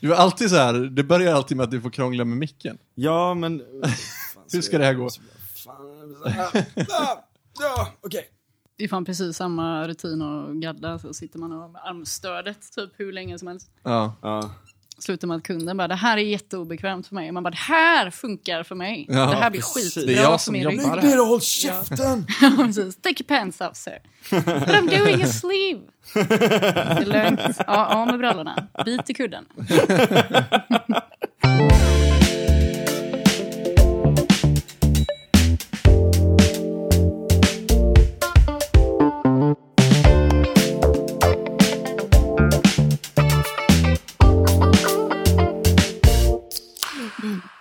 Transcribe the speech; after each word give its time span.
Du 0.00 0.12
är 0.12 0.16
alltid 0.16 0.50
så 0.50 0.56
här, 0.56 0.72
det 0.74 1.04
börjar 1.04 1.34
alltid 1.34 1.56
med 1.56 1.64
att 1.64 1.70
du 1.70 1.80
får 1.80 1.90
krångla 1.90 2.24
med 2.24 2.38
micken. 2.38 2.78
Ja, 2.94 3.34
men... 3.34 3.62
Hur 4.52 4.60
ska 4.60 4.78
det 4.78 4.84
här 4.84 4.94
gå? 4.94 5.08
Fan, 5.64 6.16
ja, 6.24 6.50
ja, 6.74 7.24
ja, 7.60 7.88
okej. 8.00 8.28
Det 8.78 8.84
är 8.84 8.88
fan 8.88 9.04
precis 9.04 9.36
samma 9.36 9.88
rutin 9.88 10.22
och 10.22 10.56
gadda, 10.56 10.98
så 10.98 11.14
sitter 11.14 11.38
man 11.38 11.52
och 11.52 11.70
med 11.70 11.82
armstödet 11.84 12.72
typ 12.72 12.90
hur 12.96 13.12
länge 13.12 13.38
som 13.38 13.48
helst. 13.48 13.70
Ja. 13.82 14.14
Ja. 14.22 14.50
Slutar 15.00 15.28
med 15.28 15.36
att 15.36 15.42
kunden 15.42 15.76
bara, 15.76 15.88
det 15.88 15.94
här 15.94 16.16
är 16.16 16.22
jätteobekvämt 16.22 17.06
för 17.06 17.14
mig. 17.14 17.32
Man 17.32 17.42
bara, 17.42 17.50
det 17.50 17.56
här 17.56 18.10
funkar 18.10 18.62
för 18.62 18.74
mig. 18.74 19.06
Ja, 19.08 19.14
det 19.26 19.36
här 19.36 19.50
blir 19.50 19.60
precis. 19.60 19.94
skitbra 19.94 20.12
Det 20.14 20.18
är 20.18 20.22
jag 20.22 20.30
för 20.32 20.38
som 20.38 20.52
min 20.52 20.62
jobbar 20.62 20.76
rygg. 20.76 20.86
här. 20.86 20.96
Lägg 20.96 21.04
ner 21.04 21.20
och 21.20 21.26
håll 21.26 21.40
käften! 21.40 22.26
Ja, 22.42 22.52
precis. 22.56 22.96
Take 22.96 23.22
your 23.22 23.40
pants 23.40 23.60
off 23.60 23.76
sir. 23.76 23.98
But 24.30 24.46
I'm 24.46 24.98
doing 24.98 25.22
a 25.22 25.26
sleeve. 25.26 25.80
Det 26.14 27.02
är 27.02 27.26
lugnt. 27.28 27.56
Ja, 27.66 27.86
av 27.86 28.06
med 28.06 28.18
brallorna. 28.18 28.66
Bit 28.84 29.10
i 29.10 29.14
kudden. 29.14 29.44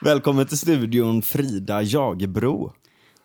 Välkommen 0.09 0.45
till 0.45 0.57
studion 0.57 1.21
Frida 1.21 1.81
Jagebro. 1.81 2.73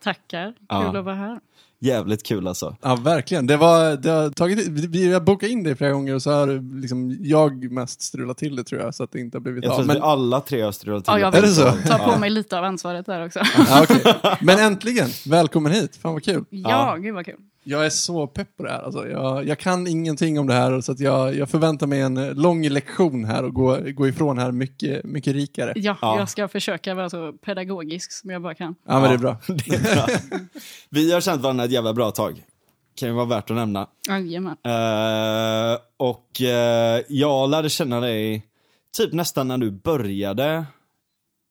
Tackar. 0.02 0.46
Kul 0.52 0.56
Ja. 0.68 0.98
att 0.98 1.04
vara 1.04 1.14
här. 1.14 1.38
Jävligt 1.80 2.22
kul 2.22 2.48
alltså. 2.48 2.76
Ja, 2.82 2.96
verkligen. 2.96 3.46
Det, 3.46 3.56
var, 3.56 3.96
det 3.96 4.10
har 4.10 4.30
tagit, 4.30 4.68
vi- 4.68 5.12
har 5.12 5.20
bokat 5.20 5.48
in 5.50 5.62
det 5.64 5.76
flera 5.76 5.90
gånger 5.92 6.14
och 6.14 6.22
så 6.22 6.30
har 6.32 6.80
liksom 6.80 7.16
jag 7.20 7.72
mest 7.72 8.02
strulat 8.02 8.38
till 8.38 8.56
det 8.56 8.64
tror 8.64 8.80
jag, 8.80 8.94
så 8.94 9.04
att 9.04 9.12
det 9.12 9.20
inte 9.20 9.36
har 9.36 9.40
blivit 9.42 9.64
Jag 9.64 9.70
av. 9.72 9.76
tror 9.76 9.82
att 9.82 9.86
Men, 9.86 9.96
vi 9.96 10.02
alla 10.02 10.40
tre 10.40 10.60
har 10.62 10.72
strulat 10.72 11.04
till 11.04 11.12
Ja, 11.12 11.18
jag 11.18 11.32
det. 11.32 11.38
Är 11.38 11.42
det 11.42 11.48
så? 11.48 11.72
ta 11.88 11.98
på 12.12 12.18
mig 12.18 12.30
lite 12.30 12.58
av 12.58 12.64
ansvaret 12.64 13.06
där 13.06 13.26
också. 13.26 13.40
ja, 13.68 13.82
okej. 13.82 14.14
Men 14.40 14.58
äntligen, 14.58 15.08
välkommen 15.26 15.72
hit. 15.72 15.96
Fan 15.96 16.12
vad 16.12 16.24
kul. 16.24 16.44
Ja, 16.50 16.96
gud 16.96 17.14
vad 17.14 17.24
kul. 17.26 17.34
Jag 17.64 17.86
är 17.86 17.90
så 17.90 18.26
pepp 18.26 18.56
på 18.56 18.62
det 18.62 18.70
här. 18.70 18.82
Alltså, 18.82 19.08
jag, 19.08 19.46
jag 19.48 19.58
kan 19.58 19.86
ingenting 19.86 20.38
om 20.38 20.46
det 20.46 20.54
här, 20.54 20.80
så 20.80 20.92
att 20.92 21.00
jag, 21.00 21.34
jag 21.36 21.50
förväntar 21.50 21.86
mig 21.86 22.00
en 22.00 22.14
lång 22.34 22.68
lektion 22.68 23.24
här 23.24 23.44
och 23.44 23.54
gå, 23.54 23.78
gå 23.94 24.08
ifrån 24.08 24.38
här 24.38 24.52
mycket, 24.52 25.04
mycket 25.04 25.32
rikare. 25.32 25.72
Ja, 25.76 25.96
Ja. 26.02 26.18
jag 26.18 26.28
ska 26.28 26.48
försöka 26.48 26.94
vara 26.94 27.10
så 27.10 27.32
pedagogisk 27.32 28.12
som 28.12 28.30
jag 28.30 28.42
bara 28.42 28.54
kan. 28.54 28.74
Ja, 28.86 29.00
men 29.00 29.08
det 29.10 29.14
är 29.14 29.18
bra. 29.18 29.36
Det 29.48 29.74
är 29.74 29.94
bra. 29.94 30.06
Vi 30.90 31.12
har 31.12 31.20
känt 31.20 31.42
varandra 31.42 31.64
ett 31.64 31.70
jävla 31.70 31.92
bra 31.92 32.10
tag. 32.10 32.42
Kan 32.96 33.08
ju 33.08 33.14
vara 33.14 33.26
värt 33.26 33.50
att 33.50 33.56
nämna. 33.56 33.88
Jajamän. 34.08 34.56
Eh, 34.64 35.78
och 35.96 36.40
eh, 36.42 37.00
jag 37.08 37.50
lärde 37.50 37.68
känna 37.70 38.00
dig 38.00 38.46
typ 38.96 39.12
nästan 39.12 39.48
när 39.48 39.58
du 39.58 39.70
började. 39.70 40.64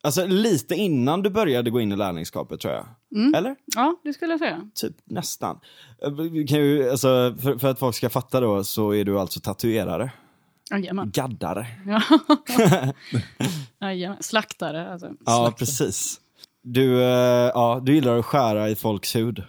Alltså 0.03 0.25
lite 0.25 0.75
innan 0.75 1.21
du 1.21 1.29
började 1.29 1.69
gå 1.69 1.81
in 1.81 1.91
i 1.91 1.95
lärlingskapet 1.95 2.59
tror 2.59 2.73
jag. 2.73 2.85
Eller? 3.35 3.55
Ja, 3.75 3.95
det 4.03 4.13
skulle 4.13 4.33
jag 4.33 4.39
säga. 4.39 4.69
Typ 4.75 4.95
nästan. 5.05 5.59
Eh, 6.03 6.45
Kan 6.47 6.59
ju, 6.59 6.89
alltså, 6.89 7.35
för, 7.41 7.57
för 7.57 7.67
att 7.67 7.79
folk 7.79 7.95
ska 7.95 8.09
fatta 8.09 8.39
då 8.39 8.63
så 8.63 8.91
är 8.93 9.03
du 9.05 9.19
alltså 9.19 9.39
tatuerare. 9.39 10.11
Jajamän. 10.71 11.11
Gaddare. 11.13 11.67
Ja. 11.87 12.01
Jajamän. 13.81 14.17
Slaktare, 14.23 14.91
alltså. 14.91 15.11
Ja, 15.25 15.53
precis. 15.57 16.19
Du, 16.63 17.01
eh, 17.03 17.51
ja, 17.53 17.81
du 17.83 17.95
gillar 17.95 18.17
att 18.19 18.25
skära 18.25 18.69
i 18.69 18.75
folks 18.75 19.15
hud. 19.15 19.43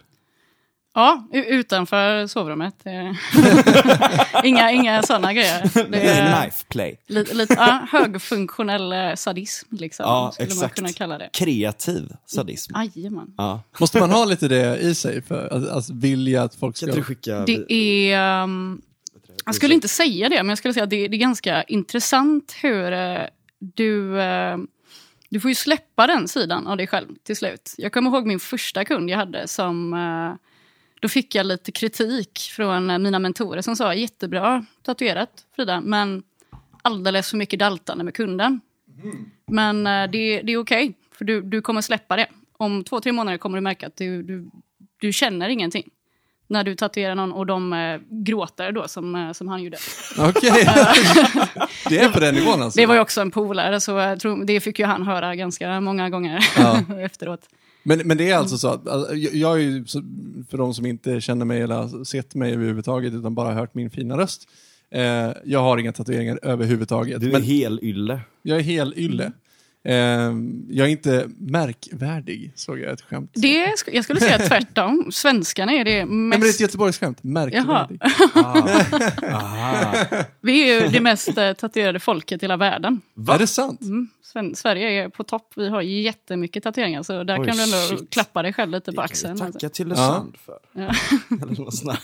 Ja, 0.96 1.28
utanför 1.32 2.26
sovrummet. 2.26 2.74
Inga 4.44 4.70
inga 4.70 5.02
sådana 5.02 5.32
grejer. 5.32 5.88
Det 5.90 6.00
är 6.00 6.42
knife 6.42 6.64
play. 6.68 6.98
lite, 7.06 7.34
lite 7.34 7.54
ja, 7.54 7.86
högfunktionell 7.90 8.92
eh, 8.92 9.14
sadism, 9.14 9.76
liksom, 9.76 10.04
Ja, 10.06 10.30
skulle 10.32 10.48
man 10.48 10.56
exakt. 10.56 10.74
kunna 10.74 10.88
kalla 10.92 11.18
det. 11.18 11.28
Kreativ 11.32 12.12
sadism. 12.26 12.72
Jajamän. 12.76 13.34
Ja. 13.36 13.62
Måste 13.78 14.00
man 14.00 14.10
ha 14.10 14.24
lite 14.24 14.48
det 14.48 14.78
i 14.78 14.94
sig 14.94 15.22
för 15.22 15.46
att 15.46 15.68
alltså, 15.68 15.92
vilja 15.94 16.42
att 16.42 16.54
folk 16.54 16.76
ska... 16.76 17.02
skicka... 17.02 17.44
Det 17.46 17.72
är... 17.72 18.42
Um, 18.42 18.82
jag 19.46 19.54
skulle 19.54 19.74
inte 19.74 19.88
säga 19.88 20.28
det, 20.28 20.36
men 20.36 20.48
jag 20.48 20.58
skulle 20.58 20.74
säga 20.74 20.84
att 20.84 20.90
det, 20.90 21.08
det 21.08 21.16
är 21.16 21.18
ganska 21.18 21.62
intressant 21.62 22.54
hur 22.62 22.92
eh, 22.92 23.18
du... 23.58 24.20
eh, 24.20 24.56
du 25.30 25.40
får 25.40 25.50
ju 25.50 25.54
släppa 25.54 26.06
den 26.06 26.28
sidan 26.28 26.66
av 26.66 26.76
dig 26.76 26.86
själv 26.86 27.06
till 27.26 27.36
slut. 27.36 27.74
Jag 27.78 27.92
kommer 27.92 28.10
ihåg 28.10 28.26
min 28.26 28.40
första 28.40 28.84
kund 28.84 29.10
jag 29.10 29.16
hade 29.18 29.48
som... 29.48 29.94
eh, 29.94 30.50
då 31.04 31.08
fick 31.08 31.34
jag 31.34 31.46
lite 31.46 31.72
kritik 31.72 32.38
från 32.38 32.90
eh, 32.90 32.98
mina 32.98 33.18
mentorer 33.18 33.62
som 33.62 33.76
sa 33.76 33.94
jättebra 33.94 34.64
tatuerat 34.82 35.30
Frida, 35.56 35.80
men 35.80 36.22
alldeles 36.82 37.30
för 37.30 37.36
mycket 37.36 37.58
daltande 37.58 38.04
med 38.04 38.14
kunden. 38.14 38.60
Men 39.46 39.86
eh, 39.86 40.10
det, 40.10 40.42
det 40.42 40.52
är 40.52 40.56
okej, 40.56 40.94
för 41.12 41.24
du, 41.24 41.42
du 41.42 41.62
kommer 41.62 41.80
släppa 41.80 42.16
det. 42.16 42.26
Om 42.56 42.84
två, 42.84 43.00
tre 43.00 43.12
månader 43.12 43.38
kommer 43.38 43.58
du 43.58 43.62
märka 43.62 43.86
att 43.86 43.96
du, 43.96 44.22
du, 44.22 44.50
du 45.00 45.12
känner 45.12 45.48
ingenting. 45.48 45.90
När 46.46 46.64
du 46.64 46.74
tatuerar 46.74 47.14
någon 47.14 47.32
och 47.32 47.46
de 47.46 47.72
eh, 47.72 48.00
gråter 48.08 48.72
då, 48.72 48.88
som, 48.88 49.14
eh, 49.14 49.32
som 49.32 49.48
han 49.48 49.62
gjorde. 49.62 49.76
Okej. 50.18 50.50
det 51.88 51.98
är 51.98 52.08
på 52.12 52.20
den 52.20 52.34
nivån 52.34 52.62
alltså? 52.62 52.80
Det 52.80 52.86
var 52.86 52.94
ju 52.94 53.00
också 53.00 53.20
en 53.20 53.30
polare, 53.30 53.80
så 53.80 53.90
jag 53.90 54.20
tror, 54.20 54.44
det 54.44 54.60
fick 54.60 54.78
ju 54.78 54.84
han 54.84 55.02
höra 55.02 55.34
ganska 55.34 55.80
många 55.80 56.10
gånger 56.10 56.44
Ja. 56.56 56.80
efteråt. 57.00 57.48
Men, 57.84 57.98
men 58.04 58.16
det 58.16 58.30
är 58.30 58.36
alltså 58.36 58.58
så 58.58 58.68
att, 58.68 58.88
alltså, 58.88 59.14
jag 59.14 59.52
är 59.52 59.62
ju, 59.62 59.84
för 60.50 60.56
de 60.58 60.74
som 60.74 60.86
inte 60.86 61.20
känner 61.20 61.44
mig 61.44 61.60
eller 61.62 62.04
sett 62.04 62.34
mig 62.34 62.52
överhuvudtaget 62.52 63.14
utan 63.14 63.34
bara 63.34 63.54
hört 63.54 63.74
min 63.74 63.90
fina 63.90 64.18
röst. 64.18 64.48
Eh, 64.90 65.30
jag 65.44 65.60
har 65.60 65.78
inga 65.78 65.92
tatueringar 65.92 66.38
överhuvudtaget. 66.42 67.20
Du 67.20 67.28
är 67.28 67.32
men 67.32 67.42
hel 67.42 67.80
ylle. 67.82 68.20
jag 68.42 68.58
är 68.58 68.62
hel 68.62 68.94
ylle. 68.96 69.32
Eh, 69.84 69.94
jag 70.68 70.86
är 70.86 70.88
inte 70.90 71.28
märkvärdig, 71.38 72.52
såg 72.54 72.78
jag 72.80 72.92
ett 72.92 73.00
skämt. 73.00 73.30
Det, 73.34 73.74
jag 73.92 74.04
skulle 74.04 74.20
säga 74.20 74.38
tvärtom. 74.38 75.08
Svenskarna 75.12 75.72
är 75.72 75.84
det 75.84 76.04
Nej, 76.04 76.06
men 76.06 76.30
det 76.30 76.36
är 76.36 76.38
ett 76.38 76.44
mest... 76.46 76.60
Göteborgsskämt. 76.60 77.22
Märkvärdig. 77.22 78.00
Vi 80.40 80.70
är 80.70 80.82
ju 80.82 80.88
det 80.88 81.00
mest 81.00 81.38
eh, 81.38 81.52
tatuerade 81.52 82.00
folket 82.00 82.42
i 82.42 82.44
hela 82.44 82.56
världen. 82.56 83.00
Är 83.34 83.38
det 83.38 83.46
sant? 83.46 83.80
Mm. 83.82 84.08
Sven- 84.22 84.54
Sverige 84.54 85.04
är 85.04 85.08
på 85.08 85.24
topp. 85.24 85.52
Vi 85.56 85.68
har 85.68 85.82
jättemycket 85.82 86.62
tatueringar, 86.62 87.02
så 87.02 87.24
där 87.24 87.40
Oj, 87.40 87.46
kan 87.46 87.56
du 87.56 87.62
ändå 87.62 87.76
shit. 87.76 88.10
klappa 88.10 88.42
dig 88.42 88.52
själv 88.52 88.70
lite 88.70 88.84
på 88.84 88.90
Det 88.90 88.96
kan 88.96 89.04
axeln. 89.04 89.38
tacka. 89.52 89.68
Tylösand 89.68 90.36
för. 90.46 90.58
Ja. 90.72 90.90
Eller 91.42 91.60
något 91.62 91.74
sånt. 91.74 91.98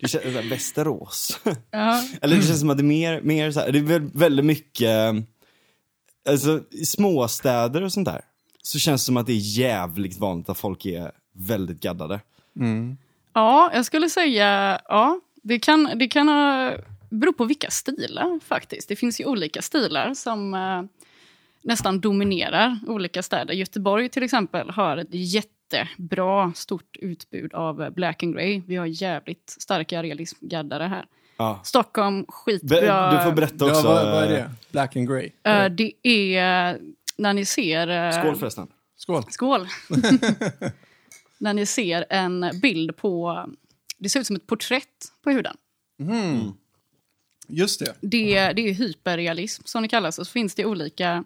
Det 0.00 0.08
känns, 0.08 0.24
Västerås. 0.52 1.40
Ja. 1.70 2.02
Eller 2.22 2.36
det 2.36 2.42
känns 2.42 2.60
som 2.60 2.70
att 2.70 2.76
det 2.78 2.82
är 2.82 2.84
mer, 2.84 3.20
mer 3.22 3.50
så 3.50 3.60
här, 3.60 3.72
det 3.72 3.78
är 3.78 3.82
väl- 3.82 4.10
väldigt 4.14 4.44
mycket, 4.44 5.14
alltså 6.28 6.60
i 6.70 6.86
småstäder 6.86 7.82
och 7.82 7.92
sånt 7.92 8.08
där. 8.08 8.20
Så 8.62 8.78
känns 8.78 9.02
det 9.02 9.06
som 9.06 9.16
att 9.16 9.26
det 9.26 9.32
är 9.32 9.58
jävligt 9.58 10.18
vanligt 10.18 10.48
att 10.48 10.58
folk 10.58 10.86
är 10.86 11.12
väldigt 11.32 11.80
gaddade. 11.80 12.20
Ja, 13.32 13.70
jag 13.74 13.84
skulle 13.84 14.10
säga 14.10 14.80
ja. 14.88 15.20
Det 15.42 15.58
kan, 15.58 15.90
det 15.94 16.08
kan 16.08 16.28
ha, 16.28 16.72
bero 17.10 17.32
på 17.32 17.44
vilka 17.44 17.70
stilar 17.70 18.40
faktiskt. 18.44 18.88
Det 18.88 18.96
finns 18.96 19.20
ju 19.20 19.24
olika 19.24 19.62
stilar 19.62 20.14
som 20.14 20.54
eh, 20.54 20.82
nästan 21.62 22.00
dominerar 22.00 22.78
olika 22.86 23.22
städer. 23.22 23.54
Göteborg 23.54 24.08
till 24.08 24.22
exempel 24.22 24.70
har 24.70 24.96
ett 24.96 25.08
jättebra 25.10 26.52
stort 26.54 26.96
utbud 26.96 27.54
av 27.54 27.90
black 27.94 28.22
and 28.22 28.34
grey. 28.34 28.62
Vi 28.66 28.76
har 28.76 28.86
jävligt 28.86 29.56
starka 29.58 30.02
realismgaddare 30.02 30.84
här. 30.84 31.06
Ja. 31.38 31.60
Stockholm, 31.64 32.24
skitbra. 32.28 33.16
Du 33.18 33.24
får 33.24 33.32
berätta 33.32 33.64
också. 33.64 33.76
Ja, 33.86 33.94
vad, 33.94 34.10
vad 34.10 34.24
är 34.24 34.28
det? 34.28 34.50
Black 34.70 34.96
and 34.96 35.08
grey? 35.08 35.30
Eh, 35.42 35.64
det 35.68 35.92
är 36.02 36.72
eh, 36.74 36.80
när 37.16 37.32
ni 37.34 37.44
ser... 37.44 37.88
eh, 37.88 38.20
Skål 38.22 38.36
förresten. 38.36 38.68
Skål. 38.96 39.22
Skål! 39.30 39.68
när 41.38 41.54
ni 41.54 41.66
ser 41.66 42.06
en 42.10 42.50
bild 42.62 42.96
på... 42.96 43.44
Det 43.98 44.08
ser 44.08 44.20
ut 44.20 44.26
som 44.26 44.36
ett 44.36 44.46
porträtt 44.46 45.12
på 45.24 45.30
huden. 45.30 45.56
Just 47.48 47.80
det. 47.80 47.94
Det, 48.00 48.52
det 48.52 48.68
är 48.68 48.74
hyperrealism 48.74 49.62
som 49.64 49.82
det 49.82 49.88
kallas. 49.88 50.18
Och 50.18 50.26
så 50.26 50.32
finns 50.32 50.54
det 50.54 50.64
olika 50.64 51.24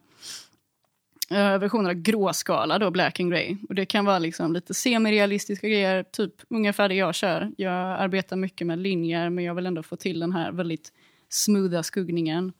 eh, 1.32 1.58
versioner 1.58 1.90
av 1.90 1.96
gråskala, 1.96 2.79
då, 2.79 2.90
black 2.90 3.20
and 3.20 3.31
grey. 3.31 3.56
Och 3.69 3.75
det 3.75 3.87
kan 3.87 4.05
vara 4.05 4.19
liksom 4.19 4.52
lite 4.52 4.75
semirealistiska 4.75 5.69
grejer, 5.69 6.02
typ 6.02 6.34
ungefär 6.49 6.88
det 6.88 6.94
jag 6.94 7.14
kör. 7.14 7.50
Jag 7.56 7.75
arbetar 7.75 8.37
mycket 8.37 8.67
med 8.67 8.79
linjer, 8.79 9.31
men 9.31 9.44
jag 9.44 9.55
vill 9.55 9.67
ändå 9.67 9.82
få 9.82 9.96
till 9.96 10.20
den 10.20 10.32
här 10.32 10.52
väldigt 10.52 10.93
smootha 11.29 11.82
skuggningen. 11.82 12.52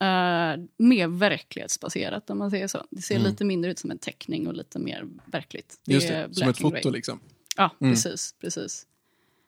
Eh, 0.00 0.60
mer 0.76 1.08
verklighetsbaserat 1.08 2.30
om 2.30 2.38
man 2.38 2.50
säger 2.50 2.68
så. 2.68 2.84
Det 2.90 3.02
ser 3.02 3.18
lite 3.18 3.44
mindre 3.44 3.70
ut 3.70 3.78
som 3.78 3.90
en 3.90 3.98
teckning 3.98 4.46
och 4.48 4.54
lite 4.54 4.78
mer 4.78 5.04
verkligt. 5.26 5.80
Just 5.86 6.10
är 6.10 6.28
det. 6.28 6.34
Som 6.34 6.48
ett 6.48 6.58
foto 6.58 6.90
liksom. 6.90 7.20
Ja, 7.56 7.70
precis. 7.78 8.34
precis. 8.40 8.86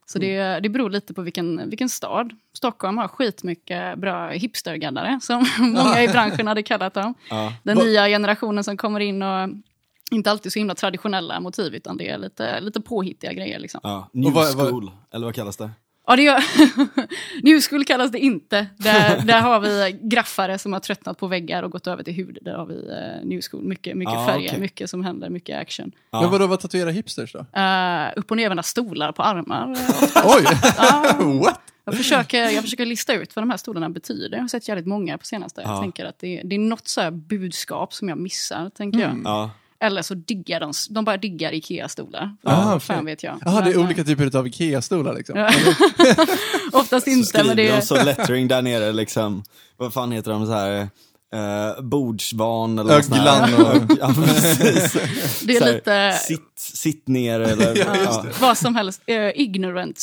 Så 0.06 0.18
det, 0.18 0.60
det 0.60 0.68
beror 0.68 0.90
lite 0.90 1.14
på 1.14 1.22
vilken, 1.22 1.68
vilken 1.70 1.88
stad. 1.88 2.32
Stockholm 2.52 2.98
har 2.98 3.08
skitmycket 3.08 3.98
bra 3.98 4.28
hipstergaddare, 4.30 5.18
som 5.22 5.46
många 5.58 6.02
i 6.02 6.08
branschen 6.08 6.46
hade 6.46 6.62
kallat 6.62 6.94
dem. 6.94 7.14
Ja. 7.30 7.52
Den 7.62 7.76
Va- 7.78 7.84
nya 7.84 8.06
generationen 8.08 8.64
som 8.64 8.76
kommer 8.76 9.00
in 9.00 9.22
och 9.22 9.48
inte 10.10 10.30
alltid 10.30 10.52
så 10.52 10.58
himla 10.58 10.74
traditionella 10.74 11.40
motiv, 11.40 11.74
utan 11.74 11.96
det 11.96 12.08
är 12.08 12.18
lite, 12.18 12.60
lite 12.60 12.80
påhittiga 12.80 13.32
grejer. 13.32 13.58
Liksom. 13.58 13.80
Ja. 13.82 14.08
New 14.12 14.32
vad- 14.32 14.46
school, 14.68 14.90
eller 15.12 15.26
vad 15.26 15.34
kallas 15.34 15.56
det? 15.56 15.70
Ja, 16.06 16.16
det 16.16 16.22
gör... 16.22 16.40
School 17.68 17.84
kallas 17.84 18.10
det 18.10 18.18
inte. 18.18 18.66
Där, 18.76 19.20
där 19.24 19.40
har 19.40 19.60
vi 19.60 19.98
graffare 20.02 20.58
som 20.58 20.72
har 20.72 20.80
tröttnat 20.80 21.18
på 21.18 21.26
väggar 21.26 21.62
och 21.62 21.70
gått 21.70 21.86
över 21.86 22.02
till 22.02 22.14
hud. 22.14 22.38
Där 22.42 22.54
har 22.54 22.66
vi 22.66 22.74
uh, 22.74 23.28
New 23.28 23.40
School. 23.50 23.62
Mycket, 23.64 23.96
mycket 23.96 24.14
Ah, 24.14 24.26
färger, 24.26 24.48
okej. 24.48 24.60
mycket 24.60 24.90
som 24.90 25.04
händer, 25.04 25.30
mycket 25.30 25.58
action. 25.60 25.92
Ja. 26.10 26.20
Men 26.20 26.30
vadå, 26.30 26.46
vad 26.46 26.60
tatuerar 26.60 26.90
hipsters 26.90 27.32
då? 27.32 27.38
Uh, 27.38 28.12
upp 28.16 28.30
och 28.30 28.36
nervända 28.36 28.62
stolar 28.62 29.12
på 29.12 29.22
armar. 29.22 29.68
Oj! 30.24 30.44
Ja. 30.78 31.16
What? 31.44 31.60
Jag 31.84 31.96
försöker, 31.96 32.48
jag 32.48 32.62
försöker 32.62 32.86
lista 32.86 33.14
ut 33.14 33.36
vad 33.36 33.42
de 33.42 33.50
här 33.50 33.56
stolarna 33.56 33.90
betyder. 33.90 34.36
Jag 34.36 34.42
har 34.44 34.48
sett 34.48 34.68
jävligt 34.68 34.86
många 34.86 35.18
på 35.18 35.24
senaste. 35.24 35.62
Jag 35.62 35.70
Ja. 35.70 35.80
tänker 35.80 36.04
att 36.04 36.18
det, 36.18 36.42
det 36.44 36.54
är 36.54 36.58
något 36.60 36.88
så 36.88 37.00
här 37.00 37.10
budskap 37.10 37.92
som 37.94 38.08
jag 38.08 38.18
missar, 38.18 38.70
tänker 38.70 38.98
jag. 38.98 39.20
Ja. 39.24 39.50
Eller 39.84 40.02
så 40.02 40.14
diggar 40.14 40.60
de, 40.60 40.72
de 40.90 41.04
bara 41.04 41.16
diggar 41.16 41.52
Ikea-stolar. 41.52 42.36
Ah, 42.42 42.80
fan 42.80 43.04
vet 43.04 43.22
jag. 43.22 43.38
Jaha, 43.44 43.60
det 43.60 43.70
är 43.70 43.78
olika 43.78 44.04
typer 44.04 44.36
av 44.36 44.46
Ikea-stolar 44.46 45.14
liksom? 45.14 45.38
Ja. 45.38 45.50
Oftast 46.72 47.04
Så 47.04 47.10
inte, 47.10 47.28
skriver 47.28 47.46
men 47.46 47.56
det 47.56 47.62
de 47.62 47.68
är... 47.72 47.80
så 47.80 48.04
lettering 48.04 48.48
där 48.48 48.62
nere 48.62 48.92
liksom. 48.92 49.42
Vad 49.76 49.92
fan 49.92 50.12
heter 50.12 50.30
de 50.30 50.46
så 50.46 50.52
här? 50.52 50.88
Uh, 51.34 51.82
bordsvan 51.82 52.78
eller 52.78 52.94
något 52.96 53.04
sånt 53.04 53.16
här. 53.20 53.42
Öglan 53.54 53.66
och- 53.66 53.96
Ja, 54.00 54.12
precis. 54.24 54.92
Det 55.46 55.56
är 55.56 55.58
Så 55.58 55.64
här, 55.64 55.72
lite- 55.74 56.12
Sitt, 56.12 56.52
sitt 56.58 57.08
ner 57.08 57.40
eller... 57.40 57.76
Ja, 57.78 57.96
ja. 58.04 58.24
Vad 58.40 58.58
som 58.58 58.74
helst. 58.76 59.02
Eh, 59.06 59.40
ignorant 59.40 59.98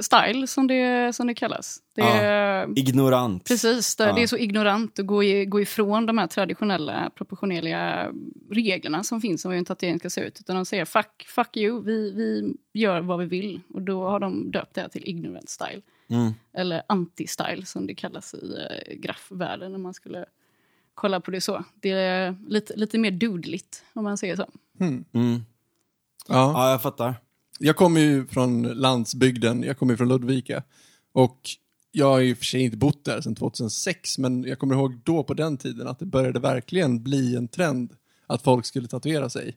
style, 0.00 0.46
som 0.46 0.66
det, 0.66 1.12
som 1.16 1.26
det 1.26 1.34
kallas. 1.34 1.78
Det 1.96 2.02
är, 2.02 2.78
Ignorant. 2.78 3.44
Precis, 3.44 3.96
det, 3.96 4.04
Ja. 4.04 4.12
det 4.12 4.22
är 4.22 4.26
så 4.26 4.36
ignorant 4.36 4.98
att 4.98 5.06
gå, 5.06 5.24
i, 5.24 5.44
gå 5.44 5.60
ifrån 5.60 6.06
de 6.06 6.18
här 6.18 6.26
traditionella 6.26 7.10
proportionerliga 7.14 8.08
reglerna 8.50 9.04
som 9.04 9.20
finns 9.20 9.44
om 9.44 9.50
hur 9.50 9.58
en 9.58 9.64
tatuering 9.64 9.98
ska 9.98 10.10
se 10.10 10.20
ut. 10.20 10.40
Utan 10.40 10.56
de 10.56 10.64
säger 10.64 10.84
fuck, 10.84 11.26
fuck 11.28 11.56
you, 11.56 11.82
vi, 11.84 12.12
vi 12.12 12.54
gör 12.80 13.00
vad 13.00 13.18
vi 13.18 13.26
vill. 13.26 13.60
Och 13.74 13.82
då 13.82 14.04
har 14.08 14.20
de 14.20 14.50
döpt 14.50 14.74
det 14.74 14.80
här 14.80 14.88
till 14.88 15.08
ignorant 15.08 15.48
style. 15.48 15.82
Mm. 16.10 16.32
Eller 16.56 16.82
anti-style 16.88 17.64
som 17.64 17.86
det 17.86 17.94
kallas 17.94 18.34
i 18.34 18.56
eh, 18.58 18.94
graffvärlden 18.96 19.72
när 19.72 19.78
man 19.78 19.94
skulle 19.94 20.24
kolla 20.96 21.20
på 21.20 21.30
det 21.30 21.40
så. 21.40 21.64
Det 21.80 21.90
är 21.90 22.36
lite, 22.48 22.76
lite 22.76 22.98
mer 22.98 23.10
dudligt 23.10 23.84
om 23.92 24.04
man 24.04 24.18
säger 24.18 24.36
så. 24.36 24.46
Mm. 24.80 25.04
Ja. 25.12 25.42
Ja, 26.28 26.70
jag 26.70 26.82
fattar. 26.82 27.14
Jag 27.58 27.76
kommer 27.76 28.00
ju 28.00 28.26
från 28.26 28.62
landsbygden, 28.62 29.62
jag 29.62 29.78
kommer 29.78 29.96
från 29.96 30.08
Ludvika. 30.08 30.62
Och 31.12 31.40
jag 31.92 32.06
har 32.06 32.18
ju 32.18 32.30
i 32.30 32.34
och 32.34 32.38
för 32.38 32.44
sig 32.44 32.60
inte 32.60 32.76
bott 32.76 33.04
där 33.04 33.20
sedan 33.20 33.34
2006, 33.34 34.18
men 34.18 34.44
jag 34.44 34.58
kommer 34.58 34.74
ihåg 34.74 35.00
då 35.04 35.22
på 35.24 35.34
den 35.34 35.56
tiden 35.56 35.88
att 35.88 35.98
det 35.98 36.06
började 36.06 36.40
verkligen 36.40 37.02
bli 37.02 37.36
en 37.36 37.48
trend 37.48 37.92
att 38.26 38.42
folk 38.42 38.66
skulle 38.66 38.88
tatuera 38.88 39.30
sig. 39.30 39.56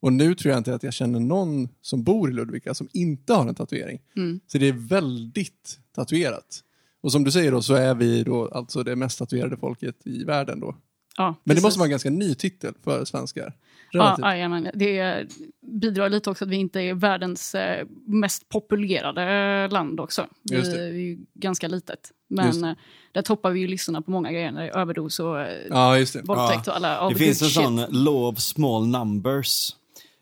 Och 0.00 0.12
nu 0.12 0.34
tror 0.34 0.50
jag 0.50 0.58
inte 0.58 0.74
att 0.74 0.82
jag 0.82 0.94
känner 0.94 1.20
någon 1.20 1.68
som 1.80 2.02
bor 2.02 2.30
i 2.30 2.32
Ludvika 2.32 2.74
som 2.74 2.88
inte 2.92 3.32
har 3.32 3.48
en 3.48 3.54
tatuering. 3.54 4.00
Så 4.46 4.58
det 4.58 4.68
är 4.68 4.88
väldigt 4.88 5.78
tatuerat. 5.94 6.64
Och 7.02 7.12
som 7.12 7.24
du 7.24 7.30
säger 7.30 7.52
då 7.52 7.62
så 7.62 7.74
är 7.74 7.94
vi 7.94 8.22
då 8.22 8.48
alltså 8.48 8.82
det 8.82 8.96
mest 8.96 9.18
tatuerade 9.18 9.56
folket 9.56 9.96
i 10.06 10.24
världen 10.24 10.60
då. 10.60 10.74
Ja, 11.16 11.34
Men 11.44 11.56
det 11.56 11.62
måste 11.62 11.78
vara 11.78 11.86
en 11.86 11.90
ganska 11.90 12.10
ny 12.10 12.34
titel 12.34 12.74
för 12.84 13.04
svenskar. 13.04 13.52
Ja, 13.92 14.00
Relativt. 14.02 14.24
jajamän. 14.24 14.68
det 14.74 15.26
bidrar 15.80 16.08
lite 16.08 16.30
också 16.30 16.44
att 16.44 16.50
vi 16.50 16.56
inte 16.56 16.80
är 16.80 16.94
världens 16.94 17.54
eh, 17.54 17.86
mest 18.06 18.48
populerade 18.48 19.68
land 19.68 20.00
också. 20.00 20.26
Vi 20.50 20.56
är 20.56 20.92
ju 20.92 21.18
ganska 21.34 21.68
litet. 21.68 22.10
Men 22.28 22.60
det. 22.62 22.68
eh, 22.68 22.74
där 23.12 23.22
toppar 23.22 23.50
vi 23.50 23.60
ju 23.60 23.66
listorna 23.66 24.02
på 24.02 24.10
många 24.10 24.32
grejer. 24.32 24.52
när 24.52 24.60
det 24.62 24.68
är 24.68 24.76
Överdos 24.78 25.20
och 25.20 25.40
eh, 25.40 25.66
ja, 25.70 25.98
just 25.98 26.12
det. 26.12 26.22
våldtäkt 26.22 26.68
och 26.68 26.76
alla 26.76 26.96
all 26.96 27.12
Det 27.12 27.18
finns 27.18 27.42
en 27.42 27.48
shit. 27.48 27.64
sån 27.64 27.76
law 27.90 28.28
of 28.28 28.38
small 28.38 28.86
numbers. 28.86 29.70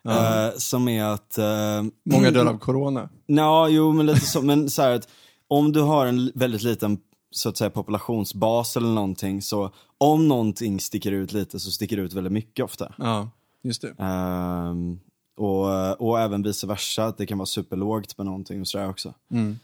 eh, 0.09 0.57
som 0.57 0.89
är 0.89 1.05
att... 1.05 1.39
eh, 1.39 1.83
Många 2.11 2.31
dör 2.31 2.47
av 2.47 2.59
corona. 2.59 3.09
Ja, 3.27 3.69
jo 3.69 3.93
men 3.93 4.07
lite 4.07 4.21
så, 4.21 4.43
men 4.43 4.71
så 4.71 4.83
här 4.83 4.91
att 4.95 5.09
om 5.49 5.73
du 5.73 5.81
har 5.81 6.06
en 6.06 6.33
väldigt 6.35 6.62
liten 6.62 6.99
så 7.31 7.49
att 7.49 7.56
säga 7.56 7.71
populationsbas 7.71 8.77
eller 8.77 8.89
någonting 8.89 9.43
så 9.43 9.71
om 9.99 10.29
någonting 10.29 10.81
sticker 10.81 11.12
ut 11.12 11.33
lite 11.33 11.61
så 11.61 11.71
sticker 11.71 11.97
det 11.97 12.03
ut 12.03 12.12
väldigt 12.12 12.33
mycket 12.33 12.65
ofta. 12.65 12.95
Ja, 12.99 13.31
just 13.62 13.83
det. 13.83 13.95
Ehm, 13.99 15.00
och, 15.37 16.00
och 16.00 16.21
även 16.21 16.43
vice 16.43 16.67
versa, 16.67 17.05
att 17.05 17.19
det 17.19 17.27
kan 17.27 17.39
vara 17.39 17.47
superlågt 17.47 18.19
med 18.19 18.27
någonting 18.27 18.61
och 18.61 18.69
sådär 18.69 18.91
också. 18.91 19.15
Mm. 19.31 19.59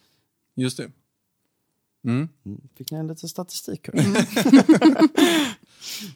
Just 0.57 0.77
det. 0.77 0.91
Mm. 2.05 2.29
Mm, 2.47 2.61
Fick 2.77 2.91
ni 2.91 2.99
en 2.99 3.07
liten 3.07 3.29
statistik? 3.29 3.89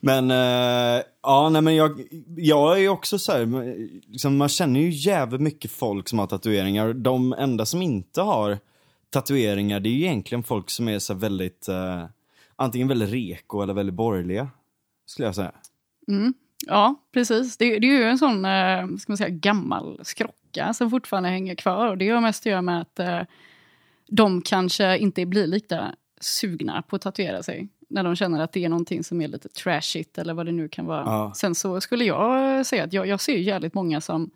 men 0.00 0.30
eh, 0.30 1.02
ja, 1.22 1.48
nej 1.48 1.62
men 1.62 1.74
jag, 1.74 2.02
jag 2.36 2.76
är 2.76 2.80
ju 2.80 2.88
också 2.88 3.18
så 3.18 3.32
här, 3.32 3.76
liksom, 4.08 4.36
man 4.36 4.48
känner 4.48 4.80
ju 4.80 4.90
jävligt 4.90 5.40
mycket 5.40 5.70
folk 5.70 6.08
som 6.08 6.18
har 6.18 6.26
tatueringar. 6.26 6.92
De 6.92 7.32
enda 7.32 7.66
som 7.66 7.82
inte 7.82 8.22
har 8.22 8.58
tatueringar, 9.10 9.80
det 9.80 9.88
är 9.88 9.92
ju 9.92 10.04
egentligen 10.04 10.42
folk 10.42 10.70
som 10.70 10.88
är 10.88 10.98
så 10.98 11.14
väldigt, 11.14 11.68
eh, 11.68 12.04
antingen 12.56 12.88
väldigt 12.88 13.10
reko 13.10 13.62
eller 13.62 13.74
väldigt 13.74 13.94
borgerliga. 13.94 14.48
Skulle 15.06 15.28
jag 15.28 15.34
säga. 15.34 15.52
Ja, 16.66 16.94
precis. 17.12 17.56
Det, 17.56 17.78
det 17.78 17.86
är 17.86 17.98
ju 17.98 18.04
en 18.04 18.18
sån 18.18 18.44
eh, 18.44 18.86
ska 18.98 19.12
man 19.12 19.16
säga, 19.16 19.28
gammal 19.28 20.00
skrocka 20.02 20.74
som 20.74 20.90
fortfarande 20.90 21.28
hänger 21.28 21.54
kvar. 21.54 21.88
Och 21.88 21.98
det 21.98 22.08
har 22.08 22.20
mest 22.20 22.42
att 22.42 22.46
göra 22.50 22.62
med 22.62 22.80
att 22.80 22.98
eh, 22.98 23.20
de 24.08 24.42
kanske 24.42 24.98
inte 24.98 25.26
blir 25.26 25.46
lika 25.46 25.94
sugna 26.20 26.82
på 26.82 26.96
att 26.96 27.02
tatuera 27.02 27.42
sig. 27.42 27.68
När 27.88 28.04
de 28.04 28.16
känner 28.16 28.40
att 28.40 28.52
det 28.52 28.64
är 28.64 28.68
någonting 28.68 29.04
som 29.04 29.20
är 29.20 29.28
lite 29.28 29.48
trashigt 29.48 30.18
eller 30.18 30.34
vad 30.34 30.46
det 30.46 30.52
nu 30.52 30.68
kan 30.68 30.86
vara. 30.86 31.02
Ja. 31.04 31.32
Sen 31.36 31.54
så 31.54 31.80
skulle 31.80 32.04
jag 32.04 32.66
säga 32.66 32.84
att 32.84 32.92
jag, 32.92 33.06
jag 33.06 33.20
ser 33.20 33.32
ju 33.32 33.42
jävligt 33.42 33.74
många 33.74 34.00
som 34.00 34.30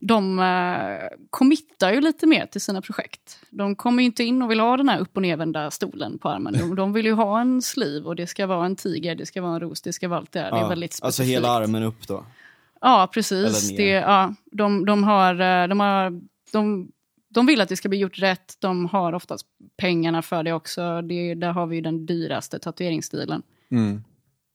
de 0.00 0.38
eh, 0.38 1.18
committar 1.30 1.92
ju 1.92 2.00
lite 2.00 2.26
mer 2.26 2.46
till 2.46 2.60
sina 2.60 2.82
projekt. 2.82 3.38
De 3.50 3.76
kommer 3.76 4.02
ju 4.02 4.06
inte 4.06 4.24
in 4.24 4.42
och 4.42 4.50
vill 4.50 4.60
ha 4.60 4.76
den 4.76 4.88
här 4.88 4.98
upp 4.98 5.16
och 5.16 5.22
nervända 5.22 5.70
stolen 5.70 6.18
på 6.18 6.28
armen. 6.28 6.52
De, 6.58 6.74
de 6.74 6.92
vill 6.92 7.06
ju 7.06 7.12
ha 7.12 7.40
en 7.40 7.62
sliv 7.62 8.06
och 8.06 8.16
det 8.16 8.26
ska 8.26 8.46
vara 8.46 8.66
en 8.66 8.76
tiger, 8.76 9.14
det 9.14 9.26
ska 9.26 9.42
vara 9.42 9.54
en 9.54 9.60
ros, 9.60 9.82
det 9.82 9.92
ska 9.92 10.08
vara 10.08 10.18
allt 10.18 10.32
det 10.32 10.38
där. 10.40 10.50
Det 10.50 10.56
är 10.56 10.60
Ja, 10.60 10.68
väldigt 10.68 10.92
specifikt. 10.92 11.04
alltså 11.04 11.22
hela 11.22 11.48
armen 11.50 11.82
upp 11.82 12.08
då. 12.08 12.24
Ja, 12.80 13.08
precis. 13.14 13.76
Det, 13.76 13.88
ja, 13.88 14.34
de, 14.52 14.86
de, 14.86 15.04
har, 15.04 15.34
eh, 15.40 15.68
de, 15.68 15.80
har, 15.80 16.20
de, 16.52 16.88
de 17.28 17.46
vill 17.46 17.60
att 17.60 17.68
det 17.68 17.76
ska 17.76 17.88
bli 17.88 17.98
gjort 17.98 18.18
rätt. 18.18 18.54
De 18.58 18.86
har 18.86 19.12
oftast 19.12 19.46
pengarna 19.76 20.22
för 20.22 20.42
det 20.42 20.52
också. 20.52 21.02
Det, 21.02 21.34
där 21.34 21.50
har 21.52 21.66
vi 21.66 21.76
ju 21.76 21.82
den 21.82 22.06
dyraste 22.06 22.58
tatueringsstilen. 22.58 23.42
Mm. 23.70 24.02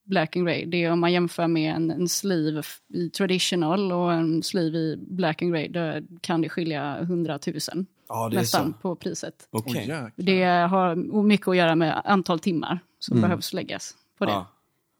Black 0.05 0.35
and 0.35 0.45
grey. 0.45 0.65
Det 0.65 0.83
är 0.83 0.91
om 0.91 1.00
man 1.00 1.11
jämför 1.11 1.47
med 1.47 1.75
en, 1.75 1.91
en 1.91 2.07
sleeve 2.07 2.61
i 2.94 3.09
traditional 3.09 3.91
och 3.91 4.13
en 4.13 4.44
sleeve 4.44 4.77
i 4.77 4.97
black 4.97 5.41
and 5.41 5.51
grey. 5.51 5.67
Då 5.67 5.94
kan 6.21 6.41
det 6.41 6.50
skilja 6.50 7.05
hundratusen 7.05 7.85
Ja, 8.09 8.29
det 8.29 8.35
är 8.35 8.39
nästan 8.39 8.73
så. 8.73 8.77
på 8.81 8.95
priset. 8.95 9.50
Jäklar. 9.75 10.11
Det 10.15 10.44
har 10.44 11.23
mycket 11.23 11.47
att 11.47 11.57
göra 11.57 11.75
med 11.75 12.01
antal 12.05 12.39
timmar 12.39 12.79
som 13.00 13.21
behövs 13.21 13.53
läggas 13.53 13.94
på 14.17 14.25
det. 14.25 14.31
Ja. 14.31 14.47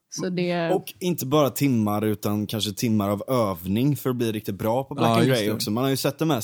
Så 0.10 0.30
det 0.30 0.70
Och 0.72 0.94
inte 1.00 1.26
bara 1.26 1.50
timmar 1.50 2.02
utan 2.02 2.48
kanske 2.48 2.72
timmar 2.74 3.10
av 3.10 3.24
övning 3.28 3.96
för 3.98 4.10
att 4.10 4.16
bli 4.16 4.32
riktigt 4.32 4.56
bra 4.56 4.84
på 4.84 4.96
Black 4.96 5.08
Ja, 5.08 5.18
and 5.18 5.28
Grey 5.28 5.52
också. 5.52 5.72
Man 5.72 5.84
har 5.84 5.92
ju 5.92 5.98
sett 5.98 6.20
de 6.20 6.30
här 6.30 6.42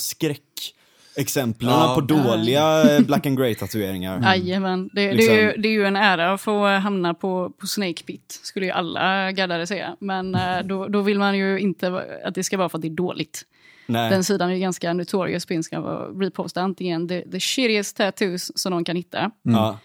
skräckexemplen 1.20 1.72
Ja. 1.72 1.96
på 1.96 2.02
dåliga 2.02 2.96
eh, 2.96 3.02
Black 3.02 3.26
and 3.26 3.38
Grey 3.38 3.56
tatueringar. 3.56 4.22
Jajamän, 4.36 4.90
det, 4.94 5.14
Liksom- 5.14 5.36
det, 5.36 5.42
är 5.42 5.56
ju, 5.56 5.62
det 5.62 5.68
är 5.68 5.72
ju 5.72 5.86
en 5.86 5.96
ära 5.96 6.34
att 6.34 6.42
få 6.42 6.68
hamna 6.68 7.14
på, 7.14 7.50
på 7.60 7.68
Snake 7.68 8.04
Pit, 8.04 8.40
skulle 8.44 8.66
ju 8.66 8.72
alla 8.72 9.32
gaddare 9.32 9.68
säga. 9.68 9.96
Men 10.00 10.36
eh, 10.36 10.60
då, 10.64 10.88
då 10.88 11.02
vill 11.02 11.20
man 11.20 11.38
ju 11.38 11.60
inte 11.60 12.04
att 12.26 12.36
det 12.36 12.44
ska 12.44 12.58
vara 12.58 12.70
för 12.70 12.78
att 12.78 12.82
det 12.82 12.88
är 12.88 12.90
dåligt. 12.90 13.42
Nej. 13.88 14.10
Den 14.10 14.24
sidan 14.24 14.50
är 14.50 14.54
ju 14.54 14.60
ganska 14.60 14.94
notorious 14.94 15.46
på 15.46 15.54
Instagram 15.54 15.86
och 15.86 16.22
reposta 16.22 16.62
antingen 16.62 17.08
the, 17.08 17.22
the 17.32 17.40
shittiest 17.40 17.98
tattoos 17.98 18.52
som 18.56 18.72
någon 18.72 18.84
kan 18.84 18.96
hitta. 18.96 19.32
Ja. 19.42 19.80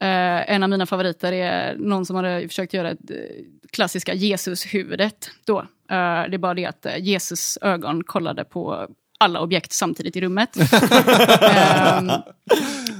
Eh, 0.00 0.50
en 0.54 0.62
av 0.62 0.68
mina 0.70 0.86
favoriter 0.86 1.32
är 1.32 1.76
någon 1.76 2.06
som 2.06 2.16
hade 2.16 2.48
försökt 2.48 2.74
göra 2.74 2.90
ett 2.90 2.98
klassiska 3.70 4.14
Jesus-huvudet. 4.14 5.30
Då. 5.46 5.58
Eh, 5.58 5.64
det 6.30 6.34
är 6.34 6.38
bara 6.38 6.54
det 6.54 6.66
att 6.66 6.86
Jesus 6.98 7.58
ögon 7.62 8.04
kollade 8.04 8.44
på 8.44 8.88
alla 9.18 9.40
objekt 9.40 9.72
samtidigt 9.72 10.16
i 10.16 10.20
rummet. 10.20 10.56
Ehm, 11.42 12.10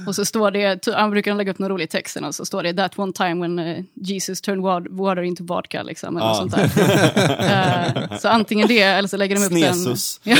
och 0.07 0.15
så 0.15 0.25
står 0.25 0.51
det, 0.51 0.87
han 0.95 1.11
brukar 1.11 1.35
lägga 1.35 1.51
upp 1.51 1.59
någon 1.59 1.69
rolig 1.69 1.89
text 1.89 2.17
och 2.17 2.35
så 2.35 2.45
står 2.45 2.63
det 2.63 2.73
that 2.73 2.99
one 2.99 3.13
time 3.13 3.35
when 3.41 3.59
eh, 3.59 3.83
Jesus 3.93 4.41
turned 4.41 4.63
wa- 4.65 4.87
water 4.97 5.21
into 5.21 5.43
vodka. 5.43 5.83
Liksom, 5.83 6.17
eller 6.17 6.27
Ja. 6.27 6.35
sånt 6.35 6.51
där. 6.55 6.69
Eh, 8.09 8.17
så 8.17 8.27
antingen 8.29 8.67
det 8.67 8.79
eller 8.81 9.07
så 9.09 9.17
lägger 9.17 9.35
de 9.35 9.43
upp 9.43 9.51
den... 9.61 9.73
Snesus. 9.75 10.19
Ja. 10.23 10.35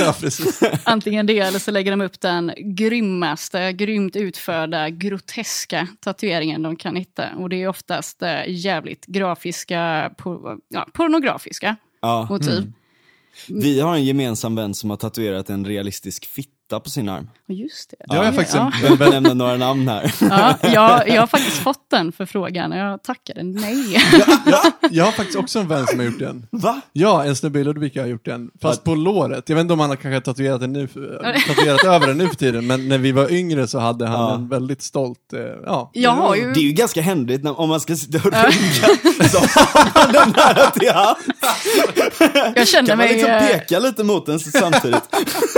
Ja, 0.00 0.14
precis. 0.20 0.60
Antingen 0.84 1.26
det 1.26 1.38
eller 1.38 1.58
så 1.58 1.70
lägger 1.70 1.90
de 1.90 2.00
upp 2.00 2.20
den 2.20 2.52
grymmaste, 2.58 3.72
grymt 3.72 4.16
utförda, 4.16 4.88
groteska 4.90 5.88
tatueringen 6.00 6.62
de 6.62 6.76
kan 6.76 6.96
hitta. 6.96 7.24
Och 7.36 7.48
det 7.48 7.62
är 7.62 7.68
oftast 7.68 8.22
eh, 8.22 8.40
jävligt 8.48 9.06
grafiska, 9.06 10.10
por 10.16 10.58
ja, 10.68 10.86
pornografiska 10.92 11.76
Ja. 12.02 12.26
motiv. 12.30 12.72
Vi 13.48 13.80
har 13.80 13.94
en 13.94 14.04
gemensam 14.04 14.54
vän 14.54 14.74
som 14.74 14.90
har 14.90 14.96
tatuerat 14.96 15.50
en 15.50 15.66
realistisk 15.66 16.26
fitta 16.26 16.80
på 16.80 16.90
sin 16.90 17.08
arm. 17.08 17.30
Just 17.50 17.90
det. 17.90 18.16
Har 18.16 18.24
jag 18.24 18.34
faktiskt 18.34 18.56
ja. 18.56 18.72
en, 18.84 18.96
Jag 19.00 19.10
nämner 19.10 19.34
några 19.34 19.56
namn 19.56 19.88
här. 19.88 20.14
Ja, 20.30 20.54
jag, 20.62 21.08
jag 21.08 21.20
har 21.22 21.26
faktiskt 21.26 21.56
fått 21.56 21.90
den 21.90 22.12
förfrågan 22.12 22.72
och 22.72 22.78
jag 22.78 23.02
tackade 23.02 23.42
nej. 23.42 24.02
jag 24.90 25.04
har 25.04 25.12
faktiskt 25.12 25.38
också 25.38 25.58
en 25.58 25.68
vän 25.68 25.86
som 25.86 25.98
har 25.98 26.06
gjort 26.06 26.18
den. 26.18 26.46
Va? 26.50 26.80
Ja, 26.92 27.24
en 27.24 27.36
snubbe 27.36 27.60
i 27.60 27.64
Ludvika 27.64 28.00
har 28.00 28.08
gjort 28.08 28.24
den. 28.24 28.50
Fast 28.62 28.84
på 28.84 28.94
låret. 28.94 29.48
Jag 29.48 29.56
vet 29.56 29.62
inte 29.62 29.72
om 29.72 29.80
han 29.80 29.90
har 29.90 29.96
kanske 29.96 30.20
tatuerat, 30.20 30.60
den 30.60 30.72
nu, 30.72 30.88
tatuerat 31.48 31.84
över 31.84 32.06
den 32.06 32.18
nu 32.18 32.28
för 32.28 32.34
tiden, 32.34 32.66
men 32.66 32.88
när 32.88 32.98
vi 32.98 33.12
var 33.12 33.32
yngre 33.32 33.66
så 33.66 33.78
hade 33.78 34.06
han 34.06 34.20
Ja. 34.20 34.34
en 34.34 34.48
väldigt 34.48 34.82
stolt, 34.82 35.32
eh, 35.32 35.40
ja. 35.66 35.90
Jag 35.94 36.10
har 36.10 36.34
ju... 36.36 36.52
Det 36.52 36.60
är 36.60 36.64
ju 36.64 36.72
ganska 36.72 37.02
händigt 37.02 37.44
när, 37.44 37.60
om 37.60 37.68
man 37.68 37.80
ska 37.80 37.96
sitta 37.96 38.18
och 38.18 38.24
runka 38.24 38.48
så 39.28 39.38
har 39.38 40.04
man 40.04 40.12
den 40.12 40.34
nära 40.36 40.70
till 40.70 40.90
hand. 40.90 41.16
Jag 42.56 42.68
känner 42.68 42.88
Kan 42.88 42.98
man 42.98 43.06
mig 43.06 43.12
liksom 43.14 43.30
eh, 43.30 43.46
peka 43.46 43.78
lite 43.78 44.04
mot 44.04 44.26
den 44.26 44.40
samtidigt? 44.40 45.02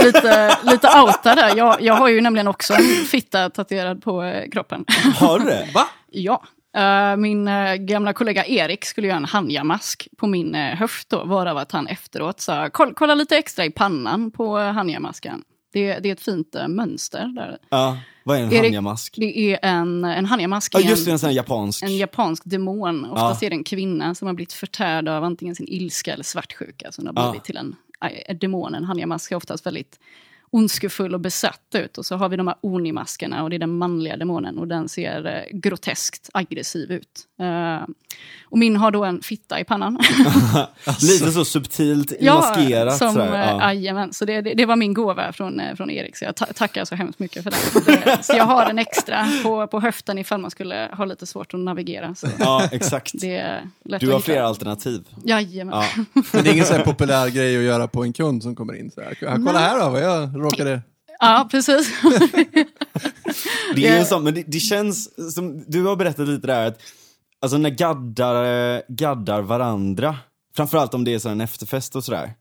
lite, 0.04 0.56
lite 0.62 0.88
outad 1.00 1.36
där. 1.38 1.56
Jag, 1.56 1.81
jag 1.82 1.94
har 1.94 2.08
ju 2.08 2.20
nämligen 2.20 2.48
också 2.48 2.74
en 2.74 2.80
fitta 3.06 3.50
tatuerad 3.50 4.02
på 4.02 4.22
eh, 4.22 4.50
kroppen. 4.50 4.84
Har 5.14 5.38
du 5.38 5.44
det? 5.44 5.68
Va? 5.74 5.88
Ja. 6.10 6.42
Eh, 6.76 7.16
min 7.16 7.48
eh, 7.48 7.74
gamla 7.74 8.12
kollega 8.12 8.46
Erik 8.46 8.84
skulle 8.84 9.06
göra 9.06 9.16
en 9.16 9.24
hanjamask 9.24 10.08
på 10.16 10.26
min 10.26 10.54
uh, 10.54 10.60
höft 10.60 11.08
då, 11.08 11.24
varav 11.24 11.56
att 11.56 11.72
han 11.72 11.86
efteråt 11.86 12.40
sa 12.40 12.70
kolla, 12.72 12.92
kolla 12.96 13.14
lite 13.14 13.36
extra 13.36 13.64
i 13.64 13.70
pannan 13.70 14.30
på 14.30 14.58
uh, 14.58 14.64
hanjamasken. 14.64 15.42
Det, 15.72 15.98
det 15.98 16.08
är 16.08 16.12
ett 16.12 16.20
fint 16.20 16.56
mönster 16.68 17.26
där. 17.26 17.58
Ja. 17.68 17.98
Vad 18.24 18.38
är 18.38 18.42
en 18.42 18.52
Erik, 18.52 18.62
hanjamask? 18.62 19.14
Det 19.16 19.38
är 19.38 19.58
en, 19.62 20.04
en 20.04 20.26
hanjamask. 20.26 20.74
Ja 20.74 20.80
just 20.80 21.06
det, 21.06 21.12
en, 21.12 21.18
en 21.28 21.34
japansk. 21.34 21.82
en 21.82 21.96
japansk 21.96 22.42
demon. 22.46 23.04
Oftast 23.04 23.42
Ja. 23.42 23.46
är 23.46 23.50
det 23.50 23.56
en 23.56 23.64
kvinna 23.64 24.14
som 24.14 24.26
har 24.26 24.34
blivit 24.34 24.52
förtärd 24.52 25.08
av 25.08 25.24
antingen 25.24 25.54
sin 25.54 25.68
ilska 25.68 26.12
eller 26.12 26.24
svartsjuka. 26.24 26.92
Som 26.92 27.06
har 27.06 27.14
Ja. 27.16 27.30
blivit 27.30 27.44
till 27.44 27.56
en, 27.56 27.76
en 28.26 28.38
demon. 28.38 28.74
En 28.74 28.84
hanjamask 28.84 29.32
är 29.32 29.36
oftast 29.36 29.66
väldigt 29.66 29.98
ondskefull 30.52 31.14
och 31.14 31.20
besatt 31.20 31.60
ut. 31.74 31.98
Och 31.98 32.06
så 32.06 32.16
har 32.16 32.28
vi 32.28 32.36
de 32.36 32.46
här 32.46 32.56
Oni-maskerna 32.60 33.42
och 33.42 33.50
det 33.50 33.56
är 33.56 33.60
den 33.60 33.78
manliga 33.78 34.16
demonen. 34.16 34.58
Och 34.58 34.68
den 34.68 34.88
ser 34.88 35.26
eh, 35.26 35.58
groteskt 35.58 36.30
aggressiv 36.34 36.90
ut. 36.92 37.08
Eh, 37.40 37.88
och 38.44 38.58
min 38.58 38.76
har 38.76 38.90
då 38.90 39.04
en 39.04 39.22
fitta 39.22 39.60
i 39.60 39.64
pannan. 39.64 39.98
Lite 41.02 41.32
så 41.32 41.44
subtilt 41.44 42.12
maskerat. 42.22 42.96
som, 42.98 43.12
sådär. 43.12 43.34
eh, 43.34 43.48
Ja. 43.50 43.72
jajamän. 43.74 44.12
Så 44.12 44.24
det, 44.24 44.40
det, 44.40 44.54
det 44.54 44.66
var 44.66 44.76
min 44.76 44.94
gåva 44.94 45.32
från, 45.32 45.60
eh, 45.60 45.74
från 45.76 45.90
Erik. 45.90 46.16
Så 46.16 46.24
jag 46.24 46.36
ta 46.36 46.46
tackar 46.46 46.84
så 46.84 46.94
hemskt 46.94 47.18
mycket 47.18 47.42
för 47.42 47.50
den. 47.50 47.60
Det- 47.86 48.22
Så 48.24 48.32
jag 48.36 48.44
har 48.44 48.66
en 48.70 48.78
extra 48.78 49.26
på, 49.42 49.66
på 49.66 49.80
höften 49.80 50.18
ifall 50.18 50.40
man 50.40 50.50
skulle 50.50 50.88
ha 50.92 51.04
lite 51.04 51.26
svårt 51.26 51.54
att 51.54 51.60
navigera. 51.60 52.14
Så 52.14 52.26
ja, 52.38 52.68
exakt. 52.72 53.10
det 53.20 53.36
är 53.36 53.62
lätt 53.84 54.00
Du 54.00 54.12
har 54.12 54.20
flera 54.20 54.46
alternativ. 54.46 55.02
Jajamän. 55.24 55.74
Ja. 55.74 56.04
Men 56.32 56.44
det 56.44 56.50
är 56.50 56.52
ingen 56.52 56.66
här 56.66 56.84
populär 56.84 57.28
grej 57.28 57.56
att 57.56 57.62
göra 57.62 57.88
på 57.88 58.02
en 58.04 58.12
kund 58.12 58.42
som 58.42 58.56
kommer 58.56 58.74
in. 58.80 58.90
Så 58.90 59.00
här. 59.00 59.14
Kolla 59.20 59.58
här 59.58 59.80
då, 59.80 59.90
vad 59.90 60.02
jag 60.02 60.41
råkade... 60.42 60.82
Ja, 61.20 61.48
precis. 61.50 61.92
Det 63.74 63.86
är 63.86 63.92
ju 63.92 63.98
Ja. 63.98 64.04
så, 64.04 64.18
men 64.18 64.34
det, 64.34 64.42
det 64.46 64.60
känns 64.60 65.10
som, 65.34 65.64
du 65.68 65.82
har 65.84 65.96
berättat 65.96 66.28
lite 66.28 66.46
där 66.46 66.66
att, 66.66 66.78
alltså 67.40 67.58
när 67.58 67.70
gaddar, 67.70 68.74
eh, 68.74 68.80
gaddar 68.88 69.42
varandra, 69.42 70.16
framförallt 70.56 70.94
om 70.94 71.04
det 71.04 71.14
är 71.14 71.18
så 71.18 71.28
en 71.28 71.40
efterfest 71.40 71.96
och 71.96 72.04
sådär, 72.04 72.32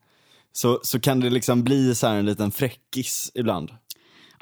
så, 0.53 0.79
så 0.83 0.99
kan 0.99 1.19
det 1.19 1.29
liksom 1.29 1.63
bli 1.63 1.95
så 1.95 2.07
här 2.07 2.15
en 2.15 2.25
liten 2.25 2.51
fräckis 2.51 3.31
ibland. 3.33 3.69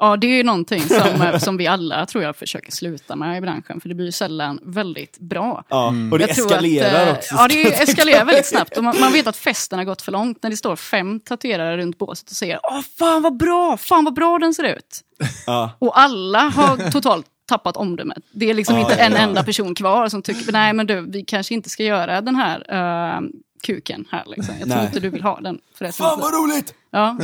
Ja, 0.00 0.16
det 0.16 0.26
är 0.26 0.36
ju 0.36 0.42
någonting 0.42 0.80
som, 0.80 1.22
eh, 1.22 1.38
som 1.38 1.56
vi 1.56 1.66
alla 1.66 2.06
tror 2.06 2.24
jag 2.24 2.36
försöker 2.36 2.72
sluta 2.72 3.16
med 3.16 3.38
i 3.38 3.40
branschen. 3.40 3.80
För 3.80 3.88
det 3.88 3.94
blir 3.94 4.06
ju 4.06 4.12
sällan 4.12 4.58
väldigt 4.62 5.18
bra. 5.18 5.64
Ja, 5.68 5.94
och 6.12 6.18
det 6.18 6.24
Jag 6.24 6.30
eskalerar 6.30 7.02
att, 7.02 7.08
eh, 7.08 7.14
också. 7.18 7.34
Ja, 7.34 7.48
det 7.48 7.82
eskalerar 7.82 8.24
väldigt 8.24 8.46
snabbt. 8.46 8.76
Och 8.76 8.84
man, 8.84 9.00
man 9.00 9.12
vet 9.12 9.26
att 9.26 9.36
festen 9.36 9.78
har 9.78 9.86
gått 9.86 10.02
för 10.02 10.12
långt 10.12 10.42
när 10.42 10.50
det 10.50 10.56
står 10.56 10.76
fem 10.76 11.20
tatuerare 11.20 11.76
runt 11.76 11.98
båset 11.98 12.30
och 12.30 12.36
säger 12.36 12.60
Åh, 12.62 12.80
fan 12.98 13.22
vad 13.22 13.36
bra, 13.36 13.76
fan 13.76 14.04
vad 14.04 14.14
bra 14.14 14.38
den 14.38 14.54
ser 14.54 14.64
ut. 14.64 15.00
Ja. 15.46 15.70
Och 15.78 16.00
alla 16.00 16.38
har 16.40 16.90
totalt 16.90 17.26
tappat 17.48 17.76
omdömet. 17.76 18.18
Det 18.32 18.50
är 18.50 18.54
liksom 18.54 18.74
Ja, 18.74 18.80
inte 18.80 18.94
ja, 18.98 19.04
en 19.04 19.12
ja. 19.12 19.18
enda 19.18 19.42
person 19.44 19.74
kvar 19.74 20.08
som 20.08 20.22
tycker, 20.22 20.52
nej 20.52 20.72
men 20.72 20.86
du, 20.86 21.00
vi 21.00 21.24
kanske 21.24 21.54
inte 21.54 21.70
ska 21.70 21.84
göra 21.84 22.20
den 22.20 22.36
här 22.36 22.64
eh, 22.68 23.20
kuken 23.62 24.04
här. 24.10 24.24
Liksom. 24.26 24.54
Jag 24.60 24.68
tror 24.68 24.82
inte 24.82 25.00
du 25.00 25.10
vill 25.10 25.22
ha 25.22 25.40
den. 25.40 25.60
För 25.74 25.84
resten 25.84 26.06
Fan 26.06 26.20
vad 26.20 26.34
roligt! 26.34 26.74
Ja. 26.90 27.18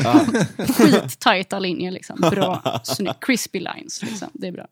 Skittajta 0.79 1.59
linjer 1.59 1.91
liksom. 1.91 2.21
Bra, 2.21 2.81
snyggt. 2.85 3.25
Crispy 3.25 3.61
lines 3.61 4.03
liksom. 4.03 4.29
Det 4.33 4.47
är 4.47 4.53
bra. 4.53 4.67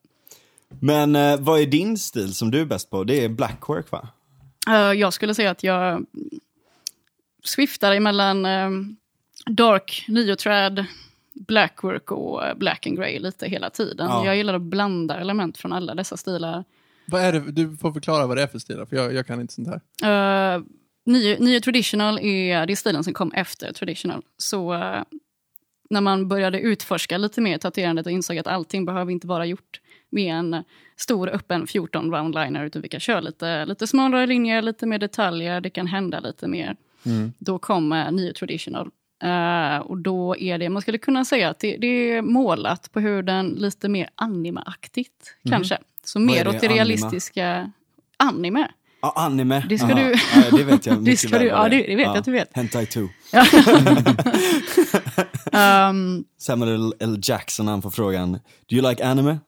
Men 0.80 1.16
eh, 1.16 1.37
vad 1.40 1.61
är 1.61 1.66
din 1.66 1.99
stil 1.99 2.35
som 2.35 2.50
du 2.50 2.61
är 2.61 2.64
bäst 2.64 2.90
på? 2.90 3.04
Det 3.04 3.25
är 3.25 3.28
blackwork 3.28 3.90
va? 3.90 4.09
Eh, 4.68 4.75
jag 4.75 5.12
skulle 5.12 5.35
säga 5.35 5.50
att 5.50 5.62
jag 5.62 6.06
swiftar 7.44 7.92
emellan 7.92 8.47
um, 8.47 8.97
dark, 9.47 10.04
niotrad, 10.09 10.85
blackwork 11.33 12.11
och 12.11 12.47
eh, 12.47 12.54
black 12.54 12.87
and 12.87 12.97
grey 12.97 13.18
lite 13.18 13.49
hela 13.49 13.71
tiden. 13.71 14.06
Ja. 14.09 14.26
Jag 14.26 14.37
gillar 14.37 14.54
att 14.54 14.62
blanda 14.62 15.16
element 15.16 15.59
från 15.59 15.73
alla 15.73 15.94
dessa 15.94 16.16
stilar. 16.16 16.64
Vad 17.06 17.23
är 17.23 17.33
det? 17.33 17.52
Du 17.52 17.76
får 17.76 17.92
förklara 17.92 18.26
vad 18.26 18.37
det 18.37 18.42
är 18.42 18.47
för 18.47 18.59
stilar, 18.59 18.87
för 18.87 18.97
jag, 18.97 19.14
jag 19.14 19.26
kan 19.26 19.40
inte 19.40 19.54
sånt 19.54 19.68
här. 19.68 20.56
Uh, 20.56 20.64
nio, 21.05 21.37
nio 21.39 21.61
traditional 21.61 22.19
är, 22.19 22.67
det 22.67 22.73
är 22.73 22.77
stilen 22.77 23.05
som 23.05 23.15
kom 23.15 23.33
efter 23.33 23.73
traditional. 23.73 24.23
Så 24.39 24.75
eh, 24.75 25.03
när 25.91 26.01
man 26.01 26.29
började 26.29 26.61
utforska 26.61 27.19
lite 27.19 27.41
mer 27.41 27.59
tatuerandet 27.59 28.07
och 28.07 28.13
insåg 28.13 28.39
att 28.39 28.47
allting 28.47 28.85
behöver 28.85 29.13
inte 29.13 29.27
vara 29.27 29.47
gjort 29.47 29.81
med 30.11 30.35
en 30.35 30.65
stor 30.97 31.29
öppen 31.29 31.67
14 31.67 32.15
roundliner 32.15 32.65
utan 32.65 32.83
vi 32.83 32.89
kan 32.89 33.01
köra 33.01 33.21
lite, 33.21 33.67
lite 33.67 33.87
smalare 33.87 34.27
linjer, 34.27 34.63
lite 34.63 34.87
mer 34.87 34.99
detaljer, 34.99 35.61
det 35.61 35.71
kan 35.71 35.87
hända 35.87 36.21
lite 36.21 36.49
mer. 36.49 36.77
Då 37.39 37.59
kom 37.59 37.93
uh, 37.93 38.13
nio 38.13 38.33
traditional. 38.33 38.91
Eh, 39.23 39.79
och 39.79 39.99
då 39.99 40.37
är 40.37 40.59
det, 40.59 40.69
man 40.69 40.83
skulle 40.83 40.99
kunna 40.99 41.25
säga 41.25 41.49
att 41.49 41.59
det, 41.59 41.77
det 41.77 41.87
är 41.87 42.23
målat 42.23 42.93
på 42.93 43.01
huden 43.01 43.49
lite 43.49 43.89
mer 43.89 44.11
anime-aktigt 44.15 45.37
kanske. 45.49 45.79
Så 46.05 46.21
mer 46.21 46.49
åt 46.49 46.53
det 46.53 46.67
anima? 46.67 46.75
realistiska 46.75 47.71
anime. 48.17 48.69
Ja, 49.05 49.13
anime. 49.17 49.65
Det 49.69 49.79
ska 49.79 49.87
Aha. 49.87 49.95
du- 49.95 50.15
Ja, 50.35 50.43
det 50.57 50.65
vet 50.65 50.87
jag 50.87 50.97
Det 50.97 51.01
mycket 51.01 51.19
ska 51.21 51.29
väl 51.29 51.41
du- 51.41 51.47
ja, 51.49 51.69
det- 51.69 51.87
det 51.87 51.97
vet 51.97 52.05
jag 52.07 52.17
att 52.17 52.25
du 52.25 52.33
vet. 52.33 52.49
Hentai 52.53 52.87
2. 52.87 53.01
Um, 53.01 53.09
Samuel 56.39 56.95
L. 57.01 57.19
Jackson 57.23 57.69
han 57.69 57.83
får 57.83 57.91
frågan, 57.91 58.33
do 58.33 58.39
you 58.77 58.91
like 58.91 59.05
anime? 59.05 59.39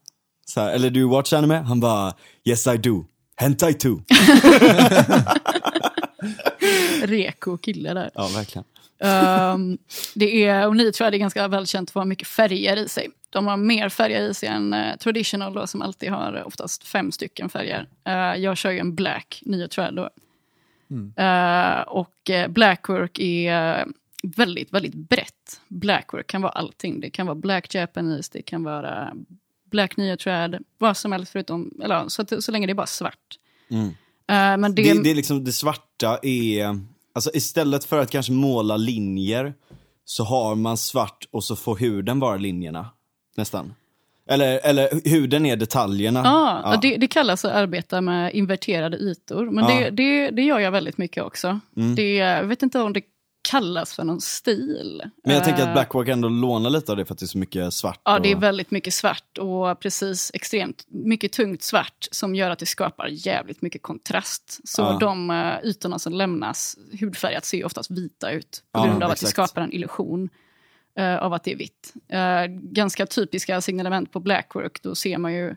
Så 0.47 0.61
här, 0.61 0.73
eller 0.73 0.91
do 0.91 1.01
you 1.01 1.11
watch 1.11 1.33
anime? 1.33 1.55
Han 1.55 1.81
bara, 1.81 2.13
yes 2.49 2.67
I 2.67 2.77
do. 2.77 3.05
Hentai 3.37 3.75
2. 3.75 3.89
reko 7.03 7.59
kille 7.59 7.95
där. 7.95 8.11
Ja, 8.15 8.29
verkligen. 8.35 8.65
Um, 8.99 9.79
det 10.15 10.45
är, 10.45 10.67
och 10.67 10.77
ni 10.77 10.93
tror 10.93 11.07
jag 11.07 11.13
det 11.13 11.17
är 11.17 11.19
ganska 11.19 11.49
välkänt 11.49 11.91
för 11.91 12.01
att 12.01 12.05
ha 12.05 12.09
mycket 12.09 12.29
färger 12.29 12.77
i 12.77 12.89
sig. 12.89 13.09
De 13.31 13.47
har 13.47 13.57
mer 13.57 13.89
färger 13.89 14.23
i 14.23 14.35
sig 14.35 14.49
än 14.49 14.75
eh, 14.75 14.97
traditional 14.97 15.55
då, 15.55 15.67
som 15.67 15.83
alltid 15.83 16.11
har 16.11 16.43
oftast 16.47 16.85
fem 16.85 17.13
stycken 17.13 17.49
färger. 17.49 17.89
Eh, 18.05 18.15
jag 18.15 18.57
kör 18.57 18.71
ju 18.71 18.79
en 18.79 18.95
black, 18.95 19.43
tror 19.71 19.87
jag 19.87 19.95
då. 19.95 20.11
Eh, 21.23 21.81
och 21.81 22.31
eh, 22.31 22.49
blackwork 22.49 23.19
är 23.19 23.87
väldigt, 24.23 24.73
väldigt 24.73 24.95
brett. 24.95 25.61
Blackwork 25.69 26.27
kan 26.27 26.43
vara 26.43 26.53
allting. 26.53 27.01
Det 27.01 27.11
kan 27.11 27.27
vara 27.27 27.35
black 27.35 27.75
japanese, 27.75 28.31
det 28.33 28.43
kan 28.43 28.63
vara 28.63 29.13
black 29.71 29.97
nio 29.97 30.17
trad, 30.17 30.59
vad 30.79 30.97
som 30.97 31.13
helst 31.13 31.33
förutom, 31.33 31.81
eller 31.83 32.09
så, 32.09 32.25
så 32.41 32.53
länge 32.53 32.67
det 32.67 32.73
är 32.73 32.75
bara 32.75 32.87
svart. 32.87 33.39
Mm. 33.71 33.95
Men 34.61 34.75
det, 34.75 34.83
Det, 34.83 35.03
det 35.03 35.11
är 35.11 35.15
liksom, 35.15 35.45
det 35.45 35.53
svarta 35.53 36.19
är, 36.23 36.81
alltså 37.17 37.31
istället 37.35 37.85
för 37.85 37.99
att 37.99 38.11
kanske 38.11 38.33
måla 38.33 38.77
linjer 38.77 39.55
så 40.05 40.25
har 40.25 40.55
man 40.55 40.77
svart 40.77 41.29
och 41.31 41.45
så 41.45 41.57
får 41.57 41.77
huden 41.77 42.21
vara 42.21 42.37
linjerna. 42.37 42.91
Nästan. 43.37 43.75
Eller, 44.29 44.61
eller 44.65 45.09
huden 45.11 45.47
är 45.47 45.57
detaljerna. 45.57 46.21
Ja, 46.25 46.61
Ja. 46.65 46.79
Det, 46.83 46.97
det 46.97 47.07
kallas 47.07 47.45
att 47.45 47.53
arbeta 47.53 48.01
med 48.01 48.35
inverterade 48.35 48.97
ytor. 48.97 49.51
Men. 49.51 49.65
Mm. 49.65 49.77
det, 49.77 49.91
det, 49.91 50.31
det 50.31 50.43
gör 50.43 50.59
jag 50.59 50.71
väldigt 50.71 50.99
mycket 50.99 51.23
också. 51.23 51.61
Det, 51.97 52.17
jag 52.17 52.45
vet 52.45 52.63
inte 52.63 52.81
om 52.81 52.93
det 52.93 53.03
kallas 53.51 53.95
för 53.95 54.05
någon 54.05 54.21
stil. 54.21 55.03
Men 55.25 55.35
jag 55.35 55.45
tänker 55.45 55.63
Eh, 55.63 55.69
att 55.69 55.75
Blackwork 55.75 56.09
ändå 56.09 56.29
lånar 56.29 56.71
lite 56.71 56.93
av 56.93 56.99
det 56.99 57.05
för 57.05 57.15
att 57.15 57.19
det 57.19 57.25
är 57.25 57.29
så 57.29 57.39
mycket 57.39 57.75
svart. 57.75 58.01
Ja, 58.05 58.19
det 58.19 58.31
är 58.31 58.37
och... 58.37 58.43
väldigt 58.43 58.71
mycket 58.71 58.95
svart 58.95 59.39
och 59.39 59.81
precis 59.81 60.31
extremt 60.35 60.85
mycket 60.89 61.33
tungt 61.33 61.63
svart 61.63 62.07
som 62.11 62.35
gör 62.35 62.51
att 62.51 62.59
det 62.59 62.67
skapar 62.67 63.09
jävligt 63.11 63.63
mycket 63.63 63.83
kontrast. 63.83 64.61
Så 64.69 64.83
Ja. 64.83 64.99
de 65.01 65.31
uh, 65.31 65.55
ytorna 65.65 65.99
som 65.99 66.13
lämnas 66.13 66.79
hudfärgat 67.01 67.45
ser 67.45 67.59
ju 67.59 67.65
oftast 67.65 67.91
vita 67.91 68.31
ut 68.31 68.63
på 68.73 68.79
Ja, 68.81 68.85
grund 68.87 69.03
av 69.03 69.11
att 69.11 69.21
det 69.21 69.27
exakt. 69.27 69.51
skapar 69.51 69.63
en 69.63 69.73
illusion 69.73 70.29
eh, 70.99 71.17
av 71.17 71.33
att 71.33 71.45
det 71.45 71.53
är 71.53 71.57
vitt. 71.57 71.93
Eh, 72.09 72.45
ganska 72.63 73.07
typiska 73.07 73.61
signalement 73.61 74.13
på 74.13 74.21
blackwork, 74.21 74.83
då 74.83 74.95
ser 74.95 75.19
man 75.19 75.35
ju 75.35 75.57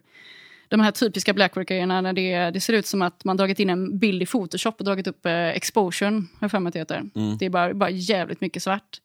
de 0.69 0.79
här 0.79 0.91
typiska 0.91 1.33
blackwork-grejerna 1.33 2.01
när 2.01 2.13
det, 2.13 2.51
det 2.51 2.59
ser 2.59 2.73
ut 2.73 2.85
som 2.85 3.01
att 3.01 3.23
man 3.23 3.37
dragit 3.37 3.59
in 3.59 3.69
en 3.69 3.97
bild 3.97 4.21
i 4.21 4.25
Photoshop 4.25 4.75
och 4.79 4.85
dragit 4.85 5.07
upp 5.07 5.25
eh, 5.25 5.47
exposure, 5.47 6.23
har 6.39 6.49
jag 6.53 6.73
det 6.73 6.79
heter. 6.79 7.03
Det 7.39 7.45
är 7.45 7.49
bara, 7.49 7.73
bara 7.73 7.89
jävligt 7.89 8.41
mycket 8.41 8.63
svart. 8.63 9.01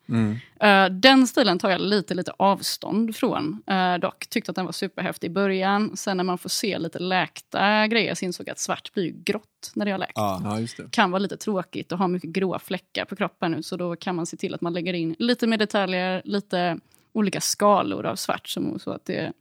Eh, 0.60 0.86
den 0.86 1.26
stilen 1.26 1.58
tar 1.58 1.70
jag 1.70 1.80
lite, 1.80 2.14
lite 2.14 2.32
avstånd 2.36 3.16
från. 3.16 3.62
Uh, 3.70 4.00
dock 4.00 4.26
tyckte 4.26 4.50
att 4.50 4.56
den 4.56 4.64
var 4.64 4.72
superhäftig 4.72 5.26
i 5.26 5.30
början. 5.30 5.96
Sen 5.96 6.16
när 6.16 6.24
man 6.24 6.38
får 6.38 6.48
se 6.48 6.78
lite 6.78 6.98
läkta 6.98 7.86
grejer 7.86 8.14
så 8.14 8.24
insåg 8.24 8.48
jag 8.48 8.52
att 8.52 8.58
svart 8.58 8.94
blir 8.94 9.10
grått 9.24 9.72
när 9.74 9.84
det 9.84 9.90
har 9.90 9.98
läkt. 9.98 10.12
Ja. 10.14 10.66
Ja. 10.78 10.84
Kan 10.90 11.10
vara 11.10 11.18
lite 11.18 11.36
tråkigt 11.36 11.92
och 11.92 11.98
ha 11.98 12.08
mycket 12.08 12.30
gråa 12.30 12.58
fläckar 12.58 13.04
på 13.04 13.16
kroppen 13.16 13.52
nu. 13.52 13.62
Så 13.62 13.76
då 13.76 13.96
kan 13.96 14.16
man 14.16 14.26
se 14.26 14.36
till 14.36 14.54
att 14.54 14.60
man 14.60 14.72
lägger 14.72 14.92
in 14.92 15.16
lite 15.18 15.46
mer 15.46 15.58
detaljer, 15.58 16.22
lite 16.24 16.78
olika 17.12 17.40
skalor 17.40 18.06
av 18.06 18.16
svart. 18.16 18.48
Som, 18.48 18.78
så 18.78 18.90
att 18.90 19.04
det, 19.04 19.32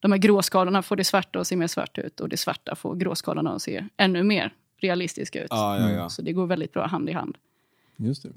de 0.00 0.12
här 0.12 0.18
gråskalorna 0.18 0.82
får 0.82 0.96
det 0.96 1.04
svarta 1.04 1.40
att 1.40 1.46
se 1.46 1.56
mer 1.56 1.66
svart 1.66 1.98
ut 1.98 2.20
och 2.20 2.28
det 2.28 2.36
svarta 2.36 2.74
får 2.74 2.94
gråskalorna 2.94 3.54
att 3.54 3.62
se 3.62 3.84
ännu 3.96 4.22
mer 4.22 4.54
realistiska 4.80 5.42
ut. 5.44 5.48
Ja, 5.50 5.80
ja, 5.80 5.90
ja. 5.90 6.08
Så 6.08 6.22
det 6.22 6.32
går 6.32 6.46
väldigt 6.46 6.72
bra 6.72 6.86
hand 6.86 7.08
i 7.08 7.12
hand. 7.12 7.36
Just 7.96 8.22
det. 8.22 8.28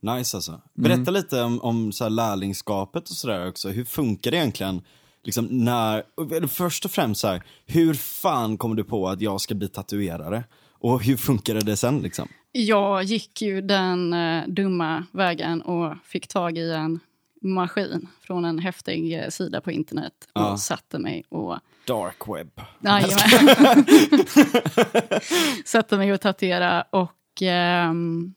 Nice 0.00 0.36
alltså. 0.36 0.60
Berätta 0.74 1.10
lite 1.10 1.42
om, 1.42 1.60
om 1.60 1.92
så 1.92 2.04
här 2.04 2.10
lärlingskapet 2.10 3.10
och 3.10 3.16
sådär 3.16 3.48
också. 3.48 3.68
Hur 3.68 3.84
funkar 3.84 4.30
det 4.30 4.36
egentligen? 4.36 4.82
Liksom 5.24 5.46
när, 5.50 6.46
först 6.46 6.84
och 6.84 6.90
främst 6.90 7.20
så 7.20 7.28
här, 7.28 7.42
hur 7.66 7.94
fan 7.94 8.58
kommer 8.58 8.74
du 8.74 8.84
på 8.84 9.08
att 9.08 9.20
jag 9.20 9.40
ska 9.40 9.54
bli 9.54 9.68
tatuerare? 9.68 10.44
Och 10.78 11.02
hur 11.02 11.16
funkade 11.16 11.60
det 11.60 11.76
sen 11.76 11.98
liksom? 11.98 12.28
Jag 12.52 13.02
gick 13.02 13.42
ju 13.42 13.60
den 13.60 14.12
eh, 14.12 14.48
dumma 14.48 15.06
vägen 15.12 15.62
och 15.62 15.94
fick 16.04 16.28
tag 16.28 16.58
i 16.58 16.72
en 16.72 17.00
maskin 17.40 18.08
från 18.20 18.44
en 18.44 18.58
häftig 18.58 19.18
eh, 19.18 19.28
sida 19.28 19.60
på 19.60 19.70
internet 19.70 20.12
och 20.32 20.42
Ja. 20.42 20.56
satte 20.56 20.98
mig 20.98 21.24
och 21.28 21.58
Dark 21.86 22.28
web. 22.28 22.60
Satte 25.64 25.96
mig 25.96 26.12
och 26.12 26.20
tatuera 26.20 26.82
och 26.82 27.42
ehm, 27.42 28.34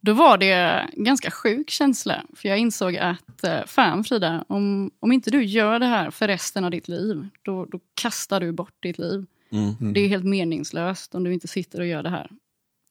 då 0.00 0.12
var 0.12 0.38
det 0.38 0.52
en 0.96 1.04
ganska 1.04 1.30
sjuk 1.30 1.70
känsla. 1.70 2.22
För 2.36 2.48
jag 2.48 2.58
insåg 2.58 2.96
att, 2.96 3.44
eh, 3.44 3.64
fan 3.66 4.04
Frida, 4.04 4.44
om, 4.48 4.90
om 5.00 5.12
inte 5.12 5.30
du 5.30 5.44
gör 5.44 5.78
det 5.78 5.86
här 5.86 6.10
för 6.10 6.28
resten 6.28 6.64
av 6.64 6.70
ditt 6.70 6.88
liv, 6.88 7.28
då, 7.42 7.64
då 7.64 7.80
kastar 8.00 8.40
du 8.40 8.52
bort 8.52 8.82
ditt 8.82 8.98
liv. 8.98 9.26
Mm. 9.52 9.92
Det 9.92 10.00
är 10.00 10.08
helt 10.08 10.24
meningslöst 10.24 11.14
om 11.14 11.24
du 11.24 11.32
inte 11.32 11.48
sitter 11.48 11.80
och 11.80 11.86
gör 11.86 12.02
det 12.02 12.10
här. 12.10 12.30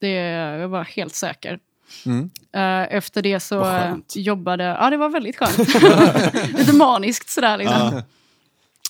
Det, 0.00 0.10
jag 0.10 0.68
var 0.68 0.84
helt 0.84 1.14
säker. 1.14 1.58
Mm. 2.06 2.30
Eh, 2.52 2.96
efter 2.96 3.22
det 3.22 3.40
så 3.40 3.64
eh, 3.64 3.96
jobbade... 4.14 4.64
Ja, 4.64 4.90
det 4.90 4.96
var 4.96 5.08
väldigt 5.08 5.36
skönt. 5.36 5.58
lite 6.58 6.72
maniskt 6.72 7.30
sådär 7.30 7.56
liksom. 7.56 8.02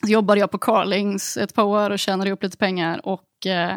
Så 0.03 0.09
jobbade 0.09 0.41
jag 0.41 0.51
på 0.51 0.59
Carlings 0.59 1.37
ett 1.37 1.55
par 1.55 1.63
år 1.63 1.91
och 1.91 1.99
tjänade 1.99 2.31
upp 2.31 2.43
lite 2.43 2.57
pengar. 2.57 3.07
Och, 3.07 3.47
eh, 3.47 3.77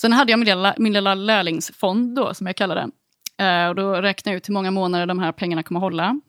sen 0.00 0.12
hade 0.12 0.32
jag 0.32 0.38
min 0.38 0.48
lilla, 0.48 0.74
min 0.78 0.92
lilla 0.92 1.14
lärlingsfond 1.14 2.16
då, 2.16 2.34
som 2.34 2.46
jag 2.46 2.56
kallar 2.56 2.74
det. 2.74 2.90
Eh, 3.44 3.68
och 3.68 3.74
då 3.74 3.92
räknade 3.92 4.34
jag 4.34 4.36
ut 4.36 4.48
hur 4.48 4.54
många 4.54 4.70
månader 4.70 5.06
de 5.06 5.18
här 5.18 5.32
pengarna 5.32 5.62
kommer 5.62 5.80
hålla. 5.80 6.20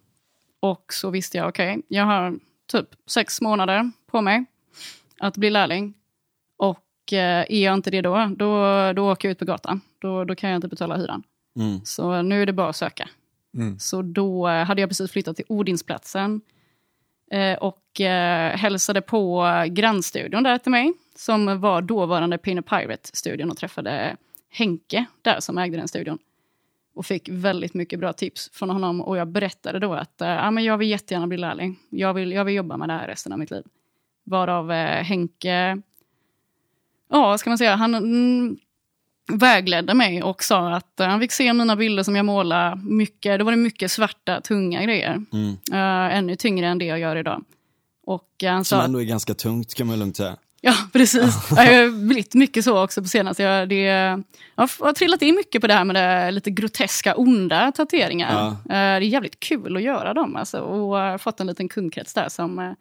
Och 0.59 0.85
så 0.93 1.09
visste 1.09 1.37
jag, 1.37 1.47
okej, 1.47 1.81
jag 1.87 2.05
har 2.05 2.39
typ 2.71 2.87
sex 3.07 3.41
månader 3.41 3.91
på 4.11 4.21
mig 4.21 4.45
att 5.19 5.37
bli 5.37 5.49
lärling. 5.49 5.93
Och 6.57 7.13
eh, 7.13 7.45
är 7.49 7.63
jag 7.63 7.73
inte 7.73 7.91
det 7.91 8.01
då, 8.01 8.31
då, 8.37 8.93
då 8.93 9.11
åker 9.11 9.27
jag 9.27 9.31
ut 9.31 9.39
på 9.39 9.45
gatan. 9.45 9.81
Då, 10.01 10.23
då 10.23 10.35
kan 10.35 10.49
jag 10.49 10.57
inte 10.57 10.67
betala 10.67 10.97
hyran. 10.97 11.23
Mm. 11.55 11.79
Så 11.85 12.21
nu 12.21 12.41
är 12.41 12.45
det 12.45 12.53
bara 12.53 12.69
att 12.69 12.75
söka. 12.75 13.09
Mm. 13.57 13.79
Så 13.79 14.01
då 14.01 14.47
eh, 14.47 14.65
hade 14.65 14.81
jag 14.81 14.89
precis 14.89 15.11
flyttat 15.11 15.35
till 15.35 15.45
Odinsplatsen 15.47 16.41
eh, 17.31 17.57
och 17.57 18.01
eh, 18.01 18.57
hälsade 18.57 19.01
på 19.01 19.45
grannstudion 19.69 20.43
där 20.43 20.57
till 20.57 20.71
mig, 20.71 20.93
som 21.15 21.61
var 21.61 21.81
dåvarande 21.81 22.37
Pin 22.37 22.63
Pirate-studion 22.63 23.51
och 23.51 23.57
träffade 23.57 24.17
Henke 24.49 25.05
där 25.21 25.39
som 25.39 25.57
ägde 25.57 25.77
den 25.77 25.87
studion. 25.87 26.17
Och 26.95 27.05
fick 27.05 27.29
väldigt 27.29 27.73
mycket 27.73 27.99
bra 27.99 28.13
tips 28.13 28.49
från 28.53 28.69
honom 28.69 29.01
och 29.01 29.17
jag 29.17 29.27
berättade 29.27 29.79
då 29.79 29.93
att 29.93 30.21
eh, 30.21 30.27
ja, 30.27 30.51
men 30.51 30.63
jag 30.63 30.77
vill 30.77 30.89
jättegärna 30.89 31.27
bli 31.27 31.37
lärling. 31.37 31.79
Jag 31.89 32.13
vill, 32.13 32.31
jag 32.31 32.45
vill 32.45 32.55
jobba 32.55 32.77
med 32.77 32.89
det 32.89 32.93
här 32.93 33.07
resten 33.07 33.33
av 33.33 33.39
mitt 33.39 33.51
liv. 33.51 33.63
Varav 34.23 34.71
eh, 34.71 35.03
Henke, 35.03 35.81
ja 37.09 37.37
ska 37.37 37.49
man 37.49 37.57
säga, 37.57 37.75
han 37.75 37.95
mm, 37.95 38.57
vägledde 39.27 39.93
mig 39.93 40.23
och 40.23 40.43
sa 40.43 40.73
att 40.73 40.99
eh, 40.99 41.07
han 41.07 41.19
fick 41.19 41.31
se 41.31 41.53
mina 41.53 41.75
bilder 41.75 42.03
som 42.03 42.15
jag 42.15 42.25
målade. 42.25 42.81
Mycket, 42.83 43.39
då 43.39 43.45
var 43.45 43.51
det 43.51 43.57
mycket 43.57 43.91
svarta, 43.91 44.41
tunga 44.41 44.83
grejer. 44.83 45.25
Mm. 45.33 45.57
Eh, 45.71 46.17
ännu 46.17 46.35
tyngre 46.35 46.67
än 46.67 46.77
det 46.77 46.85
jag 46.85 46.99
gör 46.99 47.15
idag. 47.15 47.43
Och 48.05 48.43
eh, 48.43 48.51
han 48.51 48.65
sa 48.65 48.75
Som 48.75 48.85
ändå 48.85 49.01
är 49.01 49.05
ganska 49.05 49.33
tungt 49.33 49.73
kan 49.73 49.87
man 49.87 49.99
lugnt 49.99 50.17
säga. 50.17 50.37
ja 50.61 50.73
precis, 50.93 51.35
jag 51.49 51.57
har 51.57 52.07
blivit 52.07 52.33
mycket 52.33 52.63
så 52.63 52.83
också 52.83 53.01
på 53.01 53.07
senaste. 53.07 53.43
Jag, 53.43 53.69
det, 53.69 53.81
jag 54.55 54.69
har 54.79 54.93
trillat 54.93 55.21
in 55.21 55.35
mycket 55.35 55.61
på 55.61 55.67
det 55.67 55.73
här 55.73 55.85
med 55.85 55.95
det 55.95 56.31
lite 56.31 56.51
groteska, 56.51 57.15
onda 57.15 57.71
tatueringar. 57.71 58.33
Ja. 58.33 58.47
Eh, 58.49 58.59
det 58.69 58.75
är 58.75 58.99
jävligt 59.01 59.39
kul 59.39 59.77
att 59.77 59.83
göra 59.83 60.13
dem 60.13 60.35
alltså, 60.35 60.59
och 60.59 60.97
har 60.97 61.17
fått 61.17 61.39
en 61.39 61.47
liten 61.47 61.69
kundkrets 61.69 62.13
där 62.13 62.29
som 62.29 62.59
eh, 62.59 62.71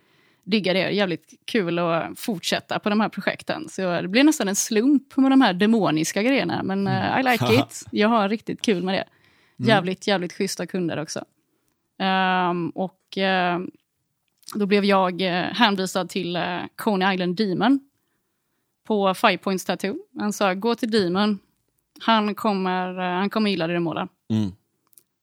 diggar 0.45 0.75
det. 0.75 0.91
Jävligt 0.91 1.35
kul 1.45 1.79
att 1.79 2.19
fortsätta 2.19 2.79
på 2.79 2.91
de 2.91 3.01
här 3.01 3.09
projekten. 3.09 3.69
Så 3.69 4.01
det 4.01 4.09
blir 4.09 4.25
nästan 4.25 4.49
en 4.49 4.57
slump 4.57 5.17
med 5.17 5.31
de 5.31 5.41
här 5.41 5.53
demoniska 5.53 6.23
grejerna. 6.23 6.63
Men 6.63 6.87
eh, 6.87 7.21
I 7.21 7.23
like 7.23 7.55
it. 7.55 7.83
Jag 7.91 8.09
har 8.09 8.29
riktigt 8.29 8.63
kul 8.63 8.83
med 8.83 8.95
det. 8.95 9.05
Jävligt, 9.67 10.07
jävligt 10.07 10.33
schyssta 10.33 10.67
kunder 10.67 10.99
också. 10.99 11.25
Ehm, 11.99 12.71
och 12.71 13.19
eh, 13.19 13.61
då 14.55 14.67
blev 14.67 14.85
jag 14.85 15.23
eh, 15.23 15.43
hänvisad 15.43 16.09
till 16.09 16.37
uh, 16.37 16.61
Coney 16.77 17.15
Island 17.15 17.37
Demon 17.37 17.81
på 18.87 19.15
Five 19.15 19.39
Points 19.39 19.65
Tattoo. 19.65 19.97
Han 20.19 20.33
sa, 20.33 20.55
gå 20.55 20.75
till 20.75 20.91
Demon. 20.91 21.39
Han 22.01 22.35
kommer, 22.35 22.95
han 22.95 23.31
kommer 23.31 23.51
gilla 23.51 23.67
det 23.67 23.73
du 23.73 23.81
målar. 23.81 24.09
Mm. 24.31 24.53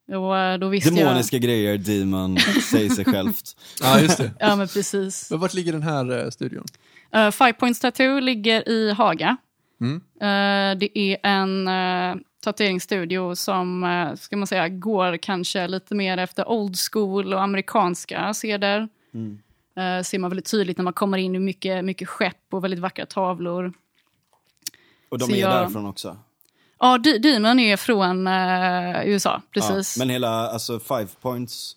Och 0.09 0.37
eh, 0.37 0.57
då 0.57 0.67
visste 0.67 0.89
Demoniska 0.89 1.37
grejer, 1.37 1.77
demon, 1.77 2.37
säger 2.71 2.89
sig 2.89 3.05
självt. 3.13 3.55
Ja, 3.81 3.99
just 3.99 4.17
det. 4.17 4.31
jag... 4.39 4.49
Ja, 4.49 4.55
men 4.55 4.67
precis. 4.67 5.31
Men 5.31 5.39
vart 5.39 5.53
ligger 5.53 5.71
den 5.73 5.83
här 5.83 6.23
eh, 6.23 6.29
studion? 6.29 6.65
Uh, 7.15 7.31
Five 7.31 7.53
Points 7.53 7.79
Tattoo 7.79 8.19
ligger 8.19 8.69
i 8.69 8.91
Haga. 8.93 9.37
Mm. 9.81 9.95
Eh, 10.21 10.77
det 10.79 10.99
är 10.99 11.17
en 11.23 11.67
uh, 11.67 12.21
tatueringsstudio 12.43 13.35
som 13.35 13.83
uh, 13.83 14.15
ska 14.15 14.37
man 14.37 14.47
säga, 14.47 14.69
går 14.69 15.17
kanske 15.17 15.67
lite 15.67 15.95
mer 15.95 16.17
efter 16.17 16.49
old 16.49 16.75
school 16.91 17.33
och 17.33 17.41
amerikanska 17.43 18.33
seder. 18.33 18.87
Mm. 19.13 19.39
Uh, 19.77 20.03
ser 20.03 20.19
man 20.19 20.29
väldigt 20.29 20.51
tydligt 20.51 20.77
när 20.77 20.83
man 20.83 20.93
kommer 20.93 21.17
in 21.17 21.35
i 21.35 21.39
mycket, 21.39 21.85
mycket 21.85 22.09
skepp 22.09 22.37
och 22.51 22.63
väldigt 22.63 22.79
vackra 22.79 23.05
tavlor. 23.05 23.73
Och 25.09 25.17
de 25.19 25.25
Så 25.29 25.35
är 25.35 25.39
jag- 25.39 25.51
därifrån 25.51 25.85
också. 25.85 26.17
Ja, 26.79 26.97
Demon 26.97 27.59
är 27.59 27.77
från 27.77 28.27
eh, 28.27 29.07
USA, 29.07 29.41
precis. 29.53 29.97
Ja, 29.97 29.99
men 30.01 30.09
hela, 30.09 30.29
alltså 30.49 30.79
five 30.79 31.07
points, 31.21 31.75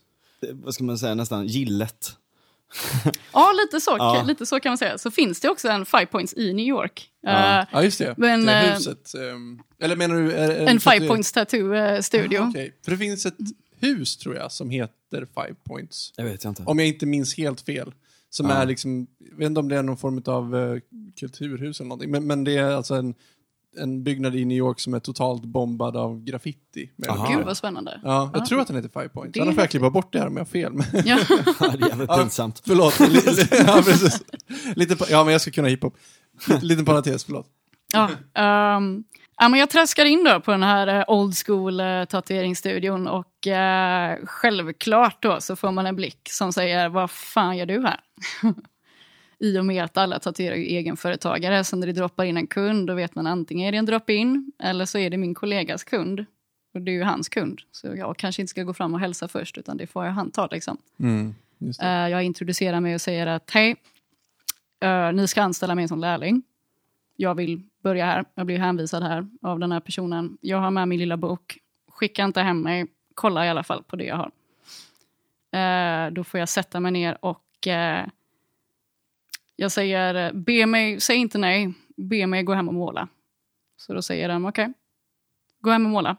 eh, 0.48 0.54
vad 0.54 0.74
ska 0.74 0.84
man 0.84 0.98
säga, 0.98 1.14
nästan 1.14 1.46
gillet. 1.46 2.10
Ja, 3.32 3.52
lite 3.64 3.80
så, 3.80 3.96
Ja. 3.98 4.22
lite 4.26 4.46
så 4.46 4.60
kan 4.60 4.70
man 4.70 4.78
säga. 4.78 4.98
Så 4.98 5.10
finns 5.10 5.40
det 5.40 5.48
också 5.48 5.68
en 5.68 5.86
Five 5.86 6.06
Points 6.06 6.34
i 6.36 6.52
New 6.52 6.66
York. 6.66 7.10
Ja. 7.22 7.60
Eh, 7.60 7.66
Ja, 7.72 7.82
just 7.82 7.98
det. 7.98 8.14
Men, 8.16 8.46
det 8.46 8.52
är 8.52 8.68
eh, 8.68 8.74
huset. 8.74 9.14
ehm, 9.14 9.60
eller 9.80 9.96
menar 9.96 10.14
du? 10.14 10.32
Är, 10.32 10.50
är 10.50 10.66
en 10.66 10.80
Five 10.80 10.98
det- 10.98 11.08
Points 11.08 11.32
Tattoo-studio. 11.32 12.38
Ah, 12.42 12.48
okej. 12.48 12.76
För 12.84 12.90
det 12.90 12.98
finns 12.98 13.26
ett 13.26 13.36
hus, 13.80 14.16
tror 14.16 14.36
jag, 14.36 14.52
som 14.52 14.70
heter 14.70 15.26
Five 15.34 15.54
Points. 15.64 16.12
Jag 16.16 16.24
vet 16.24 16.44
jag 16.44 16.50
inte. 16.50 16.62
Om 16.62 16.78
jag 16.78 16.88
inte 16.88 17.06
minns 17.06 17.36
helt 17.36 17.60
fel. 17.60 17.92
Som 18.30 18.46
Ja. 18.48 18.54
är 18.54 18.66
liksom, 18.66 19.06
jag 19.30 19.36
vet 19.36 19.46
inte 19.46 19.60
om 19.60 19.68
det 19.68 19.76
är 19.76 19.82
någon 19.82 19.96
form 19.96 20.22
av 20.26 20.54
uh, 20.54 20.80
kulturhus 21.20 21.80
eller 21.80 21.88
någonting. 21.88 22.10
Men, 22.10 22.26
men 22.26 22.44
det 22.44 22.56
är 22.56 22.70
alltså 22.74 22.94
en, 22.94 23.14
en 23.80 24.02
byggnad 24.04 24.36
i 24.36 24.44
New 24.44 24.58
York 24.58 24.80
som 24.80 24.94
är 24.94 24.98
totalt 25.00 25.44
bombad 25.44 25.96
av 25.96 26.24
graffiti. 26.24 26.90
Aha. 27.08 27.28
Gud 27.36 27.44
vad 27.46 27.56
spännande. 27.56 28.00
Ja, 28.04 28.30
jag 28.34 28.42
Ah. 28.42 28.46
tror 28.46 28.60
att 28.60 28.66
den 28.66 28.76
heter 28.76 28.88
Five 29.00 29.08
Points. 29.08 29.40
Annars 29.40 29.54
får 29.54 29.62
jag 29.62 29.70
klippa 29.70 29.90
bort 29.90 30.12
det 30.12 30.18
här 30.18 30.26
om 30.26 30.36
jag 30.36 30.40
har 30.44 30.50
fel. 30.50 30.72
Men, 30.72 30.86
Ja. 31.06 31.18
det 31.58 31.64
är 31.84 31.88
jävligt 31.88 32.08
Ja. 32.08 32.16
pinsamt. 32.18 32.62
förlåt. 32.66 33.00
Li- 33.00 33.06
li- 33.36 33.64
ja, 33.66 33.82
precis. 33.84 34.22
Lite, 34.76 34.96
pa- 34.96 35.06
ja, 35.10 35.24
men 35.24 35.32
jag 35.32 35.40
ska 35.40 35.50
kunna 35.50 35.68
hiphop. 35.68 35.96
Liten 36.62 36.84
parentes, 36.84 37.24
förlåt. 37.24 37.46
Ja, 37.94 38.10
ehm, 38.34 39.04
ja, 39.40 39.48
men 39.48 39.60
jag 39.60 39.70
traskar 39.70 40.04
in 40.04 40.24
då 40.24 40.40
på 40.40 40.50
den 40.50 40.62
här 40.62 40.86
eh, 40.98 41.04
old 41.08 41.34
school 41.46 41.80
uh, 41.80 42.04
tatueringsstudion 42.04 43.06
och 43.08 43.46
eh, 43.46 44.18
självklart 44.24 45.22
då 45.22 45.40
så 45.40 45.56
får 45.56 45.70
man 45.72 45.86
en 45.86 45.96
blick 45.96 46.20
som 46.30 46.52
säger 46.52 46.88
vad 46.88 47.10
fan 47.10 47.56
gör 47.56 47.66
du 47.66 47.82
här? 47.82 48.00
I 49.42 49.58
och 49.58 49.66
med 49.66 49.84
att 49.84 49.96
alla 49.96 50.18
tatuerar 50.18 50.56
ju 50.56 50.64
egenföretagare 50.64 51.64
så 51.64 51.76
när 51.76 51.86
det 51.86 51.92
droppar 51.92 52.24
in 52.24 52.36
en 52.36 52.46
kund 52.46 52.86
då 52.86 52.94
vet 52.94 53.14
man 53.14 53.26
antingen 53.26 53.68
är 53.68 53.72
det 53.72 53.78
en 53.78 53.86
drop-in 53.86 54.52
eller 54.58 54.84
så 54.84 54.98
är 54.98 55.10
det 55.10 55.16
min 55.16 55.34
kollegas 55.34 55.84
kund. 55.84 56.24
Och 56.74 56.80
det 56.80 56.90
är 56.90 56.92
ju 56.92 57.02
hans 57.02 57.28
kund. 57.28 57.60
Så 57.70 57.86
jag 57.96 58.16
kanske 58.16 58.42
inte 58.42 58.50
ska 58.50 58.62
gå 58.62 58.74
fram 58.74 58.94
och 58.94 59.00
hälsa 59.00 59.28
först 59.28 59.58
utan 59.58 59.76
det 59.76 59.86
får 59.86 60.04
jag 60.04 60.12
han 60.12 60.30
ta 60.30 60.46
liksom. 60.46 60.76
Mm. 60.98 61.34
Eh, 61.82 61.88
jag 61.88 62.22
introducerar 62.22 62.80
mig 62.80 62.94
och 62.94 63.00
säger 63.00 63.26
att 63.26 63.50
hej, 63.50 63.76
eh, 64.80 65.12
ni 65.12 65.28
ska 65.28 65.42
anställa 65.42 65.74
mig 65.74 65.88
som 65.88 66.00
lärling. 66.00 66.42
Jag 67.16 67.34
vill 67.34 67.62
börja 67.82 68.06
här. 68.06 68.24
Jag 68.34 68.46
blir 68.46 68.58
hänvisad 68.58 69.02
här 69.02 69.28
av 69.42 69.58
den 69.58 69.72
här 69.72 69.80
personen. 69.80 70.38
Jag 70.40 70.58
har 70.58 70.70
med 70.70 70.88
min 70.88 70.98
lilla 70.98 71.16
bok. 71.16 71.58
Skicka 71.90 72.24
inte 72.24 72.40
hem 72.40 72.60
mig. 72.60 72.86
Kolla 73.14 73.46
i 73.46 73.48
alla 73.48 73.62
fall 73.62 73.82
på 73.82 73.96
det 73.96 74.04
jag 74.04 74.16
har. 74.16 74.30
Eh, 75.60 76.10
då 76.10 76.24
får 76.24 76.40
jag 76.40 76.48
sätta 76.48 76.80
mig 76.80 76.92
ner 76.92 77.18
och 77.24 77.68
jag 79.62 79.72
säger, 79.72 80.14
eh, 80.14 80.32
be 80.32 80.66
mig, 80.66 81.00
säg 81.00 81.16
inte 81.16 81.38
nej, 81.38 81.72
be 81.96 82.26
mig 82.26 82.42
gå 82.42 82.54
hem 82.54 82.68
och 82.68 82.74
måla. 82.74 83.08
Så 83.76 83.94
då 83.94 84.02
säger 84.02 84.28
de, 84.28 84.44
okej, 84.44 84.72
gå 85.60 85.70
hem 85.70 85.84
och 85.86 85.90
måla. 85.92 86.16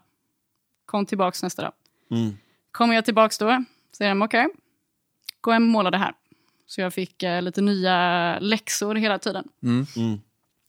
Kom 0.85 1.05
tillbaks 1.05 1.43
nästa 1.43 1.61
dag. 1.61 1.71
Mm. 2.11 2.37
Kommer 2.71 2.95
jag 2.95 3.05
tillbaks 3.05 3.37
då, 3.37 3.63
säger 3.97 4.11
de 4.11 4.21
okej, 4.21 4.47
gå 5.41 5.51
hem 5.51 5.63
och 5.63 5.69
måla 5.69 5.91
det 5.91 5.97
här. 5.97 6.13
Så 6.65 6.81
jag 6.81 6.93
fick 6.93 7.23
eh, 7.23 7.41
lite 7.41 7.61
nya 7.61 8.39
läxor 8.39 8.95
hela 8.95 9.19
tiden. 9.19 9.47
Mm. 9.63 9.85
Mm. 9.97 10.19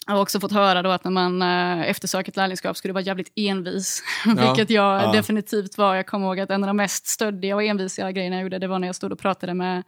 Jag 0.07 0.15
har 0.15 0.23
också 0.23 0.41
fått 0.41 0.53
höra 0.53 0.83
då 0.83 0.91
att 0.91 1.05
när 1.05 1.11
man 1.11 1.43
eh, 1.43 1.89
eftersöker 1.91 2.33
ett 2.33 2.37
lärlingskap 2.37 2.77
ska 2.77 2.89
du 2.89 2.93
vara 2.93 3.05
jävligt 3.05 3.33
envis. 3.37 4.03
Ja. 4.27 4.35
Vilket 4.35 4.71
jag 4.71 5.03
Ja. 5.03 5.13
definitivt 5.13 5.79
var. 5.79 5.95
Jag 5.95 6.07
kommer 6.07 6.27
ihåg 6.27 6.41
att 6.41 6.51
en 6.51 6.63
av 6.65 6.67
de 6.67 6.77
mest 6.77 7.07
stöddiga 7.07 7.55
och 7.55 7.63
envisiga 7.63 8.13
grejerna 8.13 8.37
jag 8.37 8.43
gjorde 8.43 8.59
det 8.59 8.67
var 8.67 8.79
när 8.79 8.89
jag 8.89 8.97
stod 8.97 9.13
och 9.13 9.19
pratade 9.19 9.55
med 9.55 9.83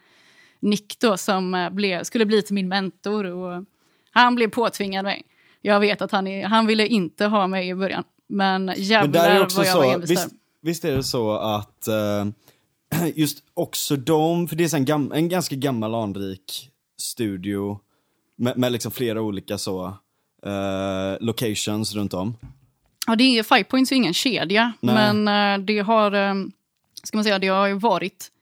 Nick 0.61 0.99
då, 0.99 1.16
som 1.16 1.55
eh, 1.55 1.71
blev, 1.71 2.03
skulle 2.03 2.27
bli 2.27 2.42
till 2.42 2.55
min 2.55 2.69
mentor. 2.69 3.25
Och 3.25 3.64
han 4.11 4.35
blev 4.35 4.49
påtvingad 4.49 5.05
mig. 5.05 5.23
Jag 5.61 5.81
vet 5.81 6.03
att 6.03 6.12
han, 6.12 6.27
är, 6.27 6.47
han 6.47 6.66
ville 6.66 6.87
inte 6.87 7.27
ha 7.27 7.47
mig 7.47 7.69
i 7.69 7.75
början. 7.75 8.05
Men 8.29 8.73
jävlar 8.77 9.29
Men 9.29 9.49
vad 9.57 9.66
jag 9.66 9.73
så, 9.73 9.79
var 9.79 9.95
envis 9.95 10.11
visst, 10.11 10.29
visst 10.62 10.85
är 10.85 10.97
det 10.97 11.03
så 11.03 11.33
att 11.33 11.88
eh, 11.88 12.27
just 13.14 13.45
också 13.55 13.97
de, 13.97 14.49
för 14.49 14.57
det 14.57 14.73
är 14.73 14.77
en, 14.77 14.85
gam, 14.85 15.12
en 15.12 15.29
ganska 15.29 15.57
gammal 15.57 15.95
anrik 15.95 16.71
studio 16.99 17.81
med, 18.37 18.59
med 18.59 18.73
liksom 18.73 18.92
flera 18.92 19.23
olika 19.23 19.59
så 19.59 19.87
eh, 20.47 21.16
locations 21.21 21.95
runt 21.95 22.14
om. 22.14 22.37
Ja, 23.07 23.16
det 23.16 23.38
är, 23.38 23.42
Five 23.42 23.64
Points 23.64 23.92
är 23.92 23.97
ingen 23.97 24.14
kedja, 24.14 24.73
Nej. 24.81 24.95
men 24.95 25.29
eh, 25.61 25.64
det 25.64 25.79
har, 25.79 26.12
eh, 26.12 26.35
ska 27.03 27.16
man 27.16 27.25
säga, 27.25 27.38
det 27.38 27.49
har 27.49 27.66
ju 27.66 27.75
varit 27.75 28.33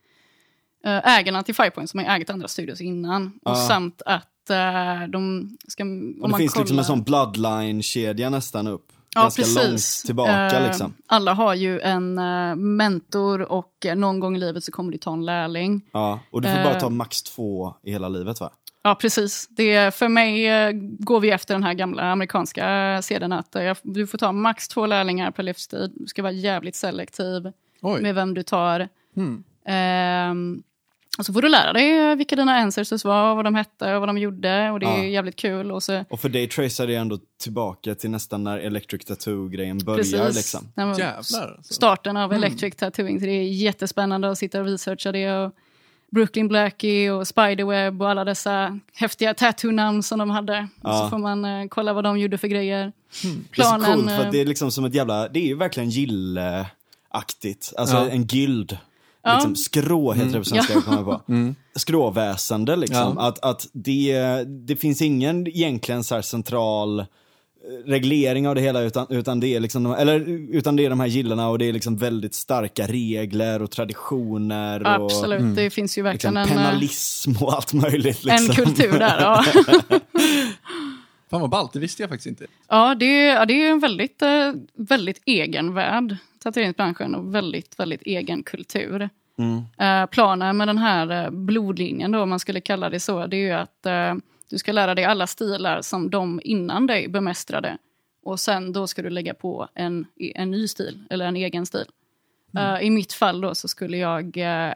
ägarna 0.89 1.43
till 1.43 1.55
Five 1.55 1.69
Points 1.69 1.91
som 1.91 1.99
har 1.99 2.17
ägt 2.19 2.29
andra 2.29 2.47
studios 2.47 2.81
innan. 2.81 3.39
Och 3.43 3.57
samt 3.57 4.01
att 4.05 4.49
eh, 4.49 5.07
de 5.09 5.57
ska... 5.67 5.83
Om 5.83 6.15
Och 6.21 6.27
det 6.27 6.31
man 6.31 6.37
finns 6.39 6.55
liksom 6.55 6.65
kollar- 6.67 6.79
en 6.79 6.85
sån 6.85 7.03
bloodline-kedja 7.03 8.29
nästan 8.29 8.67
upp. 8.67 8.91
Ja, 9.15 9.21
ganska 9.21 9.41
precis. 9.41 9.57
långt 10.03 10.05
tillbaka 10.05 10.31
Eh, 10.59 10.67
liksom. 10.67 10.93
Alla 11.07 11.33
har 11.33 11.53
ju 11.53 11.79
en 11.79 12.17
eh, 12.17 12.55
mentor 12.55 13.41
och 13.41 13.85
eh, 13.85 13.95
någon 13.95 14.19
gång 14.19 14.35
i 14.35 14.39
livet 14.39 14.63
så 14.63 14.71
kommer 14.71 14.91
du 14.91 14.97
ta 14.97 15.13
en 15.13 15.25
lärling. 15.25 15.81
Ja, 15.91 16.19
och 16.31 16.41
du 16.41 16.47
får 16.47 16.55
bara 16.63 16.73
eh, 16.73 16.79
ta 16.79 16.89
max 16.89 17.23
två 17.23 17.73
i 17.83 17.91
hela 17.91 18.09
livet 18.09 18.39
va? 18.39 18.49
Ja, 18.83 18.95
precis. 18.95 19.47
Det 19.49 19.95
för 19.95 20.07
mig 20.09 20.47
eh, 20.47 20.71
går 20.99 21.19
vi 21.19 21.31
efter 21.31 21.53
den 21.53 21.63
här 21.63 21.73
gamla 21.73 22.03
amerikanska 22.11 22.99
seden 23.01 23.31
att 23.31 23.55
eh, 23.55 23.73
du 23.83 24.07
får 24.07 24.17
ta 24.17 24.31
max 24.31 24.67
två 24.67 24.85
lärlingar 24.85 25.31
per 25.31 25.43
livstid. 25.43 25.91
Du 25.95 26.07
ska 26.07 26.21
vara 26.21 26.31
jävligt 26.31 26.75
selektiv 26.75 27.51
Oj. 27.81 28.01
med 28.01 28.15
vem 28.15 28.33
du 28.33 28.43
tar. 28.43 28.89
Hmm. 29.15 29.43
Och 31.17 31.25
så 31.25 31.33
får 31.33 31.41
du 31.41 31.49
lära 31.49 31.73
dig 31.73 32.15
vilka 32.15 32.35
dina 32.35 32.55
ancestors 32.55 33.05
var, 33.05 33.35
vad 33.35 33.45
de 33.45 33.55
hette 33.55 33.93
och 33.95 33.99
vad 33.99 34.09
de 34.09 34.17
gjorde. 34.17 34.71
Och 34.71 34.79
det 34.79 34.85
är 34.85 34.97
Ja. 34.97 35.03
jävligt 35.03 35.35
kul. 35.35 35.71
Och 35.71 35.83
så, 35.83 36.03
Och 36.09 36.19
för 36.19 36.29
dig 36.29 36.47
tracear 36.47 36.87
det 36.87 36.95
ändå 36.95 37.19
tillbaka 37.43 37.95
till 37.95 38.09
nästan 38.09 38.43
när 38.43 38.57
Electric 38.57 39.05
Tattoo-grejen 39.05 39.77
börjar 39.77 39.97
precis. 39.97 40.35
liksom. 40.35 40.71
Jävlar, 40.75 41.17
alltså. 41.17 41.57
Starten 41.73 42.17
av 42.17 42.33
Electric 42.33 42.75
Tattooing. 42.75 43.19
Så 43.19 43.25
det 43.25 43.31
är 43.31 43.43
jättespännande 43.43 44.29
att 44.31 44.37
sitta 44.37 44.59
och 44.59 44.65
researcha 44.65 45.11
det. 45.11 45.31
Och 45.37 45.51
Brooklyn 46.11 46.47
Blackie 46.47 47.11
och 47.11 47.27
Spiderweb 47.27 48.01
och 48.01 48.09
alla 48.09 48.23
dessa 48.23 48.79
häftiga 48.93 49.33
tattoo-namn 49.33 50.03
som 50.03 50.19
de 50.19 50.29
hade. 50.29 50.67
Och 50.81 50.89
Ja. 50.89 50.99
så 51.03 51.09
får 51.09 51.17
man 51.17 51.45
eh, 51.45 51.67
kolla 51.69 51.93
vad 51.93 52.03
de 52.03 52.19
gjorde 52.19 52.37
för 52.37 52.47
grejer. 52.47 52.91
Det 53.21 53.27
är 53.27 53.31
så 53.31 53.39
Planen, 53.51 53.93
coolt 53.95 54.09
för 54.09 54.19
eh, 54.21 54.25
att 54.25 54.31
det 54.31 54.41
är 54.41 54.45
liksom 54.45 54.71
som 54.71 54.85
ett 54.85 54.93
jävla, 54.93 55.27
det 55.27 55.39
är 55.39 55.47
ju 55.47 55.55
verkligen 55.55 55.89
gilleaktigt. 55.89 57.73
Alltså 57.77 57.95
Ja. 57.95 58.09
en 58.09 58.23
gyld. 58.23 58.77
Ja. 59.25 59.33
Liksom, 59.33 59.55
skrå 59.55 60.13
heter 60.13 60.31
det 60.31 60.39
på 60.39 60.45
svenska, 60.45 60.73
jag 60.73 60.85
kommer 60.85 61.03
på. 61.03 61.21
Mm. 61.27 61.55
Skråväsende 61.75 62.75
liksom. 62.75 63.13
Ja. 63.17 63.27
Att, 63.27 63.45
att 63.45 63.67
det, 63.71 64.43
det 64.43 64.75
finns 64.75 65.01
ingen 65.01 65.47
egentligen 65.47 66.03
så 66.03 66.15
här 66.15 66.21
central 66.21 66.99
eh, 66.99 67.05
reglering 67.85 68.47
av 68.47 68.55
det 68.55 68.61
hela 68.61 68.81
utan, 68.81 69.05
utan, 69.09 69.39
det 69.39 69.47
är 69.47 69.59
liksom, 69.59 69.83
de- 69.83 69.93
eller, 69.93 70.19
utan 70.55 70.75
det 70.75 70.85
är 70.85 70.89
de 70.89 70.99
här 70.99 71.07
gillena 71.07 71.49
och 71.49 71.59
det 71.59 71.65
är 71.65 71.73
liksom 71.73 71.97
väldigt 71.97 72.33
starka 72.33 72.87
regler 72.87 73.61
och 73.61 73.71
traditioner 73.71 74.81
och 74.81 75.05
Absolut, 75.05 75.55
det 75.55 75.69
finns 75.69 75.97
ju 75.97 76.11
liksom, 76.11 76.33
verkligen 76.33 76.37
en, 76.37 76.57
eh, 76.57 76.65
penalism 76.65 77.31
och 77.41 77.53
allt 77.53 77.73
möjligt. 77.73 78.23
Liksom. 78.23 78.49
en 78.49 78.55
kultur 78.55 78.99
där. 78.99 79.21
Ja. 79.21 79.45
Fan 81.29 81.41
vad 81.41 81.49
ballt, 81.49 81.73
det 81.73 81.79
visste 81.79 82.03
jag 82.03 82.09
faktiskt 82.09 82.27
inte. 82.27 82.45
Ja, 82.69 82.95
det 82.95 83.05
är, 83.05 83.35
ja, 83.35 83.45
det 83.45 83.53
är 83.53 83.71
en 83.71 83.79
väldigt, 83.79 84.21
eh, 84.21 84.51
väldigt 84.75 85.21
egen 85.25 85.73
värld, 85.73 86.17
tatueringsbranschen, 86.45 87.15
och 87.15 87.35
väldigt, 87.35 87.79
väldigt 87.79 88.01
egen 88.01 88.43
kultur. 88.43 89.09
Mm. 89.37 89.63
Eh, 89.77 90.09
planen 90.09 90.57
med 90.57 90.67
den 90.67 90.77
här 90.77 91.25
eh, 91.25 91.29
blodlinjen, 91.29 92.11
då, 92.11 92.21
om 92.21 92.29
man 92.29 92.39
skulle 92.39 92.61
kalla 92.61 92.89
det 92.89 92.99
så, 92.99 93.27
det 93.27 93.37
är 93.37 93.45
ju 93.45 93.51
att 93.51 93.85
eh, 93.85 94.15
du 94.49 94.57
ska 94.57 94.71
lära 94.71 94.95
dig 94.95 95.05
alla 95.05 95.27
stilar 95.27 95.81
som 95.81 96.09
de 96.09 96.41
innan 96.43 96.87
dig 96.87 97.07
bemästrade. 97.07 97.77
Och 98.23 98.39
sen 98.39 98.73
då 98.73 98.87
ska 98.87 99.01
du 99.01 99.09
lägga 99.09 99.33
på 99.33 99.67
en, 99.73 100.05
en 100.15 100.51
ny 100.51 100.67
stil, 100.67 101.03
eller 101.09 101.25
en 101.25 101.35
egen 101.35 101.65
stil. 101.65 101.85
Eh, 102.57 102.79
I 102.81 102.89
mitt 102.89 103.13
fall 103.13 103.41
då 103.41 103.55
så 103.55 103.67
skulle 103.67 103.97
jag 103.97 104.37
eh, 104.37 104.73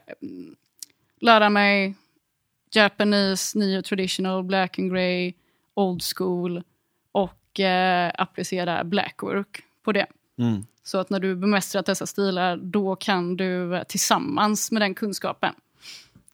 lära 1.22 1.50
mig 1.50 1.96
Japanese, 2.72 3.60
neo 3.60 3.82
traditional, 3.82 4.44
black 4.44 4.80
and 4.80 4.92
grey, 4.92 5.34
old 5.74 6.02
school 6.16 6.64
och 7.12 7.60
eh, 7.60 8.12
applicera 8.18 8.84
blackwork 8.84 9.64
på 9.84 9.92
det. 9.92 10.08
Mm. 10.38 10.66
Så 10.90 10.98
att 10.98 11.10
när 11.10 11.20
du 11.20 11.36
bemästrat 11.36 11.86
dessa 11.86 12.06
stilar, 12.06 12.58
då 12.58 12.96
kan 12.96 13.38
du 13.38 13.76
eh, 13.76 13.84
tillsammans 13.84 14.72
med 14.72 14.82
den 14.82 14.96
kunskapen 14.96 15.54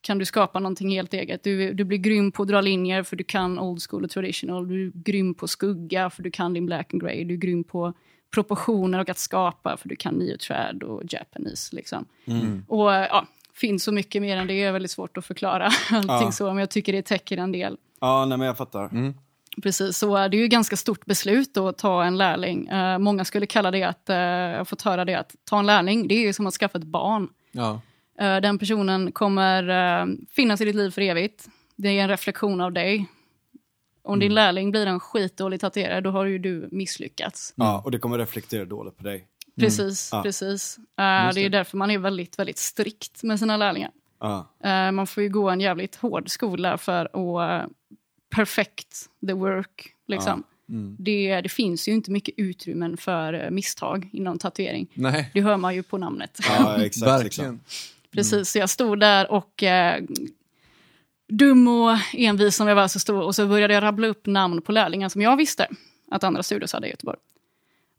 kan 0.02 0.18
du 0.18 0.26
skapa 0.26 0.60
någonting 0.60 0.90
helt 0.90 1.14
eget. 1.14 1.44
Du, 1.44 1.74
du 1.74 1.84
blir 1.84 1.98
grym 1.98 2.32
på 2.32 2.42
att 2.44 2.48
dra 2.50 2.62
linjer 2.62 3.04
för 3.04 3.16
du 3.16 3.24
kan 3.24 3.60
old 3.60 3.82
school 3.90 4.04
och 4.04 4.10
traditional. 4.10 4.68
Du 4.68 4.88
är 4.88 4.92
grym 4.94 5.34
på 5.34 5.48
skugga 5.48 6.10
för 6.10 6.24
du 6.24 6.32
kan 6.32 6.54
din 6.54 6.66
black 6.66 6.94
and 6.94 7.02
grey. 7.02 7.24
Du 7.24 7.34
är 7.34 7.38
grym 7.38 7.64
på 7.64 7.94
proportioner 8.34 9.00
och 9.00 9.10
att 9.10 9.18
skapa 9.18 9.78
för 9.78 9.90
du 9.90 9.96
kan 9.96 10.14
neo-trad 10.14 10.84
och 10.84 11.02
japanese. 11.14 11.76
Liksom. 11.76 12.06
Och 12.68 12.94
eh, 12.94 13.08
ja, 13.10 13.26
finns 13.54 13.84
så 13.84 13.92
mycket 13.92 14.22
mer 14.22 14.38
än 14.38 14.48
det. 14.48 14.64
är 14.64 14.72
väldigt 14.72 14.92
svårt 14.92 15.18
att 15.18 15.26
förklara 15.26 15.66
allting 15.92 16.08
Ja. 16.08 16.32
så, 16.32 16.46
men 16.46 16.58
jag 16.58 16.70
tycker 16.70 16.94
det 16.94 17.02
täcker 17.02 17.38
en 17.38 17.52
del. 17.52 17.78
Ja, 18.00 18.26
nej 18.26 18.38
men 18.38 18.48
jag 18.48 18.58
fattar. 18.58 19.14
Precis, 19.64 19.98
så 19.98 20.16
är 20.16 20.30
det 20.30 20.38
är 20.38 20.42
ju 20.42 20.48
ganska 20.48 20.78
stort 20.78 21.06
beslut 21.06 21.54
då 21.54 21.68
att 21.68 21.78
ta 21.78 22.04
en 22.04 22.18
lärling. 22.18 22.68
Eh, 22.68 22.98
många 22.98 23.26
skulle 23.26 23.46
kalla 23.46 23.72
det 23.72 23.84
att, 23.84 24.10
uh, 24.10 24.16
jag 24.16 24.58
har 24.58 24.66
fått 24.66 24.82
höra 24.82 25.06
det 25.06 25.16
att 25.16 25.36
ta 25.44 25.60
en 25.60 25.66
lärling, 25.66 26.08
det 26.08 26.16
är 26.16 26.22
ju 26.22 26.34
som 26.34 26.48
att 26.48 26.54
skaffa 26.54 26.78
ett 26.78 26.84
barn. 26.84 27.30
Ja. 27.52 27.82
Eh, 28.20 28.38
den 28.38 28.60
personen 28.60 29.12
kommer 29.12 29.70
eh, 30.02 30.06
finnas 30.32 30.62
i 30.62 30.66
ditt 30.66 30.76
liv 30.76 30.92
för 30.92 31.02
evigt. 31.02 31.48
Det 31.76 31.90
är 31.90 32.04
en 32.04 32.10
reflektion 32.10 32.62
av 32.62 32.72
dig. 32.74 33.06
Om 34.04 34.20
din 34.20 34.34
lärling 34.34 34.72
blir 34.72 34.86
en 34.88 35.00
skitdålig 35.00 35.60
tatuerare, 35.60 36.02
då 36.02 36.10
har 36.10 36.26
ju 36.26 36.40
du 36.40 36.70
misslyckats. 36.72 37.54
Ja, 37.56 37.82
och 37.86 37.92
det 37.92 38.00
kommer 38.00 38.18
reflektera 38.18 38.66
dåligt 38.66 38.98
på 38.98 39.04
dig. 39.04 39.28
Precis, 39.60 40.10
Ja. 40.12 40.24
precis. 40.24 40.78
Eh, 41.00 41.26
Just 41.26 41.36
det 41.36 41.46
är 41.46 41.50
därför 41.50 41.78
man 41.78 41.92
är 41.92 41.98
väldigt, 41.98 42.40
väldigt 42.40 42.58
strikt 42.58 43.24
med 43.24 43.40
sina 43.40 43.58
lärlingar. 43.58 43.92
Ja. 44.20 44.48
Eh, 44.64 44.92
man 44.92 45.08
får 45.08 45.24
ju 45.24 45.30
gå 45.30 45.50
en 45.50 45.60
jävligt 45.62 45.96
hård 45.96 46.30
skola 46.30 46.78
för 46.78 47.06
att 47.06 47.70
perfect 48.36 49.10
the 49.28 49.34
work. 49.34 49.94
Liksom. 50.08 50.44
Mm. 50.70 50.96
Det, 51.00 51.42
det 51.42 51.50
finns 51.50 51.88
ju 51.88 51.92
inte 51.92 52.12
mycket 52.12 52.36
utrymmen 52.38 52.98
för 52.98 53.34
eh, 53.34 53.50
misstag 53.50 54.10
inom 54.12 54.40
tatuering. 54.40 54.88
Nej, 54.94 55.32
Det 55.34 55.42
hör 55.42 55.58
man 55.58 55.76
ju 55.76 55.84
på 55.84 55.98
namnet. 55.98 56.40
Ja, 56.50 56.78
exakt. 56.86 57.08
verkligen. 57.08 57.54
Liksom. 57.54 57.60
Precis, 58.12 58.50
så 58.50 58.58
jag 58.58 58.70
stod 58.70 59.00
där 59.00 59.32
och 59.32 59.64
eh, 59.64 60.04
dum 61.28 61.68
och 61.68 61.98
envis 62.14 62.56
som 62.56 62.68
jag 62.68 62.76
var 62.76 62.88
så 62.88 63.00
stor 63.00 63.22
och 63.22 63.36
så 63.36 63.48
började 63.48 63.74
jag 63.74 63.84
rabbla 63.84 64.08
upp 64.08 64.26
namn 64.26 64.62
på 64.62 64.72
lärlingar 64.72 65.10
som 65.10 65.22
jag 65.22 65.38
visste 65.38 65.68
att 66.12 66.24
andra 66.24 66.44
studios 66.44 66.74
hade 66.74 66.88
i 66.88 66.90
Göteborg. 66.90 67.18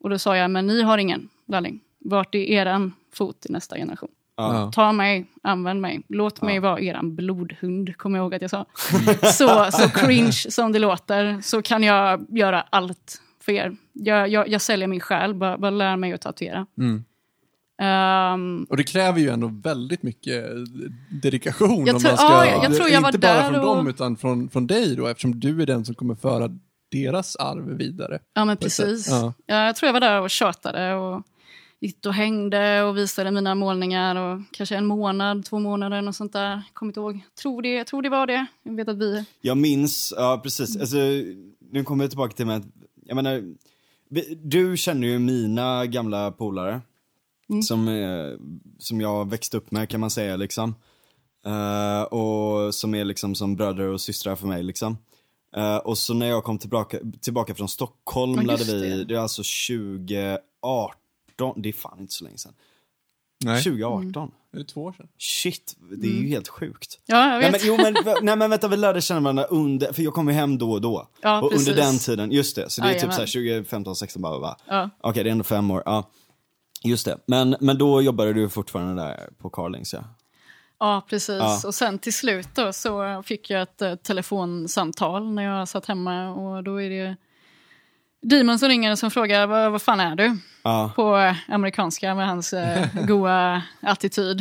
Och 0.01 0.11
då 0.11 0.19
sa 0.19 0.37
jag, 0.37 0.51
men 0.51 0.67
ni 0.67 0.83
har 0.83 0.99
ingen 0.99 1.29
lärling. 1.47 1.81
Vart 1.99 2.35
är 2.35 2.39
eran 2.39 2.93
fot 3.13 3.47
i 3.49 3.53
nästa 3.53 3.77
generation? 3.77 4.11
Ja. 4.37 4.71
Ta 4.75 4.93
mig, 4.93 5.27
använd 5.43 5.81
mig, 5.81 6.03
låt 6.09 6.43
mig 6.43 6.59
vara 6.59 6.81
eran 6.81 7.15
blodhund, 7.17 7.97
kommer 7.97 8.19
jag 8.19 8.25
ihåg 8.25 8.35
att 8.35 8.43
jag 8.43 8.51
sa. 8.51 8.67
så, 9.33 9.69
så 9.73 9.89
cringe 9.89 10.33
som 10.33 10.73
det 10.73 10.79
låter, 10.79 11.41
så 11.43 11.63
kan 11.63 11.83
jag 11.83 12.27
göra 12.29 12.61
allt 12.71 13.23
för 13.43 13.53
er. 13.53 13.77
Jag, 13.93 14.29
jag, 14.29 14.49
jag 14.49 14.61
säljer 14.61 14.89
min 14.89 15.01
själ, 15.01 15.35
bara, 15.35 15.59
bara 15.59 15.71
lär 15.71 15.97
mig 15.97 16.13
att 16.13 16.21
tatuera. 16.21 16.67
Mm. 16.79 17.05
Ehm, 17.83 18.67
Och 18.71 18.77
det 18.77 18.85
kräver 18.85 19.21
ju 19.21 19.29
ändå 19.29 19.51
väldigt 19.63 20.03
mycket 20.03 20.45
eh, 20.45 20.51
dedikation. 21.23 21.87
Jag 21.87 21.95
om 21.97 22.01
tror- 22.03 22.11
man 22.11 22.19
ska, 22.19 22.27
ja, 22.27 22.47
jag- 22.47 22.65
jag 22.65 22.77
tror 22.77 22.89
jag 22.89 23.01
var 23.01 23.09
inte 23.09 23.19
bara 23.19 23.33
där 23.35 23.51
från 23.51 23.61
och- 23.61 23.77
dem, 23.77 23.87
utan 23.89 24.17
från, 24.17 24.49
från 24.49 24.67
dig 24.67 24.97
då, 24.97 25.07
eftersom 25.07 25.41
du 25.41 25.63
är 25.63 25.67
den 25.67 25.85
som 25.85 25.95
kommer 25.95 26.15
föra 26.15 26.51
deras 26.93 27.37
arv 27.37 27.77
vidare. 27.77 28.19
Ja, 28.35 28.45
men 28.45 28.57
precis. 28.57 29.09
Ja. 29.11 29.33
Ja. 29.47 29.65
Jag 29.65 29.77
tror 29.77 29.87
jag 29.89 29.93
var 29.93 30.01
där 30.01 30.21
och 30.21 30.31
tjatade 30.31 30.95
och 30.95 31.23
gick 31.81 32.07
och 32.07 32.15
hängde 32.15 32.83
och 32.83 32.97
visade 32.97 33.31
mina 33.31 33.55
målningar 33.55 34.17
och 34.17 34.41
kanske 34.51 34.77
en 34.77 34.87
månad, 34.87 35.45
två 35.45 35.59
månader 35.59 36.09
och 36.09 36.15
sånt 36.15 36.33
där. 36.33 36.63
Kommer 36.73 36.91
inte 36.91 37.01
ihåg. 37.01 37.21
Tror 37.43 37.63
det, 37.63 37.85
tror 37.85 38.03
det 38.03 38.09
var 38.09 38.27
det. 38.27 38.47
Jag 38.63 38.77
vet 38.77 38.89
att 38.89 38.99
vi... 38.99 39.25
Jag 39.41 39.57
minns, 39.57 40.15
ja 40.17 40.41
precis. 40.43 40.77
Alltså, 40.77 40.97
nu 41.71 41.85
kommer 41.85 42.05
jag 42.05 42.11
tillbaka 42.11 42.35
till 42.35 42.47
mig 42.47 42.57
att, 42.57 42.67
jag 43.05 43.15
menar, 43.15 43.55
du 44.43 44.77
känner 44.77 45.09
ju 45.09 45.19
mina 45.19 45.87
gamla 45.87 46.33
polare. 46.33 46.81
Som, 47.63 47.89
eh, 47.89 48.39
som 48.79 49.01
jag 49.01 49.31
växte 49.31 49.57
upp 49.57 49.71
med 49.71 49.89
kan 49.89 50.01
man 50.01 50.11
säga 50.11 50.37
liksom. 50.37 50.75
Eh, 51.47 52.03
och 52.03 52.75
som 52.75 52.95
är 52.95 53.05
liksom 53.05 53.35
som 53.35 53.57
bröder 53.57 53.89
och 53.89 54.01
systrar 54.01 54.37
för 54.37 54.47
mig 54.47 54.63
liksom. 54.63 54.99
Eh, 55.57 55.77
och 55.77 55.99
så 55.99 56.15
när 56.15 56.27
jag 56.27 56.45
kom 56.45 56.59
tillbaka, 56.59 56.99
tillbaka 57.21 57.55
från 57.55 57.69
Stockholm 57.69 58.47
lärde 58.47 58.53
just 58.53 58.73
vi, 58.73 58.91
det. 58.91 59.05
det 59.05 59.15
är 59.15 59.19
alltså 59.19 59.43
2018, 59.69 61.01
det 61.57 61.69
är 61.69 61.73
fan 61.73 62.01
inte 62.01 62.13
så 62.13 62.25
länge 62.25 62.39
sedan. 62.39 62.55
Nej. 63.45 63.63
2018. 63.63 64.31
Är 64.53 64.59
det 64.59 64.65
två 64.65 64.83
år 64.85 64.93
sedan? 64.93 65.09
Shit, 65.19 65.77
det 65.97 66.07
är 66.07 66.13
ju 66.13 66.29
helt 66.29 66.49
sjukt. 66.49 67.01
Ja, 67.07 67.33
jag 67.33 67.41
Nej 67.41 67.51
vet. 67.51 67.53
men, 67.53 67.61
jo, 67.65 67.77
men, 68.05 68.17
nej 68.23 68.37
men 68.37 68.51
vänta, 68.51 68.69
vi 68.69 68.77
lärde 68.77 69.01
känna 69.01 69.21
varandra 69.21 69.45
under, 69.45 69.93
för 69.93 70.03
jag 70.03 70.15
kom 70.15 70.29
ju 70.29 70.35
hem 70.35 70.59
då 70.59 70.73
och 70.73 70.81
då. 70.81 71.09
Ja, 71.23 71.43
och 71.43 71.51
precis. 71.51 71.69
under 71.69 71.83
den 71.83 71.99
tiden, 71.99 72.33
just 72.33 72.57
det, 72.57 72.71
så 72.71 72.81
det 72.81 72.89
är 72.89 72.93
typ 72.93 73.03
Jajamän. 73.03 73.15
såhär 73.15 73.27
2015, 73.27 73.97
16 73.97 74.23
bara, 74.23 74.39
va? 74.39 74.57
Ja. 74.67 74.91
Okej, 75.01 75.25
det 75.25 75.31
är 75.31 75.33
ändå 75.33 75.45
fem 75.45 75.71
år, 75.71 75.83
ja. 75.87 76.11
Just 76.85 77.05
det, 77.05 77.19
men, 77.27 77.57
men 77.61 77.79
då 77.79 78.03
jobbade 78.03 78.33
du 78.33 78.49
fortfarande 78.49 79.03
där 79.03 79.29
på 79.39 79.51
Carlings 79.51 79.95
ja. 79.95 80.05
Ja, 80.79 81.07
precis. 81.09 81.29
Ja. 81.29 81.61
Och 81.67 81.75
sen 81.75 81.99
till 81.99 82.15
slut 82.15 82.49
då 82.55 82.73
så 82.73 83.23
fick 83.23 83.51
jag 83.51 83.63
ett 83.63 83.83
eh, 83.83 83.95
telefonsamtal 83.95 85.33
när 85.33 85.43
jag 85.43 85.69
satt 85.69 85.87
hemma 85.87 86.31
och 86.31 86.65
då 86.65 86.83
är 86.83 86.91
det 86.91 87.17
Demon 88.23 88.59
som 88.59 88.69
ringer 88.69 88.93
och 88.93 88.99
som 88.99 89.11
frågar 89.11 89.47
vad, 89.47 89.73
vad 89.73 89.83
fan 89.83 90.01
är 90.01 90.17
du? 90.17 90.39
Ja, 90.67 90.91
På 90.97 91.35
amerikanska 91.49 92.15
med 92.15 92.27
hans 92.27 92.53
eh, 92.53 92.87
goa 93.07 93.63
attityd. 93.81 94.41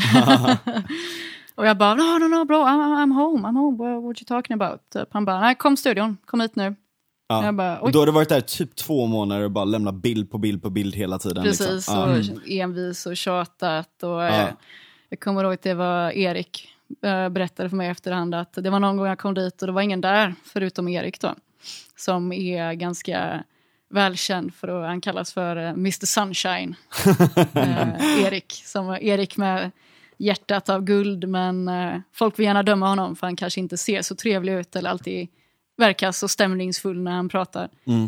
och 1.55 1.67
jag 1.67 1.77
bara, 1.77 1.95
no, 1.95 2.19
no, 2.19 2.27
no 2.27 2.45
bro, 2.45 2.57
I'm, 2.57 3.03
I'm 3.03 3.13
home, 3.13 3.47
I'm 3.47 3.57
home, 3.57 3.77
what, 3.77 4.03
what 4.03 4.21
you 4.21 4.25
talking 4.27 4.61
about? 4.61 4.79
Typ. 4.93 5.07
Han 5.11 5.25
bara, 5.25 5.39
nej 5.39 5.55
kom 5.55 5.77
studion, 5.77 6.17
kom 6.25 6.41
hit 6.41 6.55
nu. 6.55 6.75
ja. 7.29 7.51
Bara, 7.51 7.79
och 7.79 7.91
då 7.91 7.99
har 7.99 8.05
du 8.05 8.11
varit 8.11 8.29
där 8.29 8.41
typ 8.41 8.75
två 8.75 9.05
månader 9.05 9.43
och 9.43 9.51
bara 9.51 9.65
lämnat 9.65 9.95
bild 9.95 10.31
på 10.31 10.37
bild 10.37 10.61
på 10.61 10.69
bild 10.69 10.95
hela 10.95 11.19
tiden. 11.19 11.43
Precis, 11.43 11.71
liksom. 11.71 11.99
och 11.99 12.17
ja. 12.45 12.63
envis 12.63 13.05
och 13.05 13.17
tjatat. 13.17 14.03
Och, 14.03 14.09
Ja. 14.09 14.27
eh, 14.27 14.47
jag 15.09 15.19
kommer 15.19 15.43
ihåg 15.43 15.53
att 15.53 15.61
det 15.61 15.73
var 15.73 16.11
Erik 16.11 16.69
eh, 17.01 17.29
berättade 17.29 17.69
för 17.69 17.77
mig 17.77 17.87
efterhand 17.89 18.35
att 18.35 18.53
det 18.53 18.69
var 18.69 18.79
någon 18.79 18.97
gång 18.97 19.07
jag 19.07 19.19
kom 19.19 19.33
dit 19.33 19.61
och 19.61 19.67
det 19.67 19.73
var 19.73 19.81
ingen 19.81 20.01
där 20.01 20.35
förutom 20.43 20.87
Erik 20.87 21.21
då. 21.21 21.35
Som 21.95 22.31
är 22.33 22.73
ganska 22.73 23.43
välkänd 23.89 24.53
för 24.53 24.67
att 24.67 24.87
han 24.87 25.01
kallas 25.01 25.33
för 25.33 25.55
eh, 25.55 25.69
Mr 25.69 26.05
Sunshine. 26.05 26.75
eh, 27.55 28.23
Erik, 28.25 28.61
som 28.65 28.97
Erik 29.01 29.37
med 29.37 29.71
hjärtat 30.17 30.69
av 30.69 30.81
guld 30.81 31.29
men 31.29 31.67
eh, 31.67 31.99
folk 32.13 32.39
vill 32.39 32.45
gärna 32.45 32.63
döma 32.63 32.89
honom 32.89 33.15
för 33.15 33.27
han 33.27 33.35
kanske 33.35 33.59
inte 33.59 33.77
ser 33.77 34.01
så 34.01 34.15
trevlig 34.15 34.53
ut 34.53 34.75
eller 34.75 34.89
alltid 34.89 35.27
verkar 35.77 36.11
så 36.11 36.27
stämningsfull 36.27 37.01
när 37.01 37.11
han 37.11 37.29
pratar. 37.29 37.69
Mm. 37.85 38.03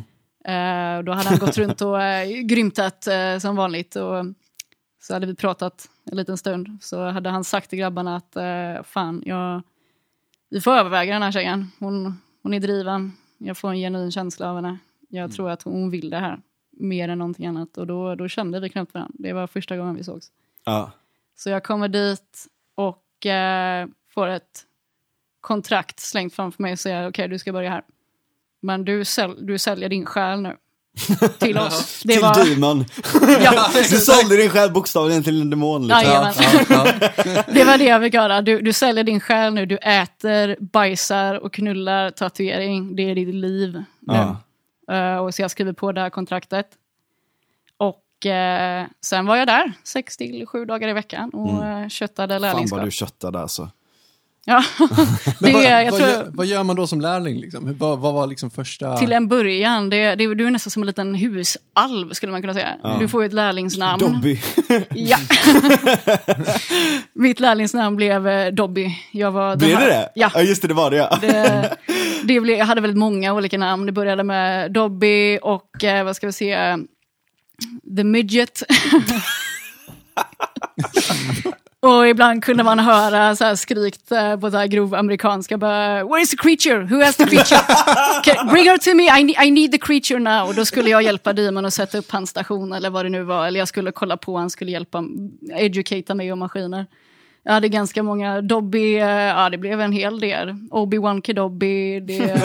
Eh, 0.46 1.04
då 1.04 1.12
hade 1.12 1.30
han 1.30 1.40
gått 1.40 1.58
runt 1.58 1.82
och 1.82 2.02
eh, 2.04 2.42
grymtat 2.42 3.08
eh, 3.08 3.38
som 3.38 3.56
vanligt. 3.56 3.96
Och 3.96 4.26
så 5.02 5.14
hade 5.14 5.28
vi 5.28 5.36
pratat 5.36 5.90
en 6.12 6.18
liten 6.18 6.38
stund. 6.38 6.78
Så 6.82 7.10
hade 7.10 7.30
han 7.30 7.44
sagt 7.44 7.70
till 7.70 7.80
grabbarna 7.80 8.16
att 8.16 8.36
eh, 8.36 8.84
fan, 8.84 9.24
jag, 9.26 9.62
vi 10.50 10.62
får 10.62 10.72
överväga 10.72 11.14
den 11.14 11.22
här 11.22 11.32
tjejen. 11.32 11.72
Hon, 11.80 12.22
hon 12.44 12.54
är 12.54 12.60
driven. 12.60 13.12
Jag 13.38 13.58
får 13.58 13.70
en 13.70 13.78
genuin 13.78 14.12
känsla 14.12 14.50
av 14.50 14.56
henne. 14.56 14.78
Jag 15.08 15.32
tror 15.32 15.50
att 15.50 15.62
hon 15.64 15.90
vill 15.90 16.10
det 16.10 16.18
här 16.18 16.40
mer 16.72 17.10
än 17.10 17.18
någonting 17.18 17.46
annat. 17.46 17.78
Och 17.78 17.88
då, 17.88 18.16
då 18.16 18.28
kände 18.28 18.60
vi 18.60 18.70
knappt 18.70 18.94
varandra. 18.94 19.16
Det 19.20 19.34
var 19.34 19.48
första 19.48 19.78
gången 19.78 19.96
vi 19.96 20.04
sågs. 20.04 20.32
Ja. 20.66 20.92
Så 21.36 21.50
jag 21.50 21.64
kommer 21.64 21.88
dit 21.88 22.48
och 22.76 23.26
eh, 23.26 23.88
får 24.14 24.28
ett 24.28 24.64
kontrakt 25.42 26.00
slängt 26.00 26.34
framför 26.36 26.64
mig 26.64 26.72
och 26.74 26.80
säger 26.80 27.10
okej, 27.10 27.28
du 27.28 27.40
ska 27.40 27.54
börja 27.54 27.70
här. 27.70 27.84
Men 28.60 28.86
du, 28.86 29.04
säl- 29.04 29.46
du 29.46 29.58
säljer 29.58 29.90
din 29.90 30.06
själ 30.06 30.42
nu. 30.42 30.58
Till 31.40 31.58
oss. 31.58 32.02
Det 32.06 32.14
till 32.14 32.22
var, 32.22 32.46
Demon. 32.56 32.86
ja, 33.44 33.70
Du 33.90 33.98
sålde 33.98 34.38
din 34.38 34.50
själ 34.50 34.72
bokstavligen 34.72 35.24
till 35.24 35.42
en 35.42 35.50
demon 35.50 35.88
liksom. 35.88 36.04
Jajamän. 36.04 36.34
Ja, 36.40 36.62
ja. 36.70 37.44
Det 37.54 37.64
var 37.64 37.78
det 37.78 37.84
jag 37.84 38.02
fick 38.02 38.14
höra. 38.16 38.42
Du, 38.42 38.62
du 38.62 38.74
säljer 38.74 39.04
din 39.04 39.20
själ 39.20 39.54
nu. 39.54 39.66
Du 39.66 39.78
äter, 39.78 40.58
bajsar 40.60 41.36
och 41.36 41.54
knullar 41.54 42.12
tatuering. 42.12 42.96
Det 42.96 43.02
är 43.12 43.16
ditt 43.16 43.36
liv 43.36 43.84
nu. 44.00 44.36
Eh, 44.92 45.18
och 45.18 45.34
så 45.34 45.42
jag 45.42 45.52
skriver 45.52 45.74
på 45.74 45.92
det 45.92 46.02
här 46.02 46.10
kontraktet. 46.10 46.68
Och 47.78 48.26
eh, 48.26 48.88
sen 49.02 49.26
var 49.26 49.36
jag 49.36 49.48
där 49.48 49.74
sex 49.84 50.18
till 50.18 50.46
sju 50.46 50.66
dagar 50.66 50.88
i 50.90 50.94
veckan 50.94 51.30
och 51.30 51.64
mm. 51.64 51.90
köttade 51.90 52.34
Fan 52.34 52.42
lärlingskap. 52.42 52.78
vad 52.78 52.88
du 52.88 52.92
köttade 52.92 53.40
alltså. 53.40 53.70
Ja, 54.50 54.64
det, 55.40 55.54
vad, 55.54 55.64
jag 55.64 55.92
vad, 55.92 56.00
tror, 56.00 56.10
gör, 56.10 56.28
vad 56.34 56.46
gör 56.46 56.64
man 56.64 56.76
då 56.76 56.88
som 56.88 57.02
lärling? 57.02 57.40
Liksom? 57.40 57.78
Vad, 57.78 58.00
vad 58.00 58.14
var 58.14 58.28
liksom 58.28 58.52
första... 58.52 58.98
till 58.98 59.12
en 59.12 59.28
början, 59.28 59.90
det, 59.90 60.16
det, 60.16 60.36
du 60.36 60.48
är 60.48 60.52
nästan 60.52 60.72
som 60.72 60.84
en 60.84 60.88
liten 60.88 61.16
husalv 61.16 62.12
skulle 62.12 62.32
man 62.32 62.42
kunna 62.42 62.54
säga. 62.54 62.76
Du 63.00 63.08
får 63.08 63.24
ju 63.24 63.28
ett 63.28 63.34
lärlingsnamn. 63.34 64.00
Dobby. 64.00 64.40
Ja. 64.90 65.18
Mitt 67.14 67.40
lärlingsnamn 67.40 67.96
blev 67.96 68.28
eh, 68.28 68.54
Dobby. 68.54 68.96
Jag 69.12 69.32
var 69.32 69.56
Blev 69.56 69.78
här- 69.78 69.88
det 69.88 69.94
det? 69.94 70.10
Ja. 70.16 70.32
ja 70.34 70.42
just 70.42 70.62
det, 70.62 70.68
det 70.68 70.74
var 70.74 70.92
det 70.92 70.98
ja. 70.98 71.18
Det, 71.22 71.78
det 72.24 72.40
blev, 72.42 72.58
jag 72.58 72.66
hade 72.66 72.82
väldigt 72.82 73.00
många 73.00 73.34
olika 73.34 73.58
namn. 73.58 73.86
Det 73.86 73.92
började 73.92 74.24
med 74.24 74.72
Dobby 74.72 75.40
och 75.42 75.84
eh, 75.84 76.04
vad 76.06 76.16
ska 76.16 76.28
vi 76.28 76.34
se, 76.34 76.78
The 77.98 78.04
Midget. 78.04 78.64
och 81.82 82.08
ibland 82.08 82.44
kunde 82.44 82.64
man 82.64 82.80
höra 82.80 83.36
så 83.36 83.46
här 83.46 83.56
skrikt 83.56 84.12
eh, 84.12 84.38
på 84.40 84.52
så 84.52 84.58
här 84.58 84.68
grov 84.68 84.96
amerikanska. 84.96 85.58
Bara, 85.58 86.04
Where 86.04 86.22
is 86.22 86.30
the 86.30 86.38
creature? 86.38 86.84
Who 86.84 87.04
has 87.04 87.16
the 87.16 87.26
creature? 87.26 87.60
Okay, 88.20 88.52
bring 88.52 88.70
her 88.70 88.78
to 88.78 88.96
me, 88.96 89.20
I 89.20 89.24
need, 89.24 89.36
I 89.44 89.52
need 89.52 89.72
the 89.72 89.78
creature 89.78 90.20
now. 90.20 90.48
Och 90.50 90.56
då 90.56 90.66
skulle 90.66 90.90
jag 90.90 91.04
hjälpa 91.04 91.34
Demon 91.34 91.66
att 91.66 91.74
sätta 91.74 91.98
upp 91.98 92.12
hans 92.12 92.30
station 92.30 92.74
eller 92.74 92.90
vad 92.90 93.06
det 93.06 93.10
nu 93.10 93.24
var. 93.24 93.48
Eller 93.48 93.60
jag 93.60 93.68
skulle 93.68 93.92
kolla 93.92 94.18
på, 94.18 94.38
han 94.38 94.50
skulle 94.50 94.72
hjälpa, 94.72 95.04
educata 95.56 96.16
mig 96.16 96.32
om 96.32 96.40
maskiner. 96.40 96.86
Jag 97.44 97.54
hade 97.54 97.70
ganska 97.70 98.04
många 98.04 98.42
Dobby, 98.42 98.96
eh, 98.96 99.08
ja 99.08 99.50
det 99.50 99.58
blev 99.58 99.82
en 99.82 99.92
hel 99.92 100.20
del. 100.20 100.50
Obi-Wan 100.72 101.22
Kenobi, 101.22 102.00
det, 102.00 102.36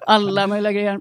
alla 0.06 0.46
möjliga 0.46 0.72
grejer. 0.72 1.00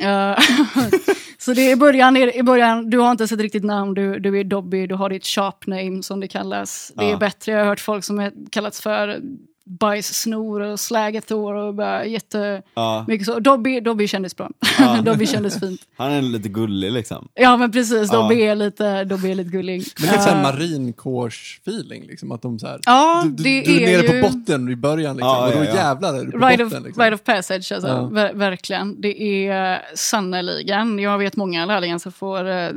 Så 1.44 1.52
det 1.54 1.60
är 1.62 1.72
i 1.72 1.76
början, 1.76 2.16
i 2.16 2.42
början, 2.42 2.90
du 2.90 2.98
har 2.98 3.10
inte 3.10 3.24
ett 3.24 3.32
riktigt 3.32 3.64
namn, 3.64 3.94
du, 3.94 4.18
du 4.18 4.40
är 4.40 4.44
Dobby, 4.44 4.86
du 4.86 4.94
har 4.94 5.10
ditt 5.10 5.24
sharp 5.26 5.66
name 5.66 6.02
som 6.02 6.20
det 6.20 6.28
kallas. 6.28 6.92
Det 6.96 7.04
är 7.04 7.10
Ja. 7.10 7.16
bättre, 7.16 7.52
jag 7.52 7.58
har 7.58 7.66
hört 7.66 7.80
folk 7.80 8.04
som 8.04 8.18
är, 8.20 8.32
kallats 8.50 8.80
för 8.80 9.20
bajssnor 9.66 10.60
och 10.60 10.80
slägetor 10.80 11.54
och 11.54 11.74
bara 11.74 12.04
jätte... 12.06 12.62
ja. 12.74 13.04
Mycket 13.08 13.26
så. 13.26 13.38
Dobby, 13.40 13.80
Dobby 13.80 14.08
kändes 14.08 14.36
bra. 14.36 14.50
Ja. 14.78 15.00
Dobby 15.04 15.26
kändes 15.26 15.60
fint. 15.60 15.80
Han 15.96 16.12
är 16.12 16.22
lite 16.22 16.48
gullig 16.48 16.92
liksom. 16.92 17.28
Ja 17.34 17.56
men 17.56 17.72
precis, 17.72 18.12
Ja. 18.12 18.18
Dobby, 18.22 18.42
är, 18.42 18.54
lite, 18.54 19.04
Dobby 19.04 19.30
är 19.30 19.34
lite 19.34 19.50
gullig. 19.50 19.84
Men 20.00 20.10
lite 20.10 20.22
såhär 20.22 20.36
Eh, 20.36 20.42
marinkårs-feeling, 20.42 22.06
liksom, 22.06 22.32
att 22.32 22.42
de 22.42 22.58
så 22.58 22.66
här, 22.66 22.80
Ja, 22.86 23.22
du, 23.26 23.30
du, 23.30 23.42
det 23.42 23.60
du 23.62 23.76
är 23.84 23.88
är 23.88 24.02
nere 24.02 24.16
ju- 24.16 24.22
på 24.22 24.28
botten 24.28 24.68
i 24.68 24.76
början, 24.76 25.16
liksom, 25.16 25.28
Ja, 25.28 25.46
och 25.46 25.54
då 25.54 25.64
jävlar 25.64 26.14
är 26.14 26.24
du 26.24 26.30
på 26.30 26.46
Rite 26.46 26.64
of, 26.64 26.70
botten. 26.70 26.82
liksom. 26.84 27.02
rite 27.04 27.14
of 27.14 27.22
passage, 27.24 27.72
alltså. 27.72 27.88
Ja. 27.88 28.02
Ver 28.12 28.32
verkligen. 28.34 29.00
Det 29.00 29.46
är 29.48 29.82
sannerligen, 29.94 30.98
jag 30.98 31.18
vet 31.18 31.36
många 31.36 31.66
lärlingar 31.66 31.98
som 31.98 32.12
får, 32.12 32.48
eh, 32.48 32.70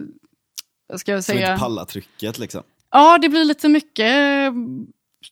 vad 0.90 1.00
ska 1.00 1.12
jag 1.12 1.24
Som 1.24 1.34
inte 1.36 1.46
säga, 1.48 1.58
pallar 1.58 1.86
trycket 1.86 2.40
liksom. 2.40 2.62
ja 2.92 3.18
det 3.22 3.30
blir 3.30 3.46
lite 3.46 3.70
mycket 3.70 4.12
eh, 4.12 4.52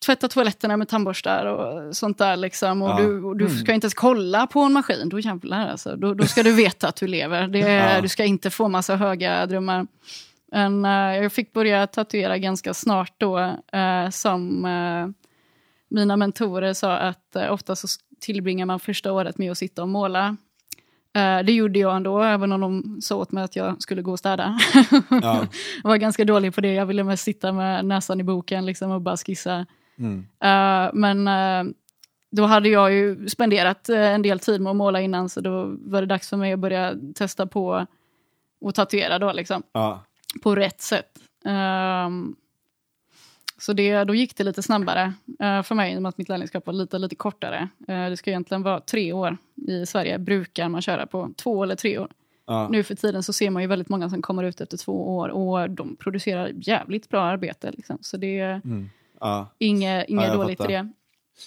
tvätta 0.06 0.28
toaletterna 0.28 0.78
med 0.78 0.88
tandborstar 0.90 1.46
och 1.46 1.96
sånt 1.96 2.18
där 2.18 2.38
liksom. 2.38 2.82
Och 2.82 2.90
Ja. 2.90 2.98
du, 2.98 3.24
och 3.24 3.38
du 3.38 3.50
ska 3.50 3.74
inte 3.74 3.86
ens 3.86 3.94
kolla 3.94 4.48
på 4.48 4.60
en 4.60 4.74
maskin, 4.74 5.10
då 5.10 5.20
jävlar 5.20 5.68
alltså. 5.68 5.96
Då, 5.96 6.14
då 6.14 6.26
ska 6.26 6.44
du 6.44 6.52
veta 6.54 6.88
att 6.88 6.96
du 6.96 7.08
lever. 7.08 7.48
Det, 7.48 7.60
Ja. 7.60 8.02
Du 8.02 8.08
ska 8.08 8.26
inte 8.26 8.50
få 8.50 8.68
massa 8.68 8.96
höga 8.96 9.46
drömmar. 9.46 9.88
Men, 10.52 10.86
eh, 10.86 11.24
jag 11.24 11.32
fick 11.32 11.54
börja 11.54 11.88
tatuera 11.88 12.38
ganska 12.38 12.74
snart 12.74 13.14
då, 13.18 13.38
eh, 13.72 14.10
som 14.12 14.66
eh, 14.66 15.08
mina 15.90 16.18
mentorer 16.18 16.74
sa 16.74 16.92
att 16.98 17.36
ofta 17.50 17.76
så 17.76 17.88
tillbringar 18.20 18.66
man 18.66 18.80
första 18.80 19.12
året 19.14 19.38
med 19.38 19.52
att 19.52 19.58
sitta 19.58 19.82
och 19.82 19.90
måla. 19.90 20.38
Det 21.46 21.52
gjorde 21.52 21.80
jag 21.80 21.96
ändå, 21.96 22.22
även 22.22 22.52
om 22.52 22.62
de 22.62 23.02
sa 23.02 23.16
åt 23.16 23.32
mig 23.32 23.44
att 23.44 23.56
jag 23.56 23.82
skulle 23.82 24.02
gå 24.02 24.12
och 24.12 24.20
städa. 24.20 24.60
Ja. 25.10 25.48
jag 25.84 25.90
var 25.90 25.98
ganska 25.98 26.26
dålig 26.26 26.56
på 26.56 26.62
det, 26.62 26.74
jag 26.74 26.86
ville 26.86 27.04
mest 27.04 27.24
sitta 27.24 27.52
med 27.52 27.86
näsan 27.86 28.20
i 28.20 28.24
boken 28.24 28.66
liksom, 28.66 28.92
och 28.92 29.02
bara 29.02 29.18
skissa. 29.18 29.66
Mm. 29.98 30.20
Eh, 30.40 30.94
men 30.94 31.28
eh, 31.28 31.74
då 32.32 32.44
hade 32.46 32.70
jag 32.70 32.94
ju 32.94 33.30
spenderat 33.30 33.90
eh, 33.90 34.14
en 34.14 34.22
del 34.22 34.40
tid 34.40 34.62
med 34.62 34.70
att 34.72 34.76
måla 34.76 35.02
innan, 35.02 35.30
så 35.30 35.42
då 35.42 35.76
var 35.80 36.02
det 36.02 36.08
dags 36.08 36.30
för 36.30 36.38
mig 36.38 36.54
att 36.54 36.60
börja 36.60 36.96
testa 37.16 37.48
på 37.48 37.86
att 38.66 38.76
tatuera 38.76 39.20
då, 39.20 39.32
liksom 39.34 39.64
Ja. 39.72 40.04
på 40.44 40.56
rätt 40.56 40.82
sätt. 40.82 41.20
Ehm, 41.46 42.36
så 43.58 43.74
det, 43.74 44.04
då 44.04 44.16
gick 44.16 44.38
det 44.38 44.44
lite 44.44 44.64
snabbare 44.64 45.14
eh, 45.40 45.62
för 45.64 45.76
mig 45.76 45.94
i 45.94 45.98
och 45.98 46.02
med 46.02 46.10
att 46.10 46.18
mitt 46.18 46.30
lärlingskap 46.30 46.66
var 46.66 46.74
lite, 46.74 46.98
lite 47.00 47.16
kortare. 47.16 47.70
Eh, 47.88 48.10
det 48.10 48.18
ska 48.18 48.30
egentligen 48.30 48.64
vara 48.64 48.80
tre 48.80 49.14
år. 49.14 49.38
I 49.68 49.86
Sverige 49.86 50.20
brukar 50.20 50.70
man 50.70 50.82
köra 50.82 51.06
på 51.06 51.30
två 51.36 51.64
eller 51.64 51.76
tre 51.76 52.00
år. 52.00 52.12
Ja. 52.48 52.68
Nu 52.72 52.84
för 52.84 52.96
tiden 52.96 53.24
så 53.24 53.34
ser 53.34 53.50
man 53.50 53.62
ju 53.62 53.68
väldigt 53.68 53.90
många 53.90 54.10
som 54.10 54.22
kommer 54.22 54.44
ut 54.44 54.62
efter 54.62 54.78
två 54.78 55.18
år 55.18 55.30
och 55.30 55.70
de 55.70 55.96
producerar 55.96 56.52
jävligt 56.56 57.10
bra 57.10 57.22
arbete. 57.22 57.72
Liksom. 57.72 57.98
Så 58.02 58.18
det 58.18 58.40
är 58.40 58.62
Ja. 59.26 59.56
inget, 59.60 60.10
inget 60.10 60.28
Ja, 60.28 60.34
dåligt 60.36 60.62
i 60.62 60.68
det. 60.68 60.92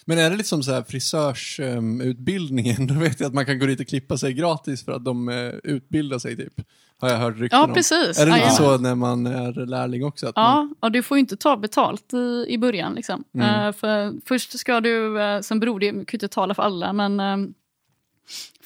Men 0.05 0.19
är 0.19 0.31
det 0.31 0.37
lite 0.37 0.49
som 0.49 0.62
så 0.62 0.73
här 0.73 0.83
frisörsutbildningen? 0.83 2.87
Då 2.87 2.95
vet 2.95 3.21
jag 3.21 3.29
att 3.29 3.35
man 3.35 3.47
kan 3.47 3.59
gå 3.59 3.67
dit 3.67 3.81
och 3.81 3.87
klippa 3.87 4.19
sig 4.19 4.33
gratis 4.33 4.85
för 4.85 4.93
att 4.93 5.05
de 5.05 5.29
eh, 5.29 5.49
utbildar 5.64 6.19
sig 6.19 6.37
typ. 6.37 6.53
Har 7.01 7.09
jag 7.09 7.17
hört 7.17 7.38
rykten 7.38 7.59
Ja, 7.59 7.64
om. 7.64 7.75
precis. 7.75 8.19
Är 8.19 8.27
det 8.27 8.31
Jajamän. 8.33 8.55
så 8.55 8.79
när 8.79 8.95
man 8.95 9.27
är 9.27 9.67
lärling 9.67 10.05
också? 10.05 10.27
Att 10.29 10.37
man, 10.37 10.75
Ja, 10.81 10.87
och 10.87 10.93
du 10.93 11.03
får 11.03 11.17
ju 11.17 11.21
inte 11.21 11.37
ta 11.37 11.57
betalt 11.57 12.14
i, 12.14 12.47
i 12.49 12.59
början. 12.59 12.95
Liksom. 12.95 13.25
Eh, 13.38 13.73
för 13.73 14.27
först 14.29 14.59
ska 14.59 14.81
du, 14.81 15.19
uh, 15.19 15.41
sen 15.41 15.61
beror 15.61 15.81
det, 15.81 15.87
jag 15.87 15.95
kan 15.95 16.01
ju 16.01 16.07
inte 16.17 16.29
tala 16.29 16.55
för 16.55 16.62
alla, 16.62 16.93
men 16.93 17.21
um, 17.21 17.55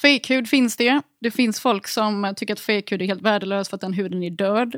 fejkhud 0.02 0.48
finns 0.48 0.76
det. 0.76 1.00
Det 1.20 1.30
finns 1.30 1.60
folk 1.60 1.88
som 1.88 2.24
eh, 2.24 2.32
tycker 2.32 2.52
att 2.54 2.60
fejkhud 2.60 3.02
är 3.02 3.06
helt 3.06 3.22
värdelös 3.22 3.68
för 3.68 3.74
att 3.74 3.80
den 3.80 3.92
huden 3.92 4.22
är 4.22 4.30
död. 4.30 4.76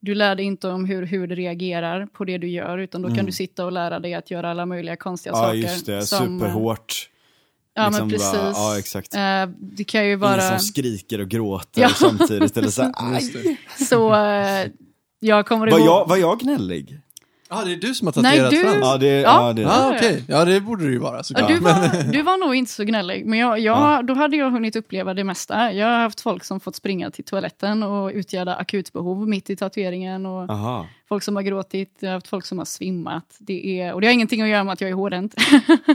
Du 0.00 0.14
lär 0.14 0.34
dig 0.34 0.44
inte 0.44 0.68
om 0.68 0.84
hur 0.84 1.06
hud 1.06 1.32
reagerar 1.32 2.06
på 2.06 2.24
det 2.24 2.38
du 2.38 2.48
gör, 2.48 2.78
utan 2.78 3.02
då 3.02 3.14
kan 3.14 3.26
du 3.26 3.32
sitta 3.32 3.64
och 3.64 3.72
lära 3.72 4.00
dig 4.00 4.14
att 4.14 4.30
göra 4.30 4.50
alla 4.50 4.66
möjliga 4.66 4.96
konstiga 4.96 5.34
Mm. 5.34 5.42
Ja, 5.44 5.48
saker. 5.48 5.72
just 5.74 5.86
det. 5.86 6.06
som, 6.06 6.38
Superhårt. 6.40 7.10
Ja, 7.74 7.86
Liksom 7.86 8.08
men 8.08 8.18
precis. 8.18 8.32
bara- 8.32 8.50
ja, 8.54 8.78
exakt. 8.78 9.14
Eh, 9.14 9.20
det 9.58 9.84
kan 9.84 10.00
ju 10.02 10.08
Ingen 10.08 10.20
vara... 10.20 10.40
som 10.48 10.58
skriker 10.58 11.20
och 11.20 11.28
gråter 11.28 11.80
Ja. 11.82 11.88
samtidigt. 11.88 12.56
Eller 12.56 12.68
så. 12.68 12.92
Så 13.88 14.14
eh, 14.14 14.66
jag 15.20 15.46
kommer 15.46 15.70
Var 15.70 15.78
ihåg... 15.78 15.86
jag, 15.88 16.08
var 16.08 16.16
jag 16.16 16.40
gnällig? 16.40 17.00
Ja, 17.50 17.64
det 17.64 17.72
är 17.72 17.76
du 17.76 17.94
som 17.94 18.06
har 18.06 18.22
Nej, 18.22 18.38
tatuerat 18.38 18.50
du- 18.50 18.60
Frans. 18.60 18.76
Ja, 18.80 18.96
det, 18.98 19.06
Ja. 19.20 19.46
ja. 19.46 19.52
det 19.52 19.62
Ja, 19.62 19.92
okej. 19.96 20.24
Ja, 20.28 20.44
det 20.44 20.60
borde 20.60 20.84
det 20.84 20.90
ju 20.92 20.98
vara 20.98 21.16
Ja, 21.16 21.22
såklart. 21.22 21.48
du, 21.48 21.58
var, 21.58 22.12
du 22.12 22.22
var 22.22 22.38
nog 22.46 22.54
inte 22.54 22.72
så 22.72 22.84
gnällig, 22.84 23.26
men 23.26 23.38
jag, 23.38 23.58
jag, 23.58 24.06
då 24.06 24.14
hade 24.14 24.36
jag 24.36 24.50
hunnit 24.50 24.76
uppleva 24.76 25.14
det 25.14 25.24
mesta. 25.24 25.72
Jag 25.72 25.86
har 25.86 25.98
haft 25.98 26.20
folk 26.20 26.44
som 26.44 26.60
fått 26.60 26.76
springa 26.76 27.10
till 27.10 27.24
toaletten 27.24 27.82
och 27.82 28.10
utgöra 28.14 28.54
akutbehov 28.54 29.28
mitt 29.28 29.50
i 29.50 29.56
tatueringen. 29.56 30.26
Och 30.26 30.50
Aha. 30.50 30.86
folk 31.08 31.22
som 31.22 31.36
har 31.36 31.42
gråtit, 31.42 31.96
jag 32.00 32.08
har 32.08 32.14
haft 32.14 32.28
folk 32.28 32.46
som 32.46 32.58
har 32.58 32.64
svimmat. 32.64 33.36
Det 33.38 33.80
är, 33.80 33.92
och 33.94 34.00
det 34.00 34.06
har 34.06 34.14
ingenting 34.14 34.42
att 34.42 34.48
göra 34.48 34.64
med 34.64 34.72
att 34.72 34.80
jag 34.80 34.90
är 34.90 34.94
hårdhänt. 34.94 35.34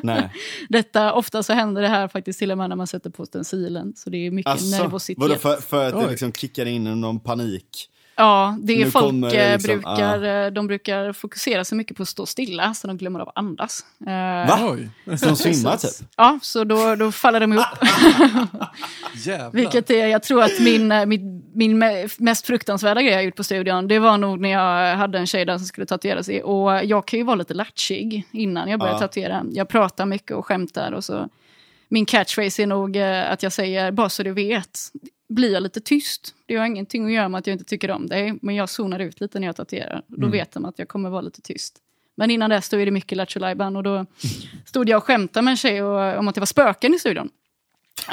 Nej. 0.04 0.30
Detta, 0.70 1.13
ofta 1.13 1.44
så 1.44 1.54
händer 1.54 1.82
det 1.82 1.88
här 1.88 2.08
faktiskt 2.08 2.39
till 2.39 2.52
och 2.52 2.58
med 2.58 2.70
när 2.70 2.76
man 2.76 2.88
sätter 2.88 3.10
på 3.10 3.26
stencilen. 3.26 3.94
Så 3.96 4.10
det 4.10 4.18
är 4.18 4.32
mycket 4.32 4.52
Alltså, 4.52 4.82
nervositet. 4.84 5.22
vadå 5.22 5.36
för, 5.36 5.56
för 5.62 5.88
att 5.88 6.00
det 6.04 6.10
liksom 6.10 6.32
kickar 6.34 6.65
in 6.65 6.84
någon 7.02 7.20
panik? 7.20 7.89
Ja, 8.17 8.58
det 8.62 8.73
är 8.73 8.86
Nu 8.86 8.91
folk 8.91 9.34
eh, 9.34 9.54
liksom, 9.54 9.67
brukar, 9.82 10.45
eh, 10.45 10.51
de 10.51 10.67
brukar 10.67 11.13
fokusera 11.13 11.65
så 11.65 11.75
mycket 11.75 11.97
på 11.97 12.04
att 12.04 12.10
stå 12.10 12.25
stilla 12.25 12.73
så 12.73 12.88
de 12.88 12.97
glömmer 12.97 13.19
av 13.19 13.30
att 13.30 13.38
andas. 13.38 13.86
Eh, 14.08 14.47
Va? 14.49 14.60
Oj, 14.62 15.17
Som 15.17 15.36
svimmar 15.36 15.71
precis. 15.71 15.97
typ? 15.99 16.08
Ja, 16.17 16.39
så 16.41 16.63
då, 16.63 16.95
då 16.95 17.12
faller 17.12 17.39
de 17.39 17.54
ihop. 17.54 17.65
Vilket 19.54 19.89
är, 19.89 20.08
jag 20.08 20.23
tror 20.23 20.43
att 20.43 20.60
min, 20.60 20.88
min, 21.08 21.43
min 21.54 21.84
me- 21.84 22.15
mest 22.17 22.45
fruktansvärda 22.45 23.01
grej 23.01 23.12
jag 23.13 23.23
gjort 23.25 23.36
på 23.36 23.43
studion, 23.43 23.88
det 23.88 23.99
var 23.99 24.17
nog 24.17 24.39
när 24.39 24.49
jag 24.49 24.95
hade 24.97 25.17
en 25.17 25.28
tjej 25.28 25.45
där 25.45 25.58
som 25.58 25.67
skulle 25.67 25.86
tatuera 25.88 26.23
sig. 26.23 26.43
Och 26.43 26.86
jag 26.86 27.08
kan 27.08 27.19
ju 27.19 27.25
vara 27.25 27.36
lite 27.36 27.54
latchig 27.54 28.28
innan 28.32 28.69
jag 28.69 28.80
börjar 28.80 28.93
Ja. 28.93 28.99
tatuera. 28.99 29.43
Jag 29.51 29.67
pratar 29.69 30.06
mycket 30.06 30.32
och 30.38 30.45
skämtar 30.45 30.91
och 30.91 31.04
så. 31.04 31.30
Min 31.89 32.06
catchphrase 32.06 32.63
är 32.63 32.67
nog 32.67 32.97
att 32.97 33.43
jag 33.43 33.54
säger, 33.54 33.91
bara 33.91 34.10
så 34.10 34.23
du 34.23 34.32
vet, 34.32 34.80
blir 35.36 35.54
jag 35.54 35.63
lite 35.63 35.82
tyst. 35.82 36.36
Det 36.45 36.56
har 36.56 36.65
ingenting 36.65 37.06
att 37.06 37.12
göra 37.12 37.30
med 37.30 37.39
att 37.39 37.48
jag 37.48 37.54
inte 37.54 37.65
tycker 37.65 37.91
om 37.91 38.08
dig, 38.08 38.39
men 38.41 38.56
jag 38.56 38.69
zonar 38.69 39.00
ut 39.00 39.21
lite 39.21 39.39
när 39.39 39.48
jag 39.48 39.56
tatuerar. 39.56 40.02
Då 40.08 40.28
vet 40.28 40.52
de 40.52 40.65
att 40.65 40.80
jag 40.80 40.88
kommer 40.88 41.10
vara 41.10 41.21
lite 41.21 41.41
tyst. 41.41 41.78
Men 42.17 42.32
innan 42.32 42.50
dess 42.50 42.69
då 42.69 42.78
är 42.78 42.86
det 42.86 42.91
mycket 42.91 43.17
Lattjo 43.17 43.39
och 43.78 43.84
då 43.84 44.06
stod 44.65 44.89
jag 44.89 44.98
och 44.98 45.04
skämtade 45.04 45.43
med 45.43 45.52
en 45.52 45.58
tjej 45.58 45.84
och, 45.84 46.19
om 46.19 46.28
att 46.28 46.36
det 46.36 46.41
var 46.41 46.45
spöken 46.45 46.93
i 46.93 47.00
studion. 47.00 47.30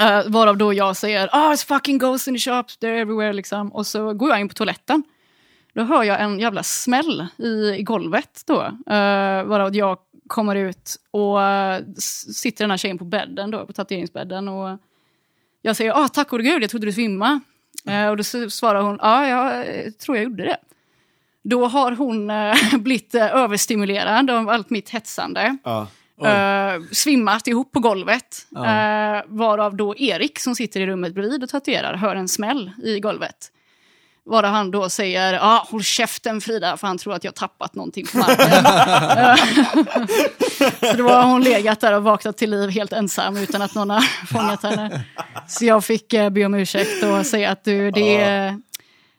Uh, 0.00 0.30
varav 0.30 0.56
då 0.56 0.72
jag 0.72 0.96
säger 0.96 1.28
ah 1.32 1.52
it's 1.52 1.66
fucking 1.66 1.98
ghosts 1.98 2.28
in 2.28 2.34
the 2.34 2.40
shops, 2.40 2.78
they're 2.78 3.00
everywhere 3.00 3.32
liksom. 3.32 3.72
Och 3.72 3.86
så 3.86 4.12
går 4.14 4.30
jag 4.30 4.40
in 4.40 4.48
på 4.48 4.54
toaletten. 4.54 5.02
Då 5.74 5.82
hör 5.82 6.02
jag 6.02 6.20
en 6.22 6.40
jävla 6.40 6.62
smäll 6.62 7.26
i, 7.38 7.68
i 7.78 7.82
golvet 7.82 8.42
då. 8.46 8.62
Uh, 8.62 9.44
varav 9.44 9.76
jag 9.76 9.98
kommer 10.26 10.56
ut 10.56 10.96
och 11.10 11.40
s- 11.98 12.38
sitter 12.38 12.64
den 12.64 12.70
här 12.70 12.78
tjejen 12.78 12.98
på 12.98 13.04
bädden 13.04 13.50
då, 13.50 13.66
på 13.66 13.72
tatueringsbädden. 13.72 14.48
Och 14.48 14.78
jag 15.62 15.76
säger 15.76 16.04
ah 16.04 16.08
tack 16.08 16.28
gode 16.28 16.42
gud, 16.42 16.62
jag 16.62 16.70
trodde 16.70 16.86
du 16.86 16.92
svimmade. 16.92 17.40
Eh, 17.86 18.08
och 18.08 18.16
då 18.16 18.22
svarar 18.50 18.82
hon 18.82 18.98
ja, 19.02 19.28
jag 19.28 19.68
eh, 19.68 19.90
tror 19.90 20.16
jag 20.16 20.24
gjorde 20.24 20.44
det. 20.44 20.56
Då 21.42 21.66
har 21.66 21.92
hon 21.92 22.30
eh, 22.30 22.54
blivit 22.78 23.14
uh, 23.14 23.22
överstimulerad 23.22 24.30
av 24.30 24.48
allt 24.48 24.70
mitt 24.70 24.90
hetsande. 24.90 25.56
Ja. 25.64 25.86
Uh, 26.22 26.84
svimmat 26.92 27.46
ihop 27.46 27.72
på 27.72 27.80
golvet. 27.80 28.46
Ja. 28.48 28.66
Eh, 29.16 29.22
varav 29.26 29.76
då 29.76 29.96
Erik 29.96 30.38
som 30.38 30.54
sitter 30.54 30.80
i 30.80 30.86
rummet 30.86 31.14
bredvid 31.14 31.42
och 31.42 31.48
tatuerar 31.48 31.94
hör 31.94 32.16
en 32.16 32.28
smäll 32.28 32.70
i 32.84 33.00
golvet. 33.00 33.51
Varav 34.24 34.52
han 34.52 34.70
då 34.70 34.88
säger 34.88 35.38
ah, 35.40 35.66
håll 35.70 35.82
käften 35.82 36.40
Frida 36.40 36.76
för 36.76 36.86
han 36.86 36.98
tror 36.98 37.14
att 37.14 37.24
jag 37.24 37.34
tappat 37.34 37.74
någonting 37.74 38.06
på 38.12 38.18
marken. 38.18 38.66
Eh, 39.18 39.36
så 40.90 40.96
då 40.96 41.08
har 41.08 41.24
hon 41.26 41.42
legat 41.42 41.80
där 41.80 41.96
och 41.96 42.02
vaknat 42.02 42.36
till 42.36 42.50
liv 42.50 42.70
helt 42.70 42.92
ensam 42.92 43.36
utan 43.36 43.62
att 43.62 43.74
någon 43.74 43.90
har 43.90 44.00
fångat 44.26 44.62
henne. 44.62 45.04
Så 45.48 45.64
jag 45.64 45.84
fick 45.84 46.14
uh, 46.14 46.30
be 46.30 46.44
om 46.44 46.54
ursäkt 46.54 47.04
och 47.04 47.26
säga 47.26 47.50
att 47.50 47.64
du, 47.64 47.90
det 47.90 48.16
är, 48.16 48.60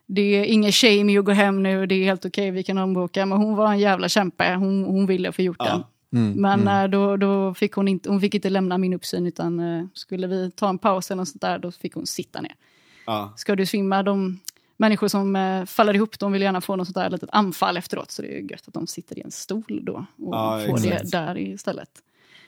det 0.07 0.21
är 0.21 0.43
ingen 0.43 0.71
shame 0.71 1.13
i 1.13 1.17
att 1.17 1.25
gå 1.25 1.31
hem 1.31 1.63
nu, 1.63 1.85
det 1.85 1.95
är 1.95 2.03
helt 2.03 2.25
okej, 2.25 2.51
vi 2.51 2.63
kan 2.63 2.77
omboka. 2.77 3.25
Men 3.25 3.37
hon 3.37 3.55
var 3.55 3.71
en 3.71 3.79
jävla 3.79 4.09
kämpe, 4.09 4.53
hon, 4.53 4.83
hon 4.83 5.05
ville 5.05 5.31
få 5.31 5.41
gjort 5.41 5.57
Ja. 5.59 5.65
den. 5.65 5.83
Men 6.41 6.67
eh, 6.67 6.87
då, 6.89 7.17
då 7.17 7.53
fick 7.53 7.73
hon, 7.73 7.87
inte, 7.87 8.09
hon 8.09 8.21
fick 8.21 8.35
inte 8.35 8.49
lämna 8.49 8.77
min 8.77 8.93
uppsyn 8.93 9.27
utan 9.27 9.59
eh, 9.59 9.85
skulle 9.93 10.27
vi 10.27 10.51
ta 10.51 10.69
en 10.69 10.77
paus 10.77 11.11
eller 11.11 11.21
något 11.21 11.29
sånt 11.29 11.41
där, 11.41 11.59
då 11.59 11.71
fick 11.71 11.93
hon 11.93 12.07
sitta 12.07 12.41
ner. 12.41 12.55
Ja. 13.05 13.33
Ska 13.37 13.55
du 13.55 13.65
svimma, 13.65 14.03
de 14.03 14.39
människor 14.83 15.07
som 15.07 15.35
eh, 15.35 15.65
faller 15.65 15.93
ihop, 15.93 16.19
de 16.19 16.31
vill 16.31 16.41
gärna 16.41 16.61
få 16.61 16.75
något 16.75 16.87
sånt 16.87 16.95
där 16.95 17.09
litet 17.09 17.29
anfall 17.31 17.77
efteråt, 17.77 18.11
så 18.11 18.21
det 18.21 18.37
är 18.37 18.51
gött 18.51 18.67
att 18.67 18.73
de 18.73 18.87
sitter 18.87 19.17
i 19.19 19.21
en 19.21 19.31
stol 19.31 19.79
då 19.85 19.93
och 20.17 20.35
Ja, 20.35 20.61
får 20.67 20.77
det 20.77 20.89
exakt. 20.89 21.11
där 21.11 21.37
istället. 21.37 21.89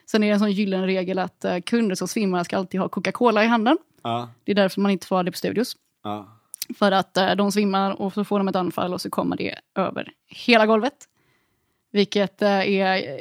Sen 0.05 0.23
är 0.23 0.27
det 0.27 0.33
en 0.33 0.39
sån 0.39 0.51
gyllene 0.51 0.87
regel 0.87 1.19
att 1.19 1.45
eh, 1.45 1.59
kunder 1.59 1.95
som 1.95 2.07
svimmar 2.07 2.43
ska 2.43 2.57
alltid 2.57 2.79
ha 2.79 2.89
Coca-Cola 2.89 3.43
i 3.43 3.47
handen. 3.47 3.77
Ja. 4.03 4.29
Det 4.43 4.51
är 4.51 4.55
därför 4.55 4.81
man 4.81 4.91
inte 4.91 5.07
får 5.07 5.15
ha 5.15 5.23
det 5.23 5.31
på 5.31 5.37
studios. 5.37 5.75
Ja. 6.03 6.27
För 6.77 6.91
att 6.91 7.17
eh, 7.17 7.35
de 7.35 7.51
svimmar 7.51 8.01
och 8.01 8.13
så 8.13 8.23
får 8.23 8.37
de 8.39 8.47
ett 8.47 8.55
anfall 8.55 8.93
och 8.93 9.01
så 9.01 9.09
kommer 9.09 9.37
det 9.37 9.55
över 9.75 10.11
hela 10.27 10.65
golvet. 10.65 10.93
Vilket 11.91 12.41
eh, 12.41 12.69
är... 12.79 13.19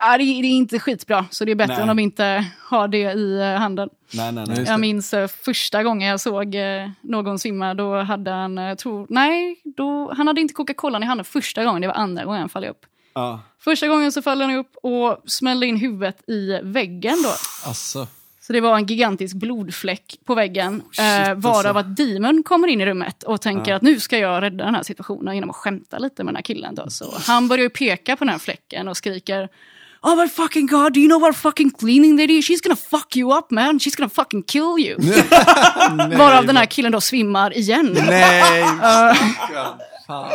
Ja, 0.00 0.18
det, 0.18 0.24
är- 0.24 0.44
inte 0.44 0.78
skitbra, 0.78 1.26
så 1.30 1.44
det 1.44 1.50
är 1.50 1.54
bättre 1.56 1.74
Nej. 1.74 1.82
om 1.82 1.88
de 1.88 1.98
inte 1.98 2.44
har 2.60 2.88
det 2.88 3.12
i 3.12 3.40
eh, 3.40 3.46
handen. 3.46 3.88
Nej, 4.14 4.32
nej, 4.32 4.44
nej. 4.48 4.64
Jag 4.66 4.80
minns 4.80 5.14
eh, 5.14 5.28
första 5.28 5.82
gången 5.82 6.08
jag 6.08 6.20
såg 6.20 6.54
eh, 6.54 6.90
någon 7.00 7.38
svimma, 7.38 7.74
då 7.74 7.96
hade 8.00 8.30
han, 8.30 8.76
tror, 8.76 9.06
nej, 9.10 9.60
då, 9.64 10.12
han 10.16 10.26
hade 10.26 10.40
inte 10.40 10.54
Coca-Colan 10.54 11.02
i 11.02 11.06
handen 11.06 11.24
första 11.24 11.64
gången, 11.64 11.82
det 11.82 11.88
var 11.88 11.94
andra 11.94 12.24
gången 12.24 12.40
han 12.40 12.48
föll 12.48 12.64
upp. 12.64 12.86
Ja. 13.14 13.40
Första 13.58 13.88
gången 13.88 14.12
så 14.12 14.22
föll 14.22 14.40
han 14.40 14.54
upp 14.54 14.76
och 14.82 15.22
smällde 15.26 15.66
in 15.66 15.76
huvudet 15.76 16.28
i 16.30 16.58
väggen 16.62 17.22
då. 17.22 17.32
Alltså. 17.68 18.06
Så 18.40 18.52
det 18.52 18.60
var 18.60 18.76
en 18.76 18.86
gigantisk 18.86 19.36
blodfläck 19.36 20.18
på 20.24 20.34
väggen. 20.34 20.82
shit, 20.92 21.28
eh, 21.28 21.34
varav 21.34 21.76
alltså. 21.76 21.90
att 21.90 21.96
Demon 21.96 22.42
kommer 22.42 22.68
in 22.68 22.80
i 22.80 22.86
rummet 22.86 23.22
och 23.22 23.40
tänker 23.40 23.74
att 23.74 23.82
nu 23.82 24.00
ska 24.00 24.18
jag 24.18 24.42
rädda 24.42 24.64
den 24.64 24.74
här 24.74 24.82
situationen 24.82 25.34
genom 25.34 25.50
att 25.50 25.56
skämta 25.56 25.98
lite 25.98 26.24
med 26.24 26.32
den 26.32 26.36
här 26.36 26.42
killen. 26.42 26.74
Då. 26.74 26.90
Så 26.90 27.14
han 27.26 27.48
börjar 27.48 27.62
ju 27.62 27.70
peka 27.70 28.16
på 28.16 28.24
den 28.24 28.32
här 28.32 28.38
fläcken 28.38 28.88
och 28.88 28.96
skriker 28.96 29.48
Oh 30.02 30.16
my 30.16 30.28
fucking 30.28 30.66
god, 30.66 30.94
do 30.94 31.00
you 31.00 31.08
know 31.08 31.18
what 31.18 31.36
fucking 31.36 31.70
cleaning 31.72 32.16
they 32.16 32.26
do? 32.26 32.40
She's 32.42 32.60
gonna 32.62 32.76
fuck 32.76 33.16
you 33.16 33.30
up 33.32 33.52
man, 33.52 33.78
she's 33.78 33.94
gonna 33.94 34.08
fucking 34.08 34.42
kill 34.42 34.78
you. 34.78 34.96
Varav 36.16 36.46
den 36.46 36.56
här 36.56 36.66
killen 36.66 36.92
då 36.92 37.00
svimmar 37.00 37.56
igen. 37.56 37.92
Nej! 37.92 38.62
Fan. 40.06 40.32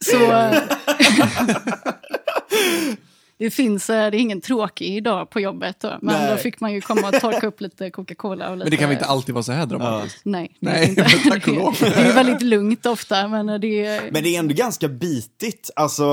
Så... 0.00 0.16
eh, 3.40 3.44
det 3.44 3.50
finns, 3.50 3.90
eh, 3.90 4.10
det 4.10 4.16
är 4.16 4.20
ingen 4.20 4.40
tråkig 4.40 5.04
dag 5.04 5.30
på 5.30 5.40
jobbet 5.40 5.76
då, 5.80 5.98
men 6.02 6.14
Nej. 6.14 6.30
då 6.30 6.36
fick 6.36 6.60
man 6.60 6.72
ju 6.72 6.80
komma 6.80 7.08
och 7.08 7.20
torka 7.20 7.46
upp 7.46 7.60
lite 7.60 7.90
Coca-Cola 7.90 8.50
och 8.50 8.56
lite... 8.56 8.64
Men 8.64 8.70
det 8.70 8.76
kan 8.76 8.88
väl 8.88 8.96
inte 8.96 9.06
alltid 9.06 9.34
vara 9.34 9.42
så 9.42 9.52
här 9.52 9.66
dramatiskt? 9.66 10.20
Nej, 10.24 10.56
det 10.60 10.70
Nej, 10.70 10.84
är 10.84 10.88
inte. 10.88 11.02
tack 11.30 11.48
och 11.48 11.54
lov. 11.54 11.76
Det 11.80 11.86
är 11.86 12.14
väldigt 12.14 12.42
lugnt 12.42 12.86
ofta, 12.86 13.28
men 13.28 13.60
det 13.60 13.84
är... 13.86 14.10
Men 14.10 14.22
det 14.22 14.34
är 14.34 14.38
ändå 14.38 14.54
ganska 14.54 14.88
bitigt. 14.88 15.70
Alltså, 15.76 16.04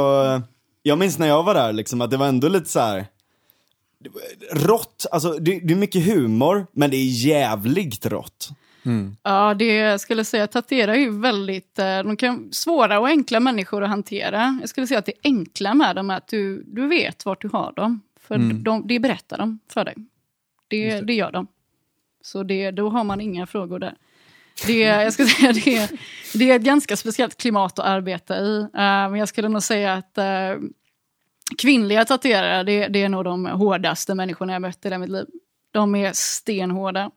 jag 0.84 0.98
minns 0.98 1.18
när 1.18 1.28
jag 1.28 1.44
var 1.44 1.54
där 1.54 1.74
liksom 1.74 2.02
att 2.02 2.12
det 2.12 2.18
var 2.18 2.28
ändå 2.28 2.48
lite 2.48 2.70
så 2.70 2.80
här. 2.80 3.06
Rått, 4.52 5.06
alltså 5.12 5.32
det, 5.32 5.60
det 5.60 5.74
är 5.74 5.78
mycket 5.78 6.06
humor, 6.06 6.68
men 6.72 6.90
det 6.90 6.98
är 6.98 7.26
jävligt 7.26 8.06
rått. 8.06 8.50
Ja, 9.24 9.54
det 9.54 10.02
skulle 10.02 10.26
säga, 10.26 10.48
tatuera 10.48 10.96
är 10.96 11.00
ju 11.00 11.20
väldigt, 11.20 11.80
eh, 11.80 12.04
de 12.04 12.18
kan, 12.18 12.50
svåra 12.52 13.00
och 13.00 13.08
enkla 13.08 13.40
människor 13.40 13.84
att 13.84 13.90
hantera. 13.90 14.58
Jag 14.60 14.70
skulle 14.70 14.88
säga 14.88 15.00
att 15.00 15.06
det 15.06 15.14
enkla 15.24 15.74
med 15.74 15.96
dem 15.96 16.10
är 16.10 16.18
att 16.18 16.28
du, 16.28 16.64
du 16.64 16.88
vet 16.88 17.26
vart 17.26 17.42
du 17.42 17.48
har 17.48 17.74
dem. 17.76 18.02
För 18.20 18.38
de, 18.64 18.88
det 18.88 19.00
berättar 19.00 19.38
de 19.38 19.60
för 19.70 19.86
dig. 19.86 19.96
Det, 20.68 21.02
det. 21.02 21.14
gör 21.14 21.32
de. 21.32 21.48
Så 22.22 22.44
det, 22.44 22.72
då 22.72 22.90
har 22.90 23.04
man 23.04 23.22
inga 23.22 23.46
frågor 23.46 23.80
där. 23.80 23.96
Det, 24.68 24.80
jag 24.80 25.14
skulle 25.14 25.28
säga, 25.30 25.54
det, 25.54 25.92
det 26.34 26.52
är 26.52 26.56
ett 26.56 26.62
ganska 26.62 26.98
speciellt 26.98 27.38
klimat 27.38 27.80
att 27.80 27.86
arbeta 27.86 28.40
i. 28.40 28.60
Eh, 28.60 28.70
men 28.74 29.16
jag 29.16 29.30
skulle 29.30 29.50
nog 29.50 29.64
säga 29.64 29.94
att 29.94 30.18
eh, 30.18 30.56
kvinnliga 31.58 32.06
tatuerare, 32.06 32.64
det, 32.64 32.88
det 32.88 33.04
är 33.04 33.10
nog 33.10 33.24
de 33.24 33.46
hårdaste 33.46 34.16
människorna 34.16 34.54
jag 34.54 34.62
mött 34.62 34.86
i 34.86 34.88
hela 34.88 34.98
mitt 34.98 35.10
liv. 35.10 35.26
De 35.72 35.96
är 35.96 36.12
stenhårda. 36.14 37.12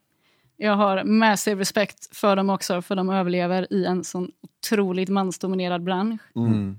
Jag 0.62 0.76
har 0.76 1.04
massiv 1.04 1.58
respekt 1.58 2.16
för 2.16 2.36
dem 2.36 2.50
också, 2.50 2.82
för 2.82 2.96
de 2.96 3.10
överlever 3.10 3.72
i 3.72 3.84
en 3.86 4.04
sån 4.04 4.28
otroligt 4.42 5.08
mansdominerad 5.08 5.82
bransch. 5.84 6.20
Mm. 6.36 6.78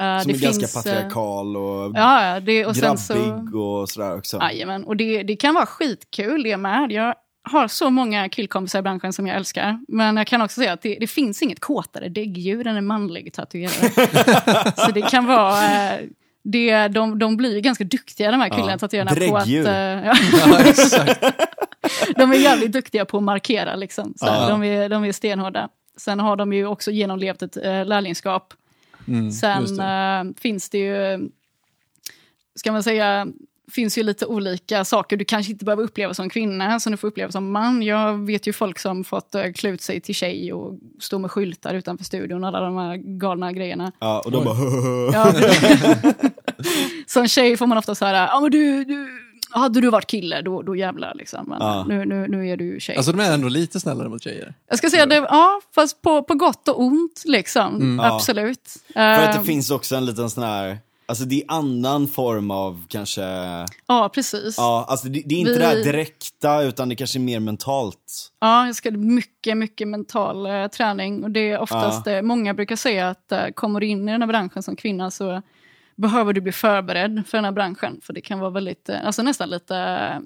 Eh, 0.00 0.18
Som 0.22 0.32
det 0.32 0.38
är 0.38 0.42
ganska 0.42 0.66
finns, 0.66 0.86
eh, 0.86 0.92
patriarkal 0.94 1.56
och 1.56 1.92
Ja, 1.94 2.34
ja, 2.34 2.40
det, 2.40 2.66
och 2.66 2.76
sen 2.76 2.98
så... 2.98 3.14
grabbig 3.14 3.54
och 3.54 3.88
sådär 3.88 4.16
också. 4.18 4.38
Jajamän, 4.40 4.84
och 4.84 4.96
det, 4.96 5.22
det 5.22 5.36
kan 5.36 5.54
vara 5.54 5.66
skitkul 5.66 6.42
det 6.42 6.56
med. 6.56 6.92
Jag 6.92 7.14
har 7.50 7.68
så 7.68 7.90
många 7.90 8.28
killkompisar 8.28 8.78
i 8.78 8.82
branschen 8.82 9.12
som 9.12 9.26
jag 9.26 9.36
älskar. 9.36 9.80
Men 9.88 10.16
jag 10.16 10.26
kan 10.26 10.42
också 10.42 10.60
säga 10.60 10.72
att 10.72 10.82
det, 10.82 10.96
det 11.00 11.06
finns 11.06 11.42
inget 11.42 11.60
kåtare 11.60 12.08
däggdjur 12.08 12.66
än 12.66 12.76
en 12.76 12.86
manlig 12.86 13.32
tatuerare. 13.32 14.72
så 14.76 14.90
det 14.90 15.02
kan 15.02 15.26
vara... 15.26 15.92
eh, 15.94 16.00
Det, 16.44 16.88
de, 16.88 17.18
de 17.18 17.36
blir 17.36 17.60
ganska 17.60 17.84
duktiga 17.84 18.30
de 18.30 18.40
här 18.40 18.48
killarna 18.48 18.72
Ja, 18.72 18.78
tatuerarna 18.78 19.14
på 19.28 19.36
att... 19.36 19.46
eh, 19.48 19.54
ja. 20.06 20.14
Ja, 20.46 20.58
exakt. 20.64 21.24
De 22.16 22.32
är 22.32 22.36
jävligt 22.36 22.72
duktiga 22.72 23.04
på 23.04 23.16
att 23.16 23.22
markera. 23.22 23.76
Liksom. 23.76 24.14
Så 24.16 24.26
Ja. 24.26 24.48
de, 24.48 24.62
är, 24.64 24.88
de 24.88 25.04
är 25.04 25.12
stenhårda. 25.12 25.68
Sen 25.96 26.20
har 26.20 26.36
de 26.36 26.52
ju 26.52 26.66
också 26.66 26.90
genomlevt 26.90 27.42
ett 27.42 27.56
äh, 27.56 27.84
lärlingskap. 27.86 28.54
Mm, 29.08 29.30
Sen 29.32 29.76
det. 29.76 29.84
eh, 29.84 30.40
finns 30.42 30.70
det 30.70 30.78
ju, 30.78 31.28
ska 32.54 32.72
man 32.72 32.82
säga, 32.82 33.26
finns 33.72 33.98
ju 33.98 34.02
lite 34.02 34.26
olika 34.26 34.84
saker 34.84 35.16
du 35.16 35.24
kanske 35.24 35.52
inte 35.52 35.64
behöver 35.64 35.82
uppleva 35.82 36.14
som 36.14 36.30
kvinna 36.30 36.80
som 36.80 36.92
du 36.92 36.96
får 36.96 37.08
uppleva 37.08 37.32
som 37.32 37.52
man. 37.52 37.82
Jag 37.82 38.26
vet 38.26 38.46
ju 38.46 38.52
folk 38.52 38.78
som 38.78 39.04
fått 39.04 39.34
uh, 39.34 39.52
klä 39.52 39.70
ut 39.70 39.82
sig 39.82 40.00
till 40.00 40.14
tjej 40.14 40.52
och 40.52 40.78
stå 41.00 41.18
med 41.18 41.30
skyltar 41.30 41.74
utanför 41.74 42.04
studion 42.04 42.44
alla 42.44 42.60
de 42.60 42.76
här 42.76 42.96
galna 42.96 43.52
grejerna. 43.52 43.92
Ja, 43.98 44.22
och 44.24 44.30
de 44.32 44.44
bara 44.44 44.56
Ja, 45.12 45.32
som 47.06 47.28
tjej 47.28 47.56
får 47.56 47.66
man 47.66 47.78
ofta 47.78 47.94
så 47.94 48.04
här, 48.04 48.14
ja 48.26 48.40
men 48.40 48.50
du, 48.50 48.84
du 48.84 49.21
hade 49.60 49.80
du 49.80 49.90
varit 49.90 50.06
kille 50.06 50.42
då, 50.42 50.62
då 50.62 50.76
jävlar 50.76 51.14
liksom. 51.14 51.44
Men 51.48 51.58
Ja. 51.60 51.84
nu, 51.88 52.04
nu, 52.04 52.26
nu 52.28 52.48
är 52.48 52.56
du 52.56 52.80
tjej. 52.80 52.96
Alltså 52.96 53.12
de 53.12 53.20
är 53.20 53.32
ändå 53.34 53.48
lite 53.48 53.80
snällare 53.80 54.08
mot 54.08 54.22
tjejer. 54.22 54.54
jag 54.68 54.78
ska 54.78 54.90
säga 54.90 55.06
det, 55.06 55.14
ja 55.14 55.60
fast 55.74 56.02
på, 56.02 56.22
på 56.22 56.34
gott 56.34 56.68
och 56.68 56.80
ont 56.80 57.22
liksom. 57.24 57.74
Mm. 57.76 57.98
Ja. 58.04 58.14
Absolut. 58.16 58.74
För 58.94 59.00
att 59.00 59.38
det 59.40 59.44
finns 59.46 59.70
också 59.70 59.96
en 59.96 60.06
liten 60.06 60.30
sån 60.30 60.44
här, 60.44 60.78
alltså 61.06 61.24
det 61.24 61.36
är 61.42 61.44
annan 61.48 62.08
form 62.08 62.50
av 62.50 62.84
kanske, 62.88 63.22
Ja, 63.86 64.10
precis. 64.14 64.54
ja 64.58 64.84
alltså 64.88 65.08
det, 65.08 65.22
det 65.26 65.34
är 65.34 65.38
inte 65.38 65.52
Vi- 65.52 65.58
det 65.58 65.66
här 65.66 65.76
direkta 65.76 66.62
utan 66.62 66.88
det 66.88 66.96
kanske 66.96 67.18
är 67.18 67.20
mer 67.20 67.40
mentalt. 67.40 68.30
Ja, 68.40 68.66
jag 68.66 68.76
ska 68.76 68.90
mycket, 68.90 69.56
mycket 69.56 69.88
mental 69.88 70.46
eh, 70.46 70.66
träning. 70.66 71.24
Och 71.24 71.30
det 71.30 71.50
är 71.50 71.58
oftast, 71.58 72.06
eh, 72.06 72.22
många 72.22 72.54
brukar 72.54 72.76
säga 72.76 73.08
att 73.08 73.32
eh, 73.32 73.46
kommer 73.54 73.80
du 73.80 73.86
in 73.86 74.08
i 74.08 74.12
den 74.12 74.22
här 74.22 74.28
branschen 74.28 74.62
som 74.62 74.76
kvinna 74.76 75.10
så 75.10 75.42
behöver 75.96 76.32
du 76.32 76.40
bli 76.40 76.52
förberedd 76.52 77.22
för 77.26 77.38
den 77.38 77.44
här 77.44 77.52
branschen. 77.52 78.00
För 78.02 78.12
det 78.12 78.20
kan 78.20 78.38
vara 78.38 78.50
väldigt, 78.50 78.88
eh, 78.88 79.06
alltså 79.06 79.22
nästan 79.22 79.50
lite, 79.50 79.76
eh, 79.76 80.20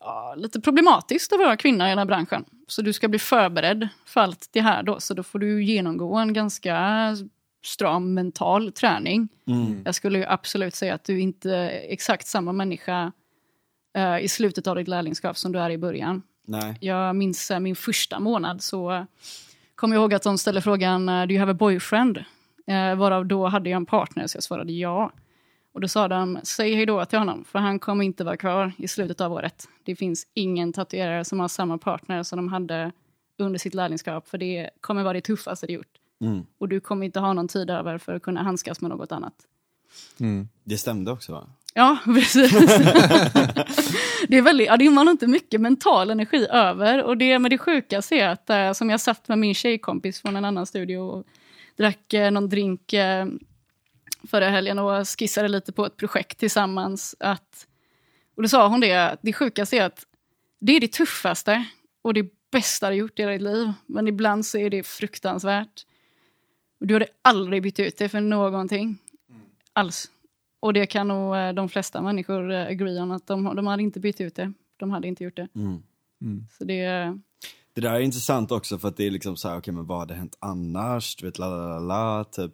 ja, 0.00 0.34
lite 0.36 0.60
problematiskt 0.60 1.32
att 1.32 1.38
vara 1.38 1.56
kvinna 1.56 1.86
i 1.86 1.88
den 1.88 1.98
här 1.98 2.04
branschen. 2.04 2.44
Så 2.68 2.82
du 2.82 2.92
ska 2.92 3.08
bli 3.08 3.18
förberedd 3.18 3.88
för 4.04 4.20
allt 4.20 4.48
det 4.52 4.60
här 4.60 4.82
då. 4.82 5.00
Så 5.00 5.14
då 5.14 5.22
får 5.22 5.38
du 5.38 5.64
genomgå 5.64 6.16
en 6.16 6.32
ganska 6.32 7.16
stram 7.64 8.14
mental 8.14 8.72
träning. 8.72 9.28
Mm. 9.46 9.82
Jag 9.84 9.94
skulle 9.94 10.18
ju 10.18 10.24
absolut 10.24 10.74
säga 10.74 10.94
att 10.94 11.04
du 11.04 11.20
inte 11.20 11.54
är 11.54 11.92
exakt 11.92 12.26
samma 12.26 12.52
människa 12.52 13.12
eh, 13.96 14.18
i 14.18 14.28
slutet 14.28 14.66
av 14.66 14.76
ditt 14.76 14.88
lärlingskap 14.88 15.38
som 15.38 15.52
du 15.52 15.58
är 15.58 15.70
i 15.70 15.78
början. 15.78 16.22
Nej. 16.46 16.78
Jag 16.80 17.16
minns 17.16 17.50
eh, 17.50 17.60
min 17.60 17.76
första 17.76 18.20
månad 18.20 18.62
så 18.62 18.92
eh, 18.92 19.04
kom 19.74 19.92
jag 19.92 20.00
ihåg 20.00 20.14
att 20.14 20.22
de 20.22 20.38
ställde 20.38 20.60
frågan 20.60 21.06
Do 21.06 21.30
you 21.30 21.38
have 21.38 21.52
a 21.52 21.54
boyfriend? 21.54 22.24
Eh, 22.66 22.94
varav 22.94 23.26
då 23.26 23.46
hade 23.46 23.70
jag 23.70 23.76
en 23.76 23.86
partner 23.86 24.26
så 24.26 24.36
jag 24.36 24.42
svarade 24.42 24.72
ja. 24.72 25.12
Och 25.72 25.80
då 25.80 25.88
sa 25.88 26.08
de 26.08 26.38
säg 26.42 26.74
hej 26.74 26.86
då 26.86 27.04
till 27.04 27.18
honom 27.18 27.44
för 27.44 27.58
han 27.58 27.78
kommer 27.78 28.04
inte 28.04 28.24
vara 28.24 28.36
kvar 28.36 28.72
i 28.78 28.88
slutet 28.88 29.20
av 29.20 29.32
året. 29.32 29.68
Det 29.84 29.96
finns 29.96 30.26
ingen 30.34 30.72
tatuerare 30.72 31.24
som 31.24 31.40
har 31.40 31.48
samma 31.48 31.78
partner 31.78 32.22
som 32.22 32.36
de 32.36 32.48
hade 32.48 32.92
under 33.38 33.58
sitt 33.58 33.74
lärlingskap 33.74 34.28
för 34.28 34.38
det 34.38 34.70
kommer 34.80 35.02
vara 35.02 35.12
det 35.12 35.20
tuffaste 35.20 35.66
de 35.66 35.72
gjort. 35.72 35.98
Mm. 36.20 36.46
Och 36.58 36.68
du 36.68 36.80
kommer 36.80 37.06
inte 37.06 37.20
ha 37.20 37.32
någon 37.32 37.48
tid 37.48 37.70
över 37.70 37.98
för 37.98 38.14
att 38.14 38.22
kunna 38.22 38.42
handskas 38.42 38.80
med 38.80 38.90
något 38.90 39.12
annat. 39.12 39.34
Det 40.64 40.78
stämde 40.78 41.12
också 41.12 41.32
va? 41.32 41.46
Ja, 41.74 41.96
precis. 42.04 42.52
det 44.28 44.36
är 44.36 44.42
väldigt, 44.42 44.66
ja, 44.66 44.76
det 44.76 44.88
var 44.88 45.04
nog 45.04 45.14
inte 45.14 45.26
mycket 45.26 45.60
mental 45.60 46.10
energi 46.10 46.46
över. 46.50 47.04
Och 47.04 47.16
det, 47.16 47.38
men 47.38 47.50
det 47.50 47.58
sjukaste 47.58 48.14
är 48.14 48.28
att 48.28 48.50
eh, 48.50 48.72
som 48.72 48.90
jag 48.90 49.00
satt 49.00 49.28
med 49.28 49.38
min 49.38 49.54
tjejkompis 49.54 50.20
från 50.22 50.36
en 50.36 50.44
annan 50.44 50.66
studio 50.66 50.98
och 50.98 51.26
drack 51.76 52.12
eh, 52.12 52.30
någon 52.30 52.48
drink 52.48 52.92
eh, 52.92 53.26
förra 54.26 54.48
helgen 54.48 54.78
och 54.78 55.08
skissade 55.08 55.48
lite 55.48 55.72
på 55.72 55.86
ett 55.86 55.96
projekt 55.96 56.38
tillsammans. 56.38 57.16
Att, 57.20 57.66
och 58.36 58.42
då 58.42 58.48
sa 58.48 58.68
hon 58.68 58.80
det, 58.80 59.16
det 59.22 59.32
sjukaste 59.32 59.76
är 59.76 59.84
att 59.84 60.06
det 60.58 60.72
är 60.72 60.80
det 60.80 60.92
tuffaste 60.92 61.64
och 62.02 62.14
det 62.14 62.26
bästa 62.50 62.90
du 62.90 62.96
gjort 62.96 63.18
i 63.18 63.22
hela 63.22 63.32
ditt 63.32 63.42
liv. 63.42 63.72
Men 63.86 64.08
ibland 64.08 64.46
så 64.46 64.58
är 64.58 64.70
det 64.70 64.86
fruktansvärt. 64.86 65.86
Och 66.80 66.86
du 66.86 66.94
hade 66.94 67.06
aldrig 67.22 67.62
bytt 67.62 67.80
ut 67.80 67.98
det 67.98 68.08
för 68.08 68.20
någonting. 68.20 68.98
Alls. 69.72 70.10
Och 70.60 70.72
det 70.72 70.86
kan 70.86 71.08
nog 71.08 71.36
eh, 71.36 71.52
de 71.52 71.68
flesta 71.68 72.02
människor 72.02 72.52
agree 72.52 73.00
on 73.00 73.12
att 73.12 73.26
de, 73.26 73.56
de 73.56 73.66
hade 73.66 73.82
inte 73.82 74.00
bytt 74.00 74.20
ut 74.20 74.34
det. 74.34 74.52
De 74.76 74.90
hade 74.90 75.08
inte 75.08 75.24
gjort 75.24 75.36
det. 75.36 75.48
Mm. 75.54 75.82
Så 76.58 76.64
det, 76.64 77.18
Det 77.76 77.82
där 77.82 77.92
är 77.92 78.00
intressant 78.00 78.52
också 78.52 78.78
för 78.78 78.88
att 78.88 78.96
det 78.96 79.06
är 79.06 79.10
liksom 79.10 79.36
så 79.36 79.48
här, 79.48 79.58
okej 79.58 79.74
men 79.74 79.86
vad 79.86 79.98
hade 79.98 80.14
hänt 80.14 80.36
annars? 80.40 81.16
Du 81.16 81.26
vet, 81.26 81.38
la 81.38 81.48
la 81.48 81.78
la 81.78 82.24
typ. 82.24 82.52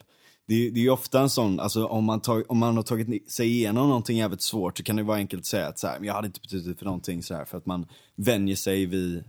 Det, 0.48 0.70
det 0.70 0.80
är 0.80 0.82
ju 0.84 0.90
ofta 0.90 1.20
en 1.20 1.30
sån, 1.30 1.60
alltså 1.60 1.86
om 1.86 2.04
man, 2.04 2.20
tag, 2.20 2.42
om 2.48 2.58
man 2.58 2.76
har 2.76 2.82
tagit 2.82 3.32
sig 3.32 3.46
igenom 3.46 3.88
någonting 3.88 4.18
jävligt 4.18 4.42
svårt 4.42 4.78
så 4.78 4.84
kan 4.84 4.96
det 4.96 5.02
vara 5.02 5.16
enkelt 5.16 5.40
att 5.40 5.46
säga 5.46 5.68
att 5.68 5.78
så 5.78 5.86
här, 5.86 5.98
jag 6.02 6.14
hade 6.14 6.26
inte 6.26 6.40
betytt 6.40 6.78
för 6.78 6.84
någonting 6.84 7.22
så 7.22 7.34
här 7.34 7.44
för 7.44 7.58
att 7.58 7.66
man 7.66 7.86
vänjer 8.16 8.56
sig 8.56 8.86
vid, 8.86 9.24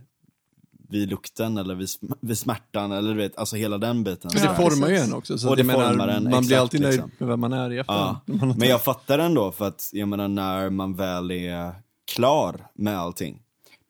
vid 0.88 1.08
lukten 1.10 1.58
eller 1.58 1.74
vid, 1.74 1.86
sm- 1.86 2.16
vid 2.20 2.38
smärtan 2.38 2.92
eller 2.92 3.10
du 3.10 3.16
vet, 3.16 3.38
alltså 3.38 3.56
hela 3.56 3.78
den 3.78 4.04
biten. 4.04 4.30
Men 4.34 4.42
det 4.42 4.48
här. 4.48 4.56
formar 4.56 4.88
ju 4.88 4.96
en 4.96 5.12
också. 5.12 5.38
Så 5.38 5.50
Och 5.50 5.56
det 5.56 5.64
menar, 5.64 5.88
formar 5.90 6.08
en, 6.08 6.22
man 6.22 6.30
blir 6.30 6.38
exakt, 6.40 6.60
alltid 6.60 6.80
nöjd 6.80 6.92
liksom. 6.94 7.10
med 7.18 7.28
vem 7.28 7.40
man 7.40 7.52
är 7.52 7.72
i 7.72 7.78
efterhand. 7.78 8.16
Ja. 8.26 8.34
Men 8.58 8.68
jag 8.68 8.82
fattar 8.82 9.18
ändå 9.18 9.52
för 9.52 9.68
att 9.68 9.90
jag 9.92 10.08
menar 10.08 10.28
när 10.28 10.70
man 10.70 10.94
väl 10.94 11.30
är 11.30 11.74
klar 12.14 12.66
med 12.74 12.98
allting 12.98 13.43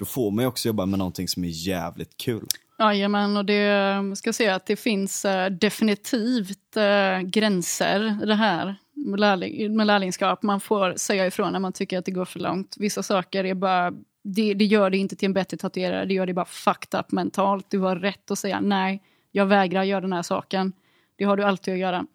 då 0.05 0.09
får 0.09 0.31
man 0.31 0.43
ju 0.43 0.49
också 0.49 0.69
jobba 0.69 0.87
med 0.87 0.99
någonting 0.99 1.29
som 1.29 1.45
är 1.45 1.49
jävligt 1.49 2.17
kul. 2.17 2.47
Jajamän, 2.79 3.37
och 3.37 3.45
det 3.45 3.55
jag 3.55 4.17
ska 4.19 4.33
säga 4.33 4.55
att 4.55 4.67
det 4.67 4.77
finns 4.77 5.25
eh, 5.25 5.51
definitivt 5.51 6.77
eh, 6.77 7.21
gränser 7.21 8.19
i 8.23 8.27
det 8.27 8.35
här 8.35 8.77
med, 8.95 9.21
lärling, 9.21 9.77
med 9.77 9.87
lärlingskap. 9.87 10.43
Man 10.43 10.61
får 10.61 10.95
säga 10.97 11.27
ifrån 11.27 11.53
när 11.53 11.59
man 11.59 11.73
tycker 11.73 11.99
att 11.99 12.05
det 12.05 12.11
går 12.11 12.25
för 12.25 12.41
långt. 12.41 12.77
Vissa 12.79 13.03
saker 13.03 13.45
är 13.45 13.55
bara, 13.55 13.93
det, 14.25 14.55
det 14.55 14.65
gör 14.65 14.91
det 14.91 14.97
inte 14.97 15.17
till 15.17 15.27
en 15.27 15.33
bättre 15.33 15.57
tatuerare, 15.57 16.05
det 16.05 16.15
gör 16.15 16.27
det 16.27 16.35
bara 16.35 16.45
fucked 16.45 17.01
up 17.01 17.13
mentalt. 17.13 17.67
Du 17.71 17.79
har 17.79 17.97
rätt 17.97 18.31
att 18.31 18.39
säga 18.39 18.61
nej, 18.61 19.03
jag 19.33 19.47
vägrar 19.47 19.83
göra 19.83 20.01
den 20.01 20.13
här 20.13 20.23
saken. 20.23 20.73
Det 21.17 21.25
har 21.25 21.37
du 21.37 21.43
alltid 21.43 21.75
att 21.75 21.81
göra. 21.81 22.07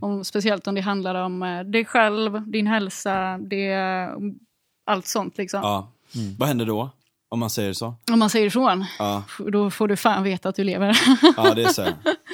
Om, 0.00 0.24
speciellt 0.24 0.66
om 0.66 0.74
det 0.74 0.80
handlar 0.80 1.14
om 1.14 1.42
eh, 1.42 1.60
dig 1.60 1.84
själv, 1.84 2.50
din 2.50 2.66
hälsa, 2.66 3.38
det, 3.38 3.74
allt 4.84 5.06
sånt 5.06 5.38
liksom. 5.38 5.60
Ja. 5.62 5.92
Vad 6.38 6.48
händer 6.48 6.66
då? 6.66 6.90
Om 7.32 7.38
man 7.40 7.50
säger 7.50 7.72
så? 7.72 7.94
Om 8.12 8.18
man 8.18 8.30
säger 8.30 8.46
ifrån, 8.46 8.84
Ja, 8.98 9.22
då 9.52 9.70
får 9.70 9.88
du 9.88 9.96
fan 9.96 10.22
veta 10.22 10.48
att 10.48 10.54
du 10.54 10.64
lever. 10.64 10.98
ja 11.36 11.54
det 11.54 11.62
är 11.62 11.68
så. 11.68 11.86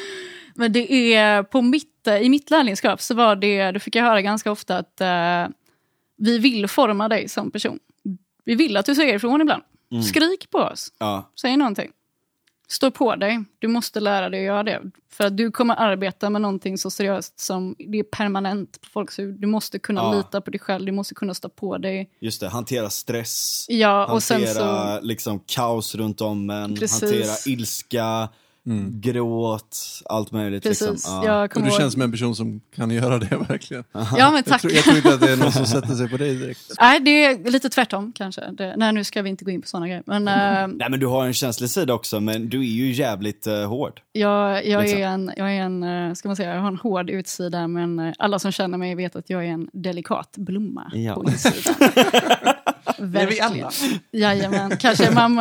Men 0.54 0.72
det 0.72 1.14
är 1.14 1.42
på 1.42 1.62
mitt, 1.62 2.06
i 2.22 2.28
mitt 2.28 2.50
lärlingskap 2.50 3.00
så 3.00 3.14
var 3.14 3.36
det, 3.36 3.70
då 3.72 3.80
fick 3.80 3.94
jag 3.96 4.04
höra 4.04 4.22
ganska 4.22 4.50
ofta 4.50 4.78
att 4.78 5.00
eh, 5.00 5.46
vi 6.18 6.38
vill 6.38 6.68
forma 6.68 7.08
dig 7.08 7.28
som 7.28 7.50
person. 7.50 7.78
Vi 8.44 8.54
vill 8.54 8.76
att 8.76 8.86
du 8.86 8.94
säger 8.94 9.14
ifrån 9.14 9.40
ibland. 9.40 9.62
Skrik 10.08 10.50
på 10.50 10.58
oss, 10.58 10.92
Ja, 10.98 11.30
säg 11.40 11.56
någonting. 11.56 11.90
Stå 12.68 12.90
på 12.90 13.16
dig, 13.16 13.44
du 13.58 13.68
måste 13.68 14.00
lära 14.00 14.28
dig 14.28 14.40
att 14.40 14.46
göra 14.46 14.62
det. 14.62 14.82
För 15.12 15.24
att 15.26 15.36
du 15.36 15.50
kommer 15.50 15.74
arbeta 15.74 16.30
med 16.30 16.42
någonting 16.42 16.78
så 16.78 16.90
seriöst 16.90 17.40
som 17.40 17.74
det 17.78 17.98
är 17.98 18.02
permanent 18.02 18.80
på 18.80 18.86
folks 18.88 19.18
huvud. 19.18 19.40
Du 19.40 19.46
måste 19.46 19.78
kunna 19.78 20.00
Ja. 20.00 20.14
lita 20.14 20.40
på 20.40 20.50
dig 20.50 20.60
själv, 20.60 20.86
du 20.86 20.92
måste 20.92 21.14
kunna 21.14 21.34
stå 21.34 21.48
på 21.48 21.78
dig. 21.78 22.10
just 22.20 22.40
det. 22.40 22.48
Hantera 22.48 22.90
stress. 22.90 23.66
Ja, 23.68 24.06
och 24.12 24.22
sen 24.22 24.36
hantera 24.46 24.96
så... 25.00 25.06
liksom 25.06 25.40
kaos 25.46 25.94
runt 25.94 26.20
om 26.20 26.50
en. 26.50 26.76
Precis. 26.76 27.02
Hantera 27.02 27.52
ilska, 27.52 28.28
gråt, 28.90 29.78
allt 30.06 30.32
möjligt. 30.32 30.62
Precis, 30.62 30.90
Liksom. 30.90 31.14
Ja. 31.24 31.40
jag 31.40 31.50
du 31.54 31.60
ihåg... 31.60 31.72
känns 31.80 31.92
som 31.92 32.02
en 32.02 32.10
person 32.10 32.36
som 32.36 32.60
kan 32.76 32.90
göra 32.90 33.18
det 33.18 33.36
verkligen. 33.48 33.84
Ja, 33.92 34.06
men 34.12 34.34
Jag 34.36 34.44
tack. 34.44 34.60
tror, 34.60 34.72
jag 34.72 34.84
tror 34.84 34.96
inte 34.96 35.14
att 35.14 35.20
det 35.20 35.32
är 35.32 35.36
någon 35.36 35.52
som 35.52 35.66
sätter 35.76 35.94
sig 35.94 36.08
på 36.08 36.16
dig 36.16 36.34
direkt. 36.34 36.60
Nej, 36.80 37.00
det 37.00 37.24
är 37.24 37.50
lite 37.50 37.68
tvärtom 37.68 38.12
kanske. 38.14 38.50
Det, 38.50 38.74
nej, 38.76 38.92
nu 38.92 39.04
ska 39.04 39.22
vi 39.22 39.30
inte 39.30 39.44
gå 39.44 39.50
in 39.50 39.62
på 39.62 39.68
sådana 39.68 39.86
grejer. 39.88 40.02
Men 40.06 40.28
eh, 40.28 40.68
Nej 40.78 40.90
men 40.90 41.00
du 41.00 41.06
har 41.06 41.26
en 41.26 41.34
känslig 41.34 41.70
sida 41.70 41.94
också 41.94 42.20
men 42.20 42.48
du 42.48 42.60
är 42.60 42.64
ju 42.64 42.92
jävligt 42.92 43.46
uh, 43.46 43.64
hård. 43.66 44.00
Jag, 44.12 44.66
jag, 44.66 44.82
Liksom. 44.82 45.00
är 45.00 45.06
en, 45.06 45.32
jag 45.36 45.52
är 45.56 45.60
en, 45.60 45.82
eh, 46.08 46.14
ska 46.14 46.28
man 46.28 46.36
säga, 46.36 46.54
jag 46.54 46.60
har 46.60 46.68
en 46.68 46.76
hård 46.76 47.10
utsida 47.10 47.68
men 47.68 48.14
alla 48.18 48.38
som 48.38 48.52
känner 48.52 48.78
mig 48.78 48.94
vet 48.94 49.16
att 49.16 49.30
jag 49.30 49.44
är 49.44 49.48
en 49.48 49.68
delikat 49.72 50.34
blomma 50.36 50.90
Ja. 50.94 51.14
på 51.14 51.24
insidan. 51.30 51.74
Det 52.98 53.20
är 53.20 53.26
vi 53.26 53.40
alla. 53.40 53.70
Jajamän, 54.12 54.76
kanske 54.76 55.10
man, 55.10 55.34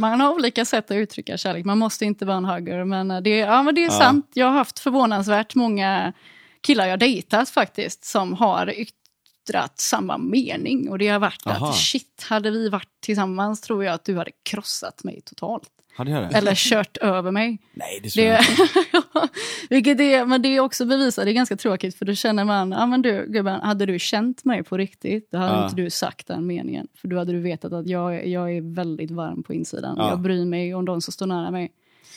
man 0.00 0.20
har 0.20 0.34
olika 0.34 0.64
sätt 0.64 0.90
att 0.90 0.94
uttrycka 0.94 1.36
kärlek. 1.36 1.64
Man 1.64 1.78
måste 1.78 2.04
inte 2.04 2.24
vara 2.24 2.36
en 2.36 2.44
hugger 2.60 2.84
men 2.84 3.10
eh, 3.10 3.20
det, 3.20 3.36
ja, 3.38 3.62
men 3.62 3.74
det 3.74 3.80
är 3.80 3.84
Ja. 3.84 3.90
sant. 3.98 4.30
Jag 4.34 4.46
har 4.46 4.52
haft 4.52 4.78
förvånansvärt 4.78 5.54
många 5.54 6.12
killar 6.60 6.86
jag 6.86 6.98
dejtat 6.98 7.48
faktiskt 7.50 8.04
som 8.04 8.32
har 8.34 8.70
yttrat 8.80 9.80
samma 9.80 10.18
mening 10.18 10.88
och 10.90 10.98
det 10.98 11.08
har 11.08 11.18
varit 11.18 11.46
Aha. 11.46 11.68
att 11.70 11.76
shit, 11.76 12.24
hade 12.28 12.50
vi 12.50 12.68
varit 12.68 12.88
tillsammans 13.00 13.60
tror 13.60 13.84
jag 13.84 13.94
att 13.94 14.04
du 14.04 14.16
hade 14.16 14.30
krossat 14.42 15.04
mig 15.04 15.20
totalt. 15.24 15.68
Jag? 15.98 16.34
Eller 16.34 16.54
kört 16.54 16.96
över 17.00 17.30
mig. 17.30 17.58
Nej 17.74 18.00
det 18.02 18.10
tror 18.10 18.26
jag 18.26 18.40
Det, 18.44 18.96
inte. 18.96 19.28
vilket 19.70 20.00
är, 20.00 20.24
men 20.24 20.42
det 20.42 20.48
är 20.48 20.60
också 20.60 20.84
bevisat, 20.84 21.24
det 21.24 21.30
är 21.30 21.32
ganska 21.32 21.56
tråkigt 21.56 21.96
för 21.96 22.04
då 22.04 22.14
känner 22.14 22.44
man, 22.44 22.70
ja 22.72 22.86
men 22.86 23.02
du 23.02 23.26
gubben, 23.28 23.60
hade 23.60 23.86
du 23.86 23.98
känt 23.98 24.44
mig 24.44 24.62
på 24.62 24.76
riktigt, 24.76 25.28
då 25.32 25.38
hade 25.38 25.52
Ja. 25.52 25.64
inte 25.64 25.76
du 25.76 25.90
sagt 25.90 26.26
den 26.26 26.46
meningen. 26.46 26.88
För 26.94 27.08
då 27.08 27.18
hade 27.18 27.32
du 27.32 27.40
vetat 27.40 27.72
att 27.72 27.86
jag, 27.88 28.14
är- 28.16 28.22
jag 28.26 28.52
är 28.56 28.74
väldigt 28.74 29.10
varm 29.10 29.42
på 29.42 29.54
insidan. 29.54 29.94
Ja. 29.98 30.08
Jag 30.10 30.20
bryr 30.20 30.44
mig 30.44 30.74
om 30.74 30.84
de 30.84 31.00
som 31.00 31.12
står 31.12 31.26
nära 31.26 31.50
mig. 31.50 31.72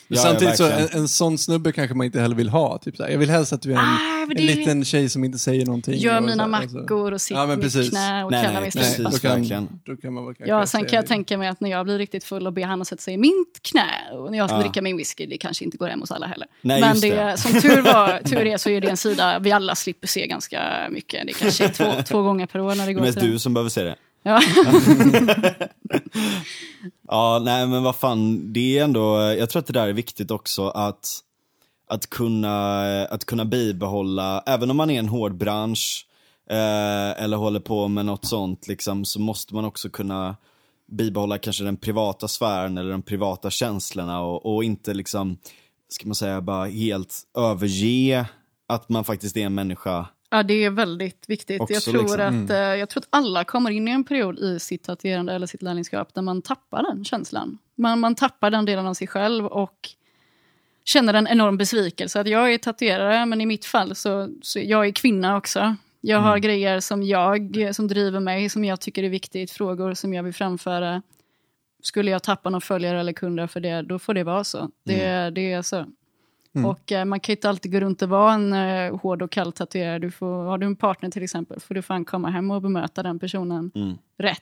Men 0.07 0.15
Ja, 0.17 0.23
samtidigt 0.23 0.59
ja, 0.59 0.67
så, 0.69 0.71
en, 0.73 0.87
en 1.01 1.07
sån 1.07 1.37
snubbe 1.37 1.71
kanske 1.71 1.95
man 1.95 2.05
inte 2.05 2.19
heller 2.19 2.35
vill 2.35 2.49
ha. 2.49 2.77
Typ 2.77 2.97
så 2.97 3.03
här. 3.03 3.09
Jag 3.09 3.17
vill 3.17 3.29
helst 3.29 3.53
att 3.53 3.61
du 3.61 3.71
är 3.73 3.77
en, 3.77 3.79
Ah, 3.85 4.27
en 4.35 4.45
liten 4.45 4.85
tjej 4.85 5.09
som 5.09 5.23
inte 5.23 5.39
säger 5.39 5.65
någonting. 5.65 5.93
Gör 5.99 6.17
och 6.17 6.23
mina 6.23 6.47
så, 6.49 6.55
alltså. 6.55 6.77
mackor 6.77 7.11
och 7.11 7.21
sitter 7.21 7.41
Ja, 7.41 7.47
mitt 7.47 7.61
precis. 7.61 7.89
knä 7.89 8.23
och 8.23 8.31
Nej, 8.31 8.45
kallar 8.45 8.61
nej, 8.61 8.71
mig 8.75 8.83
strumpa. 8.85 9.09
då, 9.11 9.47
kan, 9.49 9.79
då 9.85 9.95
kan 9.95 10.13
man 10.13 10.25
kanske 10.25 10.45
Ja, 10.47 10.65
sen 10.65 10.85
kan 10.85 10.95
jag 10.95 11.07
tänka 11.07 11.37
mig 11.37 11.47
att 11.47 11.59
när 11.61 11.69
jag 11.69 11.85
blir 11.85 11.97
riktigt 11.97 12.23
full 12.23 12.47
och 12.47 12.53
ber 12.53 12.63
han 12.63 12.81
att 12.81 12.87
sätta 12.87 13.01
sig 13.01 13.13
i 13.13 13.17
mitt 13.17 13.59
knä 13.61 13.85
och 14.13 14.31
när 14.31 14.37
jag 14.37 14.49
ska 14.49 14.57
Ja. 14.57 14.61
dricka 14.63 14.81
min 14.81 14.97
whisky, 14.97 15.25
det 15.25 15.37
kanske 15.37 15.65
inte 15.65 15.77
går 15.77 15.87
hem 15.87 15.99
hos 15.99 16.11
alla 16.11 16.27
heller. 16.27 16.47
Nej, 16.61 16.81
Men 16.81 16.99
det, 16.99 17.09
det. 17.15 17.37
som 17.37 17.61
tur, 17.61 17.81
var, 17.81 18.19
tur 18.29 18.45
är 18.47 18.57
så 18.57 18.69
är 18.69 18.81
det 18.81 18.87
en 18.89 18.97
sida 18.97 19.39
vi 19.39 19.51
alla 19.51 19.75
slipper 19.75 20.07
se 20.07 20.27
ganska 20.27 20.61
mycket. 20.91 21.27
Det 21.27 21.33
kanske 21.33 21.63
är 21.65 21.69
två, 21.69 21.91
två 22.07 22.21
gånger 22.21 22.45
per 22.45 22.59
år 22.61 22.75
när 22.75 22.75
det 22.75 22.83
Det 22.85 22.91
är 22.91 22.93
går 22.93 23.01
mest 23.01 23.13
till 23.17 23.23
den. 23.27 23.33
du 23.33 23.39
som 23.39 23.53
behöver 23.53 23.69
se 23.69 23.83
det. 23.83 23.95
Ja. 24.23 24.41
Ja, 27.07 27.41
nej 27.45 27.67
men 27.67 27.83
vad 27.83 27.95
fan, 27.95 28.53
det 28.53 28.77
är 28.77 28.83
ändå, 28.83 29.21
jag 29.21 29.49
tror 29.49 29.59
att 29.59 29.67
det 29.67 29.73
där 29.73 29.87
är 29.87 29.93
viktigt 29.93 30.31
också 30.31 30.67
att, 30.67 31.19
att, 31.87 32.09
kunna, 32.09 33.05
att 33.05 33.25
kunna 33.25 33.45
bibehålla, 33.45 34.43
även 34.45 34.71
om 34.71 34.77
man 34.77 34.89
är 34.89 34.99
en 34.99 35.09
hård 35.09 35.37
bransch 35.37 36.07
eh, 36.49 37.23
eller 37.23 37.37
håller 37.37 37.59
på 37.59 37.87
med 37.87 38.05
något 38.05 38.25
sånt, 38.25 38.67
liksom, 38.67 39.05
så 39.05 39.19
måste 39.19 39.55
man 39.55 39.65
också 39.65 39.89
kunna 39.89 40.35
bibehålla 40.87 41.37
kanske 41.37 41.63
den 41.63 41.77
privata 41.77 42.27
sfären 42.27 42.77
eller 42.77 42.91
de 42.91 43.01
privata 43.01 43.49
känslorna 43.49 44.21
och, 44.21 44.55
och 44.55 44.63
inte 44.63 44.93
liksom, 44.93 45.37
ska 45.89 46.07
man 46.07 46.15
säga, 46.15 46.41
bara 46.41 46.65
helt 46.65 47.21
överge 47.37 48.25
att 48.67 48.89
man 48.89 49.03
faktiskt 49.03 49.37
är 49.37 49.45
en 49.45 49.55
människa. 49.55 50.05
Ja, 50.33 50.43
det 50.43 50.63
är 50.63 50.69
väldigt 50.69 51.29
viktigt. 51.29 51.61
Också, 51.61 51.73
jag, 51.73 51.83
tror 51.83 52.01
liksom. 52.01 52.43
att, 52.43 52.49
eh, 52.49 52.57
jag 52.57 52.89
tror 52.89 53.01
att 53.01 53.07
alla 53.09 53.43
kommer 53.43 53.71
in 53.71 53.87
i 53.87 53.91
en 53.91 54.03
period 54.03 54.39
i 54.39 54.59
sitt 54.59 54.83
tatuerande 54.83 55.33
eller 55.33 55.47
sitt 55.47 55.61
lärlingskap 55.61 56.13
där 56.13 56.21
man 56.21 56.41
tappar 56.41 56.83
den 56.83 57.05
känslan. 57.05 57.57
Man, 57.75 57.99
man 57.99 58.15
tappar 58.15 58.51
den 58.51 58.65
delen 58.65 58.87
av 58.87 58.93
sig 58.93 59.07
själv 59.07 59.45
och 59.45 59.89
känner 60.85 61.13
en 61.13 61.27
enorm 61.27 61.57
besvikelse. 61.57 62.19
Att 62.19 62.27
jag 62.27 62.53
är 62.53 62.57
tatuerare, 62.57 63.25
men 63.25 63.41
i 63.41 63.45
mitt 63.45 63.65
fall 63.65 63.95
så, 63.95 64.29
så 64.41 64.59
jag 64.59 64.87
är 64.87 64.91
kvinna 64.91 65.37
också. 65.37 65.75
Jag 66.01 66.19
har 66.19 66.37
grejer 66.37 66.79
som 66.79 67.03
jag, 67.03 67.69
som 67.71 67.87
driver 67.87 68.19
mig, 68.19 68.49
som 68.49 68.65
jag 68.65 68.81
tycker 68.81 69.03
är 69.03 69.09
viktigt, 69.09 69.51
frågor 69.51 69.93
som 69.93 70.13
jag 70.13 70.23
vill 70.23 70.33
framföra. 70.33 71.01
Skulle 71.83 72.11
jag 72.11 72.23
tappa 72.23 72.49
någon 72.49 72.61
följare 72.61 72.99
eller 72.99 73.13
kunder 73.13 73.47
för 73.47 73.59
det, 73.59 73.81
då 73.81 73.99
får 73.99 74.13
det 74.13 74.23
vara 74.23 74.43
så. 74.43 74.69
Det, 74.83 75.29
det 75.29 75.51
är 75.51 75.61
så. 75.61 75.85
Och 76.65 76.91
eh, 76.91 77.05
man 77.05 77.19
kan 77.19 77.33
ju 77.33 77.35
inte 77.35 77.49
alltid 77.49 77.71
gå 77.71 77.79
runt 77.79 78.01
och 78.01 78.09
vara 78.09 78.33
en 78.33 78.53
eh, 78.53 78.97
hård 78.99 79.21
och 79.21 79.31
kall 79.31 79.51
tatuerare. 79.53 79.99
Du 79.99 80.11
får, 80.11 80.43
har 80.45 80.57
du 80.57 80.65
en 80.65 80.75
partner 80.75 81.09
till 81.09 81.23
exempel, 81.23 81.59
får 81.59 81.75
du 81.75 81.81
fan 81.81 82.05
komma 82.05 82.29
hem 82.29 82.51
och 82.51 82.61
bemöta 82.61 83.03
den 83.03 83.19
personen 83.19 83.71
rätt. 84.19 84.39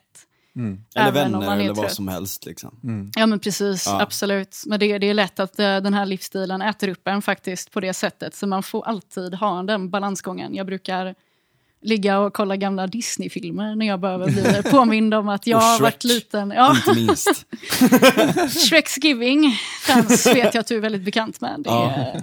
Eller 0.56 1.08
Även 1.08 1.34
om 1.34 1.40
vänner 1.40 1.64
eller 1.64 1.74
vad 1.74 1.90
som 1.92 2.08
helst. 2.08 2.46
Liksom. 2.46 3.10
Ja 3.16 3.26
men 3.26 3.38
precis, 3.38 3.86
Ja. 3.86 4.02
absolut. 4.02 4.62
Men 4.66 4.80
det, 4.80 4.98
det 4.98 5.06
är 5.06 5.14
lätt 5.14 5.40
att 5.40 5.58
eh, 5.58 5.76
den 5.80 5.94
här 5.94 6.06
livsstilen 6.06 6.62
äter 6.62 6.88
upp 6.88 7.08
en 7.08 7.22
faktiskt 7.22 7.70
på 7.70 7.80
det 7.80 7.94
sättet. 7.94 8.34
Så 8.34 8.46
man 8.46 8.62
får 8.62 8.86
alltid 8.86 9.34
ha 9.34 9.62
den 9.62 9.90
balansgången. 9.90 10.54
Jag 10.54 10.66
brukar 10.66 11.14
ligga 11.82 12.18
och 12.18 12.32
kolla 12.32 12.56
gamla 12.56 12.86
Disney-filmer 12.86 13.74
när 13.76 13.86
jag 13.86 14.00
behöver 14.00 14.26
bli 14.30 14.70
påmind 14.70 15.14
om 15.14 15.28
att 15.28 15.46
jag 15.46 15.58
har 15.58 15.80
varit 15.80 16.04
liten. 16.04 16.50
Ja, 16.56 16.76
Inte 16.76 16.94
minst. 17.00 17.46
Shreks 18.68 18.98
Giving 18.98 19.50
Frans 19.80 20.26
vet 20.26 20.54
jag 20.54 20.60
att 20.60 20.66
du 20.66 20.76
är 20.76 20.80
väldigt 20.80 21.02
bekant 21.02 21.40
med. 21.40 21.54
Det 21.58 21.70
Ja. 21.70 21.90
är, 21.90 22.22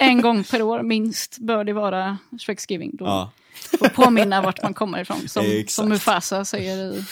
en 0.00 0.20
gång 0.20 0.44
per 0.44 0.62
år 0.62 0.82
minst 0.82 1.38
bör 1.38 1.64
det 1.64 1.72
vara 1.72 2.18
Shreks 2.38 2.70
Giving. 2.70 2.90
Då 2.96 3.04
Ja. 3.04 3.30
får 3.78 3.88
påminna 3.88 4.42
vart 4.42 4.62
man 4.62 4.74
kommer 4.74 5.00
ifrån. 5.00 5.28
Som, 5.28 5.64
som 5.68 5.88
Mufasa 5.88 6.44
säger 6.44 6.76
i... 6.76 7.04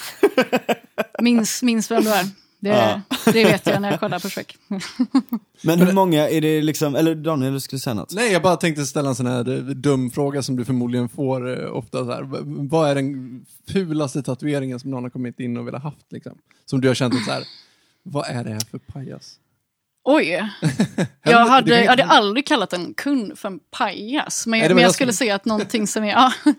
Minns, 1.23 1.63
minns 1.63 1.91
vem 1.91 2.05
du 2.05 2.11
är. 2.11 2.25
Det, 2.61 2.69
Ja. 2.69 3.01
det 3.25 3.45
vet 3.45 3.67
jag 3.67 3.83
när 3.83 3.91
jag 3.91 4.01
kollar 4.01 4.19
på 4.19 4.29
Shrek. 4.29 4.57
Men 5.63 5.79
hur 5.79 5.93
många 5.93 6.29
är 6.29 6.41
det 6.41 6.63
liksom, 6.63 6.95
eller 6.95 7.15
Daniel 7.15 7.53
du 7.53 7.61
skulle 7.61 7.81
säga 7.81 7.95
något? 7.95 8.15
Nej, 8.15 8.33
jag 8.33 8.43
bara 8.43 8.57
tänkte 8.57 8.87
ställa 8.87 9.09
en 9.09 9.15
sån 9.15 9.27
här 9.27 9.49
eh, 9.49 9.59
dum 9.59 10.11
fråga 10.11 10.43
som 10.43 10.57
du 10.57 10.65
förmodligen 10.65 11.09
får 11.09 11.65
eh, 11.65 11.77
ofta. 11.77 11.99
Så 12.05 12.13
här. 12.13 12.27
Vad 12.69 12.91
är 12.91 12.95
den 12.95 13.45
fulaste 13.69 14.23
tatueringen 14.23 14.81
som 14.81 14.91
någon 14.91 15.03
har 15.03 15.11
kommit 15.11 15.41
in 15.41 15.57
och 15.57 15.67
velat 15.67 15.83
haft? 15.83 16.13
Liksom? 16.13 16.33
Som 16.67 16.81
du 16.81 16.89
har 16.89 16.95
känt 16.95 17.25
så 17.25 17.31
här, 17.31 17.45
vad 18.03 18.27
är 18.29 18.45
det 18.45 18.51
här 18.51 18.63
för 18.71 18.79
pajas? 18.79 19.35
Oj. 20.05 20.51
Jag 21.23 21.47
hade, 21.47 21.81
jag 21.83 21.91
hade 21.91 22.05
aldrig 22.05 22.47
kallat 22.47 22.73
en 22.73 22.95
kund 22.95 23.39
för 23.39 23.49
en 23.49 23.61
pajas. 23.71 24.47
Men, 24.47 24.61
Nej, 24.61 24.75
men 24.75 24.83
jag 24.83 24.95
skulle 24.95 25.13
säga 25.13 25.35
att 25.35 25.45
någonting 25.45 25.87
som 25.87 26.05
är... 26.05 26.09
Ja, 26.09 26.33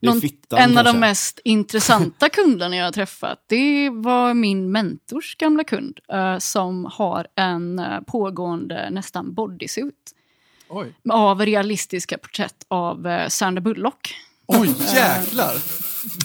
någon, 0.00 0.20
fittan, 0.20 0.58
en 0.58 0.78
av 0.78 0.84
de 0.84 0.90
kanske. 0.90 1.00
mest 1.00 1.40
intressanta 1.44 2.28
kunderna 2.28 2.76
jag 2.76 2.84
har 2.84 2.92
träffat, 2.92 3.44
det 3.46 3.90
var 3.90 4.34
min 4.34 4.72
mentors 4.72 5.36
gamla 5.36 5.64
kund 5.64 6.00
eh, 6.12 6.38
som 6.38 6.84
har 6.92 7.26
en 7.34 7.78
eh, 7.78 8.00
pågående 8.00 8.90
nästan 8.90 9.34
bodysuit 9.34 10.14
Oj, 10.68 10.94
av 11.10 11.40
realistiska 11.40 12.18
porträtt 12.18 12.66
av 12.68 13.06
uh, 13.06 13.28
Sandra 13.28 13.60
Bullock. 13.60 14.14
Oj 14.46 14.74
jäklar! 14.94 15.54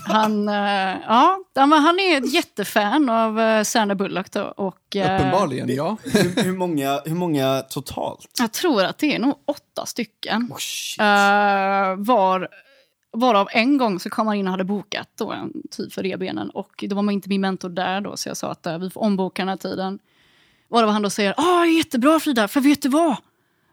Han, 0.07 0.49
eh, 0.49 0.97
ja, 1.07 1.43
han 1.55 1.99
är 1.99 2.17
ett 2.17 2.33
jättefan 2.33 3.09
av 3.09 3.39
uh, 3.39 3.63
Sandra 3.63 3.95
Bullock 3.95 4.31
då, 4.31 4.41
och 4.43 4.95
eh, 4.95 5.15
Uppenbarligen, 5.15 5.75
ja. 5.75 5.97
hur, 6.03 6.43
hur, 6.43 6.51
många, 6.51 7.01
hur 7.05 7.15
många 7.15 7.61
totalt? 7.61 8.29
jag 8.39 8.51
tror 8.51 8.83
att 8.83 8.97
det 8.97 9.15
är 9.15 9.19
nog 9.19 9.35
åtta 9.45 9.85
stycken. 9.85 10.47
Oh, 10.51 10.57
shit. 10.57 10.99
Eh, 10.99 11.95
var, 11.97 12.49
varav 13.15 13.47
en 13.51 13.77
gång 13.77 13.99
så 13.99 14.09
kom 14.09 14.27
han 14.27 14.35
in 14.35 14.47
och 14.47 14.51
hade 14.51 14.63
bokat 14.63 15.09
då 15.17 15.31
en 15.31 15.53
tid 15.71 15.93
för 15.93 16.03
rebenen 16.03 16.49
och 16.49 16.83
då 16.87 16.95
var 16.95 17.03
man 17.03 17.13
inte 17.13 17.29
min 17.29 17.41
mentor 17.41 17.69
där 17.69 18.01
då 18.01 18.17
så 18.17 18.29
jag 18.29 18.37
sa 18.37 18.51
att 18.51 18.65
eh, 18.65 18.77
vi 18.77 18.89
får 18.89 19.01
omboka 19.01 19.41
den 19.41 19.49
här 19.49 19.57
tiden. 19.57 19.99
Varav 20.67 20.89
han 20.89 21.01
då 21.01 21.09
säger, 21.09 21.33
ah 21.37 21.65
jättebra 21.65 22.19
Frida, 22.19 22.47
för 22.47 22.61
vet 22.61 22.81
du 22.81 22.89
vad? 22.89 23.15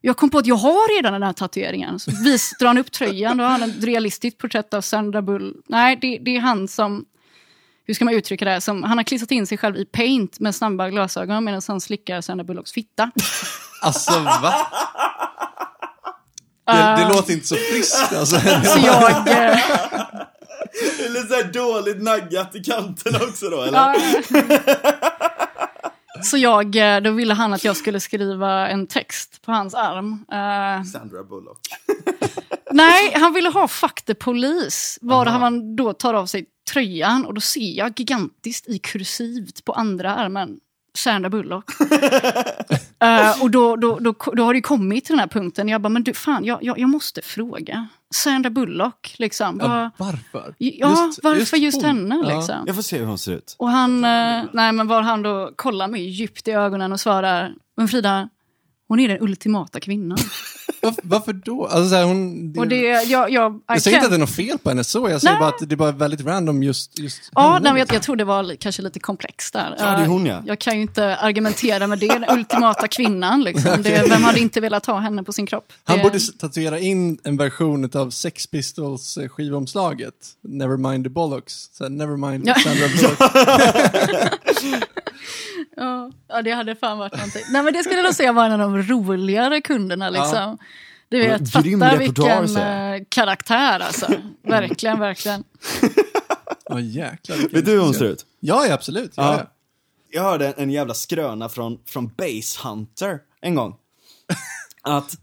Jag 0.01 0.17
kom 0.17 0.31
på 0.31 0.39
att 0.39 0.47
jag 0.47 0.55
har 0.55 0.97
redan 0.97 1.13
den 1.13 1.23
här 1.23 1.33
tatueringen. 1.33 1.99
Så 1.99 2.11
vis, 2.25 2.57
drar 2.59 2.67
han 2.67 2.79
upp 2.79 2.93
tröjan, 2.93 3.37
då 3.37 3.45
har 3.45 3.51
han 3.51 3.63
ett 3.63 3.85
realistiskt 3.85 4.39
porträtt 4.39 4.75
av 4.75 4.81
Sandra 4.81 5.23
Bull. 5.23 5.57
Nej, 5.67 5.99
det, 6.01 6.19
det 6.19 6.37
är 6.37 6.41
han 6.41 6.69
som, 6.69 7.05
hur 7.85 7.95
ska 7.95 8.05
man 8.05 8.15
uttrycka 8.15 8.45
det, 8.45 8.51
här? 8.51 8.61
som, 8.61 8.83
han 8.83 8.99
har 8.99 9.05
klistrat 9.05 9.31
in 9.31 9.47
sig 9.47 9.59
själv 9.59 9.77
i 9.77 9.85
paint 9.85 10.41
med 10.41 10.55
snabba 10.55 10.91
glasögon 10.91 11.45
medan 11.45 11.63
han 11.69 11.81
slickar 11.81 12.21
Sandra 12.21 12.45
Bullocks 12.45 12.73
fitta. 12.73 13.11
Alltså 13.83 14.13
va? 14.21 14.55
Det, 16.67 16.97
det 17.03 17.09
låter 17.09 17.33
inte 17.33 17.47
så 17.47 17.57
friskt 17.57 18.13
alltså. 18.13 18.41
Så 18.65 18.79
jag... 18.87 19.29
eh, 19.29 19.59
Eller 21.07 21.29
såhär 21.29 21.53
dåligt 21.53 22.03
naggat 22.03 22.57
i 22.57 22.65
kanten 22.65 23.15
också 23.15 23.49
då 23.51 23.63
eller? 23.63 23.95
Så 26.23 26.37
jag, 26.39 26.77
eh, 26.77 27.01
då 27.01 27.11
ville 27.11 27.35
han 27.35 27.53
att 27.53 27.65
jag 27.65 27.77
skulle 27.77 28.01
skriva 28.01 28.69
en 28.69 28.87
text 28.87 29.43
på 29.43 29.53
hans 29.53 29.75
arm. 29.75 30.25
Eh, 30.33 30.85
Sandra 30.85 31.25
Bullock. 31.25 31.61
nej, 32.71 33.13
han 33.15 33.33
ville 33.33 33.49
ha 33.49 33.69
fuck 33.69 34.03
the 34.03 34.15
police. 34.15 34.99
Var 35.03 35.27
han 35.27 35.77
då 35.77 35.93
tar 35.93 36.15
av 36.15 36.27
sig 36.27 36.47
tröjan 36.73 37.25
och 37.27 37.35
då 37.35 37.41
ser 37.41 37.79
jag 37.79 37.93
gigantiskt 37.97 38.69
i 38.69 38.79
kursivt 38.79 39.65
på 39.65 39.73
andra 39.73 40.15
armen. 40.15 40.57
Sandra 40.95 41.31
Bullock. 41.31 41.65
Eh, 43.03 43.43
och 43.43 43.51
då, 43.51 43.77
då, 43.77 43.99
då, 43.99 44.15
då 44.33 44.45
har 44.45 44.55
det 44.55 44.61
kommit 44.61 45.05
till 45.05 45.13
den 45.13 45.21
här 45.21 45.27
punkten. 45.27 45.69
Jag 45.69 45.81
bara, 45.81 45.89
men 45.89 46.05
du, 46.05 46.15
fan, 46.15 46.45
jag, 46.45 46.59
jag, 46.63 46.79
jag 46.79 46.89
måste 46.89 47.23
fråga. 47.23 47.89
Sandra 48.15 48.51
Bullock, 48.51 49.15
liksom. 49.19 49.61
Ja, 49.63 49.91
varför? 49.97 50.55
Ja, 50.59 51.13
varför 51.23 51.57
just, 51.57 51.77
hon? 51.77 51.85
henne? 51.85 52.25
Ja. 52.29 52.37
Liksom. 52.37 52.65
Jag 52.67 52.75
får 52.75 52.83
se 52.83 52.99
hur 52.99 53.07
hon 53.07 53.19
ser 53.19 53.33
ut. 53.33 53.57
Och 53.59 53.69
han, 53.69 54.05
eh, 54.05 54.45
nej 54.53 54.73
men 54.73 54.87
var 54.87 55.03
han 55.03 55.23
då 55.23 55.53
kollar 55.57 55.89
mig 55.89 56.09
djupt 56.09 56.49
i 56.49 56.51
ögonen 56.51 56.93
och 56.93 57.01
svarar, 57.01 57.55
men 57.77 57.89
Frida, 57.89 58.29
hon 58.89 59.01
är 59.01 59.09
den 59.09 59.19
ultimata 59.21 59.81
kvinnan. 59.81 60.19
Varför, 60.83 61.03
varför 61.05 61.33
då? 61.33 61.67
Alltså, 61.67 61.89
så 61.89 61.95
här, 61.95 62.05
hon, 62.05 62.53
det, 62.53 62.61
Och 62.61 62.69
det, 62.69 62.77
jag, 62.77 63.31
jag, 63.31 63.61
jag 63.69 63.83
säger 63.83 63.97
inte 63.97 64.07
att 64.07 64.11
det 64.13 64.17
är 64.17 64.19
något 64.19 64.31
fel 64.31 64.59
på 64.59 64.69
henne 64.69 64.85
så, 64.85 65.11
jag 65.11 65.21
säger 65.21 65.35
Nej. 65.35 65.41
bara 65.41 65.49
att 65.49 65.69
det 65.69 65.75
är 65.75 65.77
bara 65.77 65.93
väldigt 65.93 66.27
random 66.27 66.63
just, 66.63 66.99
just 66.99 67.31
Ja, 67.35 67.53
henne, 67.53 67.73
nej, 67.73 67.79
jag, 67.79 67.95
jag 67.95 68.03
tror 68.03 68.17
det 68.17 68.25
var 68.25 68.57
kanske 68.61 68.83
lite 68.83 69.01
komplext 69.01 69.53
där. 69.53 69.77
Ja, 69.79 69.85
det 69.85 70.03
är 70.03 70.07
hon, 70.07 70.27
ja. 70.27 70.43
Jag 70.47 70.59
kan 70.59 70.77
ju 70.77 70.83
inte 70.83 71.17
argumentera 71.17 71.87
med 71.87 71.99
det, 71.99 72.07
den 72.09 72.25
ultimata 72.31 72.89
kvinnan. 72.89 73.43
Liksom. 73.43 73.83
Det, 73.83 74.05
vem 74.09 74.25
hade 74.25 74.41
inte 74.41 74.61
velat 74.61 74.87
ha 74.87 74.99
henne 74.99 75.23
på 75.23 75.33
sin 75.33 75.47
kropp? 75.47 75.73
Han 75.85 75.97
det, 75.97 76.03
borde 76.03 76.19
tatuera 76.39 76.79
in 76.79 77.19
en 77.25 77.37
version 77.37 77.91
av 77.95 78.11
Sex 78.11 78.47
Pistols 78.47 79.17
eh, 79.17 79.29
skivomslaget. 79.29 80.15
Nevermind 80.41 81.05
the 81.05 81.11
bollocks. 81.11 81.69
Så 81.73 81.85
här, 81.85 81.91
Nevermind 81.91 82.49
Ja. 82.49 82.55
Sandra 82.55 82.87
Bullock. 82.97 83.19
ja, 85.77 86.11
ja, 86.29 86.43
det 86.43 86.51
hade 86.51 86.75
fan 86.77 86.99
varit 86.99 87.13
någonting. 87.17 87.43
Nej, 87.51 87.63
men 87.63 87.73
det 87.73 87.83
skulle 87.83 87.97
jag 87.97 88.05
nog 88.05 88.15
säga 88.15 88.33
var 88.33 88.45
en 88.45 88.53
av 88.53 88.59
de 88.59 88.83
roligare 88.83 89.61
kunderna. 89.61 90.11
Liksom. 90.11 90.59
Du 91.13 91.25
Ja, 91.25 91.39
vet, 91.39 91.51
fatta 91.53 91.63
vilken 91.97 92.57
eh, 92.57 93.03
karaktär 93.09 93.81
alltså. 93.81 94.07
Verkligen, 94.47 94.99
verkligen. 95.01 95.45
Ja, 96.69 96.81
jäklar. 96.81 97.37
Vet 97.53 97.65
du 97.65 97.71
hur 97.73 97.81
hon 97.81 97.95
ser 97.95 98.05
ut? 98.05 98.27
Ja, 98.41 98.67
ja, 98.67 98.75
absolut. 98.75 99.13
Ja, 99.17 99.23
Ja. 99.33 99.39
ja. 99.39 99.47
Jag 100.15 100.23
hörde 100.23 100.53
en 100.57 100.71
jävla 100.71 100.95
skröna 100.95 101.49
från, 101.49 101.79
från 101.87 102.07
Base 102.17 102.69
Hunter 102.69 103.19
en 103.41 103.55
gång. 103.55 103.75
Att 104.83 105.17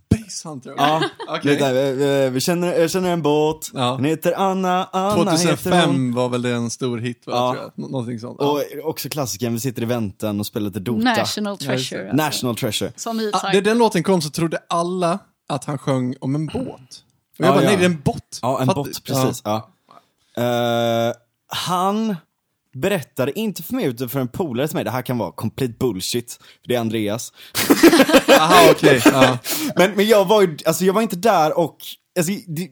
tror 0.43 0.61
jag. 0.65 0.75
Ja, 0.77 1.39
det 1.43 1.55
där, 1.55 1.93
vi, 1.93 2.29
vi 2.29 2.39
känner, 2.39 2.73
jag 2.79 2.91
känner 2.91 3.09
en 3.09 3.21
båt, 3.21 3.71
Ja. 3.73 3.91
hon 3.95 4.05
heter 4.05 4.33
Anna, 4.37 4.85
Anna 4.91 5.31
heter 5.31 5.47
hon. 5.47 5.57
2005 5.57 6.13
var 6.13 6.29
väl 6.29 6.41
det 6.41 6.49
en 6.51 6.69
stor 6.69 6.97
hit 6.97 7.23
va, 7.25 7.33
Ja. 7.35 7.51
tror 7.53 7.63
jag. 7.63 7.71
Nå- 7.75 7.87
Någonting 7.87 8.19
sånt. 8.19 8.39
Och 8.39 8.63
också 8.83 9.09
klassikern, 9.09 9.53
vi 9.53 9.59
sitter 9.59 9.81
i 9.81 9.85
väntan 9.85 10.39
och 10.39 10.45
spelar 10.45 10.65
lite 10.67 10.79
Dota. 10.79 11.03
National 11.03 11.57
treasure. 11.57 12.01
alltså. 12.09 12.15
National 12.25 12.55
treasure. 12.55 12.91
Som 12.95 13.19
Ja, 13.33 13.49
när 13.53 13.61
den 13.61 13.77
låten 13.77 14.03
kom 14.03 14.21
så 14.21 14.29
trodde 14.29 14.59
alla 14.69 15.19
att 15.49 15.65
han 15.65 15.77
sjöng 15.77 16.15
om 16.21 16.35
en 16.35 16.45
båt. 16.45 16.55
Och 16.65 17.45
jag 17.45 17.47
Ja, 17.47 17.51
bara, 17.53 17.63
ja. 17.63 17.69
nej 17.69 17.77
det 17.77 17.83
är 17.83 17.89
en 17.89 18.01
bot. 18.01 18.39
Ja, 18.41 18.61
en 18.61 18.67
Fatt- 18.67 18.75
bot, 18.75 19.03
precis. 19.03 19.41
Ja. 19.45 19.69
Eh, 20.37 21.13
han 21.47 22.15
berättade 22.73 23.39
inte 23.39 23.63
för 23.63 23.73
mig 23.73 23.85
utan 23.85 24.09
för 24.09 24.19
en 24.19 24.27
polare 24.27 24.67
till 24.67 24.75
mig, 24.75 24.83
det 24.83 24.91
här 24.91 25.01
kan 25.01 25.17
vara 25.17 25.31
complete 25.31 25.73
bullshit, 25.79 26.39
för 26.61 26.67
det 26.67 26.75
är 26.75 26.79
Andreas. 26.79 27.33
Aha, 28.39 28.67
okej. 28.71 29.01
Ja. 29.05 29.37
Men, 29.75 29.91
men 29.91 30.07
jag 30.07 30.25
var 30.25 30.41
ju, 30.41 30.57
alltså 30.65 30.85
jag 30.85 30.93
var 30.93 31.01
inte 31.01 31.15
där 31.15 31.57
och, 31.59 31.77
alltså, 32.17 32.33
det, 32.47 32.69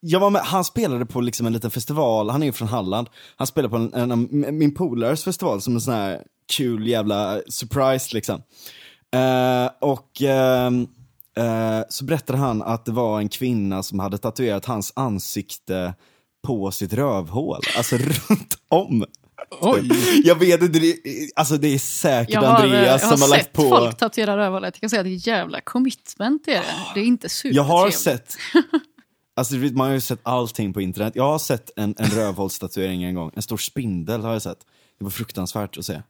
jag 0.00 0.20
var 0.20 0.30
med, 0.30 0.42
han 0.42 0.64
spelade 0.64 1.06
på 1.06 1.20
liksom 1.20 1.46
en 1.46 1.52
liten 1.52 1.70
festival, 1.70 2.30
han 2.30 2.42
är 2.42 2.46
ju 2.46 2.52
från 2.52 2.68
Halland. 2.68 3.08
Han 3.36 3.46
spelade 3.46 3.70
på 3.70 3.76
en, 3.76 3.94
en 3.94 4.12
av 4.12 4.18
min 4.52 4.74
polares 4.74 5.24
festival 5.24 5.60
som 5.62 5.74
en 5.74 5.80
sån 5.80 5.94
här 5.94 6.22
kul 6.52 6.88
jävla 6.88 7.40
surprise 7.48 8.14
liksom. 8.14 8.42
Eh, 9.14 9.70
och 9.80 10.22
ehm, 10.22 10.86
eh, 11.38 11.80
så 11.88 12.04
berättade 12.04 12.38
han 12.38 12.62
att 12.62 12.84
det 12.84 12.92
var 12.92 13.18
en 13.18 13.28
kvinna 13.28 13.82
som 13.82 13.98
hade 13.98 14.18
tatuerat 14.18 14.64
hans 14.64 14.92
ansikte 14.96 15.94
på 16.46 16.70
sitt 16.70 16.92
rövhål, 16.92 17.60
alltså 17.76 17.96
runt 18.28 18.58
om. 18.68 19.04
Oj. 19.60 19.90
Jag 20.24 20.34
vet 20.36 20.62
inte, 20.62 20.78
det, 20.78 20.96
alltså 21.36 21.56
det 21.56 21.68
är 21.74 21.78
säkert 21.78 22.34
Jag 22.34 22.40
har, 22.40 22.46
eh, 22.58 22.62
Andreas 22.64 23.02
jag 23.02 23.08
har 23.08 23.16
som 23.16 23.22
har 23.30 23.38
sett 23.38 23.44
lagt 23.46 23.52
på. 23.52 23.62
folk 23.62 23.96
tatuera 23.96 24.36
rövhålet. 24.36 24.74
Jag 24.74 24.80
kan 24.80 24.90
säga 24.90 25.00
att 25.00 25.06
det 25.06 25.10
är 25.14 25.28
jävla 25.28 25.60
commitment 25.60 26.48
är 26.48 26.52
det. 26.52 26.64
Det 26.94 27.00
är 27.00 27.04
inte 27.04 27.24
Jag 27.24 27.30
supertrevligt. 27.30 27.68
har 27.68 27.90
sett, 27.90 28.36
alltså 29.36 29.54
man 29.54 29.86
har 29.86 29.94
ju 29.94 30.00
sett 30.00 30.20
allting 30.22 30.72
på 30.72 30.80
internet. 30.80 31.12
Jag 31.16 31.24
har 31.24 31.38
sett 31.38 31.70
en, 31.76 31.94
en 31.98 32.06
rövhålstatuering 32.10 33.02
en 33.04 33.14
gång, 33.14 33.30
en 33.34 33.42
stor 33.42 33.56
spindel 33.56 34.20
har 34.20 34.32
jag 34.32 34.42
sett. 34.42 34.58
Det 34.98 35.04
var 35.04 35.10
fruktansvärt 35.10 35.78
att 35.78 35.84
se. 35.84 36.02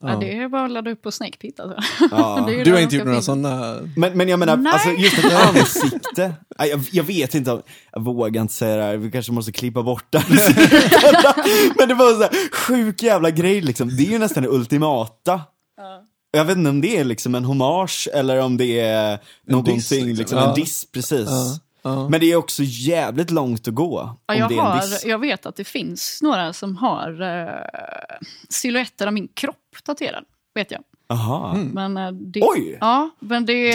Ja, 0.00 0.16
det 0.20 0.36
är 0.38 0.48
bara 0.48 0.64
att 0.64 0.70
ladda 0.70 0.90
upp 0.90 1.02
på 1.02 1.10
Snake 1.12 1.38
Pit 1.38 1.60
alltså. 1.60 1.78
Ja. 2.10 2.46
Du 2.64 2.72
har 2.72 2.80
inte 2.80 2.96
gjort 2.96 3.06
några 3.06 3.22
sådana... 3.22 3.76
Men, 3.96 4.18
men 4.18 4.28
jag 4.28 4.38
menar, 4.38 4.56
Nej. 4.56 4.72
alltså 4.72 4.90
just 4.90 5.18
ett 5.18 5.32
ansikte. 5.48 6.34
Jag, 6.58 6.80
jag 6.92 7.04
vet 7.04 7.34
inte, 7.34 7.52
om, 7.52 7.62
jag 7.92 8.04
vågar 8.04 8.42
inte 8.42 8.54
säga 8.54 8.76
det 8.76 8.82
här, 8.82 8.96
vi 8.96 9.10
kanske 9.10 9.32
måste 9.32 9.52
klippa 9.52 9.82
bort 9.82 10.04
det. 10.10 10.24
Men 11.78 11.88
det 11.88 11.94
var 11.94 12.10
en 12.12 12.18
sån 12.18 12.28
sjuk 12.52 13.02
jävla 13.02 13.30
grej 13.30 13.60
liksom. 13.60 13.96
Det 13.96 14.02
är 14.06 14.10
ju 14.10 14.18
nästan 14.18 14.42
det 14.42 14.48
ultimata. 14.48 15.40
Jag 16.32 16.44
vet 16.44 16.56
inte 16.56 16.70
om 16.70 16.80
det 16.80 16.96
är 16.98 17.04
liksom 17.04 17.34
en 17.34 17.44
hommage 17.44 18.08
eller 18.14 18.38
om 18.40 18.56
det 18.56 18.80
är 18.80 19.18
någonting, 19.48 19.74
diss, 19.76 19.90
liksom, 19.90 20.08
liksom. 20.14 20.38
en 20.38 20.44
Ja. 20.44 20.54
diss 20.54 20.84
precis. 20.92 21.28
Ja, 21.84 21.94
ja. 21.94 22.08
Men 22.08 22.20
det 22.20 22.32
är 22.32 22.36
också 22.36 22.62
jävligt 22.62 23.30
långt 23.30 23.68
att 23.68 23.74
gå. 23.74 24.16
Ja, 24.26 24.34
om 24.34 24.38
jag, 24.40 24.50
det 24.50 24.54
har, 24.56 24.82
jag 25.04 25.18
vet 25.18 25.46
att 25.46 25.56
det 25.56 25.64
finns 25.64 26.22
några 26.22 26.52
som 26.52 26.76
har 26.76 27.22
uh, 27.22 27.48
silhuetter 28.48 29.06
av 29.06 29.12
min 29.12 29.28
kropp 29.28 29.76
tatuerad. 29.84 30.24
Vet 30.54 30.70
jag. 30.70 30.80
Aha. 31.08 31.54
Men, 31.72 31.96
eh, 31.96 32.12
det, 32.12 32.40
Oj! 32.42 32.78
Ja, 32.80 33.10
men 33.20 33.46
det, 33.46 33.68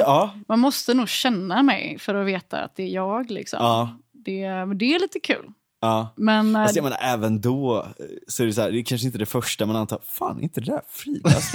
Ja. 0.00 0.34
man 0.48 0.58
måste 0.58 0.94
nog 0.94 1.08
känna 1.08 1.62
mig 1.62 1.96
för 1.98 2.14
att 2.14 2.26
veta 2.26 2.58
att 2.58 2.76
det 2.76 2.82
är 2.82 2.88
jag. 2.88 3.30
Liksom. 3.30 3.58
Ja. 3.62 3.96
Det, 4.12 4.48
men 4.66 4.78
det 4.78 4.94
är 4.94 4.98
lite 5.00 5.20
kul. 5.20 5.44
Ja. 5.80 6.14
Men 6.16 6.56
eh, 6.56 6.62
Alltså, 6.62 6.76
jag 6.76 6.82
menar, 6.84 6.98
även 7.02 7.40
då 7.40 7.78
eh, 7.78 8.04
så 8.28 8.42
är 8.42 8.46
det 8.46 8.52
så 8.52 8.60
här, 8.60 8.70
det 8.70 8.78
är 8.80 8.84
kanske 8.84 9.06
inte 9.06 9.18
det 9.18 9.26
första 9.26 9.66
man 9.66 9.76
antar, 9.76 9.98
fan 10.04 10.38
är 10.38 10.42
inte 10.42 10.60
det 10.60 10.66
där 10.72 10.82
Fridas? 10.88 11.54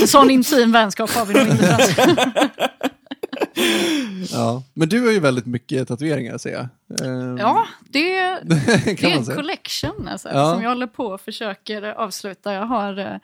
en 0.00 0.08
sån 0.08 0.30
intim 0.30 0.72
vänskap 0.72 1.10
har 1.10 1.26
vi 1.26 1.34
nog 1.34 1.46
inte. 1.46 2.50
Ja. 4.32 4.62
Men 4.74 4.88
du 4.88 5.04
har 5.04 5.12
ju 5.12 5.20
väldigt 5.20 5.46
mycket 5.46 5.88
tatueringar 5.88 6.38
ser 6.38 6.52
jag. 6.52 6.68
Ehm, 7.06 7.36
Ja, 7.38 7.66
det, 7.88 8.00
det 8.42 9.02
är 9.02 9.16
en 9.16 9.24
säga. 9.24 9.36
collection 9.36 10.08
alltså, 10.08 10.28
Ja. 10.28 10.52
som 10.54 10.62
jag 10.62 10.68
håller 10.70 10.86
på 10.86 11.04
och 11.06 11.20
försöker 11.20 11.82
avsluta. 11.82 12.52
Jag 12.52 12.66
har 12.66 12.98
eh, 12.98 13.16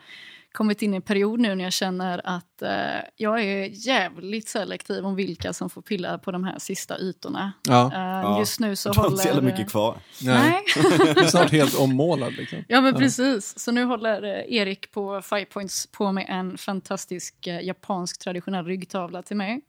kommit 0.53 0.82
in 0.82 0.93
i 0.93 0.97
en 0.97 1.03
period 1.03 1.41
nu 1.41 1.55
när 1.55 1.64
jag 1.64 1.72
känner 1.72 2.20
att 2.24 2.62
eh, 2.62 2.70
jag 3.16 3.41
är 3.43 3.87
jävligt 3.89 4.49
selektiv 4.49 5.07
om 5.07 5.14
vilka 5.14 5.53
som 5.53 5.70
får 5.70 5.82
pilla 5.82 6.18
på 6.18 6.30
de 6.32 6.45
här 6.45 6.59
sista 6.59 6.99
ytorna. 6.99 7.53
Ja. 7.68 7.87
Eh, 7.95 8.01
Ja. 8.22 8.39
Just 8.39 8.61
nu 8.61 8.76
så 8.76 8.93
Du 8.93 8.99
har 9.01 9.05
håller... 9.09 9.22
inte 9.22 9.34
så 9.34 9.43
mycket 9.43 9.70
kvar. 9.70 9.97
Nej. 10.22 10.62
Du 11.14 11.20
är 11.20 11.26
snart 11.26 11.51
helt 11.53 11.78
ommålad 11.78 12.32
liksom. 12.32 12.64
Ja 12.68 12.80
men 12.80 12.95
precis. 12.95 13.59
Så 13.59 13.72
nu 13.72 13.84
håller 13.84 14.22
eh, 14.22 14.57
Erik 14.57 14.91
på 14.93 15.22
Five 15.22 15.45
Points 15.45 15.87
på 15.93 16.12
med 16.12 16.26
en 16.28 16.59
fantastisk 16.59 17.47
eh, 17.47 17.61
japansk 17.61 18.18
traditionell 18.18 18.64
ryggtavla 18.64 19.22
till 19.22 19.37
mig. 19.37 19.61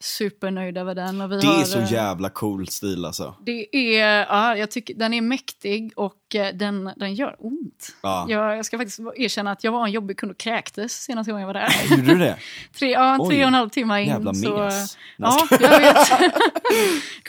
Supernöjd 0.00 0.78
över 0.78 0.94
den. 0.94 1.20
Och 1.20 1.32
vi 1.32 1.36
Det 1.36 1.46
har, 1.46 1.60
är 1.60 1.64
så 1.64 1.78
eh, 1.78 1.92
jävla 1.92 2.30
cool 2.30 2.68
stil 2.68 3.04
alltså. 3.04 3.34
Det 3.40 3.76
är, 3.76 4.26
ja, 4.28 4.56
jag 4.56 4.70
tycker 4.70 4.94
den 4.94 5.14
är 5.14 5.20
mäktig 5.20 5.92
och 5.96 6.34
eh, 6.34 6.54
den, 6.54 6.90
den 6.96 7.14
gör 7.14 7.36
ont. 7.38 7.96
Ja. 8.02 8.26
Jag, 8.28 8.56
jag 8.56 8.64
ska 8.66 8.78
faktiskt 8.78 9.00
erkänna 9.16 9.50
att 9.52 9.64
jag 9.64 9.72
var 9.72 9.84
en 9.84 9.92
jobbig 9.92 10.18
kund 10.18 10.32
och 10.32 10.38
kräktes 10.38 11.02
senaste 11.02 11.30
gången 11.32 11.40
jag 11.48 11.54
var 11.54 11.60
där. 11.60 11.72
Gjorde 11.90 12.02
du 12.12 12.18
det? 12.18 12.38
Tre, 12.78 12.90
ja, 12.90 13.16
Oj. 13.20 13.28
tre 13.28 13.42
och 13.42 13.48
en 13.48 13.54
halv 13.54 13.68
timme 13.68 14.00
in. 14.02 14.08
Jävla 14.08 14.34
så, 14.34 14.58
mes. 14.58 14.98
Ja, 15.16 15.46
jag 15.50 15.58
vet. 15.80 15.96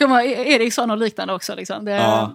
Ihåg, 0.00 0.26
Erik 0.26 0.74
sa 0.74 0.86
något 0.86 0.98
liknande 0.98 1.34
också. 1.34 1.54
Liksom. 1.54 1.84
Det, 1.84 1.92
Ja. 1.92 2.34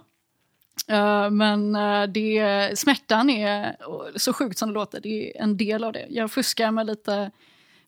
eh, 0.88 1.30
men 1.30 1.74
eh, 1.74 2.02
det, 2.02 2.78
smärtan 2.78 3.30
är, 3.30 3.76
så 4.18 4.32
sjukt 4.32 4.58
som 4.58 4.68
det 4.68 4.74
låter, 4.74 5.00
det 5.00 5.38
är 5.38 5.42
en 5.42 5.56
del 5.56 5.84
av 5.84 5.92
det. 5.92 6.06
Jag 6.10 6.30
fuskar 6.30 6.70
med 6.70 6.86
lite 6.86 7.30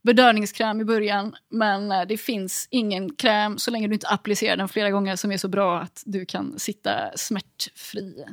bedövningskräm 0.08 0.80
i 0.80 0.84
början, 0.84 1.36
men 1.50 1.92
eh, 1.92 2.02
det 2.08 2.16
finns 2.16 2.68
ingen 2.70 3.14
kräm 3.14 3.58
så 3.58 3.70
länge 3.70 3.88
du 3.88 3.94
inte 3.94 4.08
applicerar 4.08 4.56
den 4.56 4.68
flera 4.68 4.90
gånger 4.90 5.16
som 5.16 5.32
är 5.32 5.36
så 5.36 5.48
bra 5.48 5.80
att 5.80 6.02
du 6.06 6.24
kan 6.26 6.58
sitta 6.58 6.90
smärtfri 7.16 8.24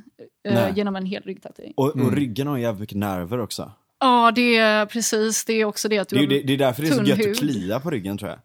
eh, 0.48 0.78
genom 0.78 0.96
en 0.96 1.06
hel 1.06 1.24
ryggtatuering. 1.24 1.74
Och, 1.78 1.96
och 1.96 2.12
ryggen 2.12 2.48
har 2.48 2.58
jävligt 2.58 2.80
mycket 2.80 2.98
nerver 2.98 3.40
också. 3.40 3.72
Ja, 4.00 4.32
det 4.36 4.56
är 4.58 4.86
precis. 4.86 5.46
Det 5.46 5.54
är 5.54 5.66
också 5.66 5.90
det 5.90 6.00
att 6.00 6.10
du 6.10 6.16
Det 6.16 6.22
är, 6.22 6.28
har 6.28 6.30
det, 6.30 6.42
det 6.48 6.54
är 6.54 6.58
därför 6.58 6.82
det 6.82 6.88
är 6.88 6.92
så 6.92 7.04
gött 7.04 7.20
hud. 7.20 7.32
att 7.32 7.38
klia 7.38 7.80
på 7.80 7.90
ryggen 7.90 8.18
tror 8.18 8.32
jag. 8.32 8.40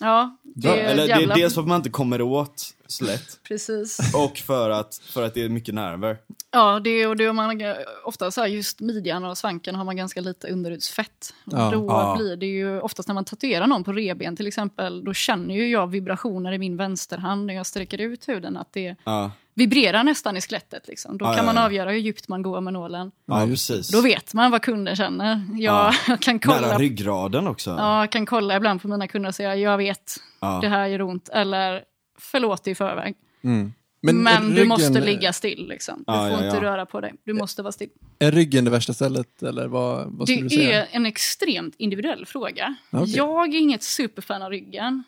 Ja, 0.00 0.36
det 0.42 0.68
är 0.68 0.84
Eller 0.84 1.02
det 1.02 1.08
jävla... 1.08 1.34
är 1.34 1.38
dels 1.38 1.54
för 1.54 1.60
att 1.60 1.68
man 1.68 1.76
inte 1.76 1.90
kommer 1.90 2.22
åt 2.22 2.74
så 2.86 3.04
lätt. 3.04 3.42
Precis. 3.48 4.14
Och 4.14 4.38
för 4.38 4.70
att, 4.70 4.94
för 5.12 5.22
att 5.22 5.34
det 5.34 5.42
är 5.44 5.48
mycket 5.48 5.74
nerver. 5.74 6.18
Ja, 6.50 6.80
det, 6.80 7.06
och 7.06 7.16
det 7.16 7.24
är 7.24 7.32
man, 7.32 7.60
ofta 8.04 8.30
så 8.30 8.40
här, 8.40 8.48
just 8.48 8.80
midjan 8.80 9.24
och 9.24 9.38
svanken 9.38 9.74
har 9.74 9.84
man 9.84 9.96
ganska 9.96 10.20
lite 10.20 10.48
underudsfett. 10.48 11.34
Och 11.46 11.52
Ja. 11.52 11.70
Då 11.70 11.86
Ja. 11.88 12.14
blir 12.18 12.36
det 12.36 12.46
ju 12.46 12.80
oftast 12.80 13.08
när 13.08 13.14
man 13.14 13.24
tatuerar 13.24 13.66
någon 13.66 13.84
på 13.84 13.92
reben 13.92 14.36
till 14.36 14.46
exempel, 14.46 15.04
då 15.04 15.14
känner 15.14 15.54
ju 15.54 15.68
jag 15.70 15.86
vibrationer 15.86 16.52
i 16.52 16.58
min 16.58 16.76
vänsterhand 16.76 17.46
när 17.46 17.54
jag 17.54 17.66
sträcker 17.66 18.00
ut 18.00 18.28
huden, 18.28 18.56
att 18.56 18.72
det 18.72 18.96
Ja, 19.04 19.30
vibrerar 19.58 20.04
nästan 20.04 20.36
i 20.36 20.40
skelettet. 20.40 20.88
Liksom. 20.88 21.18
Då 21.18 21.24
Ja, 21.24 21.28
kan 21.28 21.38
ja, 21.38 21.44
man 21.46 21.56
ja. 21.56 21.64
avgöra 21.64 21.90
hur 21.90 21.98
djupt 21.98 22.28
man 22.28 22.42
går 22.42 22.60
med 22.60 22.72
nålen. 22.72 23.10
ja, 23.26 23.46
precis. 23.46 23.88
Då 23.88 24.00
vet 24.00 24.34
man 24.34 24.50
vad 24.50 24.62
kunden 24.62 24.96
känner. 24.96 25.40
Jag 25.58 25.94
kan 26.20 26.38
kolla 26.38 26.60
Nära 26.60 26.78
ryggraden 26.78 27.46
också. 27.46 27.70
Ja, 27.70 28.00
jag 28.00 28.12
kan 28.12 28.26
kolla 28.26 28.56
ibland 28.56 28.82
på 28.82 28.88
mina 28.88 29.08
kunder 29.08 29.28
och 29.28 29.34
säga 29.34 29.56
jag 29.56 29.76
vet, 29.78 30.16
det 30.60 30.68
här 30.68 30.86
gör 30.86 31.02
ont. 31.02 31.28
Eller 31.28 31.82
förlåt 32.18 32.66
i 32.66 32.74
förväg. 32.74 33.14
Mm. 33.44 33.72
Men, 34.00 34.24
du 34.50 34.54
ryggen- 34.56 34.68
måste 34.68 35.00
ligga 35.00 35.32
still. 35.32 35.68
Liksom. 35.68 35.98
Du 36.06 36.12
får 36.12 36.14
ja, 36.22 36.44
inte 36.44 36.60
röra 36.60 36.86
på 36.86 37.00
dig. 37.00 37.14
Du 37.24 37.32
måste 37.32 37.62
vara 37.62 37.72
still. 37.72 37.88
Är 38.18 38.32
ryggen 38.32 38.64
det 38.64 38.70
värsta 38.70 38.92
stället 38.94 39.42
eller 39.42 39.66
vad, 39.68 40.06
vad 40.12 40.28
skulle 40.28 40.42
du 40.42 40.48
Det 40.48 40.54
säga? 40.54 40.82
är 40.86 40.88
en 40.96 41.06
extremt 41.06 41.74
individuell 41.78 42.26
fråga. 42.26 42.76
Okej. 42.90 43.16
Jag 43.16 43.54
är 43.54 43.58
inget 43.58 43.82
superfan 43.82 44.42
av 44.42 44.50
ryggen. 44.50 45.02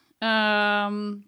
Um, 0.88 1.22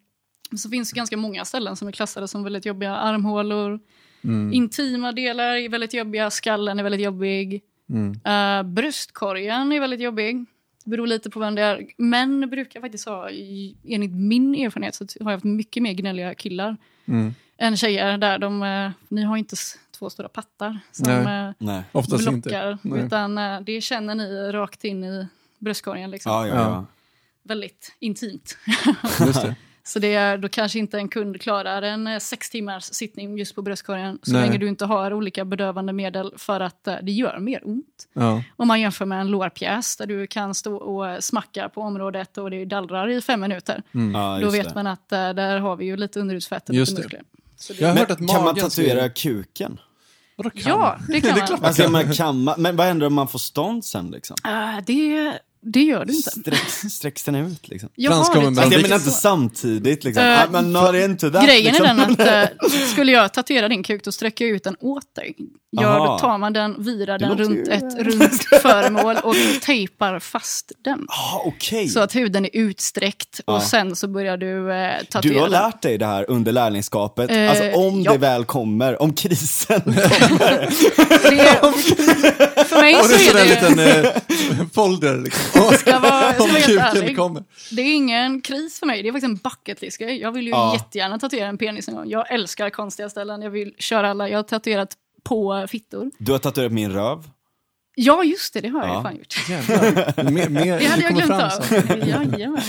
så 0.59 0.69
finns 0.71 0.91
det 0.93 0.97
ganska 0.97 1.17
många 1.17 1.45
ställen 1.45 1.77
som 1.77 1.89
är 1.89 1.93
klassade 1.93 2.29
som 2.29 2.45
väldigt 2.45 2.67
jobbiga. 2.67 2.97
Armhålor, 2.97 3.81
Mm. 4.25 4.53
intima 4.53 5.13
delar 5.13 5.55
är 5.55 5.69
väldigt 5.69 5.95
jobbiga, 5.95 6.31
skallen 6.31 6.79
är 6.79 6.83
väldigt 6.83 7.01
jobbig. 7.01 7.63
Mm. 7.91 8.11
Uh, 8.13 8.63
bröstkorgen 8.73 9.73
är 9.73 9.81
väldigt 9.81 10.01
jobbig. 10.01 10.45
Det 10.85 10.91
beror 10.91 11.07
lite 11.07 11.31
på 11.31 11.41
vem 11.41 11.55
det 11.55 11.63
är. 11.63 11.87
Män 11.97 12.51
brukar 12.51 12.81
faktiskt 12.81 13.09
ha, 13.09 13.29
enligt 13.85 14.11
min 14.15 14.55
erfarenhet, 14.55 14.95
så 14.95 15.05
har 15.05 15.31
jag 15.31 15.37
haft 15.37 15.45
mycket 15.45 15.83
mer 15.83 15.93
gnälliga 15.93 16.35
killar 16.35 16.77
Mm. 17.09 17.35
än 17.59 17.77
tjejer. 17.77 18.19
Där 18.19 18.39
de, 18.39 18.63
eh, 18.63 18.91
ni 19.09 19.23
har 19.23 19.37
inte 19.37 19.57
två 19.99 20.11
stora 20.11 20.29
pattar 20.29 20.79
som 20.93 21.07
Nej. 21.25 21.47
eh, 21.49 21.53
Nej. 21.59 21.83
Oftast 21.93 22.23
blockar. 22.23 22.37
inte. 22.73 22.79
Nej. 22.83 23.05
Utan 23.07 23.35
det 23.65 23.81
känner 23.81 24.15
ni 24.15 24.53
rakt 24.53 24.85
in 24.85 25.05
i 25.05 25.27
bröstkorgen. 25.59 26.11
Liksom. 26.11 26.33
Ja, 26.33 26.47
ja, 26.47 26.55
ja. 26.55 26.87
Väldigt 27.43 27.97
intimt. 27.99 28.59
Det. 29.83 29.89
Så 29.89 29.99
det 29.99 30.15
är, 30.15 30.39
då 30.39 30.49
kanske 30.49 30.79
inte 30.79 30.97
en 30.99 31.09
kund 31.09 31.41
klarar 31.41 31.83
en 31.83 32.07
eh, 32.07 32.19
sex 32.19 32.51
timmars 32.51 32.85
sittning 32.85 33.39
just 33.39 33.55
på 33.55 33.63
bröstkorgen. 33.63 34.19
Så 34.23 34.33
Nej. 34.33 34.43
länge 34.43 34.59
du 34.59 34.69
inte 34.69 34.85
har 34.85 35.13
olika 35.13 35.45
bedövande 35.45 35.93
medel 35.93 36.33
för 36.37 36.61
att 36.61 36.87
eh, 36.87 36.95
det 37.03 37.13
gör 37.13 37.39
mer 37.39 37.61
ont. 37.65 38.09
Ja. 38.13 38.43
Om 38.57 38.69
man 38.69 38.81
jämför 38.81 39.05
med 39.07 39.21
en 39.21 39.29
lårpjäs 39.29 39.97
där 39.97 40.07
du 40.07 40.27
kan 40.27 40.55
stå 40.55 40.77
och 40.77 41.25
smacka 41.25 41.69
på 41.69 41.81
området 41.81 42.39
och 42.39 42.51
det 42.51 42.65
dallrar 42.65 43.09
i 43.09 43.21
fem 43.21 43.41
minuter. 43.41 43.83
ja 44.15 44.39
Då 44.43 44.51
vet 44.51 44.69
det. 44.69 44.75
man 44.75 44.87
att 44.87 45.13
eh, 45.13 45.31
där 45.31 45.59
har 45.59 45.77
vi 45.77 45.85
ju 45.85 45.97
lite 45.97 46.21
underhudsfett 46.21 46.69
och 46.69 46.75
Just 46.75 46.91
lite 46.99 47.03
det. 47.03 47.17
muskler. 47.17 47.23
Så 47.57 47.73
Jag 47.79 47.89
har 47.89 47.95
det, 47.95 48.01
hört 48.01 48.11
att 48.11 48.29
kan 48.31 48.45
man 48.45 48.55
tatuera 48.55 49.09
kuken? 49.09 49.81
Vadå 50.37 50.51
kan 50.51 50.63
ja, 50.65 50.99
det 51.09 51.21
kan 51.21 51.39
man. 51.51 51.65
Alltså, 51.65 51.89
man 51.91 52.13
kan 52.13 52.43
man, 52.45 52.63
men 52.63 52.77
vad 52.77 52.87
händer 52.87 53.07
om 53.07 53.15
man 53.15 53.29
får 53.29 53.39
stånd 53.39 53.85
sen 53.85 54.11
liksom? 54.11 54.37
Eh, 54.47 54.85
det 54.87 55.33
Det 55.65 55.81
gör 55.83 56.05
du 56.05 56.13
inte. 56.13 56.31
Sträcks, 56.31 56.81
sträcks 56.95 57.25
den 57.25 57.35
ut 57.35 57.69
liksom? 57.69 57.89
Jag 57.95 58.11
har 58.13 58.17
det 58.41 58.47
Alltså, 58.47 58.63
jag 58.73 58.83
menar 58.83 58.97
inte 58.97 59.11
samtidigt 59.11 60.05
liksom. 60.05 60.25
Ah, 60.25 60.47
men 60.51 60.73
not 60.73 60.95
into 60.95 61.31
that, 61.31 61.45
Grejen 61.47 61.65
liksom. 61.65 61.87
är 61.87 61.95
den 61.95 62.11
att 62.45 62.51
eh, 62.63 62.69
skulle 62.93 63.13
jag 63.13 63.33
tatuera 63.35 63.69
din 63.69 63.83
kuk 63.83 64.05
då 64.05 64.13
sträcker 64.13 64.45
jag 64.45 64.55
ut 64.57 64.65
den 64.65 64.77
åt 64.81 65.15
dig. 65.15 65.35
Aha. 65.79 66.07
då 66.07 66.19
tar 66.19 66.39
man 66.39 66.53
den, 66.53 66.83
virar 66.85 67.19
den 67.19 67.39
runt 67.39 67.57
ju- 67.69 67.73
ett 67.73 67.99
runt 67.99 68.45
föremål 68.63 69.17
och 69.23 69.35
tejpar 69.63 70.19
fast 70.19 70.73
den. 70.85 71.07
Ah, 71.09 71.39
okej. 71.45 71.89
Så 71.89 72.01
att 72.01 72.15
huden 72.15 72.45
är 72.45 72.51
utsträckt 72.53 73.41
Ja. 73.47 73.53
och 73.55 73.63
sen 73.63 73.97
så 73.97 74.09
börjar 74.09 74.37
du 74.37 74.73
eh, 74.73 74.93
tatuera 75.11 75.35
Du 75.35 75.41
har 75.41 75.49
lärt 75.49 75.83
dig 75.83 75.99
det 75.99 76.07
här 76.07 76.25
under 76.31 76.53
lärlingskapet, 76.53 77.31
Eh, 77.31 77.51
alltså 77.51 77.71
om 77.73 78.03
ja. 78.03 78.13
det 78.13 78.19
väl 78.19 78.45
kommer, 78.45 79.03
om 79.03 79.13
krisen 79.15 79.81
kommer. 79.85 80.61
Det, 81.31 82.65
för 82.65 82.81
mig 82.81 82.95
Och 82.97 83.05
så 83.05 83.09
det 83.09 83.15
är 83.15 83.45
är 83.45 83.57
sådär 83.57 83.67
en 83.71 83.77
det, 83.77 84.03
liten 84.03 84.71
folder 84.75 85.17
liksom. 85.19 85.52
ska 85.79 85.99
vara, 85.99 86.35
jag 86.39 86.63
ska 86.63 86.81
ärlig, 86.81 87.17
kommer. 87.17 87.45
det 87.71 87.83
är 87.83 87.95
ingen 87.95 88.41
kris 88.41 88.79
för 88.79 88.87
mig. 88.87 89.03
Det 89.03 89.09
är 89.09 89.13
faktiskt 89.13 89.31
en 89.31 89.37
bucket 89.37 89.83
list 89.83 89.99
grej. 89.99 90.21
Jag 90.21 90.33
vill 90.33 90.45
ju 90.45 90.51
Ja. 90.51 90.75
jättegärna 90.75 91.19
tatuera 91.19 91.47
en 91.49 91.59
penis 91.59 91.89
en 91.89 91.95
gång. 91.95 92.09
Jag 92.11 92.33
älskar 92.33 92.71
konstiga 92.71 93.09
ställen. 93.11 93.43
Jag 93.43 93.51
vill 93.51 93.75
köra 93.79 94.11
alla. 94.11 94.29
Jag 94.29 94.39
har 94.39 94.43
tatuerat 94.43 94.97
på 95.25 95.67
fittor. 95.69 96.11
Du 96.19 96.33
har 96.33 96.39
tatuerat 96.39 96.73
min 96.73 96.93
röv. 96.93 97.29
Ja, 97.95 98.25
just 98.25 98.55
det. 98.55 98.61
Det 98.61 98.69
har 98.69 98.81
jag 98.87 98.89
Ja. 98.91 98.97
ju 98.97 99.03
fan 99.03 99.17
gjort. 99.17 99.49
Jävlar. 99.51 100.31
Mer, 100.31 100.49
mer, 100.49 100.79
Det 100.79 100.87
hade 100.87 101.03
jag 101.03 101.15
glömt 101.15 101.31
fram 101.31 102.53
av. 102.55 102.61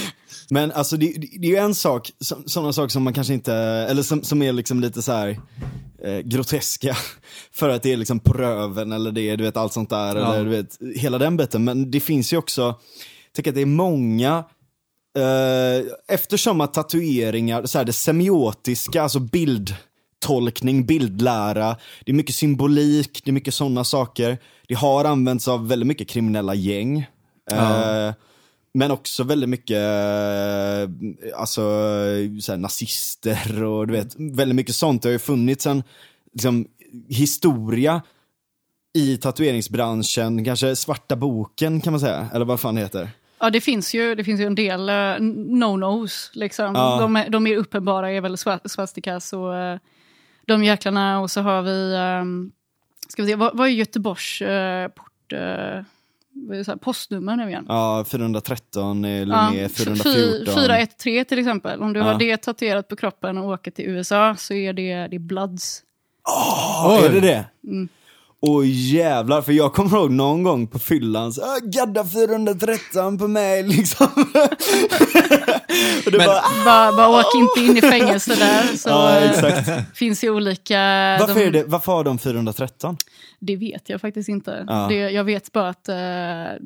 Men 0.49 0.71
alltså 0.71 0.97
det, 0.97 1.05
det 1.17 1.27
det 1.39 1.47
är 1.47 1.51
ju 1.51 1.57
en 1.57 1.75
sak, 1.75 2.11
så, 2.19 2.43
sådana 2.45 2.73
saker 2.73 2.89
som 2.89 3.03
man 3.03 3.13
kanske 3.13 3.33
inte, 3.33 3.53
eller 3.53 4.03
som, 4.03 4.23
som 4.23 4.41
är 4.41 4.53
liksom 4.53 4.79
lite 4.81 5.01
så 5.01 5.11
här 5.11 5.39
eh, 6.03 6.19
groteska. 6.19 6.97
För 7.51 7.69
att 7.69 7.83
det 7.83 7.93
är 7.93 7.97
liksom 7.97 8.19
på 8.19 8.33
röven 8.33 8.91
eller 8.91 9.11
det 9.11 9.21
är 9.21 9.37
du 9.37 9.43
vet 9.43 9.57
allt 9.57 9.73
sånt 9.73 9.89
där, 9.89 10.15
Ja. 10.15 10.33
eller 10.33 10.43
du 10.43 10.49
vet 10.49 10.77
hela 10.95 11.17
den 11.17 11.37
biten. 11.37 11.63
Men 11.63 11.91
det 11.91 11.99
finns 11.99 12.33
ju 12.33 12.37
också, 12.37 12.61
jag 12.61 13.33
tycker 13.35 13.51
att 13.51 13.55
det 13.55 13.61
är 13.61 13.65
många 13.65 14.43
Eh, 15.17 15.85
eftersom 16.07 16.61
att 16.61 16.73
tatueringar, 16.73 17.65
så 17.65 17.77
här, 17.77 17.85
det 17.85 17.93
semiotiska, 17.93 19.03
alltså 19.03 19.19
bildtolkning, 19.19 20.85
bildlära, 20.85 21.75
det 22.05 22.11
är 22.11 22.15
mycket 22.15 22.35
symbolik, 22.35 23.21
det 23.23 23.31
är 23.31 23.33
mycket 23.33 23.53
sådana 23.53 23.83
saker. 23.83 24.37
Det 24.67 24.73
har 24.73 25.05
använts 25.05 25.47
av 25.47 25.67
väldigt 25.67 25.87
mycket 25.87 26.09
kriminella 26.09 26.53
gäng. 26.53 26.97
Eh, 27.51 28.13
men 28.73 28.91
också 28.91 29.23
väldigt 29.23 29.49
mycket 29.49 29.77
eh, 29.77 30.89
alltså, 31.39 31.61
så 32.41 32.55
nazister 32.55 33.63
och 33.63 33.87
du 33.87 33.93
vet, 33.93 34.15
väldigt 34.17 34.55
mycket 34.55 34.75
sånt. 34.75 35.01
Det 35.01 35.09
har 35.09 35.13
ju 35.13 35.19
funnits 35.19 35.67
en 35.67 35.83
liksom, 36.33 36.67
historia 37.09 38.01
i 38.93 39.17
tatueringsbranschen, 39.17 40.45
kanske 40.45 40.75
svarta 40.75 41.15
boken 41.15 41.81
kan 41.81 41.93
man 41.93 41.99
säga, 41.99 42.29
eller 42.33 42.45
vad 42.45 42.59
fan 42.59 42.75
det 42.75 42.81
heter. 42.81 43.09
Ja, 43.43 43.49
det 43.49 43.61
finns 43.61 43.93
ju, 43.93 44.15
det 44.15 44.23
finns 44.23 44.41
ju 44.41 44.45
en 44.45 44.55
del 44.55 44.89
eh, 44.89 44.95
no-nos. 45.29 46.29
Liksom. 46.33 46.75
Ja. 46.75 46.97
De, 46.99 47.15
är, 47.15 47.29
de 47.29 47.47
är 47.47 47.57
uppenbara 47.57 48.11
är 48.11 48.21
väl 48.21 48.37
swastikas 48.65 49.33
och 49.33 49.53
uh, 49.53 49.77
de 50.47 50.63
jäklarna. 50.63 51.19
Och 51.19 51.31
så 51.31 51.41
har 51.41 51.61
vi, 51.61 51.95
um, 52.21 52.51
ska 53.07 53.21
vi 53.21 53.27
se, 53.27 53.35
vad, 53.35 53.57
vad 53.57 53.67
är 53.67 53.71
Göteborgs 53.71 54.41
uh, 54.41 54.87
port, 54.87 55.33
uh, 55.33 55.83
så 56.65 56.77
postnummer 56.77 57.35
nu 57.35 57.49
igen? 57.49 57.65
Ja, 57.67 58.05
413 58.07 59.05
är 59.05 59.25
Ja, 59.25 59.49
Linné, 59.51 59.69
fy- 59.69 59.83
414. 59.85 60.53
413 60.53 61.25
till 61.25 61.39
exempel. 61.39 61.81
Om 61.81 61.93
du 61.93 61.99
Ja. 61.99 62.05
har 62.05 62.19
det 62.19 62.37
tatuerat 62.37 62.87
på 62.87 62.95
kroppen 62.95 63.37
och 63.37 63.49
åker 63.49 63.71
till 63.71 63.85
USA 63.85 64.35
så 64.37 64.53
är 64.53 64.73
det, 64.73 65.07
det 65.07 65.15
är 65.15 65.19
Bloods. 65.19 65.81
Åh, 66.29 66.97
Oj. 66.99 67.05
är 67.05 67.09
det 67.11 67.19
det? 67.19 67.45
Mm. 67.67 67.87
Åh 68.45 68.63
jävlar, 68.67 69.41
för 69.41 69.51
jag 69.51 69.73
kommer 69.73 69.97
ihåg 69.97 70.11
någon 70.11 70.43
gång 70.43 70.67
på 70.67 70.79
fyllan, 70.79 71.33
så, 71.33 71.41
"Ah, 71.41 71.57
gadda 71.63 72.05
413 72.05 73.17
på 73.17 73.27
mig 73.27 73.63
liksom. 73.67 74.07
och 76.05 76.11
det 76.11 76.17
Men- 76.17 76.27
bara! 76.27 76.41
Bara, 76.65 76.91
bara 76.91 77.19
åk 77.19 77.25
inte 77.35 77.71
in 77.71 77.77
i 77.77 77.81
fängelse 77.81 78.35
där. 78.35 78.77
Så, 78.77 78.89
Ja, 78.89 79.17
eh, 79.19 79.31
exakt. 79.31 79.97
finns 79.97 80.23
ju 80.23 80.29
olika... 80.29 80.77
Varför, 81.19 81.35
de- 81.35 81.45
är 81.47 81.51
det, 81.51 81.63
varför 81.63 81.91
har 81.91 82.03
de 82.03 82.19
413? 82.19 82.97
Det 83.45 83.55
vet 83.55 83.89
jag 83.89 84.01
faktiskt 84.01 84.29
inte. 84.29 84.65
Ja. 84.67 84.85
Det, 84.89 84.95
jag 84.95 85.23
vet 85.23 85.51
bara 85.51 85.69
att 85.69 85.89
eh, 85.89 86.65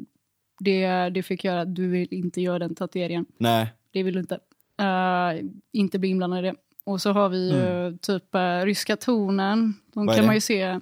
det, 0.59 0.87
det 1.09 1.23
fick 1.23 1.43
göra 1.43 1.61
att 1.61 1.75
du 1.75 1.87
vill 1.87 2.07
inte 2.11 2.41
göra 2.41 2.59
den 2.59 2.75
tatueringen. 2.75 3.25
Nej. 3.37 3.73
Det 3.93 4.03
vill 4.03 4.13
du 4.13 4.19
inte. 4.19 4.35
Eh, 4.79 5.45
inte 5.73 5.99
bli 5.99 6.09
inblandad 6.09 6.39
i 6.39 6.47
det. 6.47 6.55
Och 6.85 7.01
så 7.01 7.11
har 7.11 7.29
vi 7.29 7.51
ju 7.51 7.97
typ 7.97 8.35
uh, 8.35 8.65
ryska 8.65 8.95
tonen. 8.95 9.73
De 9.93 9.99
Mm. 9.99 10.07
Vad 10.07 10.15
kan 10.15 10.25
man 10.25 10.35
ju 10.35 10.41
se. 10.41 10.63
Har 10.65 10.81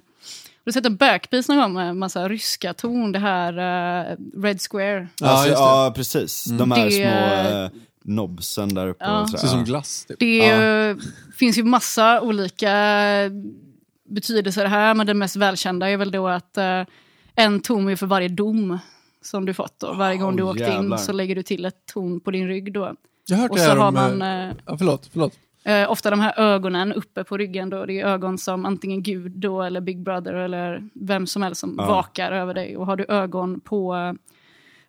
du 0.64 0.72
sett 0.72 0.86
en 0.86 0.96
backpiece 0.96 1.48
någon 1.48 1.58
gång 1.62 1.72
med 1.74 1.96
massa 1.96 2.28
ryska 2.28 2.74
ton? 2.74 3.12
Det 3.12 3.18
här 3.18 3.52
eh, 4.10 4.16
Red 4.42 4.58
Square. 4.70 5.08
Ja, 5.20 5.44
det. 5.44 5.50
ja 5.50 5.92
precis. 5.96 6.44
De 6.44 6.70
här 6.72 6.84
Det- 6.84 6.90
små 6.90 7.50
eh, 7.60 7.70
nobsen 8.04 8.74
där 8.74 8.88
uppe. 8.88 9.04
Ja. 9.04 9.26
Ser 9.28 9.44
ut 9.44 9.50
som 9.50 9.64
glass 9.64 10.04
typ. 10.08 10.18
Det 10.18 10.36
ju- 10.36 10.98
finns 11.36 11.58
ju 11.58 11.62
massa 11.62 12.20
olika 12.20 12.70
betydelser 14.08 14.64
här, 14.64 14.94
men 14.94 15.06
den 15.06 15.18
mest 15.18 15.36
välkända 15.36 15.90
är 15.90 15.96
väl 15.96 16.10
då 16.10 16.28
att 16.28 16.56
eh, 16.56 16.82
en 17.34 17.60
ton 17.60 17.88
är 17.88 17.96
för 17.96 18.06
varje 18.06 18.28
dom 18.28 18.78
som 19.22 19.46
du 19.46 19.54
fått. 19.54 19.80
Då. 19.80 19.92
Varje 19.92 20.16
gång 20.18 20.36
du 20.36 20.42
Åh, 20.42 20.50
åkte 20.50 20.62
jävlar. 20.62 20.78
in 20.96 20.98
så 20.98 21.12
lägger 21.12 21.34
du 21.34 21.42
till 21.42 21.64
ett 21.64 21.86
ton 21.92 22.20
på 22.20 22.30
din 22.30 22.48
rygg. 22.48 22.72
Då. 22.72 22.94
Jag 23.28 23.36
har 23.36 23.42
hört 23.42 23.50
Och 23.50 23.56
det 23.56 23.62
så 23.62 23.68
här 23.70 23.76
har 23.76 23.88
om... 23.88 23.94
man 23.94 24.22
eh, 24.22 24.48
eh, 24.48 24.54
Ja, 24.66 24.76
förlåt, 24.78 25.08
förlåt. 25.12 25.32
eh, 25.64 25.90
ofta 25.90 26.10
de 26.10 26.20
här 26.20 26.38
ögonen 26.40 26.92
uppe 26.92 27.24
på 27.24 27.36
ryggen. 27.36 27.70
Då. 27.70 27.86
Det 27.86 28.00
är 28.00 28.06
ögon 28.06 28.38
som 28.38 28.66
antingen 28.66 29.02
Gud 29.02 29.32
då, 29.32 29.62
eller 29.62 29.80
Big 29.80 30.02
Brother 30.02 30.32
eller 30.34 30.88
vem 30.94 31.26
som 31.26 31.42
helst 31.42 31.60
som 31.60 31.74
Ja. 31.78 31.86
vakar 31.86 32.32
över 32.32 32.54
dig. 32.54 32.76
Och 32.76 32.86
har 32.86 32.96
du 32.96 33.04
ögon 33.08 33.60
på 33.60 33.94
eh, 33.96 34.12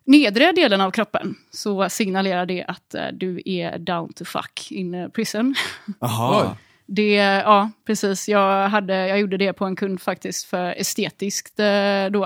nedre 0.04 0.52
delen 0.52 0.80
av 0.80 0.90
kroppen 0.90 1.34
så 1.50 1.88
signalerar 1.88 2.46
det 2.46 2.64
att 2.64 2.94
eh, 2.94 3.02
du 3.12 3.42
är 3.44 3.78
down 3.78 4.12
to 4.12 4.24
fuck 4.24 4.68
in 4.70 5.10
prison. 5.14 5.54
Jaha. 6.00 6.56
Det, 6.90 7.14
ja, 7.14 7.70
precis. 7.86 8.28
Jag, 8.28 8.68
hade, 8.68 9.08
jag 9.08 9.20
gjorde 9.20 9.36
det 9.36 9.52
på 9.52 9.64
en 9.64 9.76
kund 9.76 10.00
faktiskt 10.00 10.44
för 10.46 10.74
estetiskt 10.80 11.60
eh, 11.60 12.06
då. 12.10 12.24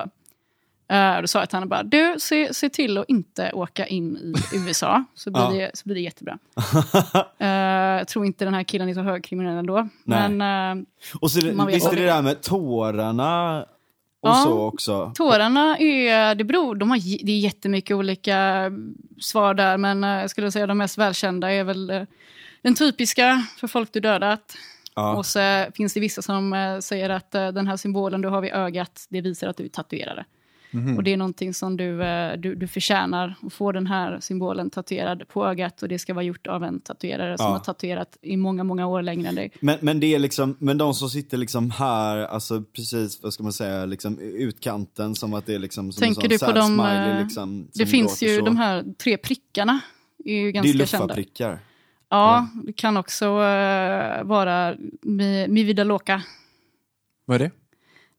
Eh, 0.88 1.20
då 1.20 1.26
sa 1.26 1.38
jag 1.38 1.48
till 1.48 1.56
henne 1.56 1.66
bara, 1.66 1.82
du, 1.82 2.14
se, 2.18 2.54
se 2.54 2.68
till 2.68 2.98
att 2.98 3.08
inte 3.08 3.52
åka 3.52 3.86
in 3.86 4.34
i 4.54 4.56
USA, 4.68 5.04
så 5.14 5.30
blir, 5.30 5.42
Ja. 5.42 5.50
det, 5.50 5.70
så 5.74 5.82
blir 5.84 5.94
det 5.94 6.00
jättebra. 6.00 6.38
Eh, 7.38 7.48
jag 7.98 8.08
tror 8.08 8.24
inte 8.26 8.44
den 8.44 8.54
här 8.54 8.62
killen 8.62 8.88
är 8.88 8.94
så 8.94 9.00
högkriminell 9.00 9.56
ändå. 9.58 9.88
Nej. 10.04 10.28
Men 10.28 10.78
eh, 10.78 10.84
Och 11.20 11.30
så 11.30 11.40
det, 11.40 11.46
visst 11.46 11.58
är 11.58 11.66
det 11.66 11.86
aldrig. 11.88 12.06
där 12.08 12.22
med 12.22 12.40
tårarna 12.42 13.62
och 14.20 14.28
Ja. 14.28 14.34
så 14.34 14.60
också? 14.60 15.12
tårarna 15.14 15.78
är, 15.78 16.34
det 16.34 16.44
beror, 16.44 16.74
de 16.74 16.90
har, 16.90 16.98
det 17.26 17.32
är 17.32 17.38
jättemycket 17.38 17.96
olika 17.96 18.70
svar 19.20 19.54
där, 19.54 19.76
men 19.78 20.02
jag 20.02 20.30
skulle 20.30 20.50
säga 20.52 20.66
de 20.66 20.78
mest 20.78 20.98
välkända 20.98 21.52
är 21.52 21.64
väl 21.64 22.06
den 22.62 22.74
typiska 22.74 23.46
för 23.56 23.66
folk 23.68 23.92
du 23.92 24.00
dödat. 24.00 24.56
Ja. 24.94 25.16
Och 25.16 25.26
så 25.26 25.66
finns 25.74 25.94
det 25.94 26.00
vissa 26.00 26.22
som 26.22 26.52
eh, 26.52 26.78
säger 26.78 27.10
att 27.10 27.34
eh, 27.34 27.48
den 27.48 27.66
här 27.66 27.76
symbolen 27.76 28.20
du 28.20 28.28
har 28.28 28.40
vid 28.40 28.52
ögat, 28.52 29.06
det 29.08 29.20
visar 29.20 29.48
att 29.48 29.56
du 29.56 29.64
är 29.64 29.68
tatuerare. 29.68 30.24
Mhm. 30.74 30.96
Och 30.96 31.02
det 31.02 31.12
är 31.12 31.16
någonting 31.16 31.54
som 31.54 31.76
du, 31.76 32.02
eh, 32.02 32.36
du, 32.38 32.54
du 32.54 32.68
förtjänar, 32.68 33.34
att 33.42 33.52
få 33.52 33.72
den 33.72 33.86
här 33.86 34.20
symbolen 34.20 34.70
tatuerad 34.70 35.28
på 35.28 35.46
ögat 35.46 35.82
och 35.82 35.88
det 35.88 35.98
ska 35.98 36.14
vara 36.14 36.24
gjort 36.24 36.46
av 36.46 36.64
en 36.64 36.80
tatuerare 36.80 37.38
som 37.38 37.46
Ja. 37.46 37.52
har 37.52 37.58
tatuerat 37.58 38.18
i 38.22 38.36
många, 38.36 38.64
många 38.64 38.86
år 38.86 39.02
längre 39.02 39.28
än 39.28 39.34
dig. 39.34 39.50
Men, 39.60 39.78
men 39.80 40.00
det 40.00 40.14
är 40.14 40.18
liksom, 40.18 40.56
men 40.58 40.78
de 40.78 40.94
som 40.94 41.10
sitter 41.10 41.36
liksom 41.36 41.70
här, 41.70 42.18
alltså 42.18 42.62
precis, 42.62 43.22
vad 43.22 43.32
ska 43.32 43.42
man 43.42 43.52
säga, 43.52 43.84
liksom 43.86 44.18
utkanten 44.18 45.14
som 45.14 45.34
att 45.34 45.46
det 45.46 45.54
är 45.54 45.58
liksom 45.58 45.92
som 45.92 46.00
Tänker 46.00 46.22
en 46.22 46.28
du 46.28 46.38
på 46.38 46.52
de, 46.52 46.66
smiley 46.66 47.22
liksom. 47.22 47.68
Det 47.72 47.78
som 47.78 47.86
finns 47.86 48.22
ju 48.22 48.38
så. 48.38 48.44
de 48.44 48.56
här 48.56 48.84
tre 48.98 49.16
prickarna, 49.16 49.80
är 50.24 50.34
ju 50.34 50.52
Det 50.52 50.58
är 50.58 50.62
ganska 50.62 50.86
kända. 50.86 51.14
Ja, 52.12 52.48
det 52.64 52.72
kan 52.72 52.96
också 52.96 53.24
eh, 53.26 54.22
vara 54.24 54.76
mi, 55.02 55.48
mi 55.48 55.64
vida 55.64 55.84
loca. 55.84 56.22
Vad 57.24 57.34
är 57.34 57.38
det? 57.38 57.50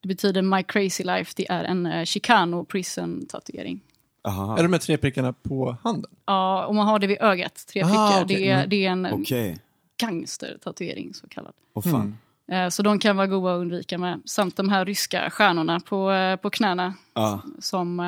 Det 0.01 0.07
betyder 0.07 0.41
My 0.41 0.63
Crazy 0.63 1.03
Life. 1.03 1.33
Det 1.35 1.49
är 1.51 1.63
en 1.63 1.85
uh, 1.85 2.03
Chicano 2.05 2.65
prison 2.65 3.25
tatuering. 3.29 3.79
Aha. 4.23 4.53
Är 4.53 4.57
det 4.57 4.63
de 4.63 4.73
här 4.73 4.79
tre 4.79 4.97
prickarna 4.97 5.33
på 5.33 5.77
handen? 5.83 6.11
Ja, 6.25 6.65
om 6.65 6.75
man 6.75 6.87
har 6.87 6.99
det 6.99 7.07
vid 7.07 7.17
ögat, 7.21 7.65
tre 7.67 7.81
Ah, 7.83 7.85
prickar, 7.87 8.23
okej. 8.23 8.37
det, 8.37 8.49
är, 8.49 8.57
Mm. 8.57 8.69
det 8.69 8.85
är 8.85 8.89
en 8.91 9.05
Okej, 9.05 9.59
gangster-tatuering 9.97 11.13
så 11.13 11.27
kallad. 11.27 11.53
åh 11.73 11.83
fan. 11.83 12.17
Mm. 12.47 12.63
Eh, 12.65 12.69
Så 12.69 12.83
de 12.83 12.99
kan 12.99 13.15
vara 13.17 13.27
goda 13.27 13.53
att 13.55 13.59
undvika 13.61 13.97
med. 13.97 14.21
Samt 14.25 14.55
de 14.57 14.69
här 14.69 14.85
ryska 14.85 15.29
stjärnorna 15.29 15.79
på, 15.79 16.11
på 16.41 16.49
knäna. 16.49 16.93
Ja. 17.13 17.41
Som, 17.59 17.99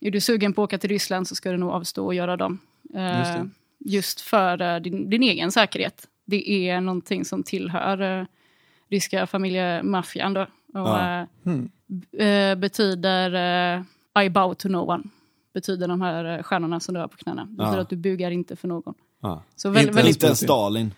är 0.00 0.10
du 0.10 0.20
sugen 0.20 0.52
på 0.52 0.62
att 0.62 0.68
åka 0.68 0.78
till 0.78 0.90
Ryssland 0.90 1.28
så 1.28 1.34
ska 1.34 1.50
du 1.50 1.56
nog 1.56 1.70
avstå 1.70 2.06
och 2.06 2.14
göra 2.14 2.36
dem. 2.36 2.58
Just 3.78 4.20
för 4.20 4.62
eh, 4.62 4.80
din, 4.80 5.10
din 5.10 5.22
egen 5.22 5.52
säkerhet. 5.52 6.08
Det 6.24 6.68
är 6.68 6.80
någonting 6.80 7.24
som 7.24 7.42
tillhör 7.42 8.20
eh, 8.20 8.26
ryska 8.90 9.26
familjemaffian. 9.26 10.34
Då. 10.34 10.40
Och, 10.42 10.48
Ja. 10.88 11.26
Mm. 11.46 11.70
betyder 12.60 13.30
I 14.24 14.28
bow 14.30 14.54
to 14.54 14.68
no 14.68 14.76
one. 14.76 15.04
Betyder 15.54 15.88
de 15.88 16.00
här 16.00 16.42
stjärnorna 16.42 16.80
som 16.80 16.94
du 16.94 17.00
har 17.00 17.08
på 17.08 17.16
knäna. 17.16 17.44
Betyder 17.44 17.74
Ja. 17.76 17.80
att 17.80 17.88
du 17.88 17.96
bugar 17.96 18.30
inte 18.30 18.56
för 18.56 18.68
någon. 18.68 18.94
Så 19.56 19.70
väldigt, 19.70 19.86
Inte 19.88 19.96
väldigt 19.96 20.16
Inte 20.16 20.26
ens 20.26 20.40
Stalin. 20.40 20.92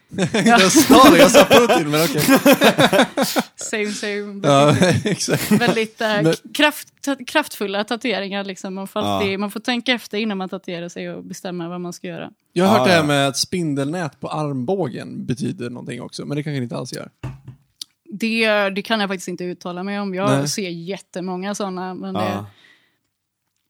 Jag 0.46 0.72
sa 0.72 1.10
det, 1.10 1.18
jag 1.18 1.30
sa 1.30 1.44
Putin, 1.44 1.90
men 1.90 2.04
okej. 2.04 2.22
same, 3.56 3.92
same. 3.92 4.40
Ja, 4.42 4.76
exakt. 5.04 5.50
Väldigt 5.52 6.00
Men- 6.00 6.34
kraft, 6.54 6.88
kraftfulla 7.26 7.84
tatueringar. 7.84 8.44
Liksom. 8.44 8.74
Man, 8.74 8.88
får 8.88 9.00
alltid, 9.00 9.32
Ja. 9.32 9.38
man 9.38 9.50
får 9.50 9.60
tänka 9.60 9.92
efter 9.92 10.18
innan 10.18 10.38
man 10.38 10.48
tatuerar 10.48 10.88
sig 10.88 11.10
och 11.10 11.24
bestämma 11.24 11.68
vad 11.68 11.80
man 11.80 11.92
ska 11.92 12.06
göra. 12.06 12.30
Jag 12.52 12.64
har 12.64 12.78
hört 12.78 12.78
Ja, 12.80 12.84
det 12.86 12.90
här 12.92 12.98
ja. 12.98 13.06
med 13.06 13.28
att 13.28 13.36
spindelnät 13.36 14.20
på 14.20 14.28
armbågen 14.28 15.26
betyder 15.26 15.70
någonting 15.70 16.02
också, 16.02 16.24
men 16.26 16.36
det 16.36 16.42
kanske 16.42 16.58
det 16.60 16.62
inte 16.64 16.76
alls 16.76 16.92
gör. 16.92 17.08
Det, 18.10 18.70
det 18.70 18.82
kan 18.82 19.00
jag 19.00 19.08
faktiskt 19.08 19.28
inte 19.28 19.44
uttala 19.44 19.82
mig 19.82 20.00
om. 20.00 20.14
Jag 20.14 20.30
Nej. 20.30 20.48
ser 20.48 20.68
jättemånga 20.68 21.54
sådana. 21.54 21.94
Men 21.94 22.14
Ja. 22.14 22.20
det 22.20 22.44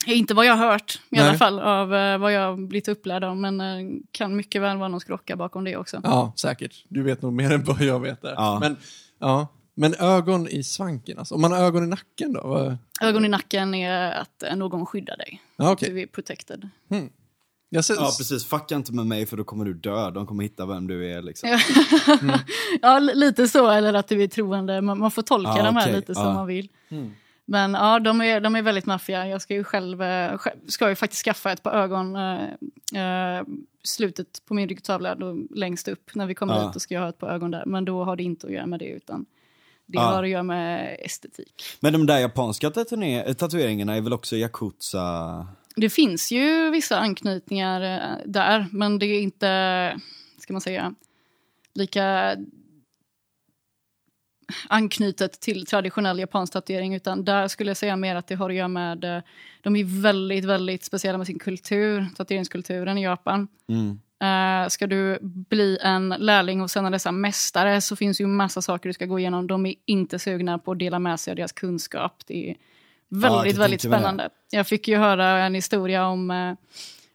inte 0.06 0.34
vad 0.34 0.46
jag 0.46 0.56
har 0.56 0.70
hört 0.70 1.00
i 1.10 1.16
Nej. 1.16 1.28
alla 1.28 1.38
fall 1.38 1.58
av 1.58 1.94
eh, 1.94 2.18
vad 2.18 2.32
jag 2.32 2.40
har 2.40 2.56
blivit 2.56 2.88
upplärd 2.88 3.24
om. 3.24 3.40
Men 3.40 3.60
eh, 3.60 3.66
kan 4.12 4.36
mycket 4.36 4.62
väl 4.62 4.76
vara 4.76 4.88
någon 4.88 5.00
skrocka 5.00 5.36
bakom 5.36 5.64
det 5.64 5.76
också. 5.76 6.00
Ja, 6.04 6.32
säkert. 6.36 6.84
Du 6.88 7.02
vet 7.02 7.22
nog 7.22 7.32
mer 7.32 7.52
än 7.52 7.64
vad 7.64 7.80
jag 7.80 8.00
vet 8.00 8.22
där. 8.22 8.34
Ja. 8.36 8.58
Men, 8.60 8.76
ja. 9.18 9.48
men 9.74 9.94
ögon 9.94 10.48
i 10.48 10.62
svanken, 10.64 11.18
alltså. 11.18 11.34
Om 11.34 11.40
man 11.40 11.52
har 11.52 11.58
ögon 11.58 11.84
i 11.84 11.86
nacken 11.86 12.32
då? 12.32 12.40
Vad... 12.46 12.76
Ögon 13.02 13.24
i 13.24 13.28
nacken 13.28 13.74
är 13.74 14.12
att 14.12 14.42
eh, 14.42 14.56
någon 14.56 14.86
skyddar 14.86 15.16
dig. 15.16 15.42
Ja, 15.56 15.72
okej. 15.72 15.90
Du 15.90 16.00
är 16.00 16.06
protected. 16.06 16.68
Jag 17.70 17.84
ser... 17.84 17.94
Ja 17.94 18.10
precis, 18.18 18.44
fucka 18.46 18.74
inte 18.74 18.92
med 18.92 19.06
mig 19.06 19.26
för 19.26 19.36
då 19.36 19.44
kommer 19.44 19.64
du 19.64 19.74
dö. 19.74 20.10
De 20.10 20.26
kommer 20.26 20.42
hitta 20.42 20.66
vem 20.66 20.86
du 20.86 21.12
är 21.12 21.22
liksom. 21.22 21.48
Ja. 21.48 21.58
ja, 22.82 22.98
li- 22.98 23.14
lite 23.14 23.48
så. 23.48 23.68
Eller 23.70 23.94
att 23.94 24.08
du 24.08 24.22
är 24.22 24.28
troende. 24.28 24.80
Man, 24.80 24.98
man 24.98 25.10
får 25.10 25.22
tolka 25.22 25.52
Ja, 25.56 25.64
de 25.64 25.76
här 25.76 25.82
okej. 25.82 25.94
lite 25.96 26.14
som 26.14 26.24
Ja. 26.26 26.32
man 26.34 26.46
vill. 26.46 26.68
Men 27.50 27.74
ja, 27.74 27.98
de 27.98 28.20
är, 28.20 28.40
de 28.40 28.56
är 28.56 28.62
väldigt 28.62 28.86
maffiga. 28.86 29.26
Jag 29.28 29.42
ska 29.42 29.54
ju 29.54 29.64
själv, 29.64 30.02
eh, 30.02 30.40
ska 30.68 30.88
ju 30.88 30.94
faktiskt 30.94 31.24
skaffa 31.24 31.52
ett 31.52 31.62
par 31.62 31.72
ögon. 31.72 32.16
Eh, 32.16 33.36
eh, 33.38 33.42
slutet 33.82 34.42
på 34.46 34.54
min 34.54 34.68
ryggtavla, 34.68 35.14
då, 35.14 35.36
längst 35.54 35.88
upp. 35.88 36.10
När 36.14 36.26
vi 36.26 36.34
kommer 36.34 36.54
Ja. 36.54 36.64
dit 36.64 36.72
då 36.72 36.80
ska 36.80 36.94
jag 36.94 37.00
ha 37.00 37.08
ett 37.08 37.18
par 37.18 37.28
ögon 37.30 37.50
där. 37.50 37.62
Men 37.66 37.84
då 37.84 38.04
har 38.04 38.16
det 38.16 38.22
inte 38.22 38.46
att 38.46 38.52
göra 38.52 38.66
med 38.66 38.78
det 38.78 38.86
utan 38.88 39.26
det 39.86 39.98
Ja. 39.98 40.02
har 40.02 40.22
att 40.22 40.28
göra 40.28 40.42
med 40.42 40.96
estetik. 41.04 41.64
Men 41.80 41.92
de 41.92 42.06
där 42.06 42.18
japanska 42.18 42.68
tatuer- 42.70 43.34
tatueringarna 43.34 43.96
är 43.96 44.00
väl 44.00 44.12
också 44.12 44.36
yakuza? 44.36 45.46
Det 45.76 45.90
finns 45.90 46.32
ju 46.32 46.70
vissa 46.70 46.98
anknytningar 46.98 47.80
eh, 47.80 48.16
där, 48.26 48.66
men 48.72 48.98
det 48.98 49.06
är 49.06 49.20
inte, 49.20 50.00
ska 50.38 50.52
man 50.52 50.60
säga, 50.62 50.94
lika 51.74 52.36
anknutet 54.68 55.40
till 55.40 55.66
traditionell 55.66 56.18
japansk 56.18 56.52
tatuering, 56.52 56.94
utan 56.94 57.24
där 57.24 57.48
skulle 57.48 57.70
jag 57.70 57.76
säga 57.76 57.96
mer 57.96 58.16
att 58.16 58.26
det 58.26 58.34
har 58.34 58.50
att 58.50 58.56
göra 58.56 58.68
med, 58.68 59.04
eh, 59.04 59.22
de 59.62 59.76
är 59.76 60.02
väldigt, 60.02 60.44
väldigt 60.44 60.84
speciella 60.84 61.18
med 61.18 61.26
sin 61.26 61.38
kultur, 61.38 62.06
tatueringskulturen 62.16 62.98
i 62.98 63.04
Japan. 63.04 63.48
Mm. 63.68 63.98
Eh, 64.20 64.68
ska 64.68 64.86
du 64.86 65.18
bli 65.22 65.78
en 65.82 66.08
lärling 66.08 66.60
hos 66.60 66.76
en 66.76 66.84
av 66.84 66.90
dessa 66.90 67.12
mästare 67.12 67.80
så 67.80 67.96
finns 67.96 68.20
ju 68.20 68.26
massa 68.26 68.62
saker 68.62 68.88
du 68.88 68.92
ska 68.92 69.06
gå 69.06 69.18
igenom. 69.18 69.46
De 69.46 69.66
är 69.66 69.74
inte 69.86 70.18
sugna 70.18 70.58
på 70.58 70.72
att 70.72 70.78
dela 70.78 70.98
med 70.98 71.20
sig 71.20 71.30
av 71.30 71.36
deras 71.36 71.52
kunskap. 71.52 72.22
Det 72.26 72.50
är 72.50 72.56
väldigt, 73.08 73.52
kan 73.52 73.60
väldigt 73.60 73.80
spännande. 73.80 74.28
Jag 74.50 74.66
fick 74.66 74.88
ju 74.88 74.96
höra 74.96 75.44
en 75.44 75.54
historia 75.54 76.06
om 76.06 76.30
eh, 76.30 76.54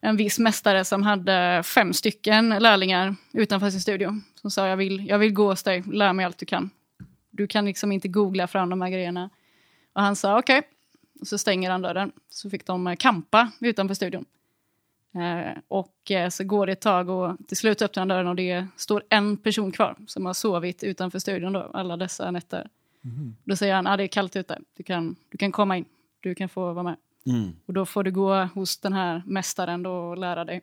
en 0.01 0.17
viss 0.17 0.39
mästare 0.39 0.85
som 0.85 1.03
hade 1.03 1.63
fem 1.65 1.93
stycken 1.93 2.49
lärlingar 2.49 3.15
utanför 3.33 3.69
sin 3.69 3.81
studio. 3.81 4.21
Som 4.41 4.51
sa 4.51 4.67
jag 4.67 4.77
vill, 4.77 5.07
jag 5.07 5.19
vill 5.19 5.33
gå 5.33 5.49
hos 5.49 5.63
dig, 5.63 5.83
lär 5.93 6.13
mig 6.13 6.25
allt 6.25 6.37
du 6.37 6.45
kan. 6.45 6.69
Du 7.35 7.47
kan 7.47 7.65
liksom 7.65 7.91
inte 7.91 8.07
googla 8.07 8.47
fram 8.47 8.69
de 8.69 8.81
här 8.81 8.89
grejerna. 8.89 9.29
Och 9.93 10.01
han 10.01 10.15
sa 10.15 10.39
okej. 10.39 10.61
Och 11.21 11.27
så 11.27 11.37
stänger 11.37 11.71
han 11.71 11.81
dörren. 11.81 12.11
Så 12.29 12.49
fick 12.49 12.65
de 12.65 12.87
eh, 12.87 12.95
kampa 12.95 13.51
utanför 13.59 13.95
studion. 13.95 14.25
Eh, 15.15 15.57
och 15.67 16.11
eh, 16.11 16.29
så 16.29 16.43
går 16.43 16.65
det 16.65 16.71
ett 16.71 16.81
tag 16.81 17.09
och 17.09 17.37
till 17.47 17.57
slut 17.57 17.81
öppnar 17.81 18.01
han 18.01 18.07
dörren 18.07 18.27
och 18.27 18.35
det 18.35 18.67
står 18.77 19.03
en 19.09 19.37
person 19.37 19.71
kvar 19.71 19.95
som 20.07 20.25
har 20.25 20.33
sovit 20.33 20.83
utanför 20.83 21.19
studion 21.19 21.53
då, 21.53 21.71
alla 21.73 21.97
dessa 21.97 22.31
nätter. 22.31 22.69
Då 23.43 23.55
säger 23.55 23.75
han, 23.75 23.87
ah, 23.87 23.97
det 23.97 24.03
är 24.03 24.07
kallt 24.07 24.35
ute, 24.35 24.59
du 24.77 24.83
kan, 24.83 25.15
du 25.29 25.37
kan 25.37 25.51
komma 25.51 25.77
in, 25.77 25.85
du 26.19 26.35
kan 26.35 26.49
få 26.49 26.73
vara 26.73 26.83
med. 26.83 26.95
Mm. 27.25 27.51
Och 27.65 27.73
då 27.73 27.85
får 27.85 28.03
du 28.03 28.11
gå 28.11 28.43
hos 28.43 28.77
den 28.77 28.93
här 28.93 29.23
mästaren 29.25 29.83
då 29.83 29.91
och 29.91 30.17
lära 30.17 30.45
dig. 30.45 30.61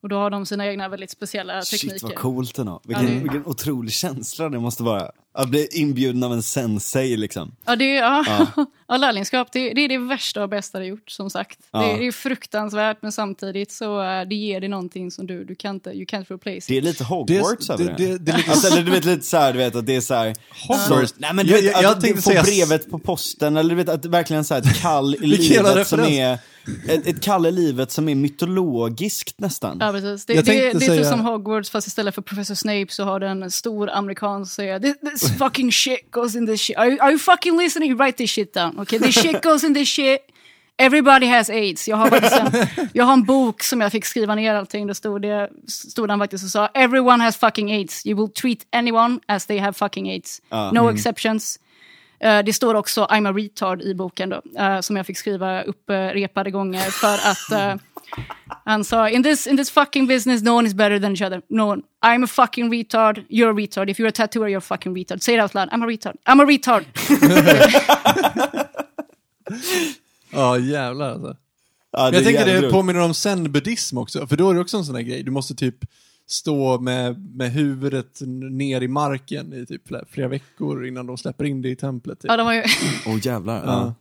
Och 0.00 0.08
då 0.08 0.16
har 0.16 0.30
de 0.30 0.46
sina 0.46 0.66
egna 0.66 0.88
väldigt 0.88 1.10
speciella 1.10 1.62
tekniker. 1.62 1.88
Shit 1.98 2.02
vad 2.02 2.14
coolt 2.14 2.58
ändå. 2.58 2.80
Vilken, 2.84 3.04
Ja, 3.06 3.10
det- 3.14 3.20
vilken 3.20 3.46
otrolig 3.46 3.92
känsla 3.92 4.48
det 4.48 4.58
måste 4.58 4.82
vara. 4.82 5.10
Att 5.36 5.48
bli 5.48 5.68
inbjuden 5.72 6.22
av 6.22 6.32
en 6.32 6.42
sensei 6.42 7.16
liksom. 7.16 7.54
Ja, 7.66 7.76
det, 7.76 7.96
är- 7.96 8.02
ja. 8.02 8.46
ja. 8.88 8.96
lärlingskap, 8.96 9.48
det, 9.52 9.72
det 9.74 9.80
är 9.80 9.88
det 9.88 9.98
värsta 9.98 10.42
och 10.42 10.48
bästa 10.48 10.78
det 10.78 10.84
gjort, 10.86 11.10
som 11.10 11.30
sagt. 11.30 11.58
Ja. 11.70 11.78
Det, 11.82 11.96
det 11.98 12.06
är 12.06 12.12
fruktansvärt, 12.12 12.98
men 13.02 13.12
samtidigt 13.12 13.72
så 13.72 14.00
uh, 14.02 14.28
det 14.28 14.34
ger 14.34 14.60
dig 14.60 14.68
någonting 14.68 15.10
som 15.10 15.26
du, 15.26 15.44
du 15.44 15.54
kan 15.54 15.74
inte, 15.74 15.90
you 15.90 16.04
can't 16.04 16.24
replace. 16.28 16.64
Det 16.68 16.76
är 16.78 16.82
lite 16.82 17.04
Hogwarts 17.04 17.66
Det- 17.66 17.72
över 17.74 17.84
det- 17.84 17.92
det. 17.96 18.06
det- 18.06 18.18
det 18.18 18.32
är 18.32 18.36
lite- 18.36 18.50
alltså, 18.50 18.72
eller 18.72 18.82
du 18.82 18.90
vet 18.90 19.04
lite 19.04 19.26
så 19.26 19.36
här, 19.36 19.52
du 19.52 19.58
vet 19.58 19.76
att 19.76 19.86
det 19.86 19.96
är 19.96 20.00
så 20.00 20.14
här. 20.14 20.34
Hogwarts? 20.68 21.10
Så, 21.10 21.16
nej 21.18 21.30
men 21.34 21.46
du 21.46 21.52
Jag- 21.52 21.62
vet 21.62 21.72
jag- 21.72 21.82
jag 21.82 21.90
att 21.92 22.00
tänkte 22.00 22.18
du 22.18 22.22
får 22.22 22.30
säga- 22.30 22.42
brevet 22.42 22.90
på 22.90 22.98
posten, 22.98 23.56
eller 23.56 23.70
du 23.70 23.74
vet 23.76 23.88
att 23.88 24.02
det 24.02 24.08
verkligen 24.08 24.44
så 24.44 24.54
här 24.54 24.60
ett 24.60 24.80
kall 24.80 25.14
i 25.14 25.18
livet 25.26 25.86
som 25.86 26.00
är, 26.00 26.38
ett, 26.88 27.06
ett 27.06 27.20
kall 27.22 27.46
i 27.46 27.52
livet 27.52 27.90
som 27.92 28.08
är 28.08 28.14
mytologiskt 28.14 29.40
nästan. 29.40 29.76
Ja, 29.80 29.92
precis. 29.92 30.26
Det, 30.26 30.34
Jag 30.34 30.44
det, 30.44 30.52
det 30.52 30.66
är 30.68 30.72
typ 30.72 30.82
säga- 30.82 31.04
som 31.10 31.20
Hogwarts, 31.20 31.70
fast 31.70 31.86
istället 31.86 32.14
för 32.14 32.22
Professor 32.22 32.54
Snape 32.54 32.86
så 32.88 33.04
har 33.04 33.20
du 33.20 33.26
en 33.26 33.50
stor 33.50 33.90
amerikan 33.90 34.46
som 34.46 34.50
säger 34.54 34.94
this, 35.28 35.38
fucking 35.38 35.70
shit 35.72 36.10
goes 36.10 36.36
in 36.36 36.46
this 36.46 36.60
shit. 36.60 36.76
Are, 36.78 36.90
you- 36.90 36.98
are 37.02 37.10
you 37.12 37.18
fucking 37.18 37.56
listening? 37.58 37.96
Write 37.96 38.16
this 38.16 38.30
shit 38.30 38.54
down. 38.54 38.78
Okay, 38.80 38.98
this 38.98 39.14
shit 39.22 39.42
goes 39.42 39.64
in 39.64 39.74
this 39.74 39.88
shit. 39.88 40.20
Everybody 40.78 41.26
has 41.26 41.50
aids. 41.50 41.88
Jag 41.88 41.96
har, 41.96 42.10
en, 42.16 42.66
jag 42.94 43.04
har 43.04 43.12
en 43.12 43.24
bok 43.24 43.62
som 43.62 43.80
jag 43.80 43.92
fick 43.92 44.04
skriva 44.04 44.34
ner 44.34 44.54
allting. 44.54 44.86
Då 44.86 44.94
stod, 44.94 45.22
det, 45.22 45.50
stod 45.68 46.10
han 46.10 46.18
faktiskt 46.18 46.44
och 46.44 46.50
sa 46.50 46.68
everyone 46.74 47.24
has 47.24 47.36
fucking 47.36 47.72
aids. 47.72 48.06
You 48.06 48.16
will 48.16 48.32
treat 48.32 48.58
anyone 48.72 49.18
as 49.26 49.46
they 49.46 49.58
have 49.58 49.72
fucking 49.72 50.10
aids. 50.10 50.42
Ja. 50.48 50.70
No 50.72 50.90
exceptions. 50.90 51.58
Eh, 52.20 52.42
det 52.44 52.52
står 52.52 52.74
också 52.74 53.04
I'm 53.10 53.28
a 53.28 53.32
retard 53.32 53.82
i 53.82 53.94
boken 53.94 54.28
då, 54.28 54.42
eh, 54.58 54.80
som 54.80 54.96
jag 54.96 55.06
fick 55.06 55.18
skriva 55.18 55.62
upprepade 55.62 56.50
gånger 56.50 56.80
för 56.90 57.14
att 57.14 57.50
eh, 57.52 57.74
han 58.66 58.84
sa 58.84 59.08
in 59.08 59.22
this, 59.22 59.46
in 59.46 59.56
this 59.56 59.70
fucking 59.70 60.06
business 60.06 60.42
no 60.42 60.54
one 60.54 60.66
is 60.66 60.74
better 60.74 60.98
than 61.00 61.12
each 61.12 61.22
other. 61.22 61.42
No 61.48 61.66
one. 61.66 61.82
I'm 62.02 62.24
a 62.24 62.26
fucking 62.26 62.70
retard, 62.70 63.24
you're 63.28 63.50
a 63.50 63.54
retard. 63.54 63.90
If 63.90 63.98
you're 63.98 64.08
a 64.08 64.12
tattooer 64.12 64.48
you're 64.48 64.58
a 64.58 64.60
fucking 64.60 64.94
retard. 64.94 65.22
Say 65.22 65.34
it 65.34 65.40
out 65.40 65.54
loud. 65.54 65.68
I'm 65.72 65.82
a 65.82 65.86
retard. 65.86 66.16
I'm 66.26 66.40
a 66.40 66.46
retard. 66.46 66.84
Ja, 70.32 70.58
jävlar 70.58 71.10
alltså. 71.10 71.36
Ja, 71.92 72.10
jag 72.12 72.24
tänker 72.24 72.62
det 72.62 72.70
påminner 72.70 73.00
om 73.00 73.14
zen-buddhism 73.14 73.98
också, 73.98 74.26
för 74.26 74.36
då 74.36 74.50
är 74.50 74.54
det 74.54 74.60
också 74.60 74.76
en 74.76 74.84
sån 74.84 74.94
här 74.94 75.02
grej. 75.02 75.22
Du 75.22 75.30
måste 75.30 75.54
typ 75.54 75.76
stå 76.26 76.80
med, 76.80 77.36
med 77.36 77.52
huvudet 77.52 78.20
ner 78.50 78.80
i 78.80 78.88
marken 78.88 79.52
i 79.52 79.66
typ 79.66 79.88
flera, 79.88 80.04
flera 80.10 80.28
veckor 80.28 80.86
innan 80.86 81.06
de 81.06 81.18
släpper 81.18 81.44
in 81.44 81.62
dig 81.62 81.70
i 81.72 81.76
templet. 81.76 82.20
Typ. 82.20 82.30
ja, 82.30 82.36
de 82.36 82.46
har 82.46 82.54
ju, 82.54 82.62
Åh 83.06 83.18
jävlar. 83.22 83.64
Ja. 83.64 83.94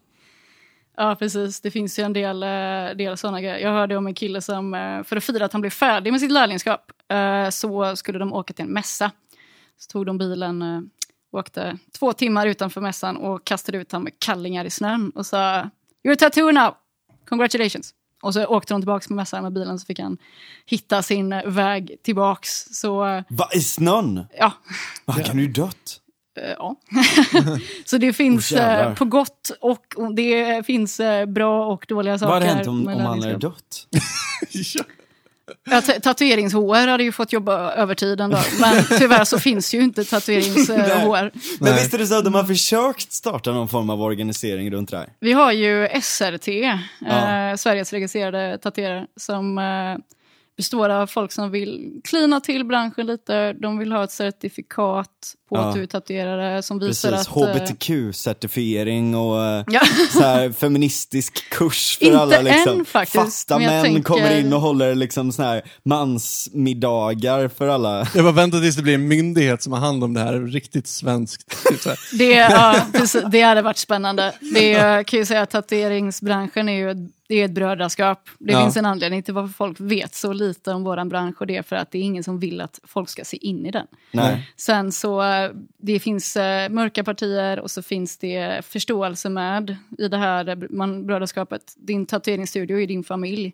Ja. 0.97 1.15
precis. 1.19 1.61
Det 1.61 1.71
finns 1.71 1.99
ju 1.99 2.03
en 2.03 2.13
del, 2.13 2.43
eh, 2.43 2.97
del 2.97 3.17
sådana 3.17 3.41
grejer. 3.41 3.57
Jag 3.57 3.71
hörde 3.71 3.97
om 3.97 4.07
en 4.07 4.13
kille 4.13 4.41
som, 4.41 4.73
eh, 4.73 5.03
för 5.03 5.15
att 5.15 5.23
fira 5.23 5.45
att 5.45 5.51
han 5.53 5.61
blev 5.61 5.71
färdig 5.71 6.11
med 6.11 6.19
sitt 6.21 6.31
lärlingskap, 6.31 6.91
eh, 7.11 7.49
så 7.49 7.95
skulle 7.95 8.19
de 8.19 8.33
åka 8.33 8.53
till 8.53 8.65
en 8.65 8.71
mässa. 8.73 9.11
Så 9.77 9.91
tog 9.91 10.05
de 10.05 10.17
bilen, 10.17 10.89
åkte 11.31 11.77
två 11.99 12.13
timmar 12.13 12.47
utanför 12.47 12.81
mässan 12.81 13.17
och 13.17 13.45
kastade 13.45 13.77
ut 13.77 13.91
honom 13.91 14.03
med 14.03 14.19
kallingar 14.19 14.65
i 14.65 14.69
snön 14.69 15.11
och 15.15 15.25
sa 15.25 15.69
You're 16.03 16.13
a 16.13 16.15
tattooer 16.19 16.53
now, 16.53 16.73
congratulations. 17.29 17.93
Och 18.21 18.33
så 18.33 18.45
åkte 18.45 18.73
de 18.73 18.81
tillbaka 18.81 19.05
med 19.09 19.15
mässan 19.15 19.43
med 19.43 19.53
bilen 19.53 19.79
så 19.79 19.85
fick 19.85 19.99
han 19.99 20.17
hitta 20.65 21.01
sin 21.03 21.29
väg 21.45 21.95
tillbaks. 22.03 22.65
Så 22.71 22.99
Va, 23.29 23.49
i 23.53 23.59
snön? 23.61 24.25
ja, 24.39 24.53
Han 25.07 25.23
kan 25.23 25.39
ju 25.39 25.47
dött. 25.47 26.01
Eh, 26.35 26.49
Ja. 26.57 26.75
så 27.85 27.97
det 27.97 28.13
finns 28.13 28.51
eh, 28.51 28.93
på 28.93 29.05
gott 29.05 29.51
och 29.59 30.15
det 30.15 30.65
finns 30.65 30.99
eh, 30.99 31.25
bra 31.25 31.65
och 31.67 31.85
dåliga 31.89 32.17
saker. 32.17 32.31
Vad 32.33 32.41
hade 32.43 32.53
hänt 32.55 32.67
om, 32.67 32.87
om 32.87 32.99
han 33.01 33.21
hade 33.23 33.37
dött? 33.37 33.87
Ja. 34.51 34.83
Ja, 35.71 35.81
ta- 35.81 35.99
Tatuerings-HR 35.99 36.87
hade 36.87 37.03
ju 37.03 37.11
fått 37.11 37.33
jobba 37.33 37.71
övertid 37.71 38.21
en 38.21 38.29
dag. 38.29 38.43
Men 38.61 38.83
tyvärr 38.99 39.23
så 39.23 39.39
finns 39.39 39.73
ju 39.73 39.81
inte 39.81 40.03
tatuerings-HR. 40.03 41.31
Men 41.63 41.73
visst 41.75 41.93
är 41.93 41.97
det 41.97 42.07
så 42.07 42.17
att 42.17 42.23
de 42.23 42.33
har 42.33 42.43
försökt 42.43 43.11
starta 43.11 43.51
någon 43.51 43.67
form 43.67 43.89
av 43.89 44.01
organisering 44.01 44.71
runt 44.71 44.91
det 44.91 44.97
här? 44.97 45.09
Vi 45.19 45.31
har 45.33 45.51
ju 45.51 45.87
SRT, 46.01 46.47
Ja. 46.99 47.49
eh, 47.49 47.55
Sveriges 47.55 47.93
registrerade 47.93 48.57
tatuerare, 48.57 49.05
som 49.15 49.57
eh, 49.57 49.97
består 50.57 50.89
av 50.89 51.07
folk 51.07 51.31
som 51.31 51.51
vill 51.51 52.01
klina 52.03 52.39
till 52.39 52.65
branschen 52.65 53.05
lite. 53.07 53.53
De 53.53 53.77
vill 53.77 53.91
ha 53.91 54.03
ett 54.03 54.11
certifikat 54.11 55.33
på 55.49 55.55
Ja. 55.55 55.69
att 55.69 55.75
du 55.75 55.83
är 55.83 55.87
tatuerare 55.87 56.63
som 56.63 56.79
visar 56.79 57.11
Precis, 57.11 57.27
att... 57.27 57.37
eh, 57.37 57.43
hbtq-certifiering 57.43 59.15
och 59.15 59.43
eh, 59.45 59.63
Ja. 59.67 59.81
så 60.13 60.19
här, 60.21 60.51
feministisk 60.51 61.49
kurs 61.49 61.97
för 61.97 62.05
Inte 62.05 62.19
alla 62.19 62.41
liksom. 62.41 62.79
än, 62.79 62.85
faktiskt, 62.85 63.15
Fasta 63.23 63.59
män 63.59 63.83
tänker- 63.83 64.03
kommer 64.03 64.39
in 64.39 64.53
och 64.53 64.61
håller 64.61 64.95
liksom 64.95 65.31
såna 65.31 65.47
här 65.47 65.61
mansmiddagar 65.83 67.47
för 67.47 67.67
alla. 67.67 68.07
Jag 68.15 68.23
bara 68.23 68.31
väntar 68.33 68.59
tills 68.59 68.75
det 68.75 68.83
blir 68.83 68.95
en 68.95 69.07
myndighet 69.07 69.63
som 69.63 69.73
har 69.73 69.79
hand 69.79 70.03
om 70.03 70.13
det 70.13 70.19
här 70.19 70.33
riktigt 70.39 70.87
svenskt. 70.87 71.63
Typ 71.69 71.81
så 71.81 71.89
här. 71.89 71.99
Det, 72.17 72.31
ja, 72.33 72.75
precis, 72.91 73.23
det 73.31 73.41
hade 73.41 73.61
varit 73.61 73.77
spännande. 73.77 74.33
Det 74.53 75.03
kan 75.07 75.19
ju 75.19 75.25
säga 75.25 75.41
att 75.41 75.49
tatueringsbranschen 75.49 76.69
är 76.69 76.73
ju 76.73 76.91
ett 76.91 76.97
det 77.27 77.35
är 77.35 77.45
ett 77.45 77.51
brödraskap. 77.51 78.29
Det 78.39 78.53
Ja. 78.53 78.61
finns 78.63 78.77
en 78.77 78.85
anledning 78.85 79.23
till 79.23 79.33
varför 79.33 79.53
folk 79.53 79.79
vet 79.79 80.15
så 80.15 80.33
lite 80.33 80.71
om 80.71 80.83
vår 80.83 81.05
bransch 81.09 81.41
och 81.41 81.47
det 81.47 81.57
är 81.57 81.63
för 81.63 81.75
att 81.75 81.91
det 81.91 81.97
är 81.97 82.01
ingen 82.01 82.23
som 82.23 82.39
vill 82.39 82.61
att 82.61 82.79
folk 82.83 83.09
ska 83.09 83.23
se 83.25 83.37
in 83.37 83.65
i 83.65 83.71
den. 83.71 83.87
Nej. 84.11 84.49
Sen 84.57 84.91
så 84.91 85.21
eh, 85.21 85.27
det 85.77 85.99
finns 85.99 86.35
eh, 86.35 86.69
mörka 86.69 87.03
partier 87.03 87.59
och 87.59 87.71
så 87.71 87.81
finns 87.81 88.17
det 88.17 88.65
förståelse 88.65 89.29
med 89.29 89.77
i 89.97 90.07
det 90.07 90.17
här 90.17 90.67
man, 90.69 91.05
brödraskapet. 91.07 91.73
Din 91.77 92.05
tatueringsstudio 92.05 92.79
är 92.79 92.87
din 92.87 93.03
familj. 93.03 93.53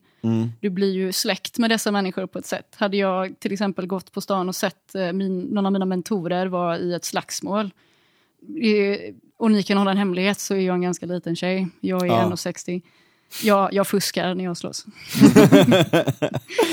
Du 0.60 0.70
blir 0.70 0.92
ju 0.92 1.12
släkt 1.12 1.58
med 1.58 1.70
dessa 1.70 1.92
människor 1.92 2.28
på 2.28 2.40
ett 2.40 2.46
sätt. 2.46 2.76
Hade 2.76 2.98
jag 2.98 3.40
till 3.40 3.54
exempel 3.54 3.88
gått 3.88 4.12
på 4.12 4.22
stan 4.22 4.50
och 4.50 4.56
sett 4.56 4.96
eh, 4.96 5.14
min, 5.14 5.42
någon 5.42 5.66
av 5.66 5.72
mina 5.72 5.86
mentorer 5.86 6.46
vara 6.48 6.78
i 6.78 6.94
ett 6.94 7.06
slagsmål 7.06 7.74
eh, 8.64 9.14
och 9.38 9.52
ni 9.52 9.64
kan 9.64 9.78
hålla 9.78 9.92
en 9.92 9.98
hemlighet 9.98 10.40
så 10.40 10.54
är 10.54 10.60
jag 10.60 10.74
en 10.74 10.82
ganska 10.82 11.06
liten 11.06 11.36
tjej. 11.36 11.68
Jag 11.80 12.02
är 12.02 12.08
Ja. 12.08 12.32
1,60. 12.32 12.82
Jag, 13.44 13.74
jag 13.74 13.88
fuskar 13.88 14.36
när 14.36 14.44
jag 14.44 14.58
slåss. 14.58 14.86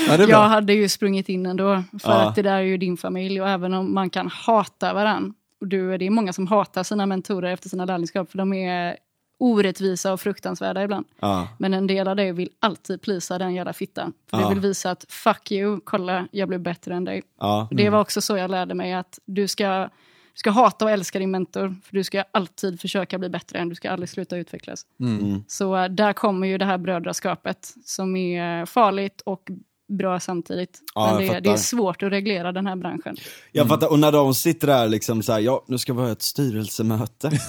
Ja. 0.07 0.25
Jag 0.29 0.47
hade 0.49 0.73
ju 0.73 0.89
sprungit 0.89 1.29
in 1.29 1.45
ändå, 1.45 1.83
för 2.01 2.09
Ja. 2.11 2.21
att 2.21 2.35
det 2.35 2.41
där 2.41 2.55
är 2.57 2.61
ju 2.61 2.77
din 2.77 2.97
familj. 2.97 3.41
Och 3.41 3.49
även 3.49 3.73
om 3.73 3.93
man 3.93 4.09
kan 4.09 4.27
hata 4.27 4.93
varann, 4.93 5.33
och 5.61 5.67
du, 5.67 5.97
det 5.97 6.05
är 6.05 6.09
många 6.09 6.33
som 6.33 6.47
hatar 6.47 6.83
sina 6.83 7.05
mentorer 7.05 7.53
efter 7.53 7.69
sina 7.69 7.85
lärlingskap, 7.85 8.31
för 8.31 8.37
de 8.37 8.53
är 8.53 8.97
orättvisa 9.39 10.13
och 10.13 10.21
fruktansvärda 10.21 10.83
ibland. 10.83 11.05
Ja. 11.19 11.47
Men 11.57 11.73
en 11.73 11.87
del 11.87 12.07
av 12.07 12.15
dig 12.15 12.31
vill 12.31 12.49
alltid 12.59 13.01
plisa 13.01 13.37
den 13.37 13.53
jävla 13.53 13.73
fittan. 13.73 14.13
För 14.29 14.37
Ja. 14.37 14.43
du 14.43 14.49
vill 14.53 14.59
visa 14.59 14.91
att 14.91 15.05
fuck 15.09 15.51
you, 15.51 15.79
kolla, 15.83 16.27
jag 16.31 16.47
blev 16.47 16.59
bättre 16.59 16.93
än 16.95 17.03
dig. 17.05 17.21
Ja. 17.39 17.67
Och 17.71 17.75
Det 17.75 17.89
var 17.89 17.99
också 18.01 18.21
så 18.21 18.37
jag 18.37 18.51
lärde 18.51 18.73
mig 18.73 18.93
att 18.93 19.19
du 19.25 19.47
ska, 19.47 19.89
du 20.33 20.39
ska 20.39 20.49
hata 20.49 20.85
och 20.85 20.91
älska 20.91 21.19
din 21.19 21.31
mentor, 21.31 21.75
för 21.83 21.95
du 21.95 22.03
ska 22.03 22.23
alltid 22.31 22.81
försöka 22.81 23.17
bli 23.17 23.29
bättre 23.29 23.59
än, 23.59 23.69
du 23.69 23.75
ska 23.75 23.91
aldrig 23.91 24.09
sluta 24.09 24.37
utvecklas. 24.37 24.85
Mm. 24.99 25.43
Så 25.47 25.75
äh, 25.77 25.89
där 25.89 26.13
kommer 26.13 26.47
ju 26.47 26.57
det 26.57 26.65
här 26.65 26.77
brödraskapet 26.77 27.73
som 27.85 28.15
är 28.15 28.65
farligt 28.65 29.21
och 29.21 29.51
bra 29.97 30.19
samtidigt. 30.19 30.79
Ja, 30.95 31.17
Men 31.17 31.27
det, 31.27 31.39
det 31.39 31.49
är 31.49 31.57
svårt 31.57 32.03
att 32.03 32.11
reglera 32.11 32.51
den 32.51 32.67
här 32.67 32.75
branschen. 32.75 33.17
Jag 33.51 33.67
fattar, 33.67 33.91
och 33.91 33.99
när 33.99 34.11
de 34.11 34.35
sitter 34.35 34.67
där 34.67 34.87
liksom 34.87 35.23
så 35.23 35.31
här, 35.31 35.39
ja 35.39 35.63
nu 35.67 35.77
ska 35.77 35.93
vi 35.93 36.01
ha 36.01 36.11
ett 36.11 36.21
styrelsemöte. 36.21 37.31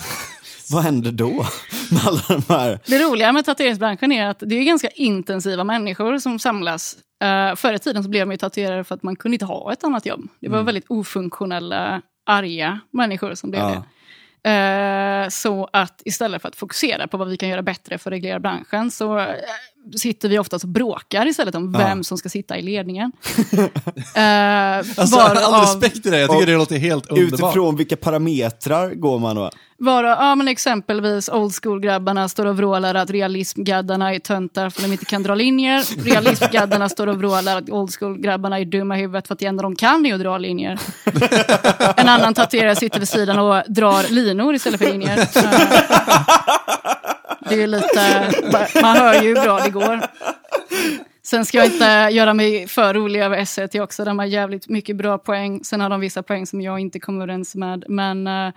Vad 0.71 0.83
händer 0.83 1.13
då? 1.13 1.29
Med 1.91 2.07
alla 2.07 2.23
de 2.29 2.43
här, 2.49 2.79
Det 2.87 2.99
roliga 2.99 3.33
med 3.33 3.45
tatueringsbranschen 3.45 4.13
är 4.13 4.27
att 4.27 4.39
det 4.47 4.55
är 4.55 4.65
ganska 4.65 4.89
intensiva 4.89 5.65
människor 5.65 6.19
som 6.19 6.39
samlas. 6.39 6.97
Uh, 7.25 7.57
förr 7.57 7.75
i 7.75 7.79
tiden 7.79 8.03
så 8.03 8.09
blev 8.09 8.27
de 8.27 8.33
ju 8.33 8.39
tatuerare 8.39 8.85
för 8.85 8.95
att 8.95 9.03
man 9.03 9.17
kunde 9.17 9.35
inte 9.35 9.45
ha 9.45 9.73
ett 9.73 9.85
annat 9.85 10.07
jobb. 10.07 10.29
Det 10.41 10.49
var 10.49 10.63
väldigt 10.63 10.85
ofunktionella, 10.89 12.03
arga 12.27 12.81
människor 12.91 13.35
som 13.35 13.51
blev 13.51 13.63
Ja. 13.63 13.69
det. 13.69 13.85
Eh, 14.51 15.29
så 15.29 15.69
att 15.73 16.03
istället 16.05 16.43
för 16.43 16.49
att 16.49 16.57
fokusera 16.57 17.09
på 17.09 17.17
vad 17.17 17.29
vi 17.29 17.37
kan 17.37 17.49
göra 17.49 17.63
bättre 17.63 17.99
för 17.99 18.11
att 18.11 18.13
reglera 18.13 18.41
branschen 18.41 18.91
så 18.91 19.19
eh, 19.19 19.35
sitter 19.97 20.29
vi 20.29 20.39
oftast 20.39 20.65
och 20.65 20.71
bråkar 20.71 21.27
istället 21.27 21.55
om 21.55 21.73
Ja. 21.75 21.79
vem 21.79 22.05
som 22.05 22.19
ska 22.19 22.29
sitta 22.29 22.59
i 22.59 22.63
ledningen. 22.63 23.13
uh, 23.53 23.65
Alltså, 24.97 25.19
all 25.21 25.61
respekt 25.61 26.03
till 26.03 26.13
det, 26.13 26.19
jag 26.21 26.31
tycker 26.31 26.47
det 26.47 26.57
låter 26.57 26.77
helt 26.79 27.07
underbart. 27.11 27.33
utifrån 27.35 27.77
vilka 27.77 27.97
parametrar 27.97 28.91
går 28.95 29.19
man 29.19 29.37
då? 29.37 29.51
Vara, 29.83 30.09
ja, 30.09 30.35
men 30.35 30.49
exempelvis 30.49 31.29
old 31.29 31.53
school-grabbarna 31.63 32.29
står 32.29 32.47
och 32.47 32.57
vrålar 32.57 32.95
att 32.95 33.11
realismgaddarna 33.11 34.15
är 34.15 34.19
töntar 34.19 34.71
för 34.71 34.83
de 34.83 34.93
inte 34.93 35.05
kan 35.05 35.23
dra 35.23 35.35
linjer. 35.35 36.05
Realismgaddarna 36.05 36.89
står 36.89 37.07
och 37.07 37.19
vrålar 37.19 37.59
att 37.59 37.71
old 37.71 37.91
school-grabbarna 37.99 38.59
är 38.61 38.65
dumma 38.65 38.99
i 38.99 39.01
huvudet 39.01 39.27
för 39.27 39.35
att 39.35 39.39
det 39.39 39.47
enda 39.47 39.63
de 39.63 39.77
kan 39.77 40.07
är 40.07 40.15
att 40.15 40.21
dra 40.21 40.39
linjer. 40.39 40.79
En 41.97 42.09
annan 42.09 42.35
tatuerare 42.35 42.77
sitter 42.77 42.99
vid 42.99 43.09
sidan 43.09 43.39
och 43.39 43.63
drar 43.73 44.13
linor 44.13 44.55
istället 44.55 44.81
för 44.81 44.91
linjer. 44.91 45.29
Eh, 47.00 47.00
Det 47.51 47.63
är 47.63 47.67
lite, 47.67 48.31
man 48.83 48.97
hör 48.97 49.23
ju 49.23 49.29
hur 49.29 49.35
bra 49.43 49.59
det 49.59 49.71
går. 49.71 50.01
Sen 51.23 51.45
ska 51.45 51.59
jag 51.59 51.67
inte 51.67 52.09
göra 52.13 52.35
mig 52.35 52.67
för 52.69 52.95
rolig 52.95 53.21
över 53.21 53.39
S1 53.39 53.81
också. 53.81 54.05
De 54.05 54.19
har 54.19 54.27
jävligt 54.27 54.69
mycket 54.69 54.97
bra 54.97 55.19
poäng. 55.19 55.65
Sen 55.65 55.81
har 55.81 55.91
de 55.91 56.01
vissa 56.01 56.23
poäng 56.23 56.47
som 56.47 56.61
jag 56.61 56.79
inte 56.81 57.01
kommer 57.01 57.23
överens 57.23 57.55
med. 57.55 57.85
Men 57.89 58.27
eh, 58.27 58.53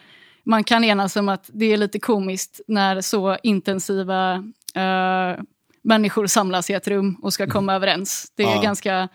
man 0.46 0.64
kan 0.64 0.84
enas 0.84 1.16
om 1.16 1.30
att 1.30 1.50
det 1.54 1.74
är 1.74 1.78
lite 1.78 2.00
komiskt 2.00 2.62
när 2.68 3.02
så 3.02 3.38
intensiva 3.44 4.34
eh, 4.76 5.42
människor 5.84 6.28
samlas 6.28 6.70
i 6.70 6.74
ett 6.74 6.88
rum 6.88 7.16
och 7.22 7.34
ska 7.34 7.48
komma 7.48 7.74
överens. 7.76 8.32
Det 8.36 8.44
är 8.44 8.56
Ja. 8.56 8.62
ganska 8.62 9.10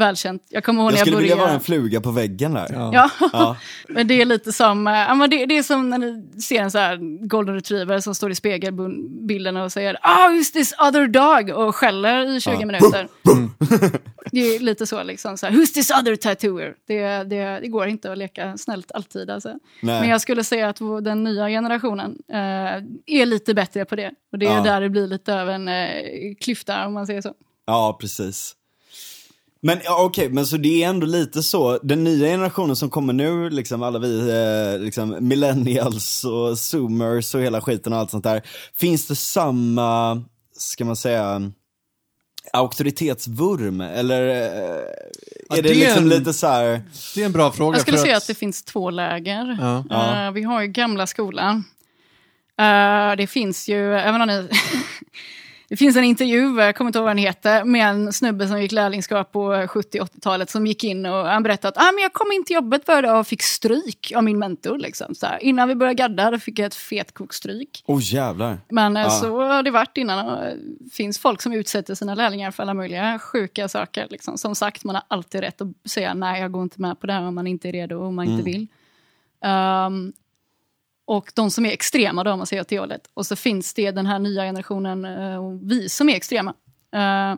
välkänt. 0.00 0.42
Jag 0.48 0.64
kommer 0.64 0.82
ihåg 0.82 0.88
Jag 0.88 0.92
när 0.92 0.98
jag 0.98 1.06
skulle 1.06 1.20
vilja 1.20 1.36
vara 1.36 1.44
började... 1.44 1.54
en 1.54 1.64
fluga 1.64 2.00
på 2.00 2.10
väggen 2.10 2.54
där. 2.54 2.66
Ja. 2.72 2.90
Ja. 2.92 3.10
Ja. 3.32 3.56
Men 3.88 4.06
det 4.06 4.20
är 4.20 4.24
lite 4.24 4.52
som, 4.52 4.86
eh, 4.86 4.94
ja, 4.94 5.14
men 5.14 5.30
det, 5.30 5.46
det 5.46 5.58
är 5.58 5.62
som 5.62 5.90
när 5.90 5.98
ni 5.98 6.40
ser 6.40 6.62
en 6.62 6.70
så 6.70 6.78
här 6.78 7.26
golden 7.26 7.54
retriever 7.54 8.00
som 8.00 8.14
står 8.14 8.30
i 8.30 8.34
spegelbilden 8.34 9.56
och 9.56 9.72
säger 9.72 9.98
ah, 10.02 10.28
who's 10.28 10.52
this 10.52 10.74
other 10.88 11.06
dog? 11.06 11.50
och 11.50 11.76
skäller 11.76 12.36
i 12.36 12.40
20 12.40 12.64
minuter. 12.64 13.08
det 14.30 14.40
är 14.40 14.60
lite 14.60 14.86
så 14.86 15.02
liksom, 15.02 15.38
så 15.38 15.46
här, 15.46 15.52
who's 15.52 15.74
this 15.74 15.90
other 15.90 16.16
tattooer? 16.16 16.74
Det, 16.86 17.22
det, 17.22 17.60
det 17.60 17.68
går 17.68 17.86
inte 17.86 18.12
att 18.12 18.18
leka 18.18 18.56
snällt 18.56 18.92
alltid 18.92 19.30
alltså. 19.30 19.48
Nej. 19.82 20.00
Men 20.00 20.08
jag 20.08 20.20
skulle 20.20 20.44
säga 20.44 20.68
att 20.68 20.78
den 21.02 21.24
nya 21.24 21.48
generationen 21.48 22.18
eh, 22.28 22.36
är 23.06 23.26
lite 23.26 23.54
bättre 23.54 23.84
på 23.84 23.96
det. 23.96 24.10
Och 24.32 24.38
det 24.38 24.46
är 24.46 24.56
Ja. 24.56 24.62
där 24.62 24.80
det 24.80 24.88
blir 24.88 25.06
lite 25.06 25.40
av 25.40 25.50
en 25.50 25.68
eh, 25.68 26.34
klyfta 26.40 26.86
om 26.86 26.94
man 26.94 27.06
säger 27.06 27.22
så. 27.22 27.34
Ja, 27.66 27.96
precis. 28.00 28.56
Men 29.62 29.78
ja, 29.84 30.02
okej, 30.04 30.28
men 30.28 30.46
så 30.46 30.56
det 30.56 30.82
är 30.84 30.88
ändå 30.88 31.06
lite 31.06 31.42
så, 31.42 31.78
den 31.82 32.04
nya 32.04 32.26
generationen 32.26 32.76
som 32.76 32.90
kommer 32.90 33.12
nu, 33.12 33.50
liksom 33.50 33.82
alla 33.82 33.98
vi 33.98 34.30
eh, 34.30 34.80
liksom 34.84 35.16
millennials 35.20 36.24
och 36.24 36.58
zoomers 36.58 37.34
och 37.34 37.40
hela 37.40 37.60
skiten 37.60 37.92
och 37.92 37.98
allt 37.98 38.10
sånt 38.10 38.24
där. 38.24 38.42
Finns 38.74 39.06
det 39.06 39.16
samma, 39.16 40.22
ska 40.56 40.84
man 40.84 40.96
säga, 40.96 41.52
auktoritetsvurm? 42.52 43.80
Eller 43.80 44.28
eh, 44.28 44.34
är 44.36 44.84
Ja, 45.48 45.56
det, 45.56 45.62
det 45.62 45.74
liksom 45.74 46.02
en- 46.02 46.08
lite 46.08 46.32
så 46.32 46.46
här, 46.46 46.82
Det 47.14 47.22
är 47.22 47.26
en 47.26 47.32
bra 47.32 47.52
fråga. 47.52 47.74
Jag 47.76 47.82
skulle 47.82 47.96
för 47.96 48.04
säga 48.04 48.16
att 48.16 48.26
det 48.26 48.34
finns 48.34 48.62
två 48.62 48.90
läger. 48.90 49.58
Ja. 49.60 49.84
Ja. 49.90 50.26
Eh, 50.26 50.32
vi 50.32 50.42
har 50.42 50.60
ju 50.62 50.66
gamla 50.68 51.06
skolan. 51.06 51.64
Eh, 52.60 53.16
det 53.16 53.26
finns 53.26 53.68
ju, 53.68 53.94
även 53.94 54.20
om 54.20 54.28
ni... 54.28 54.48
det 55.70 55.76
finns 55.76 55.96
en 55.96 56.04
intervju, 56.04 56.60
jag 56.60 56.76
kommer 56.76 56.88
inte 56.88 56.98
ihåg 56.98 57.04
vad 57.04 57.10
den 57.16 57.24
heter, 57.24 57.64
med 57.64 57.86
en 57.90 58.12
snubbe 58.12 58.48
som 58.48 58.62
gick 58.62 58.72
lärlingskap 58.72 59.32
på 59.32 59.52
70-80-talet 59.52 60.50
som 60.50 60.66
gick 60.66 60.84
in 60.84 61.06
och 61.06 61.26
han 61.26 61.42
berättade 61.42 61.68
att 61.68 61.88
ah, 61.88 61.92
men 61.92 62.02
jag 62.02 62.12
kom 62.12 62.32
in 62.32 62.44
till 62.44 62.54
jobbet 62.54 62.82
varje 62.88 63.02
dag 63.08 63.20
och 63.20 63.26
fick 63.26 63.42
stryk 63.42 64.12
av 64.16 64.24
min 64.24 64.38
mentor. 64.38 64.78
Liksom, 64.78 65.14
så 65.14 65.26
här. 65.26 65.42
Innan 65.42 65.68
vi 65.68 65.74
började 65.74 65.94
gadda 65.94 66.38
fick 66.38 66.58
jag 66.58 66.66
ett 66.66 66.74
fetkokstryk. 66.74 67.82
oh 67.86 68.00
jävlar. 68.02 68.58
Men 68.68 68.96
eh, 68.96 69.02
Ja. 69.02 69.10
så 69.10 69.40
har 69.40 69.62
det 69.62 69.70
varit 69.70 69.96
innan. 69.96 70.26
Det 70.80 70.90
finns 70.92 71.18
folk 71.18 71.42
som 71.42 71.52
utsätter 71.52 71.94
sina 71.94 72.14
lärlingar 72.14 72.50
för 72.50 72.62
alla 72.62 72.74
möjliga 72.74 73.18
sjuka 73.18 73.68
saker. 73.68 74.06
Liksom. 74.10 74.38
Som 74.38 74.54
sagt, 74.54 74.84
man 74.84 74.94
har 74.94 75.04
alltid 75.08 75.40
rätt 75.40 75.60
att 75.60 75.90
säga 75.90 76.14
nej, 76.14 76.40
jag 76.40 76.52
går 76.52 76.62
inte 76.62 76.80
med 76.80 77.00
på 77.00 77.06
det 77.06 77.12
här 77.12 77.22
om 77.22 77.34
man 77.34 77.46
inte 77.46 77.68
är 77.68 77.72
redo 77.72 77.96
och 77.96 78.06
om 78.06 78.14
man 78.14 78.28
inte 78.28 78.42
vill. 78.44 78.66
Ehm, 79.44 80.12
och 81.10 81.32
de 81.34 81.50
som 81.50 81.66
är 81.66 81.70
extrema, 81.70 82.24
då, 82.24 82.30
om 82.30 82.38
man 82.38 82.46
säger 82.46 82.62
åt 82.62 82.68
det 82.68 82.78
hållet. 82.78 83.10
Och 83.14 83.26
så 83.26 83.36
finns 83.36 83.74
det 83.74 83.90
den 83.90 84.06
här 84.06 84.18
nya 84.18 84.42
generationen, 84.42 85.04
eh, 85.04 85.44
och 85.44 85.70
vi 85.70 85.88
som 85.88 86.08
är 86.08 86.16
extrema. 86.16 86.54
Eh, 86.92 87.34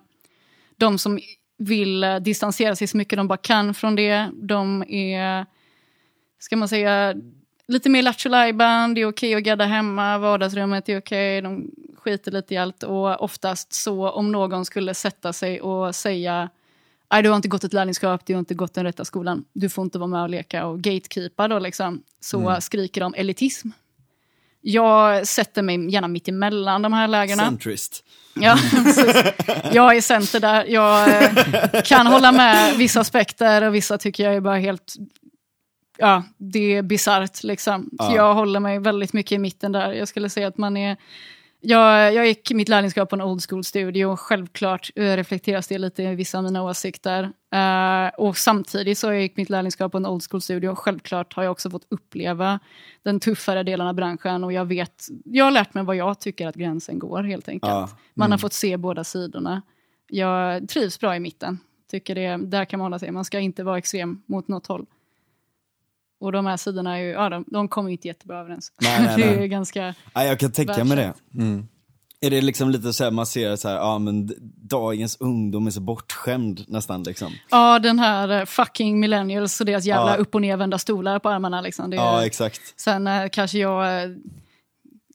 de 0.77 0.99
som 0.99 1.21
vill 1.59 2.05
eh, 2.05 2.17
distansera 2.17 2.77
sig 2.77 2.87
så 2.87 2.97
mycket 2.97 3.17
de 3.17 3.29
bara 3.29 3.37
kan 3.37 3.75
från 3.75 3.97
det. 3.97 4.31
De 4.35 4.85
är, 4.89 5.47
ska 6.39 6.57
man 6.57 6.69
säga, 6.69 7.15
lite 7.69 7.91
mer 7.91 8.03
lattjo 8.03 8.29
lajban, 8.29 8.95
det 8.95 9.01
är 9.01 9.09
okej 9.09 9.35
att 9.35 9.43
gadda 9.43 9.65
hemma, 9.65 10.19
vardagsrummet 10.19 10.89
är 10.89 10.99
okej, 10.99 11.41
de 11.43 11.71
skiter 11.97 12.33
lite 12.33 12.55
i 12.55 12.57
allt. 12.57 12.83
Och 12.83 13.23
oftast 13.23 13.73
så 13.73 14.11
om 14.11 14.33
någon 14.33 14.65
skulle 14.65 14.95
sätta 14.95 15.33
sig 15.33 15.61
och 15.61 15.95
säga 15.95 16.51
Nej, 17.13 17.23
du 17.23 17.29
har 17.29 17.37
inte 17.37 17.49
gått 17.49 17.65
ett 17.65 17.73
lärlingskap, 17.73 18.27
du 18.27 18.35
har 18.35 18.39
inte 18.39 18.55
gått 18.55 18.75
den 18.75 18.85
rätta 18.85 19.05
skolan. 19.05 19.45
Du 19.53 19.69
får 19.69 19.85
inte 19.85 19.99
vara 19.99 20.09
med 20.09 20.23
och 20.23 20.29
leka 20.31 20.67
och 20.67 20.81
gatekeepa 20.81 21.49
då 21.49 21.59
liksom. 21.59 22.03
Så 22.21 22.57
skriker 22.61 23.01
de 23.01 23.15
elitism. 23.15 23.69
Jag 24.61 25.27
sätter 25.27 25.63
mig 25.63 25.91
gärna 25.93 26.09
mitt 26.09 26.29
emellan 26.29 26.83
de 26.83 26.93
här 26.93 27.09
lägena. 27.09 27.45
Centrist. 27.45 28.05
Ja, 28.35 28.59
precis. 28.71 29.17
jag 29.73 29.97
är 29.97 30.01
center 30.01 30.41
där. 30.41 30.65
Jag 30.65 31.09
eh, 31.23 31.83
kan 31.83 32.07
hålla 32.07 32.33
med 32.33 32.77
vissa 32.77 33.01
aspekter 33.01 33.63
och 33.63 33.75
vissa 33.75 33.99
tycker 33.99 34.25
jag 34.25 34.35
är 34.35 34.41
bara 34.41 34.59
helt... 34.59 34.95
Ja, 35.99 36.23
det 36.39 36.77
är 36.77 36.83
bisarrt 36.83 37.43
liksom. 37.43 37.91
Så 37.91 37.97
Ja. 37.99 38.17
jag 38.17 38.35
håller 38.35 38.61
mig 38.61 38.79
väldigt 38.79 39.13
mycket 39.13 39.33
i 39.33 39.39
mitten 39.39 39.73
där. 39.73 39.93
Jag 39.93 40.09
skulle 40.09 40.31
säga 40.31 40.49
att 40.49 40.59
man 40.59 40.77
är... 40.77 40.97
Jag, 41.65 42.15
jag 42.15 42.27
gick 42.27 42.51
mitt 42.51 42.69
lärlingskap 42.69 43.11
på 43.11 43.17
en 43.17 43.23
old 43.23 43.43
school-studio. 43.49 44.17
Självklart 44.17 44.91
reflekteras 44.95 45.69
det 45.69 45.79
lite 45.79 46.03
i 46.03 46.15
vissa 46.15 46.39
av 46.39 46.45
mina 46.45 46.63
åsikter. 46.63 47.33
Eh, 47.55 48.15
och 48.19 48.37
samtidigt 48.37 48.99
så 48.99 49.13
gick 49.13 49.37
mitt 49.37 49.51
lärlingskap 49.51 49.93
på 49.93 49.99
en 49.99 50.07
old 50.07 50.23
school-studio. 50.31 50.75
Självklart 50.75 51.35
har 51.35 51.43
jag 51.43 51.53
också 51.53 51.71
fått 51.71 51.87
uppleva 51.89 52.61
den 53.03 53.21
tuffare 53.21 53.63
delen 53.63 53.87
av 53.87 53.95
branschen. 53.95 54.45
Och 54.45 54.53
jag 54.53 54.65
vet, 54.65 55.07
jag 55.25 55.45
har 55.45 55.51
lärt 55.51 55.75
mig 55.75 55.85
vad 55.85 55.97
jag 55.97 56.21
tycker 56.21 56.49
att 56.49 56.55
gränsen 56.55 56.99
går 56.99 57.23
helt 57.23 57.49
enkelt. 57.49 57.73
Ja. 57.73 57.89
Man 58.15 58.31
har 58.31 58.39
fått 58.39 58.53
se 58.53 58.77
båda 58.77 59.05
sidorna. 59.05 59.63
Jag 60.09 60.69
trivs 60.69 61.01
bra 61.01 61.17
i 61.17 61.21
mitten. 61.21 61.59
Tycker 61.91 62.15
det, 62.15 62.37
där 62.37 62.65
kan 62.65 62.79
man 62.79 62.85
hålla 62.85 62.99
sig. 62.99 63.11
Man 63.11 63.25
ska 63.25 63.41
inte 63.41 63.65
vara 63.65 63.79
extrem 63.79 64.23
mot 64.27 64.49
något 64.49 64.67
håll. 64.67 64.87
Och 66.23 66.33
de 66.33 66.47
här 66.47 66.57
sidorna 66.57 66.99
är 66.99 67.03
ju, 67.03 67.09
ja, 67.11 67.29
de, 67.29 67.45
de 67.47 67.69
kommer 67.69 67.91
inte 67.91 68.09
jättebra 68.09 68.39
överens. 68.41 68.73
Nej, 68.81 69.03
nej, 69.03 69.17
det 69.17 69.25
är 69.25 69.37
nej. 69.37 69.49
ganska... 69.49 69.95
Ja, 70.15 70.25
jag 70.25 70.39
kan 70.39 70.53
tänka 70.53 70.85
mig 70.85 70.97
det. 70.97 71.13
Välkänt. 71.31 71.69
Är 72.21 72.31
det 72.31 72.41
liksom 72.41 72.71
lite 72.71 72.93
så 72.93 73.05
här, 73.05 73.11
man 73.11 73.27
ser 73.27 73.57
så 73.57 73.69
här, 73.69 73.77
ja 73.77 73.99
men 73.99 74.31
dagens 74.57 75.17
ungdom 75.21 75.67
är 75.67 75.71
så 75.71 75.81
bortskämd 75.81 76.65
nästan 76.69 77.03
liksom. 77.03 77.33
Ja, 77.51 77.79
den 77.79 77.99
här 77.99 78.41
eh, 78.41 78.45
fucking 78.45 79.01
millennials 79.01 79.61
och 79.61 79.67
deras 79.67 79.85
jävla 79.85 80.11
Ja. 80.11 80.17
upp 80.17 80.35
och 80.35 80.41
nervända 80.41 80.79
stolar 80.79 81.19
på 81.19 81.29
armarna. 81.29 81.61
Liksom. 81.61 81.91
Det 81.91 81.97
är, 81.97 82.01
Ja, 82.01 82.27
exakt. 82.27 82.61
Sen 82.81 83.07
eh, 83.07 83.29
kanske 83.29 83.59
jag 83.59 84.03
eh, 84.03 84.11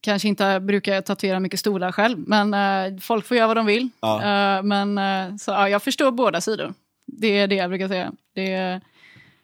kanske 0.01 0.27
inte 0.27 0.59
brukar 0.59 1.01
tatuera 1.01 1.39
mycket 1.39 1.59
stolar 1.59 1.91
själv, 1.91 2.17
men 2.27 3.01
folk 3.01 3.25
får 3.25 3.37
göra 3.37 3.47
vad 3.47 3.57
de 3.57 3.65
vill. 3.65 3.89
Ja. 3.99 4.61
Men 4.63 4.99
så, 5.39 5.51
ja, 5.51 5.69
jag 5.69 5.83
förstår 5.83 6.11
båda 6.11 6.41
sidor. 6.41 6.73
Det 7.07 7.39
är 7.39 7.47
det 7.47 7.55
jag 7.55 7.69
brukar 7.69 7.87
säga. 7.87 8.11
Det 8.35 8.53
är, 8.53 8.81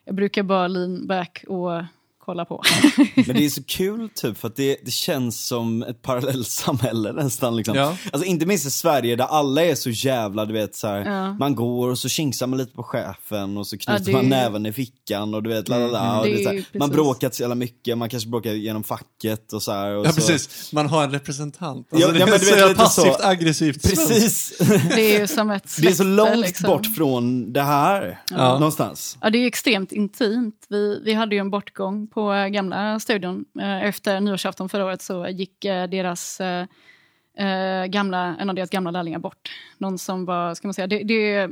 jag 0.05 0.15
brukar 0.15 0.43
bara 0.43 0.67
lean 0.67 1.07
back 1.07 1.45
och 1.47 1.83
kolla 2.25 2.45
på. 2.45 2.61
Men 3.15 3.35
det 3.35 3.45
är 3.45 3.49
så 3.49 3.63
kul 3.63 4.09
typ 4.15 4.37
för 4.37 4.47
att 4.47 4.55
det, 4.55 4.77
det 4.85 4.91
känns 4.91 5.45
som 5.47 5.83
ett 5.83 6.01
parallellsamhälle 6.01 7.11
nästan 7.23 7.55
liksom. 7.55 7.75
Ja. 7.75 7.97
Alltså 8.11 8.27
inte 8.29 8.45
minst 8.45 8.65
i 8.65 8.71
Sverige 8.71 9.15
där 9.15 9.25
alla 9.25 9.63
är 9.65 9.75
så 9.75 9.89
jävla, 9.89 10.45
du 10.45 10.53
vet 10.53 10.75
så 10.75 10.87
här, 10.87 11.05
Ja. 11.05 11.33
man 11.33 11.55
går 11.55 11.89
och 11.89 11.97
så 11.99 12.09
kingsar 12.09 12.47
man 12.47 12.59
lite 12.59 12.73
på 12.75 12.83
chefen 12.83 13.57
och 13.57 13.67
så 13.67 13.77
knyter 13.77 13.93
Ja, 13.93 14.05
det- 14.05 14.11
man 14.11 14.29
näven 14.29 14.65
i 14.65 14.73
fickan 14.73 15.33
och 15.33 15.43
du 15.43 15.49
vet, 15.49 15.67
lalala, 15.69 16.19
och 16.19 16.25
Det 16.25 16.63
det 16.73 16.79
man 16.79 16.89
bråkat 16.89 17.35
så 17.35 17.43
jävla 17.43 17.55
mycket, 17.55 17.97
man 17.97 18.09
kanske 18.09 18.29
bråkar 18.29 18.51
genom 18.53 18.83
facket 18.83 19.53
och 19.53 19.63
så 19.63 19.71
här. 19.71 19.89
Och 19.95 20.05
Ja, 20.05 20.09
så, 20.09 20.15
precis. 20.15 20.73
Man 20.73 20.89
har 20.89 21.03
en 21.03 21.11
representant. 21.11 21.87
Ja, 21.89 21.95
Alltså, 21.95 22.09
ja, 22.09 22.13
det 22.13 22.25
men 22.25 22.33
är 22.35 22.39
du 22.39 22.45
så 22.45 22.55
vet, 22.55 22.69
lite 22.69 22.89
så- 22.89 23.01
passivt 23.03 23.21
aggressivt. 23.25 23.83
Precis! 23.83 24.57
det 24.95 25.15
är 25.15 25.19
ju 25.19 25.27
som 25.27 25.49
ett 25.51 25.63
Det 25.81 25.87
är 25.87 25.91
så 25.91 25.95
släkte, 25.95 26.03
långt 26.03 26.37
liksom. 26.37 26.67
bort 26.67 26.87
från 26.97 27.53
det 27.53 27.61
här, 27.61 28.19
Ja. 28.31 28.53
någonstans. 28.53 29.17
Ja, 29.21 29.29
det 29.29 29.37
är 29.37 29.47
extremt 29.47 29.91
intimt. 29.91 30.55
Vi, 30.69 31.01
vi 31.05 31.13
hade 31.13 31.35
ju 31.35 31.39
en 31.41 31.49
bortgång 31.49 32.07
på 32.13 32.49
gamla 32.51 32.99
studion. 32.99 33.45
Eh, 33.59 33.83
Efter 33.83 34.19
nyårsafton 34.19 34.69
förra 34.69 34.85
året 34.85 35.01
så 35.01 35.27
gick 35.27 35.65
eh, 35.65 35.87
deras, 35.89 36.41
eh, 36.41 37.85
gamla, 37.85 38.35
en 38.39 38.49
av 38.49 38.55
deras 38.55 38.69
gamla 38.69 38.91
lärlingar 38.91 39.19
bort. 39.19 39.51
Någon 39.77 39.97
som 39.97 40.25
var, 40.25 40.55
ska 40.55 40.67
man 40.67 40.73
säga, 40.73 40.87
det, 40.87 41.03
det 41.03 41.49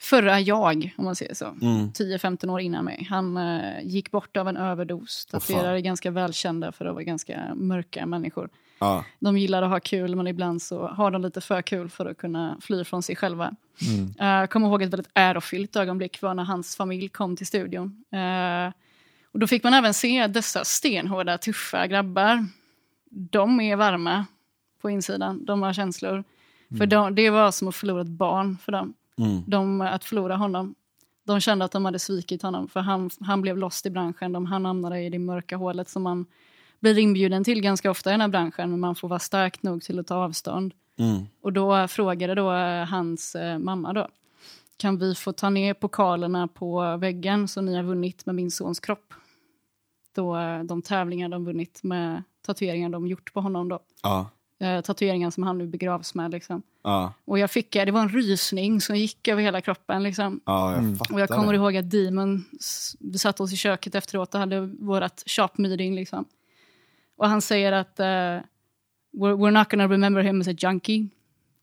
förra 0.00 0.40
jag, 0.40 0.94
om 0.98 1.04
man 1.04 1.16
säger 1.16 1.34
så. 1.34 1.44
Mm. 1.46 1.90
10-15 1.90 2.50
år 2.50 2.60
innan 2.60 2.84
mig. 2.84 3.06
Han 3.10 3.36
eh, 3.36 3.82
gick 3.82 4.10
bort 4.10 4.36
av 4.36 4.48
en 4.48 4.56
överdos. 4.56 5.26
Tatuerare 5.26 5.76
är 5.76 5.80
ganska 5.80 6.10
välkända 6.10 6.72
för 6.72 6.84
att 6.84 6.94
vara 6.94 7.04
ganska 7.04 7.54
mörka 7.54 8.06
människor. 8.06 8.48
Ja. 8.78 9.04
De 9.18 9.38
gillar 9.38 9.62
att 9.62 9.70
ha 9.70 9.80
kul, 9.80 10.16
men 10.16 10.26
ibland 10.26 10.62
så 10.62 10.86
har 10.86 11.10
de 11.10 11.22
lite 11.22 11.40
för 11.40 11.62
kul 11.62 11.90
för 11.90 12.06
att 12.06 12.16
kunna 12.16 12.56
fly 12.60 12.84
från 12.84 13.02
sig 13.02 13.16
själva. 13.16 13.54
Jag 14.18 14.50
kommer 14.50 14.68
ihåg 14.68 14.82
ett 14.82 14.92
väldigt 14.92 15.10
ärofyllt 15.14 15.76
ögonblick 15.76 16.22
var 16.22 16.34
när 16.34 16.44
hans 16.44 16.76
familj 16.76 17.08
kom 17.08 17.36
till 17.36 17.46
studion. 17.46 18.04
Eh, 18.12 18.72
och 19.32 19.38
då 19.38 19.46
fick 19.46 19.64
man 19.64 19.74
även 19.74 19.94
se 19.94 20.26
dessa 20.26 20.64
stenhårda, 20.64 21.38
tuffa 21.38 21.86
grabbar. 21.86 22.46
De 23.10 23.60
är 23.60 23.76
varma 23.76 24.26
på 24.80 24.90
insidan, 24.90 25.44
de 25.44 25.62
har 25.62 25.72
känslor. 25.72 26.24
För 26.78 26.86
de, 26.86 27.14
det 27.14 27.30
var 27.30 27.50
som 27.50 27.68
att 27.68 27.76
förlora 27.76 28.00
ett 28.00 28.08
barn 28.08 28.58
för 28.64 28.72
dem. 28.72 28.94
Mm. 29.18 29.42
De, 29.46 29.80
att 29.80 30.04
förlora 30.04 30.36
honom. 30.36 30.74
De 31.26 31.40
kände 31.40 31.64
att 31.64 31.72
de 31.72 31.84
hade 31.84 31.98
svikit 31.98 32.42
honom, 32.42 32.68
för 32.68 32.80
han, 32.80 33.10
han 33.20 33.42
blev 33.42 33.58
lost 33.58 33.86
i 33.86 33.90
branschen. 33.90 34.32
De, 34.32 34.46
han 34.46 34.64
hamnade 34.64 35.00
i 35.00 35.10
det 35.10 35.18
mörka 35.18 35.56
hålet 35.56 35.88
som 35.88 36.02
man 36.02 36.26
blir 36.80 36.98
inbjuden 36.98 37.44
till 37.44 37.60
ganska 37.60 37.90
ofta 37.90 38.10
i 38.10 38.12
den 38.12 38.20
här 38.20 38.28
branschen, 38.28 38.70
men 38.70 38.80
man 38.80 38.94
får 38.94 39.08
vara 39.08 39.18
stark 39.18 39.62
nog 39.62 39.82
till 39.82 39.98
att 39.98 40.06
ta 40.06 40.14
avstånd. 40.14 40.74
Mm. 40.98 41.26
Och 41.40 41.52
då 41.52 41.88
frågade 41.88 42.34
då 42.34 42.52
eh, 42.52 42.84
hans 42.84 43.34
eh, 43.34 43.58
mamma 43.58 43.92
då, 43.92 44.08
kan 44.76 44.98
vi 44.98 45.14
få 45.14 45.32
ta 45.32 45.50
ner 45.50 45.74
pokalerna 45.74 46.48
på 46.48 46.96
väggen 46.96 47.48
så 47.48 47.60
ni 47.60 47.76
har 47.76 47.82
vunnit 47.82 48.26
med 48.26 48.34
min 48.34 48.50
sons 48.50 48.80
kropp? 48.80 49.14
Då 50.14 50.36
de 50.64 50.82
tävlingar 50.82 51.28
de 51.28 51.44
vunnit 51.44 51.82
med 51.82 52.22
tatueringar 52.46 52.88
de 52.88 53.06
gjort 53.06 53.32
på 53.32 53.40
honom 53.40 53.68
då. 53.68 53.78
Ja. 54.02 54.30
Eh, 54.60 54.80
tatueringar 54.80 55.30
som 55.30 55.42
han 55.42 55.58
nu 55.58 55.66
begravs 55.66 56.14
med 56.14 56.30
liksom. 56.30 56.62
Ja. 56.82 57.12
Och 57.24 57.38
jag 57.38 57.50
fick, 57.50 57.76
eh, 57.76 57.84
det 57.86 57.92
var 57.92 58.00
en 58.02 58.08
rysning 58.08 58.80
som 58.80 58.96
gick 58.96 59.28
över 59.28 59.42
hela 59.42 59.60
kroppen 59.60 60.02
liksom. 60.02 60.40
Ja, 60.44 60.74
jag 60.74 60.98
fattar 60.98 61.14
Och 61.14 61.20
jag 61.20 61.28
kommer 61.28 61.52
det. 61.52 61.56
ihåg 61.56 61.76
att 61.76 61.90
Demon, 61.90 62.44
vi 63.00 63.18
satt 63.18 63.40
oss 63.40 63.52
i 63.52 63.56
köket 63.56 63.94
efteråt 63.94 64.34
och 64.34 64.40
hade 64.40 64.60
vårt 64.60 65.22
shop 65.26 65.48
meeting 65.54 65.94
liksom. 65.94 66.24
Och 67.16 67.28
han 67.28 67.42
säger 67.42 67.72
att 67.72 68.00
eh, 68.00 68.04
we're, 68.04 69.36
we're 69.36 69.50
not 69.58 69.68
gonna 69.70 69.88
remember 69.88 70.22
him 70.22 70.40
as 70.40 70.48
a 70.48 70.54
junkie. 70.58 71.08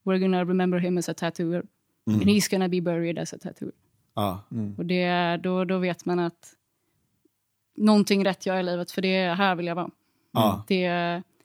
We're 0.05 0.19
gonna 0.19 0.45
remember 0.45 0.79
him 0.79 0.97
as 0.97 1.09
a 1.09 1.13
tattooer. 1.13 1.63
And 2.05 2.23
he's 2.23 2.51
gonna 2.51 2.69
be 2.69 2.81
buried 2.81 3.19
as 3.19 3.33
a 3.33 3.37
tattooer. 3.41 3.71
Ja. 4.15 4.43
Och 4.77 4.85
det, 4.85 5.37
då, 5.43 5.65
då 5.65 5.77
vet 5.77 6.05
man 6.05 6.19
att 6.19 6.53
någonting 7.77 8.25
rätt 8.25 8.45
gör 8.45 8.57
i 8.59 8.63
livet, 8.63 8.91
för 8.91 9.01
det 9.01 9.15
är 9.15 9.35
här 9.35 9.55
vill 9.55 9.65
jag 9.67 9.75
vara. 9.75 9.89
Ja. 10.33 10.63
Det, 10.67 10.87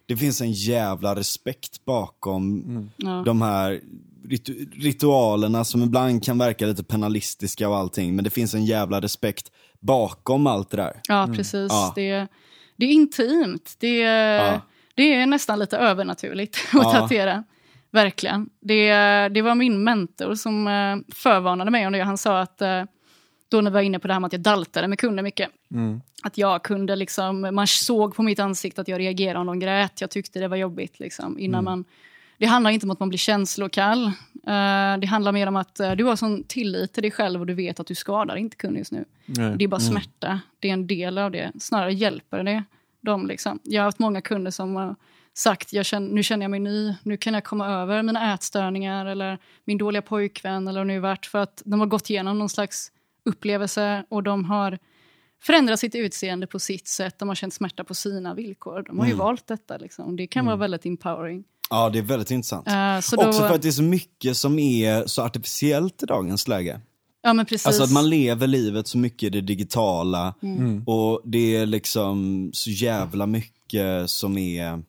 Det 0.06 0.16
finns 0.16 0.40
en 0.40 0.52
jävla 0.52 1.14
respekt 1.16 1.84
bakom 1.84 2.90
ja. 2.96 3.22
de 3.26 3.42
här 3.42 3.80
ritu- 4.24 4.70
ritualerna 4.82 5.64
som 5.64 5.82
ibland 5.82 6.24
kan 6.24 6.38
verka 6.38 6.66
lite 6.66 6.84
penalistiska 6.84 7.68
och 7.68 7.76
allting. 7.76 8.14
Men 8.16 8.24
det 8.24 8.30
finns 8.30 8.54
en 8.54 8.64
jävla 8.64 9.00
respekt 9.00 9.52
bakom 9.80 10.46
allt 10.46 10.70
det 10.70 10.76
där. 10.76 11.00
Ja, 11.08 11.28
precis. 11.36 11.54
Mm. 11.54 11.66
Ja. 11.70 11.92
Det, 11.94 12.26
det 12.76 12.86
är 12.86 12.90
intimt. 12.92 13.74
Det, 13.78 13.96
Ja. 13.98 14.60
det 14.94 15.14
är 15.14 15.26
nästan 15.26 15.58
lite 15.58 15.76
övernaturligt 15.76 16.56
att 16.72 16.82
Ja. 16.82 16.92
tatuera. 16.92 17.44
Verkligen. 17.90 18.48
Det, 18.60 18.88
det 19.28 19.42
var 19.42 19.54
min 19.54 19.84
mentor 19.84 20.34
som 20.34 20.66
eh, 20.66 21.14
förvarnade 21.14 21.70
mig 21.70 21.86
om 21.86 21.92
det. 21.92 22.02
Han 22.02 22.18
sa 22.18 22.40
att, 22.40 22.62
eh, 22.62 22.82
då 23.52 23.60
när 23.60 23.70
vi 23.70 23.74
var 23.74 23.82
inne 23.82 23.98
på 23.98 24.08
det 24.08 24.14
här 24.14 24.20
med 24.20 24.26
att 24.26 24.32
jag 24.32 24.42
daltade 24.42 24.88
med 24.88 24.98
kunder 24.98 25.22
mycket, 25.22 25.50
att 26.22 26.38
jag 26.38 26.62
kunde 26.62 26.96
liksom, 26.96 27.40
man 27.52 27.66
såg 27.66 28.16
på 28.16 28.22
mitt 28.22 28.38
ansikte 28.38 28.80
att 28.80 28.88
jag 28.88 29.00
reagerade 29.00 29.38
om 29.38 29.46
de 29.46 29.58
grät. 29.58 30.00
Jag 30.00 30.10
tyckte 30.10 30.40
det 30.40 30.48
var 30.48 30.56
jobbigt 30.56 31.00
liksom, 31.00 31.38
innan 31.38 31.64
man 31.64 31.84
det 32.42 32.46
handlar 32.46 32.70
inte 32.70 32.86
om 32.86 32.90
att 32.90 33.00
man 33.00 33.08
blir 33.08 33.18
känslokall. 33.18 34.04
Eh, 34.46 34.98
det 35.00 35.06
handlar 35.06 35.32
mer 35.32 35.46
om 35.46 35.56
att 35.56 35.80
eh, 35.80 35.92
du 35.92 36.04
har 36.04 36.16
sån 36.16 36.44
tillit 36.44 36.92
till 36.92 37.02
dig 37.02 37.10
själv 37.10 37.40
och 37.40 37.46
du 37.46 37.54
vet 37.54 37.80
att 37.80 37.86
du 37.86 37.94
skadar 37.94 38.36
inte 38.36 38.56
kunden 38.56 38.78
just 38.78 38.92
nu. 38.92 39.04
Nej. 39.26 39.54
Det 39.56 39.64
är 39.64 39.68
bara 39.68 39.80
smärta. 39.80 40.40
Det 40.58 40.68
är 40.68 40.72
en 40.72 40.86
del 40.86 41.18
av 41.18 41.30
det. 41.30 41.52
Snarare 41.60 41.92
hjälper 41.92 42.44
det 42.44 42.64
dem. 43.00 43.26
Liksom. 43.26 43.58
Jag 43.62 43.82
har 43.82 43.84
haft 43.84 43.98
många 43.98 44.20
kunder 44.20 44.50
som 44.50 44.76
har 44.76 44.96
sagt 45.34 45.72
jag 45.72 45.86
känner, 45.86 46.08
nu 46.08 46.22
känner 46.22 46.44
jag 46.44 46.50
mig 46.50 46.60
ny, 46.60 46.94
nu 47.02 47.16
kan 47.16 47.34
jag 47.34 47.44
komma 47.44 47.68
över 47.68 48.02
mina 48.02 48.34
ätstörningar 48.34 49.06
eller 49.06 49.38
min 49.64 49.78
dåliga 49.78 50.02
pojkvän 50.02 50.68
eller 50.68 50.84
nu 50.84 50.96
är 50.96 51.00
värt. 51.00 51.26
För 51.26 51.38
att 51.38 51.62
de 51.64 51.80
har 51.80 51.86
gått 51.86 52.10
igenom 52.10 52.38
någon 52.38 52.48
slags 52.48 52.92
upplevelse 53.24 54.04
och 54.08 54.22
de 54.22 54.44
har 54.44 54.78
förändrat 55.42 55.80
sitt 55.80 55.94
utseende 55.94 56.46
på 56.46 56.58
sitt 56.58 56.88
sätt. 56.88 57.18
De 57.18 57.28
har 57.28 57.34
känt 57.34 57.54
smärta 57.54 57.84
på 57.84 57.94
sina 57.94 58.34
villkor. 58.34 58.82
De 58.86 58.98
har 58.98 59.06
ju 59.06 59.14
valt 59.14 59.46
detta. 59.46 59.76
Liksom. 59.76 60.16
Det 60.16 60.26
kan 60.26 60.46
vara 60.46 60.56
väldigt 60.56 60.86
empowering. 60.86 61.44
Ja, 61.70 61.90
det 61.90 61.98
är 61.98 62.02
väldigt 62.02 62.30
intressant. 62.30 62.66
Så 63.04 63.16
då, 63.16 63.28
Också 63.28 63.40
för 63.40 63.54
att 63.54 63.62
det 63.62 63.68
är 63.68 63.72
så 63.72 63.82
mycket 63.82 64.36
som 64.36 64.58
är 64.58 65.06
så 65.06 65.22
artificiellt 65.22 66.02
i 66.02 66.06
dagens 66.06 66.48
läge. 66.48 66.80
ja, 67.22 67.32
men 67.32 67.46
precis. 67.46 67.66
Alltså 67.66 67.82
att 67.82 67.92
man 67.92 68.10
lever 68.10 68.46
livet 68.46 68.86
så 68.86 68.98
mycket 68.98 69.22
i 69.26 69.30
det 69.30 69.40
digitala 69.40 70.34
Mm. 70.42 70.82
och 70.86 71.20
det 71.24 71.56
är 71.56 71.66
liksom 71.66 72.50
så 72.52 72.70
jävla 72.70 73.26
mycket 73.26 74.10
som 74.10 74.38
är 74.38 74.82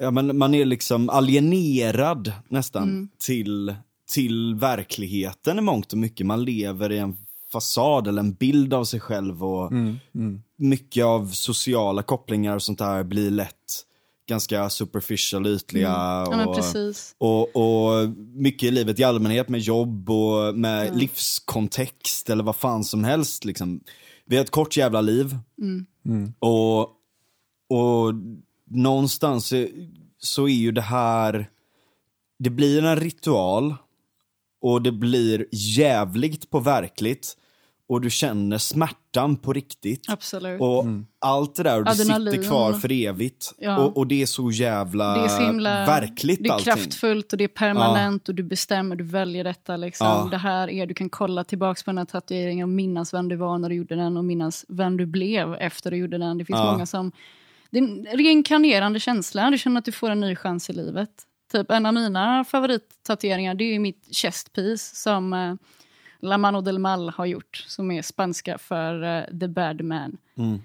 Ja, 0.00 0.10
men 0.10 0.38
man 0.38 0.54
är 0.54 0.64
liksom 0.64 1.10
alienerad 1.10 2.32
nästan 2.48 2.82
Mm. 2.82 3.08
till, 3.18 3.74
till 4.10 4.54
verkligheten 4.54 5.58
i 5.58 5.60
mångt 5.60 5.92
och 5.92 5.98
mycket. 5.98 6.26
Man 6.26 6.44
lever 6.44 6.92
i 6.92 6.98
en 6.98 7.16
fasad 7.52 8.08
eller 8.08 8.20
en 8.20 8.32
bild 8.32 8.74
av 8.74 8.84
sig 8.84 9.00
själv 9.00 9.44
och 9.44 9.72
mycket 10.56 11.04
av 11.04 11.26
sociala 11.26 12.02
kopplingar 12.02 12.54
och 12.54 12.62
sånt 12.62 12.78
där 12.78 13.04
blir 13.04 13.30
lätt 13.30 13.84
ganska 14.30 14.70
superficial, 14.70 15.46
ytliga. 15.46 15.88
Mm. 15.88 16.40
ja, 16.40 16.46
och, 17.18 17.56
och, 17.56 18.00
och 18.00 18.08
mycket 18.34 18.68
i 18.68 18.70
livet 18.70 18.98
i 18.98 19.04
allmänhet 19.04 19.48
med 19.48 19.60
jobb 19.60 20.10
och 20.10 20.54
med 20.54 20.96
livskontext 20.96 22.30
eller 22.30 22.44
vad 22.44 22.56
fan 22.56 22.84
som 22.84 23.04
helst. 23.04 23.44
Liksom. 23.44 23.80
Vi 24.26 24.36
har 24.36 24.44
ett 24.44 24.50
kort 24.50 24.76
jävla 24.76 25.00
liv. 25.00 25.38
Och, 26.38 26.80
och 27.78 28.14
någonstans 28.70 29.52
så 30.18 30.48
är 30.48 30.52
ju 30.52 30.72
det 30.72 30.80
här, 30.80 31.50
det 32.38 32.50
blir 32.50 32.84
en 32.84 32.96
ritual 32.96 33.74
och 34.60 34.82
det 34.82 34.92
blir 34.92 35.46
jävligt 35.52 36.50
på 36.50 36.60
verkligt 36.60 37.36
och 37.88 38.00
du 38.00 38.10
känner 38.10 38.58
smärtan 38.58 39.36
på 39.36 39.52
riktigt. 39.52 40.04
Absolut. 40.08 40.60
Och 40.60 40.84
allt 41.18 41.54
det 41.54 41.62
där, 41.62 41.78
och 41.78 41.84
det 41.84 41.90
Adrenalin. 41.90 42.32
sitter 42.32 42.48
kvar 42.48 42.72
för 42.72 42.92
evigt. 42.92 43.52
Ja. 43.58 43.78
Och, 43.78 43.96
och 43.96 44.06
det 44.06 44.22
är 44.22 44.26
så 44.26 44.50
jävla 44.50 45.14
Det 45.18 45.24
är 45.24 45.28
så 45.28 45.42
himla 45.46 45.86
verkligt 45.86 46.42
det 46.42 46.48
är 46.48 46.52
allting. 46.52 46.64
kraftfullt 46.74 47.32
och 47.32 47.38
det 47.38 47.44
är 47.44 47.48
permanent 47.48 48.28
och 48.28 48.34
du 48.34 48.42
bestämmer, 48.42 48.96
du 48.96 49.04
väljer 49.04 49.44
detta. 49.44 49.76
Liksom. 49.76 50.06
Ja. 50.06 50.28
Det 50.30 50.36
här 50.36 50.70
är, 50.70 50.86
du 50.86 50.94
kan 50.94 51.08
kolla 51.10 51.44
tillbaka 51.44 51.80
på 51.84 51.90
den 51.90 51.98
här 51.98 52.04
tatueringen 52.04 52.62
och 52.64 52.68
minnas 52.68 53.14
vem 53.14 53.28
du 53.28 53.36
var 53.36 53.58
när 53.58 53.68
du 53.68 53.74
gjorde 53.74 53.94
den 53.96 54.16
och 54.16 54.24
minnas 54.24 54.64
vem 54.68 54.96
du 54.96 55.06
blev 55.06 55.54
efter 55.54 55.90
du 55.90 55.96
gjorde 55.96 56.18
den. 56.18 56.38
Det 56.38 56.44
finns 56.44 56.58
Ja. 56.58 56.72
många 56.72 56.86
som... 56.86 57.12
Det 57.70 57.78
är 57.78 57.82
en 57.82 58.06
reinkarnerande 58.18 59.00
känsla, 59.00 59.50
du 59.50 59.58
känner 59.58 59.78
att 59.78 59.84
du 59.84 59.92
får 59.92 60.10
en 60.10 60.20
ny 60.20 60.36
chans 60.36 60.70
i 60.70 60.72
livet. 60.72 61.10
Typ 61.52 61.70
en 61.70 61.86
av 61.86 61.94
mina 61.94 62.44
favorittatueringar 62.44 63.54
det 63.54 63.64
är 63.74 63.78
mitt 63.78 64.08
chest 64.16 64.52
piece 64.52 64.96
som 64.96 65.32
eh, 65.32 65.54
La 66.22 66.38
Mano 66.38 66.60
del 66.60 66.78
Mal 66.78 67.08
har 67.08 67.26
gjort, 67.26 67.64
som 67.66 67.90
är 67.90 68.02
spanska 68.02 68.58
för 68.58 69.02
uh, 69.04 69.38
The 69.40 69.48
Bad 69.48 69.80
Man. 69.80 70.16
Mm. 70.38 70.54
Uh, 70.54 70.60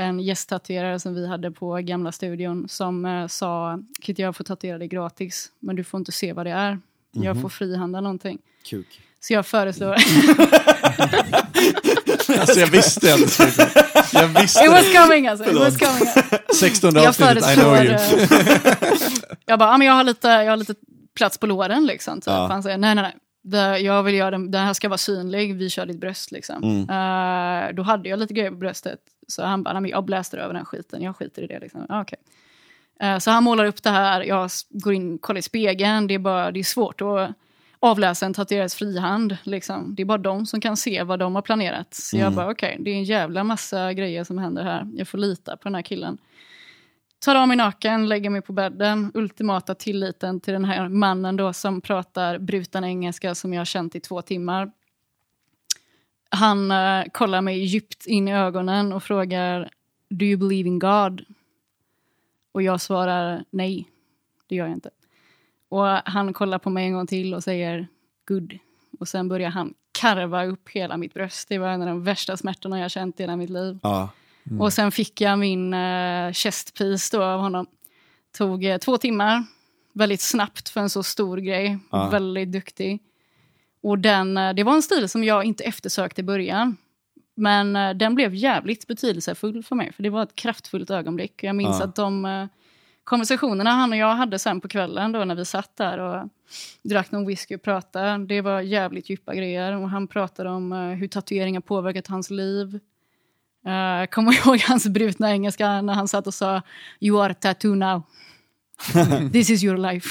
en 0.00 0.20
gästtatuerare 0.20 1.00
som 1.00 1.14
vi 1.14 1.26
hade 1.26 1.50
på 1.50 1.74
gamla 1.76 2.12
studion 2.12 2.68
som 2.68 3.04
uh, 3.04 3.26
sa, 3.26 3.78
kan 4.00 4.14
jag 4.18 4.36
få 4.36 4.44
tatuera 4.44 4.78
dig 4.78 4.88
gratis, 4.88 5.52
men 5.58 5.76
du 5.76 5.84
får 5.84 5.98
inte 5.98 6.12
se 6.12 6.32
vad 6.32 6.46
det 6.46 6.50
är. 6.52 6.78
Jag 7.12 7.36
Mhm. 7.36 7.42
får 7.42 7.48
frihandla 7.48 8.00
någonting. 8.00 8.38
Kuk. 8.64 9.00
Så 9.20 9.32
jag 9.32 9.46
föreslår... 9.46 9.96
Alltså 12.40 12.60
jag 12.60 12.66
visste 12.66 13.00
bli- 13.00 13.66
Jag 14.12 14.28
visste 14.28 14.64
It 14.64 14.70
was 14.70 14.92
coming 15.02 15.26
alltså. 15.28 15.50
It 15.50 15.56
was 15.56 15.76
coming. 15.78 16.08
16 16.54 16.94
Jag 16.94 17.06
avsnittet, 17.06 17.50
I 17.50 17.60
know 17.60 17.76
you. 17.76 17.96
jag 19.46 19.58
bara, 19.58 19.70
ah, 19.70 19.78
men 19.78 19.86
jag 19.86 19.94
har, 19.94 20.04
lite, 20.04 20.28
jag 20.28 20.52
har 20.52 20.56
lite 20.56 20.74
plats 21.16 21.38
på 21.38 21.46
låren 21.46 21.86
liksom. 21.86 22.14
Typ. 22.20 22.26
Ja. 22.26 22.46
Han 22.46 22.62
säger, 22.62 22.78
nej 22.78 22.94
nej 22.94 23.02
nej. 23.02 23.16
Det, 23.44 23.78
jag 23.78 24.02
vill 24.02 24.14
göra 24.14 24.30
den, 24.30 24.50
den 24.50 24.66
här 24.66 24.72
ska 24.72 24.88
vara 24.88 24.98
synlig, 24.98 25.54
vi 25.56 25.70
kör 25.70 25.86
ditt 25.86 26.00
bröst 26.00 26.30
liksom. 26.32 26.62
Mm. 26.62 26.80
Eh, 27.68 27.74
då 27.74 27.82
hade 27.82 28.08
jag 28.08 28.18
lite 28.18 28.34
grejer 28.34 28.50
på 28.50 28.56
bröstet. 28.56 28.98
Så 29.28 29.44
han 29.44 29.62
bara, 29.62 29.72
nej, 29.72 29.82
men 29.82 29.90
jag 29.90 30.04
bläster 30.04 30.38
över 30.38 30.54
den 30.54 30.64
skiten, 30.64 31.02
jag 31.02 31.16
skiter 31.16 31.42
i 31.42 31.46
det 31.46 31.58
liksom. 31.60 31.86
Ah, 31.88 32.00
okej. 32.02 32.18
Eh, 33.00 33.18
så 33.18 33.30
han 33.30 33.44
målar 33.44 33.64
upp 33.64 33.82
det 33.82 33.90
här, 33.90 34.20
jag 34.20 34.50
går 34.70 34.92
in 34.94 35.18
kollar 35.18 35.38
i 35.38 35.42
spegeln, 35.42 36.06
det 36.06 36.14
är, 36.14 36.18
bara, 36.18 36.50
det 36.50 36.58
är 36.60 36.64
svårt 36.64 37.00
att 37.00 37.30
avläsa 37.82 38.26
en 38.26 38.34
tatuerares 38.34 38.74
frihand. 38.74 39.36
Liksom. 39.42 39.94
Det 39.94 40.02
är 40.02 40.06
bara 40.06 40.18
de 40.18 40.46
som 40.46 40.60
kan 40.60 40.76
se 40.76 41.02
vad 41.02 41.18
de 41.18 41.34
har 41.34 41.42
planerat. 41.42 41.94
Så 41.94 42.16
jag 42.16 42.22
Mm. 42.22 42.34
bara, 42.36 42.50
okej, 42.50 42.76
det 42.80 42.90
är 42.90 42.94
en 42.94 43.04
jävla 43.04 43.44
massa 43.44 43.92
grejer 43.92 44.24
som 44.24 44.38
händer 44.38 44.62
här. 44.64 44.88
Jag 44.94 45.08
får 45.08 45.18
lita 45.18 45.56
på 45.56 45.62
den 45.64 45.74
här 45.74 45.82
killen. 45.82 46.18
Tar 47.18 47.34
av 47.34 47.48
mig 47.48 47.56
naken, 47.56 48.08
lägger 48.08 48.30
mig 48.30 48.42
på 48.42 48.52
bädden. 48.52 49.10
Ultimata 49.14 49.74
tilliten 49.74 50.40
till 50.40 50.52
den 50.52 50.64
här 50.64 50.88
mannen 50.88 51.36
då 51.36 51.52
som 51.52 51.80
pratar 51.80 52.38
bruten 52.38 52.84
engelska 52.84 53.34
som 53.34 53.52
jag 53.52 53.60
har 53.60 53.64
känt 53.64 53.94
i 53.94 54.00
två 54.00 54.22
timmar. 54.22 54.72
Han 56.30 56.70
eh, 56.70 57.04
kollar 57.12 57.40
mig 57.40 57.58
djupt 57.64 58.06
in 58.06 58.28
i 58.28 58.34
ögonen 58.34 58.92
och 58.92 59.02
frågar 59.02 59.70
Do 60.08 60.24
you 60.24 60.36
believe 60.38 60.68
in 60.68 60.78
God? 60.78 61.24
Och 62.52 62.62
jag 62.62 62.80
svarar 62.80 63.44
nej, 63.50 63.88
det 64.48 64.54
gör 64.56 64.66
jag 64.66 64.76
inte. 64.76 64.90
Och 65.72 65.86
han 66.04 66.32
kollar 66.32 66.58
på 66.58 66.70
mig 66.70 66.86
en 66.86 66.92
gång 66.92 67.06
till 67.06 67.34
och 67.34 67.44
säger 67.44 67.88
good. 68.28 68.58
Och 69.00 69.08
sen 69.08 69.28
börjar 69.28 69.50
han 69.50 69.74
karva 69.92 70.44
upp 70.44 70.68
hela 70.68 70.96
mitt 70.96 71.14
bröst. 71.14 71.48
Det 71.48 71.58
var 71.58 71.68
en 71.68 71.82
av 71.82 71.88
de 71.88 72.04
värsta 72.04 72.36
smärtorna 72.36 72.80
jag 72.80 72.90
känt 72.90 73.20
i 73.20 73.22
hela 73.22 73.36
mitt 73.36 73.50
liv. 73.50 73.78
Ja. 73.82 74.08
Och 74.60 74.72
sen 74.72 74.92
fick 74.92 75.20
jag 75.20 75.38
min 75.38 75.74
uh, 75.74 76.32
chestpiece 76.32 77.10
då 77.10 77.22
av 77.22 77.40
honom. 77.40 77.66
Tog 78.38 78.64
eh, 78.64 78.78
två 78.78 78.98
timmar. 78.98 79.44
Väldigt 79.92 80.20
snabbt 80.20 80.68
för 80.68 80.80
en 80.80 80.90
så 80.90 81.02
stor 81.02 81.36
grej. 81.38 81.78
Ja. 81.90 82.08
Väldigt 82.08 82.52
duktig. 82.52 83.02
Och 83.82 83.98
den, 83.98 84.36
eh, 84.36 84.54
det 84.54 84.64
var 84.64 84.74
en 84.74 84.82
stil 84.82 85.08
som 85.08 85.24
jag 85.24 85.44
inte 85.44 85.64
eftersökte 85.64 86.20
i 86.20 86.24
början. 86.24 86.76
Men 87.34 87.76
eh, 87.76 87.90
den 87.94 88.14
blev 88.14 88.34
jävligt 88.34 88.86
betydelsefull 88.86 89.62
för 89.62 89.76
mig. 89.76 89.92
För 89.92 90.02
det 90.02 90.10
var 90.10 90.22
ett 90.22 90.34
kraftfullt 90.34 90.90
ögonblick. 90.90 91.42
Jag 91.42 91.56
minns 91.56 91.76
Ja. 91.80 91.84
att 91.84 91.96
de 91.96 92.24
eh, 92.24 92.46
konversationerna 93.04 93.70
han 93.70 93.92
och 93.92 93.98
jag 93.98 94.14
hade 94.14 94.38
sen 94.38 94.60
på 94.60 94.68
kvällen 94.68 95.12
då 95.12 95.24
när 95.24 95.34
vi 95.34 95.44
satt 95.44 95.76
där 95.76 95.98
och 95.98 96.28
drack 96.82 97.10
någon 97.10 97.26
whisky 97.26 97.56
och 97.56 97.62
pratade. 97.62 98.26
Det 98.26 98.40
var 98.40 98.60
jävligt 98.60 99.10
djupa 99.10 99.34
grejer. 99.34 99.76
Och 99.76 99.90
han 99.90 100.08
pratade 100.08 100.50
om 100.50 100.72
uh, 100.72 100.94
hur 100.94 101.08
tatueringar 101.08 101.60
påverkat 101.60 102.06
hans 102.06 102.30
liv. 102.30 102.80
Uh, 103.66 103.72
jag 103.72 104.10
kommer 104.10 104.32
ihåg 104.32 104.60
hans 104.60 104.86
brutna 104.86 105.30
engelska 105.30 105.82
när 105.82 105.94
han 105.94 106.08
satt 106.08 106.26
och 106.26 106.34
sa 106.34 106.62
You 107.00 107.22
are 107.22 107.34
tattoo 107.34 107.74
now. 107.74 108.02
This 109.32 109.50
is 109.50 109.64
your 109.64 109.76
life. 109.76 110.08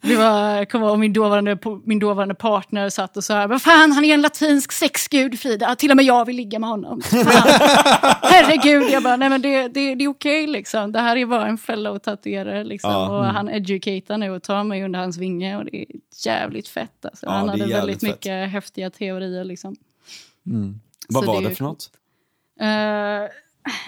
det 0.00 0.16
var, 0.16 0.64
kommer 0.64 0.86
ihåg 0.86 0.98
min 0.98 1.12
dåvarande, 1.12 1.58
min 1.84 1.98
dåvarande 1.98 2.34
partner 2.34 2.88
satt 2.88 3.16
och 3.16 3.24
sa 3.24 3.46
Vad 3.46 3.62
fan, 3.62 3.92
han 3.92 4.04
är 4.04 4.14
en 4.14 4.22
latinsk 4.22 4.72
sexgud 4.72 5.40
Frida. 5.40 5.76
Till 5.76 5.90
och 5.90 5.96
med 5.96 6.04
jag 6.04 6.24
vill 6.24 6.36
ligga 6.36 6.58
med 6.58 6.68
honom. 6.70 7.00
Herregud, 8.22 8.90
jag 8.90 9.02
bara, 9.02 9.16
nej 9.16 9.28
men 9.28 9.42
det, 9.42 9.68
det, 9.68 9.94
det 9.94 10.04
är 10.04 10.08
okej 10.08 10.46
liksom. 10.46 10.92
Det 10.92 11.00
här 11.00 11.16
är 11.16 11.26
bara 11.26 11.46
en 11.46 11.58
fellow 11.58 11.98
tatuerare 11.98 12.64
liksom. 12.64 12.90
Ja. 12.90 13.18
Och 13.18 13.24
han 13.24 13.48
educatar 13.48 14.18
nu 14.18 14.30
och 14.30 14.42
tar 14.42 14.64
mig 14.64 14.84
under 14.84 14.98
hans 14.98 15.16
vinge 15.16 15.56
och 15.56 15.64
det 15.64 15.76
är 15.76 15.86
jävligt 16.24 16.68
fett 16.68 17.04
alltså. 17.04 17.26
Ja, 17.26 17.32
Han 17.32 17.48
hade 17.48 17.66
väldigt 17.66 18.00
fett. 18.00 18.10
mycket 18.10 18.50
häftiga 18.50 18.90
teorier 18.90 19.44
liksom. 19.44 19.76
Vad 21.08 21.24
Så 21.24 21.32
var 21.32 21.42
det 21.42 21.48
det 21.48 21.54
för 21.54 21.64
något? 21.64 21.90
Eh, 22.60 23.30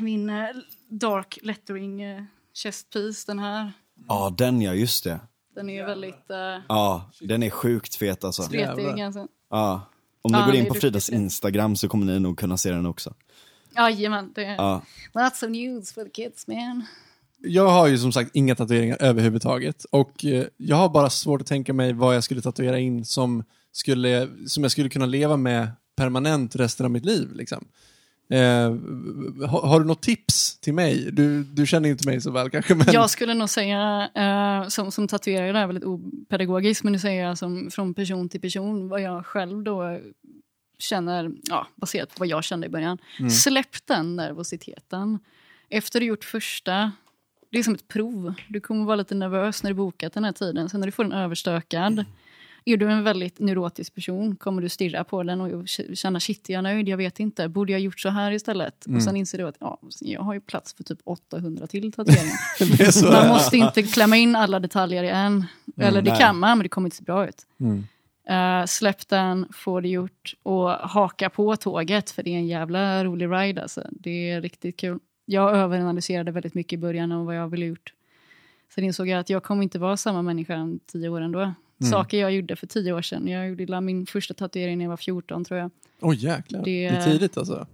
min 0.00 0.30
eh, 0.30 0.46
dark 0.88 1.38
lettering 1.42 2.06
uh, 2.06 2.22
chestpiece, 2.62 3.24
den 3.26 3.38
här. 3.38 3.72
Ja, 4.08 4.34
den 4.38 4.62
ja, 4.62 4.74
just 4.74 5.04
det. 5.04 5.20
Den 5.54 5.70
är 5.70 5.86
väldigt 5.86 6.14
uh, 6.30 6.64
Ja, 6.68 7.10
den 7.20 7.42
är 7.42 7.50
sjukt 7.50 7.94
fet 7.94 8.24
alltså. 8.24 8.42
spretig. 8.42 8.82
Jävlar. 8.82 9.04
Alltså. 9.04 9.26
Ja. 9.50 9.82
Om 10.22 10.32
ni 10.32 10.38
Ja, 10.38 10.46
går 10.46 10.54
in 10.54 10.66
på 10.66 10.74
Fridas. 10.74 11.10
Instagram 11.10 11.76
så 11.76 11.88
kommer 11.88 12.06
ni 12.06 12.20
nog 12.20 12.38
kunna 12.38 12.56
se 12.56 12.70
den 12.70 12.86
också. 12.86 13.14
Jajamän, 13.76 14.32
det 14.34 14.44
är 14.44 14.54
Ja. 14.54 14.82
lots 15.14 15.42
of 15.42 15.50
news 15.50 15.92
for 15.92 16.04
the 16.04 16.10
kids 16.10 16.46
man. 16.46 16.84
Jag 17.40 17.68
har 17.68 17.86
ju 17.86 17.98
som 17.98 18.12
sagt 18.12 18.30
inga 18.34 18.54
tatueringar 18.54 18.96
överhuvudtaget. 19.00 19.84
Och 19.84 20.24
eh, 20.24 20.46
jag 20.56 20.76
har 20.76 20.88
bara 20.88 21.10
svårt 21.10 21.40
att 21.40 21.46
tänka 21.46 21.72
mig 21.72 21.92
vad 21.92 22.16
jag 22.16 22.24
skulle 22.24 22.42
tatuera 22.42 22.78
in 22.78 23.04
som, 23.04 23.44
skulle, 23.72 24.28
som 24.46 24.62
jag 24.62 24.72
skulle 24.72 24.88
kunna 24.88 25.06
leva 25.06 25.36
med 25.36 25.70
permanent 25.96 26.56
resten 26.56 26.86
av 26.86 26.92
mitt 26.92 27.04
liv. 27.04 27.32
Liksom. 27.32 27.68
Eh, 28.30 28.74
har, 29.48 29.66
har 29.66 29.80
du 29.80 29.86
något 29.86 30.02
tips 30.02 30.58
till 30.60 30.74
mig? 30.74 31.10
Du, 31.12 31.44
du 31.44 31.66
känner 31.66 31.88
inte 31.88 32.08
mig 32.08 32.20
så 32.20 32.30
väl 32.30 32.50
kanske, 32.50 32.74
men... 32.74 32.86
Jag 32.92 33.10
skulle 33.10 33.34
nog 33.34 33.48
säga, 33.48 34.10
eh, 34.14 34.68
som, 34.68 34.92
som 34.92 35.08
tatuerare, 35.08 35.52
det 35.52 35.58
är 35.58 35.66
väldigt 35.66 35.84
opedagogiskt, 35.84 36.84
men 36.84 36.92
nu 36.92 36.98
säger 36.98 37.24
jag 37.24 37.38
som 37.38 37.70
från 37.70 37.94
person 37.94 38.28
till 38.28 38.40
person 38.40 38.88
vad 38.88 39.02
jag 39.02 39.26
själv 39.26 39.62
då 39.62 40.00
känner, 40.78 41.30
ja, 41.42 41.66
baserat 41.76 42.08
på 42.08 42.18
vad 42.18 42.28
jag 42.28 42.44
kände 42.44 42.66
i 42.66 42.70
början. 42.70 42.98
Släpp 43.30 43.86
den 43.86 44.16
nervositeten. 44.16 45.18
Efter 45.68 46.00
du 46.00 46.06
gjort 46.06 46.24
första, 46.24 46.92
det 47.50 47.58
är 47.58 47.62
som 47.62 47.74
ett 47.74 47.88
prov. 47.88 48.34
Du 48.48 48.60
kommer 48.60 48.84
vara 48.84 48.96
lite 48.96 49.14
nervös 49.14 49.62
när 49.62 49.70
du 49.70 49.74
bokat 49.74 50.12
den 50.12 50.24
här 50.24 50.32
tiden. 50.32 50.68
Sen 50.68 50.80
när 50.80 50.86
du 50.86 50.92
får 50.92 51.04
den 51.04 51.12
överstökad, 51.12 52.04
är 52.68 52.76
du 52.76 52.90
en 52.90 53.04
väldigt 53.04 53.38
neurotisk 53.38 53.94
person 53.94 54.36
kommer 54.36 54.62
du 54.62 54.68
stirra 54.68 55.04
på 55.04 55.22
den 55.22 55.40
och 55.40 55.68
känna 55.94 56.20
shit, 56.20 56.50
är 56.50 56.54
jag 56.54 56.62
nöjd? 56.64 56.88
Jag 56.88 56.96
vet 56.96 57.20
inte. 57.20 57.48
Borde 57.48 57.72
jag 57.72 57.80
gjort 57.80 58.00
så 58.00 58.08
här 58.08 58.32
istället? 58.32 58.86
Och 58.96 59.02
sen 59.02 59.16
inser 59.16 59.38
du 59.38 59.48
att 59.48 59.56
ja, 59.60 59.78
jag 60.00 60.20
har 60.20 60.34
ju 60.34 60.40
plats 60.40 60.74
för 60.74 60.84
typ 60.84 60.98
800 61.04 61.66
till 61.66 61.92
tatueringar. 61.92 62.38
är. 62.60 63.12
Man 63.12 63.28
måste 63.28 63.56
inte 63.56 63.82
klämma 63.82 64.16
in 64.16 64.36
alla 64.36 64.60
detaljer 64.60 65.04
i 65.04 65.08
en. 65.08 65.44
Eller 65.76 66.02
det 66.02 66.10
nej. 66.10 66.20
kan 66.20 66.38
man, 66.38 66.58
men 66.58 66.62
det 66.62 66.68
kommer 66.68 66.86
inte 66.86 66.96
se 66.96 67.04
bra 67.04 67.28
ut. 67.28 67.46
Mm. 67.60 67.84
Uh, 68.30 68.66
släpp 68.66 69.08
den, 69.08 69.46
få 69.52 69.80
det 69.80 69.88
gjort 69.88 70.34
och 70.42 70.70
haka 70.70 71.30
på 71.30 71.56
tåget 71.56 72.10
för 72.10 72.22
det 72.22 72.30
är 72.30 72.38
en 72.38 72.46
jävla 72.46 73.04
rolig 73.04 73.26
ride 73.26 73.62
alltså. 73.62 73.86
Det 73.90 74.30
är 74.30 74.40
riktigt 74.40 74.76
kul. 74.76 74.98
Jag 75.24 75.56
överanalyserade 75.56 76.30
väldigt 76.30 76.54
mycket 76.54 76.72
i 76.72 76.78
början 76.78 77.12
av 77.12 77.26
vad 77.26 77.36
jag 77.36 77.48
ville 77.48 77.66
gjort. 77.66 77.92
Sen 78.74 78.84
insåg 78.84 79.08
jag 79.08 79.20
att 79.20 79.30
jag 79.30 79.42
kommer 79.42 79.62
inte 79.62 79.78
vara 79.78 79.96
samma 79.96 80.22
människa 80.22 80.56
om 80.56 80.80
tio 80.86 81.08
år 81.08 81.20
ändå. 81.20 81.52
Saker 81.84 82.18
jag 82.20 82.32
gjorde 82.32 82.56
för 82.56 82.66
tio 82.66 82.92
år 82.92 83.02
sedan. 83.02 83.28
Jag 83.28 83.48
gjorde 83.48 83.80
min 83.80 84.06
första 84.06 84.34
tatuering 84.34 84.78
när 84.78 84.84
jag 84.84 84.90
var 84.90 84.96
14 84.96 85.44
tror 85.44 85.60
jag. 85.60 85.70
Oj 86.00 86.16
jäklar, 86.16 86.64
det... 86.64 86.88
Det- 86.90 86.96
är 86.96 87.04
tidigt 87.04 87.38
alltså. 87.38 87.66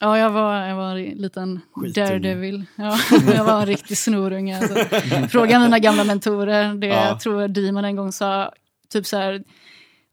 Ja, 0.00 0.18
jag 0.18 0.30
var, 0.30 0.66
jag 0.66 0.76
var 0.76 0.96
en 0.96 1.04
liten 1.04 1.60
daredevil. 1.94 2.64
Ja, 2.76 2.98
jag 3.34 3.44
var 3.44 3.60
en 3.60 3.66
riktig 3.66 3.98
snorunge. 3.98 4.58
Alltså. 4.58 4.74
Fråga 5.28 5.58
mina 5.58 5.78
gamla 5.78 6.04
mentorer. 6.04 6.74
Det 6.74 6.86
Ja. 6.86 7.08
jag 7.08 7.20
tror 7.20 7.48
Demon 7.48 7.84
en 7.84 7.96
gång 7.96 8.12
sa, 8.12 8.52
typ 8.92 9.06
så 9.06 9.16
här, 9.16 9.44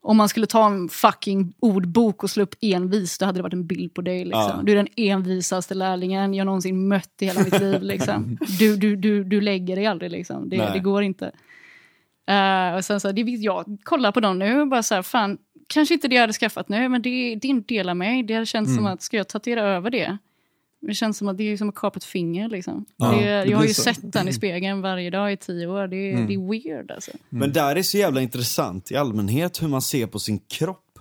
om 0.02 0.18
man 0.18 0.30
skulle 0.30 0.45
ta 0.48 0.66
en 0.66 0.90
fucking 0.90 1.53
ordbok 1.60 2.24
och 2.24 2.30
slå 2.30 2.44
upp 2.44 2.56
envis, 2.62 3.18
då 3.18 3.26
hade 3.26 3.40
det 3.40 3.44
varit 3.44 3.53
en 3.53 3.68
bild 3.68 3.94
på 3.94 4.02
dig. 4.02 4.26
Liksom. 4.26 4.41
Ja. 4.41 4.62
Du 4.64 4.72
är 4.72 4.76
den 4.76 4.88
envisaste 4.95 5.74
lärlingen 5.74 6.34
jag 6.34 6.45
någonsin 6.45 6.88
mött 6.88 7.12
i 7.22 7.26
hela 7.26 7.44
mitt 7.44 7.60
liv. 7.60 7.82
Liksom. 7.82 8.38
Du, 8.60 8.76
du, 8.76 8.95
du, 8.95 9.24
du 9.24 9.41
lägger 9.41 9.76
dig 9.76 9.86
aldrig, 9.86 10.12
liksom. 10.12 10.49
det, 10.49 10.70
det 10.74 10.80
går 10.80 11.03
inte. 11.03 11.32
Eh, 12.27 12.76
och 12.77 12.85
sen 12.85 12.99
så, 12.99 13.11
det 13.11 13.22
jag 13.22 13.77
kolla 13.84 14.11
på 14.11 14.19
dem 14.19 14.39
nu 14.39 14.61
och 14.61 14.68
bara 14.68 14.84
så 14.84 14.95
här, 14.95 15.02
fan, 15.02 15.38
kanske 15.68 15.93
inte 15.93 16.07
det 16.07 16.15
jag 16.15 16.22
hade 16.22 16.34
skaffat 16.34 16.69
nu, 16.69 16.89
men 16.89 17.02
det, 17.02 17.35
det 17.35 17.47
är 17.47 17.52
en 17.52 17.64
del 17.64 17.89
av 17.89 17.95
mig. 17.97 18.23
Det 18.23 18.34
hade 18.34 18.45
känts 18.45 18.76
som 18.76 18.85
att, 18.85 19.02
ska 19.02 19.18
jag 19.18 19.27
tatuera 19.27 19.61
över 19.61 19.89
det? 19.89 20.18
Det 20.81 20.93
känns 20.93 21.18
som 21.18 21.27
att 21.27 21.38
det 21.38 21.43
är 21.43 21.57
som 21.57 21.69
att 21.69 21.76
kapa 21.76 21.97
ett 21.97 22.03
finger. 22.03 22.49
Liksom. 22.49 22.85
Ja, 22.97 23.11
det, 23.11 23.26
det 23.26 23.45
jag 23.45 23.57
har 23.57 23.65
ju 23.65 23.73
så. 23.73 23.81
sett 23.81 24.14
den 24.14 24.27
i 24.27 24.34
spegeln 24.34 24.81
varje 24.81 25.10
dag 25.10 25.34
i 25.34 25.38
tio 25.38 25.68
år. 25.68 25.88
Det, 25.88 25.95
är- 26.11 26.27
det 26.27 26.34
är 26.34 26.49
weird 26.52 26.91
alltså. 26.91 27.11
Men 27.30 27.53
där 27.53 27.76
är 27.76 27.81
så 27.81 27.97
jävla 27.97 28.22
intressant 28.22 28.91
i 28.91 28.95
allmänhet 28.95 29.61
hur 29.64 29.68
man 29.68 29.81
ser 29.81 30.07
på 30.07 30.19
sin 30.19 30.39
kropp. 30.39 30.99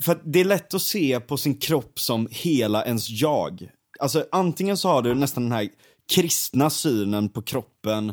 För 0.00 0.12
att 0.12 0.20
det 0.24 0.40
är 0.40 0.44
lätt 0.44 0.74
att 0.74 0.82
se 0.82 1.20
på 1.20 1.36
sin 1.36 1.54
kropp 1.54 1.98
som 2.00 2.28
hela 2.30 2.84
ens 2.84 3.10
jag. 3.10 3.68
Alltså 4.00 4.24
antingen 4.32 4.76
så 4.76 4.88
har 4.88 5.02
du 5.02 5.14
nästan 5.14 5.42
den 5.42 5.52
här 5.52 5.68
kristna 6.14 6.70
synen 6.70 7.28
på 7.28 7.42
kroppen 7.42 8.12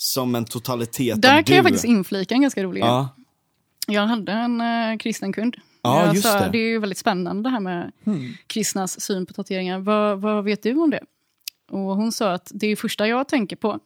som 0.00 0.34
en 0.34 0.44
totalitet 0.44 1.22
Där 1.22 1.38
av 1.38 1.42
kan 1.42 1.56
jag 1.56 1.64
du. 1.64 1.68
faktiskt 1.68 1.84
inflika 1.84 2.34
en 2.34 2.40
ganska 2.42 2.62
rolig. 2.62 2.80
Ja, 2.80 3.08
Jag 3.86 4.06
hade 4.06 4.32
en 4.32 4.60
uh, 4.60 4.98
kristen 4.98 5.32
kund. 5.32 5.56
Ja, 5.82 6.04
jag 6.06 6.14
just 6.14 6.26
sa, 6.26 6.40
det. 6.40 6.48
det 6.52 6.58
är 6.58 6.68
ju 6.68 6.78
väldigt 6.78 6.98
spännande 6.98 7.42
det 7.42 7.48
här 7.52 7.60
med 7.60 7.92
kristnas 8.46 9.00
syn 9.00 9.26
på 9.26 9.32
tatueringar. 9.32 9.78
Vad, 9.78 10.20
vad 10.20 10.44
vet 10.44 10.62
du 10.62 10.74
om 10.74 10.90
det? 10.90 11.00
Och 11.70 11.80
hon 11.96 12.12
sa 12.12 12.32
att 12.32 12.50
det 12.54 12.76
första 12.76 13.08
jag 13.08 13.28
tänker 13.28 13.56
på 13.56 13.80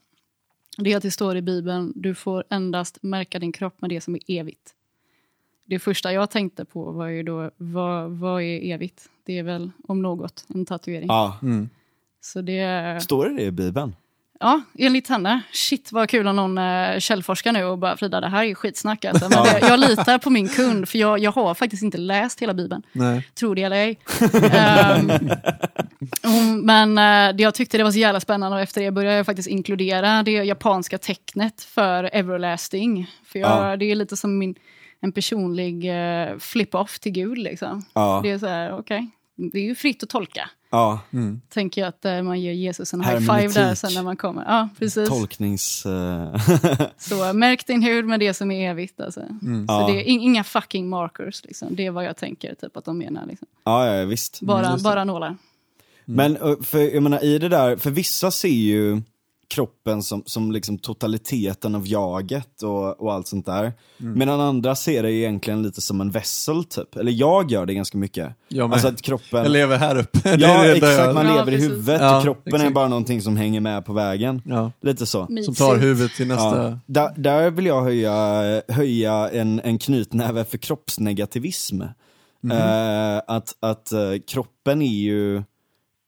det 0.78 0.92
är 0.92 0.96
att 0.96 1.02
det 1.02 1.10
står 1.10 1.36
i 1.36 1.42
Bibeln 1.42 1.92
du 1.96 2.14
får 2.14 2.44
endast 2.50 2.98
märka 3.02 3.38
din 3.38 3.52
kropp 3.52 3.80
med 3.80 3.90
det 3.90 4.00
som 4.00 4.14
är 4.14 4.20
evigt. 4.26 4.74
det 5.66 5.78
första 5.78 6.12
jag 6.12 6.30
tänkte 6.30 6.64
på 6.64 6.90
var 6.92 7.06
ju 7.06 7.22
då, 7.22 7.50
vad, 7.56 8.10
vad 8.10 8.42
är 8.42 8.72
evigt? 8.74 9.08
Det 9.24 9.38
är 9.38 9.42
väl 9.42 9.70
om 9.88 10.02
något 10.02 10.44
en 10.54 10.66
tatuering. 10.66 11.06
Ja. 11.08 11.38
Mm. 11.42 11.68
Så 12.20 12.40
det, 12.40 12.98
Står 13.02 13.28
det 13.28 13.34
det 13.36 13.42
i 13.42 13.50
Bibeln? 13.50 13.94
Ja, 14.42 14.60
enligt 14.78 15.08
henne. 15.08 15.40
Shit 15.52 15.92
vad 15.92 16.08
kul 16.08 16.28
om 16.28 16.36
någon 16.36 16.58
uh, 16.58 16.98
källforskar 16.98 17.52
nu 17.52 17.64
och 17.64 17.78
bara 17.78 17.96
Frida 17.96 18.20
det 18.20 18.28
här 18.28 18.38
är 18.42 18.46
ju 18.48 18.54
skitsnack 18.54 19.04
alltså. 19.04 19.28
Men 19.28 19.44
det, 19.44 19.58
jag 19.60 19.80
litar 19.80 20.18
på 20.18 20.30
min 20.30 20.48
kund 20.48 20.88
för 20.88 20.98
jag, 20.98 21.18
jag 21.18 21.32
har 21.32 21.54
faktiskt 21.54 21.82
inte 21.82 21.98
läst 21.98 22.42
hela 22.42 22.54
bibeln. 22.54 22.82
Nej. 22.92 23.28
Tro 23.34 23.54
det 23.54 23.62
eller 23.62 23.76
ej. 23.76 23.98
Hon- 26.22 26.66
men 26.66 26.98
eh, 26.98 27.36
det 27.36 27.42
jag 27.42 27.54
tyckte 27.54 27.78
det 27.78 27.84
var 27.84 27.90
så 27.92 27.98
jävla 27.98 28.20
spännande 28.20 28.56
och 28.56 28.62
efter 28.62 28.80
det 28.82 28.90
började 28.90 29.16
jag 29.16 29.26
faktiskt 29.26 29.48
inkludera 29.48 30.22
det 30.22 30.30
japanska 30.32 30.98
tecknet 30.98 31.62
för 31.62 32.10
everlasting. 32.12 33.10
För 33.24 33.38
jag, 33.38 33.50
Ja. 33.72 33.76
det 33.76 33.84
är 33.90 33.94
lite 33.94 34.16
som 34.16 34.38
min, 34.38 34.54
en 35.00 35.12
personlig 35.12 35.84
uh, 35.90 36.38
flip-off 36.38 36.98
till 36.98 37.12
Gud 37.12 37.38
liksom. 37.38 37.84
Ja. 37.94 38.20
Det 38.22 38.30
är 38.30 38.38
så 38.38 38.46
här, 38.46 38.78
okej, 38.78 39.10
det 39.52 39.58
är 39.58 39.62
ju 39.64 39.74
fritt 39.74 40.02
att 40.02 40.08
tolka. 40.08 40.50
Ja. 40.72 41.00
Tänker 41.48 41.80
jag 41.80 41.88
att 41.88 42.04
eh, 42.04 42.22
man 42.22 42.40
ger 42.40 42.52
Jesus 42.52 42.92
en 42.94 43.04
high 43.04 43.18
five 43.18 43.48
där 43.48 43.74
sen 43.74 43.94
när 43.94 44.02
man 44.02 44.16
kommer. 44.16 44.44
Ja, 44.46 44.68
precis. 44.78 45.08
Tolknings... 45.08 45.86
eh, 45.86 46.36
Så 46.98 47.32
märk 47.32 47.66
din 47.66 47.82
hud 47.82 48.04
med 48.04 48.20
det 48.20 48.34
som 48.34 48.50
är 48.50 48.70
evigt. 48.70 49.00
Alltså. 49.00 49.20
Så 49.20 49.26
Ja. 49.68 49.86
det 49.86 49.92
är 50.00 50.02
in- 50.04 50.20
inga 50.20 50.44
fucking 50.44 50.88
markers. 50.88 51.44
Liksom. 51.44 51.68
Det 51.76 51.86
är 51.86 51.90
vad 51.90 52.04
jag 52.04 52.16
tänker 52.16 52.54
typ, 52.54 52.76
att 52.76 52.84
de 52.84 52.98
menar. 52.98 53.26
Liksom. 53.26 53.48
ja, 53.64 53.86
ja, 53.94 54.04
visst. 54.04 54.40
Bara, 54.40 54.76
det. 54.76 54.82
bara 54.82 55.04
nålar. 55.04 55.36
Men 56.04 56.36
eh, 56.36 56.54
för, 56.62 56.78
jag 56.94 57.02
menar, 57.02 57.24
i 57.24 57.38
det 57.38 57.48
där, 57.48 57.76
för 57.76 57.90
vissa 57.90 58.30
ser 58.30 58.48
ju 58.48 59.02
kroppen 59.52 60.02
som, 60.02 60.22
som 60.26 60.52
liksom 60.52 60.78
totaliteten 60.78 61.74
av 61.74 61.86
jaget 61.86 62.62
och, 62.62 63.00
och 63.00 63.12
allt 63.12 63.26
sånt 63.28 63.46
där. 63.46 63.72
Medan 63.96 64.40
andra 64.40 64.74
ser 64.74 65.02
det 65.02 65.12
egentligen 65.12 65.62
lite 65.62 65.80
som 65.80 66.00
en 66.00 66.10
vessel 66.10 66.64
typ. 66.64 66.96
Eller 66.96 67.12
jag 67.12 67.50
gör 67.50 67.66
det 67.66 67.74
ganska 67.74 67.98
mycket. 67.98 68.32
Jag. 68.48 68.72
Alltså 68.72 68.88
att 68.88 69.02
kroppen... 69.02 69.42
Jag 69.42 69.50
lever 69.52 69.76
här 69.76 69.98
uppe. 69.98 70.18
Det 70.22 70.30
är 70.30 70.38
Ja 70.38 70.48
det 70.62 70.72
enda 70.74 70.74
exakt, 70.74 70.98
jag- 71.06 71.14
man 71.14 71.26
Ja, 71.26 71.32
lever 71.36 71.52
i 71.52 71.54
precis. 71.56 71.70
huvudet 71.70 72.00
Ja, 72.00 72.16
och 72.16 72.22
kroppen 72.22 72.52
är 72.52 72.56
exakt. 72.58 72.74
bara 72.74 72.88
någonting 72.88 73.22
som 73.22 73.36
hänger 73.36 73.60
med 73.60 73.84
på 73.84 73.92
vägen. 73.92 74.42
Ja. 74.44 74.70
Lite 74.82 75.06
så. 75.06 75.26
Som 75.44 75.54
tar 75.54 75.76
huvudet 75.76 76.12
till 76.16 76.26
nästa... 76.26 76.62
Ja. 76.70 76.78
Där, 76.86 77.10
där 77.16 77.50
vill 77.50 77.66
jag 77.66 77.82
höja, 77.82 78.62
höja 78.68 79.28
en, 79.28 79.60
en 79.64 79.78
knytnäve 79.78 80.44
för 80.44 80.58
kroppsnegativism. 80.58 81.82
Eh, 82.52 83.16
att 83.26 83.54
att 83.60 83.92
eh, 83.92 84.00
kroppen 84.26 84.82
är 84.82 84.86
ju 85.00 85.42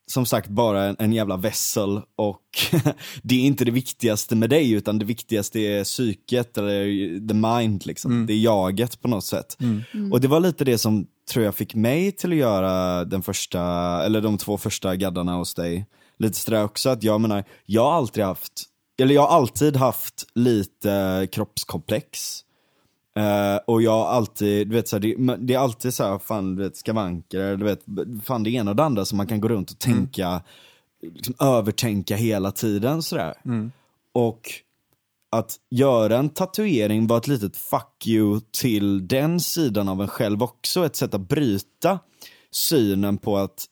som 0.07 0.27
sagt 0.27 0.49
bara 0.49 0.85
en, 0.85 0.97
en 0.99 1.13
jävla 1.13 1.37
vessel 1.37 2.01
och 2.17 2.43
det 3.23 3.35
är 3.35 3.41
inte 3.41 3.65
det 3.65 3.71
viktigaste 3.71 4.37
med 4.37 4.51
dig 4.51 4.73
utan 4.73 4.99
det 4.99 5.05
viktigaste 5.05 5.61
är 5.61 5.85
psyket 5.85 6.59
eller 6.59 6.85
the 7.29 7.35
mind 7.35 7.87
liksom. 7.87 8.27
Det 8.27 8.33
är 8.33 8.39
jaget 8.39 9.03
på 9.03 9.09
något 9.09 9.25
sätt. 9.25 9.57
Och 10.13 10.21
det 10.21 10.29
var 10.29 10.41
lite 10.41 10.65
det 10.65 10.79
som 10.79 11.07
tror 11.31 11.45
jag 11.45 11.55
fick 11.55 11.75
mig 11.75 12.13
till 12.13 12.33
att 12.33 12.39
göra 12.39 13.05
den 13.05 13.23
första, 13.23 13.61
eller 14.05 14.21
de 14.21 14.39
två 14.39 14.59
första 14.59 14.97
gaddarna 14.97 15.37
hos 15.37 15.55
dig. 15.55 15.87
Lite 16.19 16.39
sådär 16.39 16.65
också 16.65 16.89
att 16.89 17.03
jag 17.03 17.21
menar, 17.21 17.45
jag 17.67 17.85
har 17.85 17.93
alltid 17.93 18.25
haft, 18.25 18.65
eller 19.01 19.15
jag 19.15 19.23
har 19.23 19.37
alltid 19.37 19.77
haft 19.77 20.27
lite 20.35 21.29
kroppskomplex. 21.33 22.41
Eh, 23.19 23.57
och 23.67 23.83
jag 23.83 23.91
har 23.91 24.07
alltid, 24.07 24.69
du 24.69 24.75
vet 24.75 24.89
så 24.89 24.97
här, 24.97 25.01
det, 25.01 25.37
det 25.37 25.55
är 25.55 25.59
alltid 25.59 25.95
så 25.95 26.05
här, 26.05 26.19
fan 26.19 26.57
du 26.57 26.63
vet 26.63 26.77
skavanker, 26.77 27.57
du 27.57 27.65
vet, 27.65 27.85
fan 28.25 28.43
det 28.43 28.51
ena 28.51 28.71
och 28.71 28.77
det 28.77 28.85
andra 28.85 29.05
som 29.05 29.17
man 29.17 29.27
kan 29.27 29.41
gå 29.41 29.49
runt 29.49 29.71
och 29.71 29.79
tänka, 29.79 30.43
liksom 31.03 31.35
övertänka 31.41 32.17
hela 32.17 32.53
tiden 32.53 33.03
sådär. 33.03 33.35
Och 34.13 34.41
att 35.37 35.57
göra 35.71 36.19
en 36.19 36.29
tatuering 36.29 37.07
var 37.07 37.19
ett 37.19 37.27
litet 37.27 37.57
fuck 37.57 38.07
you 38.07 38.41
till 38.51 39.09
den 39.09 39.41
sidan 39.41 39.89
av 39.89 40.03
en 40.03 40.09
själv 40.09 40.43
också, 40.43 40.87
ett 40.87 40.97
sätt 40.97 41.15
att 41.15 41.29
bryta 41.29 41.99
synen 42.51 43.19
på 43.19 43.37
att 43.37 43.65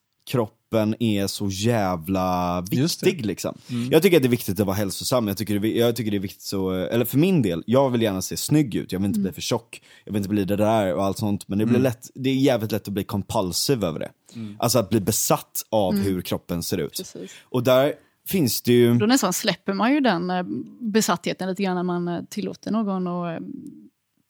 kroppen 0.73 0.95
är 0.99 1.27
så 1.27 1.49
jävla 1.49 2.61
viktig 2.71 3.27
liksom. 3.27 3.59
Jag 3.91 4.03
tycker 4.03 4.17
att 4.17 4.23
det 4.23 4.27
är 4.27 4.31
viktigt 4.31 4.61
att 4.61 4.67
vara 4.67 4.77
hälsosam, 4.77 5.29
jag 5.29 5.37
tycker, 5.37 5.59
det, 5.59 5.69
jag 5.69 5.97
tycker 5.97 6.11
det 6.11 6.17
är 6.17 6.21
viktigt 6.21 6.43
så, 6.43 6.71
eller 6.71 7.05
för 7.05 7.19
min 7.19 7.43
del, 7.43 7.63
jag 7.67 7.91
vill 7.91 8.03
gärna 8.03 8.23
se 8.23 8.37
snygg 8.37 8.75
ut, 8.75 8.93
jag 8.93 9.01
vill 9.01 9.09
inte 9.09 9.21
bli 9.21 9.33
för 9.33 9.41
tjock, 9.41 9.83
jag 10.05 10.13
vill 10.13 10.19
inte 10.19 10.29
bli 10.29 10.45
det 10.45 10.57
där 10.57 10.95
och 10.95 11.05
allt 11.05 11.19
sånt, 11.19 11.49
men 11.49 11.59
det 11.59 11.67
blir 11.67 11.79
lätt, 11.79 12.11
det 12.15 12.31
är 12.31 12.35
jävligt 12.35 12.73
lätt 12.73 12.89
att 12.89 12.95
bli 12.95 13.05
compulsive 13.05 13.87
över 13.87 14.01
det. 14.01 14.11
Alltså 14.59 14.79
att 14.79 14.91
bli 14.91 15.01
besatt 15.01 15.67
av 15.71 15.95
hur 15.95 16.23
kroppen 16.23 16.63
ser 16.63 16.79
ut. 16.79 16.97
Precis. 16.97 17.33
Och 17.45 17.63
där 17.63 17.93
finns 18.27 18.63
det 18.63 18.73
ju... 18.73 18.95
Då 18.95 19.07
nästan 19.07 19.33
släpper 19.33 19.73
man 19.73 19.93
ju 19.93 20.01
den 20.01 20.31
eh, 20.31 20.43
besattheten 20.81 21.49
lite 21.49 21.63
grann 21.63 21.77
när 21.77 21.83
man 21.83 22.09
eh, 22.09 22.21
tillåter 22.31 22.71
någon 22.71 23.07
att 23.07 23.43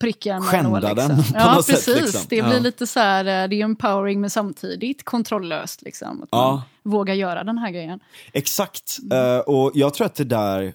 eh, 0.02 0.06
pricka 0.06 0.34
en 0.34 0.42
Skända 0.42 0.70
nål, 0.70 0.80
den 0.96 1.16
liksom. 1.16 1.32
på 1.34 1.38
Ja, 1.38 1.54
något 1.54 1.64
sätt, 1.64 1.74
precis. 1.74 2.02
liksom. 2.02 2.20
Det 2.28 2.42
blir 2.42 2.52
Ja. 2.54 2.58
lite 2.58 2.86
så 2.86 3.00
här, 3.00 3.24
eh, 3.44 3.48
det 3.48 3.56
är 3.60 3.64
empowering 3.64 4.20
men 4.20 4.30
samtidigt 4.30 5.04
kontrolllöst. 5.04 5.82
Liksom, 5.82 6.22
att 6.22 6.28
Ja. 6.32 6.50
man 6.84 6.92
vågar 6.92 7.14
göra 7.14 7.44
den 7.44 7.58
här 7.58 7.70
grejen. 7.70 8.00
Exakt, 8.32 8.98
Eh, 9.12 9.38
och 9.38 9.70
jag 9.74 9.94
tror 9.94 10.06
att 10.06 10.14
det 10.14 10.24
där 10.24 10.72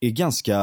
är 0.00 0.10
ganska, 0.10 0.58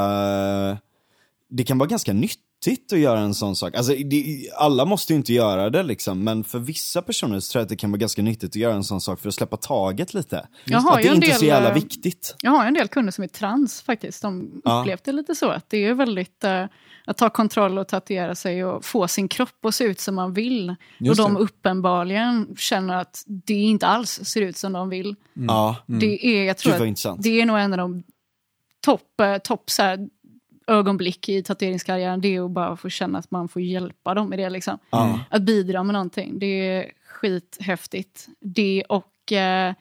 det 1.50 1.64
kan 1.64 1.78
vara 1.78 1.88
ganska 1.90 2.14
nyttigt 2.14 2.94
att 2.94 3.00
göra 3.00 3.20
en 3.20 3.34
sån 3.34 3.56
sak. 3.56 3.76
Alltså, 3.76 3.94
det, 3.96 4.50
alla 4.58 4.86
måste 4.86 5.14
ju 5.14 5.18
inte 5.18 5.34
göra 5.34 5.70
det 5.70 5.84
liksom, 5.84 6.24
men 6.24 6.44
för 6.44 6.60
vissa 6.60 7.02
personer 7.02 7.40
så 7.40 7.52
tror 7.52 7.60
jag 7.60 7.64
att 7.66 7.70
det 7.70 7.76
kan 7.76 7.92
vara 7.92 7.98
ganska 8.00 8.22
nyttigt 8.22 8.50
att 8.50 8.56
göra 8.56 8.74
en 8.74 8.84
sån 8.84 9.02
sak 9.02 9.20
för 9.20 9.30
att 9.30 9.36
släppa 9.36 9.58
taget 9.58 10.14
lite. 10.14 10.48
Jag 10.66 10.80
har 10.80 10.92
att 10.98 11.02
det 11.04 11.08
en 11.10 11.16
inte 11.16 11.28
är 11.28 11.34
så 11.34 11.46
jävla 11.46 11.70
eh, 11.70 11.74
viktigt. 11.76 12.36
Jag 12.42 12.52
har 12.52 12.66
en 12.66 12.74
del 12.74 12.88
kunder 12.88 13.12
som 13.12 13.24
är 13.24 13.28
trans 13.28 13.82
faktiskt. 13.82 14.22
De 14.22 14.62
Ja. 14.66 14.80
upplevt 14.82 15.04
det 15.04 15.12
lite 15.12 15.36
så. 15.36 15.50
Att 15.50 15.70
det 15.70 15.86
är 15.86 15.94
väldigt 15.94 16.44
eh, 16.44 16.66
att 17.06 17.18
ta 17.18 17.30
kontroll 17.30 17.78
och 17.78 17.88
tatuera 17.88 18.36
sig 18.36 18.66
och 18.66 18.86
få 18.86 19.08
sin 19.08 19.28
kropp 19.28 19.66
att 19.66 19.76
se 19.76 19.84
ut 19.84 20.00
som 20.00 20.16
man 20.16 20.34
vill. 20.34 20.76
Just 20.98 21.20
och 21.20 21.26
de 21.26 21.34
det. 21.34 21.40
uppenbarligen 21.40 22.56
känner 22.58 22.96
att 22.96 23.24
det 23.28 23.54
inte 23.54 23.88
alls 23.88 24.10
ser 24.24 24.42
ut 24.42 24.58
som 24.58 24.74
de 24.74 24.90
vill. 24.90 25.16
Ja, 25.34 25.76
Det 25.86 26.28
är, 26.28 26.44
jag 26.44 26.58
tror 26.58 26.74
att 26.74 27.24
det 27.24 27.42
är 27.42 27.46
nog 27.46 27.60
en 27.60 27.74
av 27.74 27.78
de 27.78 28.04
topp, 28.86 29.20
eh, 29.22 29.38
topp 29.38 29.70
så 29.70 29.84
här, 29.84 30.10
ögonblick 30.68 31.30
i 31.30 31.44
tatueringskarriären. 31.44 32.22
Det 32.22 32.36
är 32.36 32.46
att 32.46 32.52
bara 32.52 32.78
få 32.78 32.90
känna 32.90 33.20
att 33.20 33.32
man 33.32 33.48
får 33.48 33.62
hjälpa 33.62 34.14
dem 34.14 34.30
med 34.30 34.40
det. 34.40 34.50
Liksom. 34.50 34.78
Ja. 34.90 35.20
Att 35.30 35.42
bidra 35.42 35.84
med 35.84 35.94
någonting. 35.94 36.40
Det 36.40 36.46
är 36.46 36.92
skithäftigt. 37.08 38.28
Det 38.40 38.84
och 38.90 39.32
eh, 39.32 39.74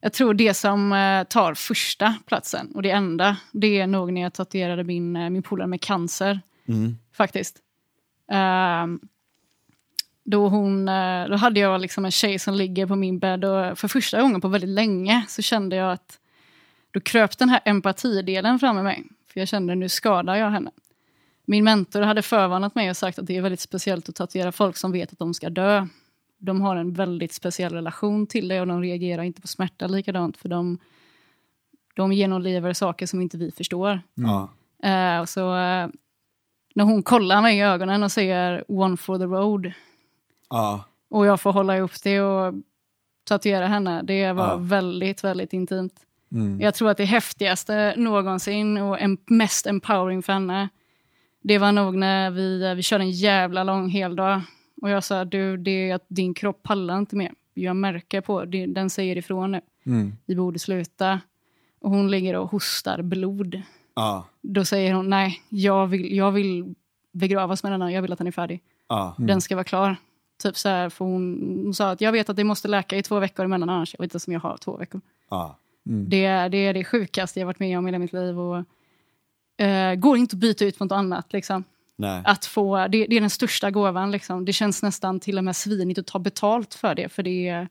jag 0.00 0.12
tror 0.12 0.34
det 0.34 0.54
som 0.54 0.92
eh, 0.92 1.24
tar 1.24 1.54
första 1.54 2.14
platsen 2.26 2.72
och 2.74 2.82
det 2.82 2.90
enda, 2.90 3.36
det 3.52 3.80
är 3.80 3.86
nog 3.86 4.12
när 4.12 4.20
jag 4.20 4.32
tatuerade 4.32 4.84
min, 4.84 5.16
eh, 5.16 5.30
min 5.30 5.42
polare 5.42 5.66
med 5.66 5.80
cancer. 5.80 6.40
Mm. 6.70 6.96
Faktiskt. 7.12 7.58
Ehm, 8.30 9.00
då, 10.24 10.48
hon, 10.48 10.88
eh, 10.88 11.28
då 11.28 11.36
hade 11.36 11.60
jag 11.60 11.80
liksom 11.80 12.04
en 12.04 12.10
tjej 12.10 12.38
som 12.38 12.54
ligger 12.54 12.86
på 12.86 12.96
min 12.96 13.18
bädd 13.18 13.44
och 13.44 13.78
för 13.78 13.88
första 13.88 14.22
gången 14.22 14.40
på 14.40 14.48
väldigt 14.48 14.70
länge 14.70 15.24
så 15.28 15.42
kände 15.42 15.76
jag 15.76 15.92
att 15.92 16.18
då 16.90 17.00
kröp 17.00 17.38
den 17.38 17.48
här 17.48 17.60
empatidelen 17.64 18.58
fram 18.58 18.78
i 18.78 18.82
mig. 18.82 19.04
För 19.32 19.40
jag 19.40 19.48
kände 19.48 19.74
nu 19.74 19.88
skadar 19.88 20.34
jag 20.34 20.50
henne. 20.50 20.70
Min 21.44 21.64
mentor 21.64 22.02
hade 22.02 22.22
förvarnat 22.22 22.74
mig 22.74 22.90
och 22.90 22.96
sagt 22.96 23.18
att 23.18 23.26
det 23.26 23.36
är 23.36 23.42
väldigt 23.42 23.60
speciellt 23.60 24.08
att 24.08 24.14
tatuera 24.14 24.52
folk 24.52 24.76
som 24.76 24.92
vet 24.92 25.12
att 25.12 25.18
de 25.18 25.34
ska 25.34 25.50
dö. 25.50 25.86
De 26.38 26.60
har 26.60 26.76
en 26.76 26.92
väldigt 26.92 27.32
speciell 27.32 27.72
relation 27.72 28.26
till 28.26 28.48
det 28.48 28.60
och 28.60 28.66
de 28.66 28.82
reagerar 28.82 29.22
inte 29.22 29.40
på 29.40 29.48
smärta 29.48 29.86
likadant 29.86 30.36
för 30.36 30.48
de, 30.48 30.78
de 31.94 32.12
genomlever 32.12 32.72
saker 32.72 33.06
som 33.06 33.20
inte 33.20 33.36
vi 33.36 33.50
förstår. 33.50 34.00
Eh, 34.82 35.20
och 35.20 35.28
så, 35.28 35.56
eh, 35.56 35.88
när 36.80 36.84
hon 36.84 37.02
kollar 37.02 37.42
mig 37.42 37.58
i 37.58 37.60
ögonen 37.62 38.02
och 38.02 38.12
säger 38.12 38.64
one 38.68 38.96
for 38.96 39.18
the 39.18 39.24
road 39.24 39.72
Ja. 40.50 40.84
och 41.10 41.26
jag 41.26 41.40
får 41.40 41.52
hålla 41.52 41.78
upp 41.78 42.02
det 42.02 42.20
och 42.20 42.54
tatuera 43.24 43.66
henne, 43.66 44.02
det 44.02 44.32
var 44.32 44.48
Ja. 44.48 44.56
väldigt, 44.56 45.24
väldigt 45.24 45.52
intimt. 45.52 45.92
Mm. 46.32 46.60
Jag 46.60 46.74
tror 46.74 46.90
att 46.90 46.96
det 46.96 47.04
häftigaste 47.04 47.94
någonsin 47.96 48.78
och 48.78 49.00
en, 49.00 49.18
mest 49.26 49.66
empowering 49.66 50.22
för 50.22 50.32
henne, 50.32 50.68
det 51.42 51.58
var 51.58 51.72
nog 51.72 51.94
när 51.96 52.30
vi, 52.30 52.62
eh, 52.62 52.74
vi 52.74 52.82
körde 52.82 53.04
en 53.04 53.10
jävla 53.10 53.64
lång 53.64 53.88
heldag. 53.88 54.42
Och 54.82 54.90
jag 54.90 55.04
sa, 55.04 55.24
du, 55.24 55.56
det 55.56 55.90
är 55.90 55.94
att 55.94 56.04
din 56.08 56.34
kropp 56.34 56.62
pallar 56.62 56.98
inte 56.98 57.16
mer. 57.16 57.32
Jag 57.54 57.76
märker 57.76 58.20
på, 58.20 58.44
det, 58.44 58.66
den 58.66 58.90
säger 58.90 59.16
ifrån 59.16 59.52
nu. 59.52 59.60
Mm. 59.86 60.12
Vi 60.26 60.36
borde 60.36 60.58
sluta. 60.58 61.20
Och 61.80 61.90
hon 61.90 62.10
ligger 62.10 62.36
och 62.36 62.50
hostar 62.50 63.02
blod. 63.02 63.62
Ja. 63.94 64.24
Då 64.42 64.64
säger 64.64 64.94
hon, 64.94 65.10
nej, 65.10 65.42
jag 65.48 65.86
vill, 65.86 66.16
jag 66.16 66.32
vill 66.32 66.74
begravas 67.12 67.62
med 67.62 67.72
denna, 67.72 67.92
jag 67.92 68.02
vill 68.02 68.12
att 68.12 68.18
den 68.18 68.26
är 68.26 68.32
färdig. 68.32 68.60
Ja. 68.88 69.14
Den 69.18 69.40
ska 69.40 69.56
vara 69.56 69.64
klar. 69.64 69.96
Typ 70.42 70.56
så 70.56 70.68
här, 70.68 70.88
för 70.88 71.04
hon, 71.04 71.60
hon 71.64 71.74
sa 71.74 71.90
att 71.90 72.00
jag 72.00 72.12
vet 72.12 72.28
att 72.28 72.36
det 72.36 72.44
måste 72.44 72.68
läka 72.68 72.96
i 72.96 73.02
två 73.02 73.18
veckor 73.18 73.44
emellan 73.44 73.68
annars. 73.68 73.94
Jag 73.98 74.04
vet 74.04 74.14
inte 74.14 74.30
om 74.30 74.32
jag 74.32 74.40
har 74.40 74.56
två 74.56 74.76
veckor. 74.76 75.00
Ja. 75.30 75.56
Det, 75.82 76.24
är, 76.24 76.48
det 76.48 76.58
är 76.58 76.74
det 76.74 76.84
sjukaste 76.84 77.40
jag 77.40 77.46
varit 77.46 77.58
med 77.58 77.78
om 77.78 77.86
i 77.86 77.88
hela 77.88 77.98
mitt 77.98 78.12
liv. 78.12 78.38
Och, 78.40 78.64
eh, 79.64 79.94
går 79.94 80.16
inte 80.16 80.36
att 80.36 80.40
byta 80.40 80.64
ut 80.64 80.80
mot 80.80 80.90
något 80.90 80.96
annat. 80.96 81.32
Liksom. 81.32 81.64
Nej. 81.96 82.22
Att 82.24 82.44
få, 82.44 82.76
det, 82.76 83.06
det 83.06 83.16
är 83.16 83.20
den 83.20 83.30
största 83.30 83.70
gåvan. 83.70 84.10
Liksom. 84.10 84.44
Det 84.44 84.52
känns 84.52 84.82
nästan 84.82 85.20
till 85.20 85.38
och 85.38 85.44
med 85.44 85.56
svinigt 85.56 85.98
att 85.98 86.06
ta 86.06 86.18
betalt 86.18 86.74
för 86.74 86.94
det. 86.94 87.08
För 87.08 87.22
det 87.22 87.48
är, 87.48 87.68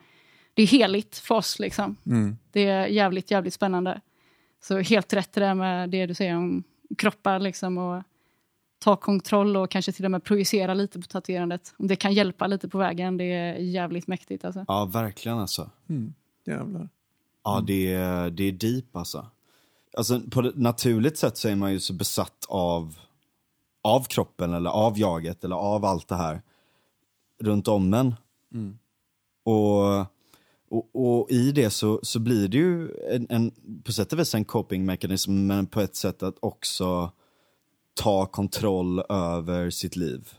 det 0.53 0.61
är 0.61 0.67
heligt 0.67 1.17
för 1.17 1.35
oss. 1.35 1.59
Liksom. 1.59 1.95
Mm. 2.05 2.37
Det 2.51 2.65
är 2.65 2.87
jävligt, 2.87 3.31
jävligt 3.31 3.53
spännande. 3.53 4.01
Så 4.61 4.79
helt 4.79 5.13
rätt 5.13 5.33
det 5.33 5.41
där 5.41 5.53
med 5.53 5.89
det 5.89 6.05
du 6.05 6.13
säger 6.13 6.37
om 6.37 6.63
kroppar. 6.97 7.39
Liksom, 7.39 7.77
och 7.77 8.03
ta 8.79 8.95
kontroll 8.95 9.57
och 9.57 9.71
kanske 9.71 9.91
till 9.91 10.05
och 10.05 10.11
med 10.11 10.23
projicera 10.23 10.73
lite 10.73 10.99
på 10.99 11.07
tatuerandet. 11.07 11.73
Om 11.77 11.87
det 11.87 11.95
kan 11.95 12.13
hjälpa 12.13 12.47
lite 12.47 12.69
på 12.69 12.77
vägen, 12.77 13.17
det 13.17 13.23
är 13.23 13.55
jävligt 13.55 14.07
mäktigt 14.07 14.45
alltså. 14.45 14.65
Ja, 14.67 14.85
verkligen 14.85 15.37
alltså. 15.37 15.69
Mm. 15.89 16.13
Jävlar. 16.45 16.89
Ja, 17.43 17.63
det 17.67 17.93
är, 17.93 18.29
det 18.29 18.43
är 18.43 18.51
deep 18.51 18.95
alltså. 18.95 19.25
Alltså 19.97 20.21
på 20.31 20.39
ett 20.39 20.57
naturligt 20.57 21.17
sätt 21.17 21.37
så 21.37 21.49
är 21.49 21.55
man 21.55 21.71
ju 21.71 21.79
så 21.79 21.93
besatt 21.93 22.45
av, 22.47 22.99
av 23.81 24.03
kroppen 24.03 24.53
eller 24.53 24.69
av 24.69 24.99
jaget 24.99 25.43
eller 25.43 25.55
av 25.55 25.85
allt 25.85 26.07
det 26.07 26.15
här 26.15 26.41
runt 27.39 27.67
om 27.67 27.93
en. 27.93 28.15
Och, 29.43 30.05
och, 30.69 30.89
och 30.93 31.31
i 31.31 31.51
det 31.51 31.69
så, 31.69 31.99
så 32.03 32.19
blir 32.19 32.47
det 32.47 32.57
ju 32.57 32.89
en, 33.11 33.27
en, 33.29 33.51
på 33.83 33.91
sätt 33.91 34.13
och 34.13 34.19
vis 34.19 34.35
en 34.35 34.45
coping-mekanism 34.45 35.47
men 35.47 35.65
på 35.65 35.81
ett 35.81 35.95
sätt 35.95 36.23
att 36.23 36.35
också 36.39 37.11
ta 37.93 38.25
kontroll 38.25 38.99
över 39.09 39.69
sitt 39.69 39.95
liv. 39.95 40.29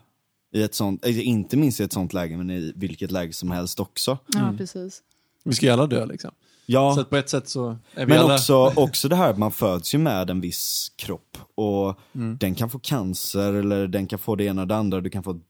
I 0.52 0.62
ett 0.62 0.74
sånt, 0.74 1.06
eh, 1.06 1.28
inte 1.28 1.56
minst 1.56 1.80
i 1.80 1.82
ett 1.82 1.92
sånt 1.92 2.12
läge 2.12 2.36
men 2.36 2.50
i 2.50 2.72
vilket 2.76 3.10
läge 3.10 3.32
som 3.32 3.50
helst 3.50 3.80
också. 3.80 4.18
Ja, 4.26 4.54
precis. 4.58 5.02
Vi 5.44 5.52
ska 5.52 5.66
ju 5.66 5.72
alla 5.72 5.86
dö 5.86 6.06
liksom. 6.06 6.30
Ja. 6.66 6.94
Så 6.94 7.04
på 7.04 7.16
ett 7.16 7.28
sätt 7.28 7.48
så 7.48 7.76
är 7.94 8.06
vi 8.06 8.12
Men 8.12 8.18
alla... 8.20 8.34
också, 8.34 8.72
också 8.76 9.08
det 9.08 9.16
här 9.16 9.30
att 9.30 9.38
man 9.38 9.52
föds 9.52 9.94
ju 9.94 9.98
med 9.98 10.30
en 10.30 10.40
viss 10.40 10.92
kropp 10.96 11.38
och 11.54 12.00
den 12.12 12.54
kan 12.54 12.70
få 12.70 12.78
cancer 12.78 13.52
eller 13.52 13.88
den 13.88 14.06
kan 14.06 14.18
få 14.18 14.36
det 14.36 14.44
ena 14.44 14.62
och 14.62 14.68
det 14.68 14.76
andra. 14.76 15.00
Du 15.00 15.10
kan 15.10 15.22
få 15.22 15.40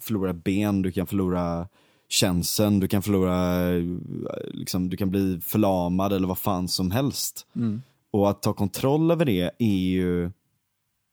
förlora 0.00 0.32
ben, 0.32 0.82
du 0.82 0.92
kan 0.92 1.06
förlora 1.06 1.68
känseln, 2.08 2.80
du 2.80 2.88
kan 2.88 3.02
förlora, 3.02 3.68
liksom, 4.54 4.88
du 4.88 4.96
kan 4.96 5.10
bli 5.10 5.40
förlamad 5.42 6.12
eller 6.12 6.28
vad 6.28 6.38
fan 6.38 6.68
som 6.68 6.90
helst. 6.90 7.46
Och 8.10 8.30
att 8.30 8.42
ta 8.42 8.52
kontroll 8.52 9.10
över 9.10 9.24
det 9.24 9.50
är 9.58 9.66
ju 9.88 10.30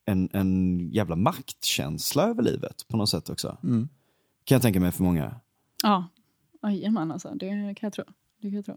en, 0.06 0.30
en 0.34 0.80
jävla 0.92 1.16
maktkänsla 1.16 2.24
över 2.24 2.44
livet 2.44 2.86
på 2.88 2.98
något 2.98 3.10
sätt 3.10 3.30
också. 3.30 3.58
Kan 3.62 4.56
jag 4.56 4.62
tänka 4.62 4.80
mig 4.80 4.92
för 4.92 5.04
många. 5.04 5.36
Ja, 5.84 6.08
jajamän 6.64 7.12
alltså. 7.12 7.32
Det 7.36 7.50
kan 7.50 7.76
jag 7.80 7.94
tro. 7.94 8.04
Det 8.42 8.48
kan 8.48 8.56
jag 8.56 8.66
tro. 8.66 8.76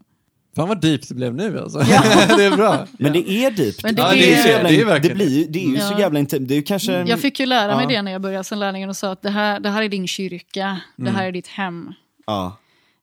Fan 0.57 0.69
vad 0.69 0.81
deep 0.81 1.09
det 1.09 1.15
blev 1.15 1.35
nu 1.35 1.59
alltså. 1.61 1.78
det 2.36 2.45
är 2.45 2.57
bra. 2.57 2.86
Men 2.99 3.12
det 3.12 3.31
är 3.31 3.51
deep. 3.51 3.74
Men 3.82 3.95
det 3.95 4.03
Ja, 4.03 4.15
är- 4.15 4.43
så 4.43 4.49
jävla, 4.49 4.69
det 4.69 4.74
är 4.74 4.78
det, 4.78 4.85
verkligen 4.85 5.16
blir, 5.16 5.28
ju- 5.39 5.45
det 5.45 5.59
är 5.65 5.69
ju 5.69 5.77
så 5.78 5.93
Ja. 5.93 5.99
jävla 6.01 6.19
intimt. 6.19 6.49
Det 6.49 6.55
är 6.55 6.57
ju 6.57 6.62
kanske... 6.62 6.93
Jag 6.93 7.20
fick 7.20 7.40
ju 7.40 7.47
lära 7.47 7.77
mig 7.77 7.85
Ja. 7.85 7.89
det 7.89 8.03
när 8.03 8.12
jag 8.12 8.20
började 8.23 8.45
som 8.45 8.59
lärling 8.59 8.89
och 8.89 8.97
sa 8.97 9.12
att 9.12 9.23
det 9.23 9.31
här, 9.31 9.61
det 9.61 9.69
här 9.70 9.82
är 9.82 9.89
din 9.89 10.07
kyrka, 10.07 10.81
det 10.97 11.11
här 11.11 11.27
är 11.27 11.32
ditt 11.32 11.47
hem. 11.47 11.93
Ja. 12.28 12.56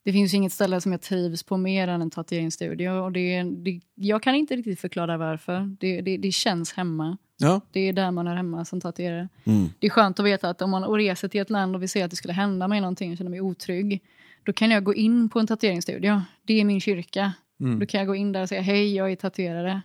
Det 0.03 0.11
finns 0.11 0.33
inget 0.33 0.53
ställe 0.53 0.81
som 0.81 0.91
jag 0.91 1.01
trivs 1.01 1.43
på 1.43 1.57
mer 1.57 1.87
än 1.87 2.01
en 2.01 2.09
tatueringsstudio. 2.09 2.89
Och 2.89 3.11
det, 3.11 3.43
det, 3.43 3.81
jag 3.95 4.23
kan 4.23 4.35
inte 4.35 4.55
riktigt 4.55 4.79
förklara 4.79 5.17
varför. 5.17 5.75
Det, 5.79 6.01
det, 6.01 6.17
det 6.17 6.31
känns 6.31 6.73
hemma. 6.73 7.17
Ja. 7.37 7.61
Det 7.71 7.79
är 7.79 7.93
där 7.93 8.11
man 8.11 8.27
är 8.27 8.35
hemma 8.35 8.65
som 8.65 8.81
tatuerare. 8.81 9.29
Mm. 9.43 9.69
Det 9.79 9.87
är 9.87 9.91
skönt 9.91 10.19
att 10.19 10.25
veta 10.25 10.49
att 10.49 10.61
om 10.61 10.69
man 10.69 10.83
reser 10.83 11.27
till 11.27 11.41
ett 11.41 11.49
land 11.49 11.75
och 11.75 11.81
vill 11.81 11.89
se 11.89 12.01
att 12.01 12.09
det 12.09 12.15
skulle 12.15 12.33
hända 12.33 12.67
mig 12.67 12.81
någonting 12.81 13.11
och 13.11 13.17
känner 13.17 13.31
mig 13.31 13.41
otrygg. 13.41 14.03
Då 14.43 14.53
kan 14.53 14.71
jag 14.71 14.83
gå 14.83 14.93
in 14.93 15.29
på 15.29 15.39
en 15.39 15.47
tatueringsstudio. 15.47 16.21
Det 16.43 16.61
är 16.61 16.65
min 16.65 16.81
kyrka. 16.81 17.33
Då 17.79 17.85
kan 17.85 17.99
jag 17.99 18.07
gå 18.07 18.15
in 18.15 18.31
där 18.31 18.41
och 18.41 18.49
säga 18.49 18.61
hej, 18.61 18.95
jag 18.95 19.11
är 19.11 19.15
tatuerare. 19.15 19.81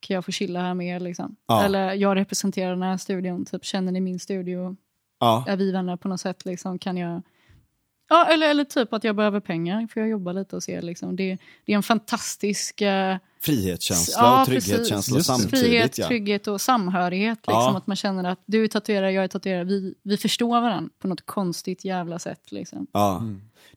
Kan 0.00 0.14
jag 0.14 0.24
få 0.24 0.32
chilla 0.32 0.60
här 0.60 0.74
med 0.74 0.96
er 0.96 1.00
liksom? 1.00 1.36
Ja. 1.46 1.64
Eller 1.64 1.94
jag 1.94 2.16
representerar 2.16 2.70
den 2.70 2.82
här 2.82 2.96
studion. 2.96 3.44
Typ, 3.44 3.64
känner 3.64 3.92
ni 3.92 4.00
min 4.00 4.18
studio? 4.18 4.76
Ja. 5.20 5.44
Är 5.48 5.56
vi 5.56 5.72
vänner 5.72 5.96
på 5.96 6.08
något 6.08 6.20
sätt? 6.20 6.44
Liksom? 6.44 6.78
Kan 6.78 6.96
jag... 6.96 7.22
Ja, 8.10 8.26
eller, 8.26 8.50
eller 8.50 8.64
typ 8.64 8.92
att 8.92 9.04
jag 9.04 9.16
behöver 9.16 9.40
pengar. 9.40 9.86
Får 9.92 10.00
jag 10.02 10.10
jobba 10.10 10.32
lite 10.32 10.56
och 10.56 10.62
se. 10.62 10.80
Liksom. 10.80 11.16
Det, 11.16 11.38
det 11.64 11.72
är 11.72 11.76
en 11.76 11.82
fantastisk... 11.82 12.80
eh, 12.80 13.16
Frihetskänsla 13.42 14.14
Ja, 14.22 14.40
och 14.40 14.46
trygghetskänsla 14.46 15.16
precis. 15.16 15.26
Samtidigt. 15.26 15.60
frihet, 15.60 15.98
ja. 15.98 16.06
trygghet 16.08 16.46
och 16.46 16.60
samhörighet. 16.60 17.38
Liksom, 17.38 17.54
Ja. 17.54 17.76
Att 17.76 17.86
man 17.86 17.96
känner 17.96 18.24
att 18.24 18.38
du 18.46 18.64
är 18.64 18.68
tatuerare, 18.68 19.12
jag 19.12 19.24
är 19.24 19.28
tatuerare. 19.28 19.64
Vi, 19.64 19.94
vi 20.02 20.16
förstår 20.16 20.60
varandra 20.60 20.90
på 21.02 21.08
något 21.08 21.26
konstigt 21.26 21.84
jävla 21.84 22.18
sätt. 22.18 22.52
Liksom. 22.52 22.86
Ja. 22.92 23.22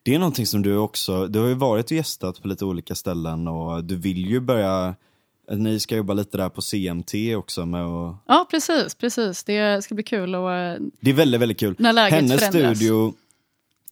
Det 0.03 0.15
är 0.15 0.19
någonting 0.19 0.45
som 0.47 0.61
du 0.61 0.77
också, 0.77 1.27
du 1.27 1.39
har 1.39 1.47
ju 1.47 1.53
varit 1.53 1.85
och 1.85 1.91
gästat 1.91 2.41
på 2.41 2.47
lite 2.47 2.65
olika 2.65 2.95
ställen 2.95 3.47
och 3.47 3.83
du 3.83 3.95
vill 3.95 4.25
ju 4.29 4.39
börja, 4.39 4.95
ni 5.51 5.79
ska 5.79 5.95
jobba 5.95 6.13
lite 6.13 6.37
där 6.37 6.49
på 6.49 6.61
CMT 6.61 7.35
också 7.37 7.65
med 7.65 7.85
och, 7.85 8.15
Ja, 8.27 8.47
precis. 8.51 8.95
precis. 8.95 9.43
Det 9.43 9.83
ska 9.83 9.95
bli 9.95 10.03
kul. 10.03 10.35
Och, 10.35 10.53
eh, 10.53 10.77
Det 11.01 11.09
är 11.09 11.13
väldigt, 11.13 11.41
väldigt 11.41 11.59
kul. 11.59 11.75
När 11.79 11.93
läget 11.93 12.13
hennes 12.13 12.39
förändras. 12.39 12.77
studio, 12.77 13.13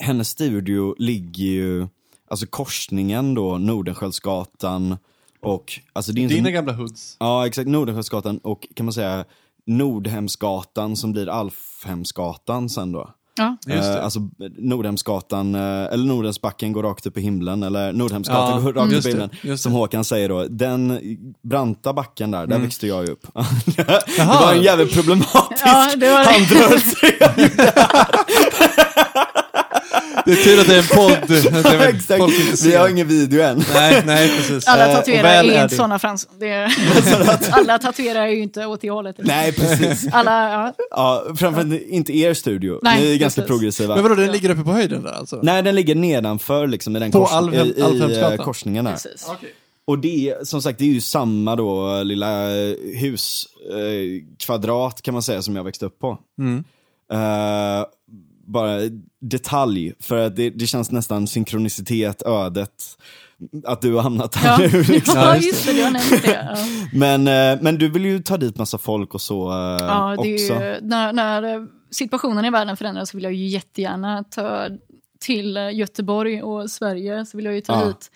hennes 0.01 0.29
studio 0.29 0.95
ligger 0.97 1.43
ju, 1.45 1.87
alltså 2.29 2.45
korsningen 2.45 3.33
då, 3.33 3.57
Nordenskiöldsgatan 3.57 4.97
och, 5.41 5.79
alltså 5.93 6.11
det 6.11 6.21
är 6.21 6.23
inte 6.23 6.35
Dina 6.35 6.51
gamla 6.51 6.73
hoods. 6.73 7.15
Ja, 7.19 7.47
exakt. 7.47 7.67
Nordenskiöldsgatan 7.69 8.37
och 8.37 8.67
kan 8.75 8.85
man 8.85 8.93
säga 8.93 9.25
Nordhemsgatan 9.67 10.95
som 10.95 11.11
blir 11.11 11.29
Alfhemsgatan 11.29 12.69
sen 12.69 12.91
då. 12.91 13.09
ja. 13.37 13.57
Det. 13.65 13.73
Eh, 13.73 14.03
alltså 14.03 14.19
Nordhemsgatan, 14.57 15.55
eh, 15.55 15.61
eller 15.61 16.05
Nordhemsbacken 16.05 16.71
går 16.73 16.83
rakt 16.83 17.05
upp 17.05 17.17
i 17.17 17.21
himlen, 17.21 17.63
eller 17.63 17.93
Nordhemsgatan 17.93 18.49
Ja, 18.55 18.59
går 18.59 18.73
rakt 18.73 18.93
upp 18.93 18.99
i 18.99 19.01
det, 19.01 19.09
himlen. 19.09 19.29
just 19.41 19.63
Som 19.63 19.71
det. 19.71 19.77
Håkan 19.77 20.03
säger 20.03 20.29
då, 20.29 20.47
den 20.49 20.99
branta 21.41 21.93
backen 21.93 22.31
där, 22.31 22.39
där 22.47 22.55
Mm. 22.55 22.61
växte 22.61 22.87
jag 22.87 23.05
ju 23.05 23.11
upp. 23.11 23.27
det 23.65 24.25
var 24.25 24.53
en 24.53 24.61
jävligt 24.63 24.93
problematisk 24.93 25.63
Ja, 25.65 25.89
det 25.97 26.09
var 26.09 26.19
det. 26.19 26.29
handrörelse. 26.29 26.97
Det 30.25 30.31
är 30.31 30.35
tur 30.35 30.59
att 30.61 30.67
det 30.67 30.75
är 30.75 30.77
en 30.77 30.87
podd. 30.87 31.29
Det 31.63 31.69
är 31.69 31.87
exakt, 31.89 32.19
folk 32.19 32.39
inte 32.39 32.67
vi 32.67 32.75
har 32.75 32.89
ingen 32.89 33.07
video 33.07 33.41
än. 33.41 33.63
Nej, 33.73 34.03
nej 34.05 34.29
precis. 34.37 34.67
Alla 34.67 34.87
Eh, 34.87 34.95
tatuerare 34.95 35.35
är 35.35 35.43
är 35.43 35.63
inte 35.63 35.75
sådana 35.75 35.99
Frans. 35.99 36.27
Det 36.39 36.49
är, 36.49 36.73
alla 37.51 37.79
tatuerare 37.79 38.25
är 38.27 38.31
ju 38.35 38.41
inte 38.41 38.65
åt 38.65 38.81
det 38.81 38.89
hållet. 38.89 39.15
Nej, 39.19 39.51
precis. 39.53 40.07
Alla, 40.13 40.51
ja. 40.51 40.73
Ja, 40.91 41.23
framförallt 41.37 41.81
inte 41.81 42.17
er 42.17 42.33
studio. 42.33 42.79
Nej, 42.83 43.01
Ni 43.01 43.13
är 43.13 43.17
ganska 43.17 43.41
precis. 43.41 43.49
progressiva. 43.51 43.93
Men 43.95 44.03
vadå, 44.03 44.15
den 44.15 44.31
ligger 44.31 44.49
uppe 44.49 44.63
på 44.63 44.71
höjden 44.71 45.03
där 45.03 45.11
alltså? 45.11 45.39
Nej, 45.43 45.63
den 45.63 45.75
ligger 45.75 45.95
nedanför 45.95 46.67
liksom 46.67 46.95
i 46.95 46.99
den 46.99 47.11
På 47.11 47.25
kors- 47.25 47.31
Alfhem- 47.31 48.01
i, 48.01 48.17
i 48.17 48.21
eh, 48.21 48.35
korsningen 48.35 48.85
där. 48.85 48.91
Precis. 48.91 49.27
Och 49.87 49.99
det 49.99 50.29
är 50.29 50.43
som 50.45 50.61
sagt, 50.61 50.79
det 50.79 50.85
är 50.85 50.93
ju 50.93 51.01
samma 51.01 51.55
då 51.55 52.03
lilla 52.03 52.51
eh, 52.51 52.75
huskvadrat 53.01 53.85
eh, 53.85 54.45
kvadrat 54.45 55.01
kan 55.01 55.13
man 55.13 55.23
säga 55.23 55.41
som 55.41 55.55
jag 55.55 55.63
växte 55.63 55.85
upp 55.85 55.99
på. 55.99 56.17
Mm. 56.39 56.63
Eh, 57.13 57.85
bara 58.51 58.79
detalj, 59.21 59.93
för 59.99 60.17
att 60.27 60.35
det, 60.35 60.49
det 60.49 60.67
känns 60.67 60.91
nästan 60.91 61.27
synkronicitet, 61.27 62.21
ödet, 62.25 62.97
att 63.65 63.81
du 63.81 63.93
har 63.93 64.01
hamnat 64.01 64.35
här 64.35 64.61
Ja. 64.63 64.69
nu. 64.73 64.83
Liksom. 64.87 65.15
ja, 65.19 65.35
just 65.37 65.65
det. 65.65 65.73
Du 65.73 65.83
har 65.83 65.91
nämnt 65.91 66.21
det. 66.25 66.47
Ja. 66.53 66.57
Men, 66.93 67.27
eh, 67.27 67.61
men 67.63 67.77
du 67.77 67.89
vill 67.89 68.05
ju 68.05 68.19
ta 68.19 68.37
dit 68.37 68.57
massa 68.57 68.77
folk 68.77 69.13
och 69.13 69.21
så 69.21 69.51
eh, 69.51 69.57
Ja, 69.87 70.09
det 70.23 70.33
också. 70.33 70.53
ju, 70.63 70.79
när, 70.81 71.13
när 71.13 71.43
eh, 71.55 71.61
situationen 71.91 72.45
i 72.45 72.49
världen 72.49 72.77
förändras 72.77 73.09
så 73.09 73.17
vill 73.17 73.23
jag 73.23 73.33
ju 73.33 73.45
jättegärna 73.47 74.23
ta 74.23 74.67
till 75.19 75.55
Göteborg 75.73 76.41
och 76.43 76.69
Sverige. 76.71 77.25
Så 77.25 77.37
vill 77.37 77.45
jag 77.45 77.55
ju 77.55 77.61
ta 77.61 77.73
Ja. 77.81 77.87
hit 77.87 78.11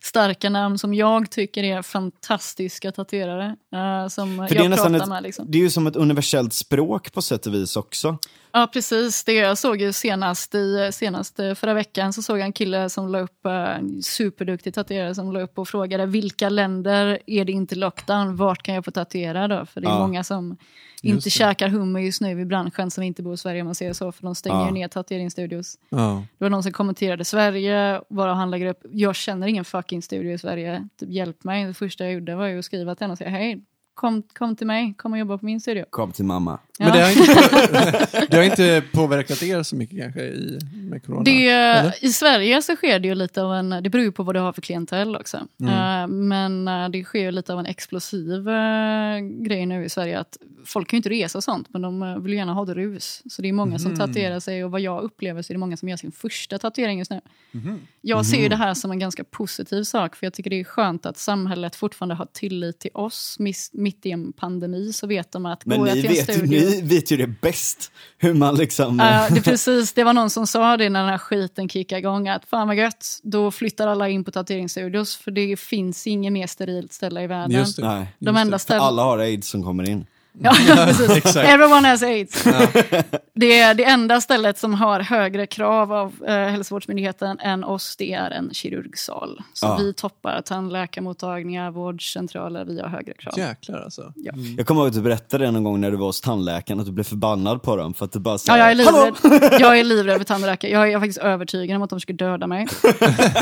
starka 0.00 0.50
namn 0.50 0.78
som 0.78 0.94
jag 0.94 1.30
tycker 1.30 1.64
är 1.64 1.82
fantastiska 1.82 2.92
tatuerare. 2.92 3.56
eh, 3.74 4.08
som 4.08 4.36
För 4.48 4.54
det 4.54 4.60
är, 4.60 4.64
jag 4.68 4.74
pratar 4.78 4.94
ett, 4.94 5.08
med. 5.08 5.22
Liksom. 5.22 5.44
det 5.48 5.58
är 5.58 5.62
ju 5.62 5.70
som 5.70 5.86
ett 5.86 5.96
universellt 5.96 6.52
språk 6.52 7.12
på 7.12 7.22
sätt 7.22 7.46
och 7.46 7.54
vis 7.54 7.76
också. 7.76 8.18
Ja, 8.52 8.68
precis. 8.72 9.24
Det 9.24 9.32
jag 9.32 9.58
såg 9.58 9.80
ju 9.80 9.92
senast, 9.92 10.54
i, 10.54 10.90
senast 10.92 11.38
eh, 11.38 11.54
förra 11.54 11.74
veckan 11.74 12.12
så 12.12 12.22
såg 12.22 12.38
jag 12.38 12.44
en 12.44 12.52
kille 12.52 12.90
som 12.90 13.08
la 13.08 13.20
upp, 13.20 13.46
eh, 13.46 13.52
en 13.52 14.02
superduktig 14.02 14.74
tatuerare 14.74 15.14
som 15.14 15.32
la 15.32 15.40
upp 15.40 15.58
och 15.58 15.68
frågade 15.68 16.06
vilka 16.06 16.48
länder 16.48 17.18
är 17.26 17.44
det 17.44 17.52
inte 17.52 17.74
lockdown, 17.74 18.36
vart 18.36 18.62
kan 18.62 18.74
jag 18.74 18.84
få 18.84 18.90
tatuera 18.90 19.48
då? 19.48 19.66
För 19.66 19.80
det 19.80 19.86
är 19.86 19.90
Ja. 19.90 19.98
många 19.98 20.24
som 20.24 20.56
inte 21.02 21.30
käkar 21.30 21.68
hummer 21.68 22.00
just 22.00 22.20
nu 22.20 22.40
i 22.40 22.44
branschen 22.44 22.90
som 22.90 23.02
inte 23.04 23.22
bor 23.22 23.34
i 23.34 23.36
Sverige 23.36 23.60
om 23.60 23.64
man 23.66 23.74
säger 23.74 23.92
så, 23.92 24.12
för 24.12 24.22
de 24.22 24.34
stänger 24.34 24.56
Ja. 24.56 24.66
ju 24.66 24.72
ner 24.72 24.88
tatueringsstudios. 24.88 25.78
Ja. 25.88 26.24
Det 26.38 26.44
var 26.44 26.50
någon 26.50 26.62
som 26.62 26.72
kommenterade 26.72 27.24
Sverige, 27.24 28.00
bara 28.08 28.34
han 28.34 28.50
lägger 28.50 28.66
upp, 28.66 28.80
jag 28.92 29.14
känner 29.16 29.46
ingen 29.46 29.64
fucking 29.64 30.02
studio 30.02 30.32
i 30.32 30.38
Sverige, 30.38 30.88
typ, 31.00 31.08
hjälp 31.10 31.44
mig. 31.44 31.64
Det 31.64 31.74
första 31.74 32.04
jag 32.04 32.12
gjorde 32.12 32.34
var 32.34 32.46
ju 32.46 32.58
att 32.58 32.64
skriva 32.64 32.94
till 32.94 33.04
henne 33.04 33.12
och 33.12 33.18
säga 33.18 33.30
hej, 33.30 33.64
kom, 33.98 34.22
kom 34.22 34.56
till 34.56 34.66
mig, 34.66 34.94
kom 34.96 35.12
och 35.12 35.18
jobba 35.18 35.38
på 35.38 35.44
min 35.44 35.60
studio. 35.60 35.84
Kom 35.90 36.12
till 36.12 36.24
mamma. 36.24 36.58
Men 36.78 36.92
det 36.92 37.02
har, 37.02 37.10
inte, 37.10 38.26
det 38.30 38.36
har 38.36 38.44
inte 38.44 38.82
påverkat 38.92 39.42
er 39.42 39.62
så 39.62 39.76
mycket 39.76 39.98
kanske 39.98 40.20
i, 40.20 40.58
med 40.72 41.06
corona? 41.06 41.22
Det, 41.24 41.48
Eller? 41.48 42.04
I 42.04 42.08
Sverige 42.08 42.62
så 42.62 42.76
sker 42.76 42.98
det 42.98 43.08
ju 43.08 43.14
lite 43.14 43.42
av 43.42 43.54
en, 43.54 43.70
det 43.70 43.90
beror 43.90 44.04
ju 44.04 44.12
på 44.12 44.22
vad 44.22 44.34
du 44.34 44.40
har 44.40 44.52
för 44.52 44.62
klientell 44.62 45.16
också. 45.16 45.46
Mm. 45.60 45.74
Eh, 45.74 46.06
men 46.08 46.68
eh, 46.68 46.88
det 46.88 47.04
sker 47.04 47.18
ju 47.20 47.30
lite 47.30 47.52
av 47.52 47.58
en 47.58 47.66
explosiv 47.66 48.48
uh, 48.48 49.18
grej 49.20 49.66
nu 49.66 49.84
i 49.84 49.88
Sverige 49.88 50.18
att 50.20 50.36
folk 50.64 50.88
kan 50.88 50.96
ju 50.96 50.98
inte 50.98 51.10
resa 51.10 51.38
och 51.38 51.44
sånt 51.44 51.66
men 51.70 51.82
de 51.82 52.22
vill 52.22 52.32
ju 52.32 52.38
gärna 52.38 52.54
ha 52.54 52.64
det 52.64 52.74
rus. 52.74 53.22
Så 53.30 53.42
det 53.42 53.48
är 53.48 53.52
många 53.52 53.78
som 53.78 53.90
Mhm. 53.90 53.98
tatuerar 53.98 54.40
sig 54.40 54.64
och 54.64 54.70
vad 54.70 54.80
jag 54.80 55.02
upplever 55.02 55.42
så 55.42 55.52
är 55.52 55.54
det 55.54 55.58
många 55.58 55.76
som 55.76 55.88
gör 55.88 55.96
sin 55.96 56.12
första 56.12 56.58
tatuering 56.58 56.98
just 56.98 57.10
nu. 57.10 57.20
Mhm. 57.50 57.80
Jag 58.00 58.26
ser 58.26 58.42
ju 58.42 58.48
det 58.48 58.56
här 58.56 58.74
som 58.74 58.90
en 58.90 58.98
ganska 58.98 59.24
positiv 59.24 59.82
sak 59.82 60.16
för 60.16 60.26
jag 60.26 60.34
tycker 60.34 60.50
det 60.50 60.60
är 60.60 60.64
skönt 60.64 61.06
att 61.06 61.18
samhället 61.18 61.76
fortfarande 61.76 62.14
har 62.14 62.26
tillit 62.32 62.78
till 62.78 62.90
oss. 62.94 63.36
Miss, 63.38 63.70
mitt 63.88 64.06
i 64.06 64.10
en 64.10 64.32
pandemi 64.32 64.92
så 64.92 65.06
vet 65.06 65.32
de 65.32 65.46
att 65.46 65.66
Men 65.66 65.78
går 65.78 65.88
jag 65.88 65.96
ni 65.96 66.02
till 66.02 66.10
en 66.10 66.16
vet, 66.16 66.28
ju- 66.28 66.32
studio... 66.32 66.60
ni 66.70 66.82
vet 66.82 67.10
ju 67.10 67.16
det 67.16 67.26
bäst. 67.26 67.92
Hur 68.18 68.34
man 68.34 68.54
liksom... 68.54 68.98
Ja, 68.98 69.26
det, 69.30 69.38
är 69.38 69.42
precis, 69.50 69.92
det 69.92 70.04
var 70.04 70.12
någon 70.12 70.30
som 70.30 70.46
sa 70.46 70.76
det 70.76 70.88
när 70.90 71.00
den 71.00 71.08
här 71.08 71.18
skiten 71.18 71.68
kickade 71.68 71.98
igång. 71.98 72.28
Att 72.28 72.44
fan 72.44 72.66
vad 72.68 72.76
gött, 72.76 73.06
då 73.22 73.50
flyttar 73.50 73.86
alla 73.88 74.08
in 74.08 74.24
på 74.24 74.30
tatueringsstudios. 74.30 75.16
För 75.16 75.30
det 75.30 75.60
finns 75.60 76.06
inget 76.06 76.32
mer 76.32 76.46
sterilt 76.46 76.92
ställe 76.92 77.22
i 77.22 77.26
världen. 77.26 77.58
Just 77.58 77.76
det. 77.76 77.88
Nej. 77.88 78.06
De 78.18 78.36
enda 78.36 78.58
För 78.58 78.62
ställen... 78.62 78.82
alla 78.82 79.02
har 79.02 79.18
aids 79.18 79.48
som 79.48 79.62
kommer 79.62 79.90
in. 79.90 80.06
Ja, 80.68 80.84
precis. 80.86 81.36
Everyone 81.36 81.88
has 81.88 82.02
aids. 82.02 82.44
Det, 83.34 83.58
är 83.60 83.74
det 83.74 83.84
enda 83.84 84.20
stället 84.20 84.58
som 84.58 84.74
har 84.74 85.00
högre 85.00 85.46
krav 85.46 85.92
av 85.92 86.12
eh, 86.26 86.34
hälsovårdsmyndigheten 86.34 87.38
än 87.38 87.64
oss, 87.64 87.96
det 87.96 88.12
är 88.12 88.30
en 88.30 88.50
kirurgsal. 88.52 89.42
Så 89.52 89.66
Ja. 89.66 89.76
vi 89.80 89.94
toppar 89.94 90.42
tandläkarmottagningar, 90.42 91.70
vårdcentraler, 91.70 92.64
vi 92.64 92.80
har 92.80 92.88
högre 92.88 93.12
krav. 93.14 93.38
Jäklar 93.38 93.80
alltså. 93.80 94.12
Ja. 94.16 94.32
Jag 94.56 94.66
kommer 94.66 94.80
ihåg 94.80 94.88
att 94.88 94.94
du 94.94 95.02
berättade 95.02 95.44
det 95.44 95.50
någon 95.50 95.64
gång 95.64 95.80
när 95.80 95.90
du 95.90 95.96
var 95.96 96.06
hos 96.06 96.20
tandläkaren, 96.20 96.80
att 96.80 96.86
du 96.86 96.92
blev 96.92 97.04
förbannad 97.04 97.62
på 97.62 97.76
dem 97.76 97.94
för 97.94 98.04
att 98.04 98.12
du 98.12 98.18
bara 98.18 98.34
Ja, 98.34 98.38
säger 98.38 98.58
jag 98.58 98.70
är 98.70 98.74
livrädd, 98.74 99.60
jag 99.60 99.78
är 99.78 99.84
livrädd 99.84 100.16
för 100.18 100.24
tandläkare. 100.24 100.70
Jag 100.70 100.82
är, 100.82 100.86
jag 100.86 100.94
är 100.94 101.00
faktiskt 101.00 101.18
övertygad 101.18 101.76
om 101.76 101.82
att 101.82 101.90
de 101.90 102.00
ska 102.00 102.12
döda 102.12 102.46
mig. 102.46 102.66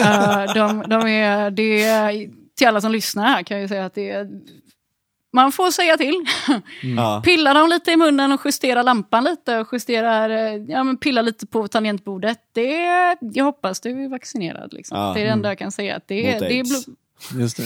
Eh, 0.07 0.55
de, 0.55 0.85
de 0.89 1.09
är, 1.09 1.51
det 1.51 1.85
är, 1.85 2.29
till 2.59 2.67
alla 2.67 2.81
som 2.81 2.93
lyssnar 2.93 3.25
här 3.25 3.43
kan 3.43 3.57
jag 3.57 3.63
ju 3.63 3.69
säga 3.69 3.87
att 3.87 3.95
det 3.95 4.11
är, 4.11 4.29
man 5.37 5.53
får 5.53 5.71
säga 5.71 5.97
till. 5.97 6.25
Ja. 6.97 7.23
Pilla 7.25 7.55
dem 7.55 7.69
lite 7.69 7.93
i 7.93 7.97
munnen 7.97 8.33
och 8.33 8.41
justera 8.45 8.83
lampan 8.83 9.25
lite 9.25 9.59
och 9.59 9.69
justerar, 9.73 10.31
eh, 10.31 10.55
ja, 10.69 10.85
men 10.85 10.97
pilla 10.97 11.23
lite 11.23 11.47
på 11.47 11.69
tangentbordet. 11.69 12.39
Det 12.53 13.17
jag 13.21 13.45
hoppas 13.45 13.81
du 13.81 14.05
är 14.05 14.09
vaccinerad. 14.09 14.73
Liksom. 14.75 14.99
Ja. 14.99 15.13
Det 15.15 15.21
är 15.21 15.25
det 15.25 15.31
enda 15.31 15.49
jag 15.49 15.59
kan 15.59 15.73
säga. 15.73 15.97
Att 15.97 16.09
det, 16.09 16.33
Mot 16.33 16.41
det 16.41 16.59
är 16.61 16.65
Just 17.35 17.57
det. 17.57 17.63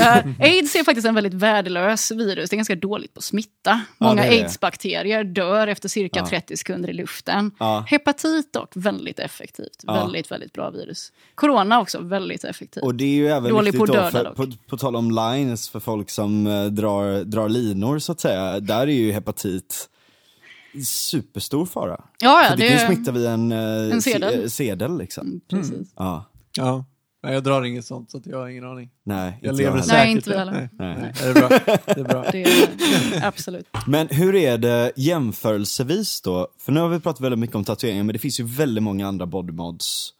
Eh, 0.00 0.24
aids 0.40 0.74
är 0.76 0.84
faktiskt 0.84 1.06
en 1.06 1.14
väldigt 1.14 1.34
värdelös 1.34 2.10
virus. 2.10 2.50
Det 2.50 2.54
är 2.54 2.56
ganska 2.56 2.76
dåligt 2.76 3.14
på 3.14 3.18
att 3.18 3.24
smitta. 3.24 3.80
Många 3.98 4.22
det. 4.22 4.28
aids-bakterier 4.28 5.24
dör 5.24 5.66
efter 5.66 5.88
cirka 5.88 6.18
Ja. 6.20 6.26
30 6.28 6.56
sekunder 6.56 6.90
i 6.90 6.92
luften. 6.92 7.50
Ja. 7.58 7.84
Hepatit 7.88 8.52
dock, 8.52 8.72
väldigt 8.74 9.18
effektivt. 9.18 9.82
Ja. 9.86 9.92
Väldigt, 9.94 10.30
väldigt 10.30 10.52
bra 10.52 10.70
virus. 10.70 11.12
Corona 11.34 11.80
också, 11.80 12.00
väldigt 12.00 12.44
effektivt. 12.44 12.82
Och 12.84 12.94
det 12.94 13.04
är 13.04 13.14
ju 13.14 13.28
även 13.28 13.50
Dålig 13.50 13.64
viktigt 13.72 13.78
på 13.80 13.86
då, 13.86 13.92
döda 13.92 14.10
för, 14.10 14.24
dock. 14.24 14.36
på, 14.36 14.46
på 14.68 14.76
tal 14.76 14.96
om 14.96 15.10
lines 15.10 15.68
för 15.68 15.80
folk 15.80 16.10
som 16.10 16.46
eh, 16.46 16.64
drar, 16.66 17.24
drar 17.24 17.48
linor 17.48 17.98
så 17.98 18.12
att 18.12 18.20
säga. 18.20 18.60
Där 18.60 18.80
är 18.80 18.86
ju 18.86 19.12
hepatit 19.12 19.88
superstor 20.84 21.66
fara. 21.66 22.00
ja, 22.20 22.42
ja, 22.42 22.48
för 22.50 22.56
det, 22.56 22.64
det 22.64 22.70
kan 22.78 22.88
ju 22.88 22.94
smitta 22.94 23.12
via 23.12 23.30
en, 23.30 23.52
eh, 23.52 23.92
En 23.92 24.02
sedel. 24.02 24.32
se- 24.42 24.50
sedel 24.50 24.98
liksom. 24.98 25.40
precis. 25.50 25.88
Ja. 25.96 26.30
Ja. 26.56 26.84
Nej, 27.22 27.34
jag 27.34 27.44
drar 27.44 27.62
inget 27.64 27.84
sånt 27.84 28.10
så 28.10 28.18
att 28.18 28.26
jag 28.26 28.38
har 28.38 28.48
ingen 28.48 28.64
aning. 28.64 28.90
Nej, 29.04 29.38
Jag 29.42 29.56
lever 29.56 29.70
heller. 29.70 29.82
säkert. 29.82 29.98
Nej, 30.04 30.10
inte 30.12 30.30
vi 30.30 30.36
heller. 30.36 30.52
Nej. 30.52 30.68
Nej. 30.72 30.96
Nej. 31.00 31.12
Det 31.22 31.24
är 31.28 31.34
bra. 31.34 31.48
Det 31.94 32.00
är 32.00 32.04
bra. 32.04 32.24
Det 32.32 32.42
är, 32.42 33.26
absolut. 33.26 33.66
Men 33.86 34.08
hur 34.10 34.34
är 34.34 34.58
det 34.58 34.92
jämförelsevis 34.96 36.20
då? 36.20 36.48
För 36.58 36.72
nu 36.72 36.80
har 36.80 36.88
vi 36.88 37.00
pratat 37.00 37.20
väldigt 37.20 37.38
mycket 37.38 37.56
om 37.56 37.64
tatueringar, 37.64 38.04
men 38.04 38.12
det 38.12 38.18
finns 38.18 38.40
ju 38.40 38.44
väldigt 38.44 38.82
många 38.84 39.08
andra 39.08 39.26
bodymods 39.26 40.10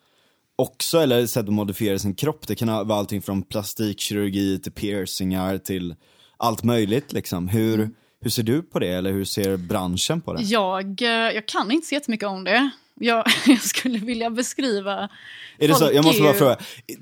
också, 0.56 0.98
eller 0.98 1.26
sätt 1.26 1.46
att 1.48 1.52
modifiera 1.54 1.98
sin 1.98 2.14
kropp. 2.14 2.46
Det 2.46 2.54
kan 2.54 2.68
vara 2.88 2.98
allting 2.98 3.22
från 3.22 3.42
plastikkirurgi 3.42 4.58
till 4.58 4.72
piercingar 4.72 5.58
till 5.58 5.94
allt 6.36 6.62
möjligt 6.62 7.12
liksom. 7.12 7.48
Hur, 7.48 7.74
Mm. 7.74 7.94
hur 8.20 8.30
ser 8.30 8.42
du 8.42 8.62
på 8.62 8.78
det, 8.78 8.88
eller 8.88 9.12
hur 9.12 9.24
ser 9.24 9.56
branschen 9.56 10.20
på 10.20 10.32
det? 10.34 10.42
Jag, 10.42 11.02
eh, 11.02 11.08
jag 11.08 11.46
kan 11.48 11.70
inte 11.70 11.86
så 11.86 11.94
jättemycket 11.94 12.28
om 12.28 12.44
det. 12.44 12.70
Jag, 13.02 13.24
jag 13.46 13.60
skulle 13.60 13.98
vilja 13.98 14.30
beskriva... 14.30 15.08
Är 15.58 15.68
det 15.68 15.74
så? 15.74 15.90
Jag 15.92 16.04
måste 16.04 16.22
bara 16.22 16.34
fråga, 16.34 16.56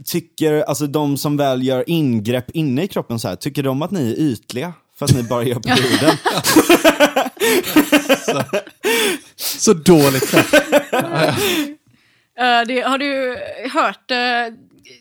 tycker, 0.04 0.62
alltså 0.62 0.86
de 0.86 1.16
som 1.16 1.36
väl 1.36 1.62
gör 1.62 1.84
ingrepp 1.86 2.50
inne 2.50 2.82
i 2.82 2.88
kroppen 2.88 3.18
så 3.18 3.28
här, 3.28 3.36
tycker 3.36 3.62
de 3.62 3.82
att 3.82 3.90
ni 3.90 4.10
är 4.10 4.18
ytliga? 4.18 4.72
För 4.94 5.04
att 5.04 5.14
ni 5.14 5.22
bara 5.22 5.42
gör 5.42 5.54
på 5.54 5.68
huden? 5.68 6.16
Så 9.36 9.74
dåligt 9.74 10.24
sagt. 10.28 10.54
Eh, 12.38 12.62
det, 12.66 12.80
har 12.80 12.98
du 12.98 13.38
hört 13.72 14.10
uh, 14.10 14.56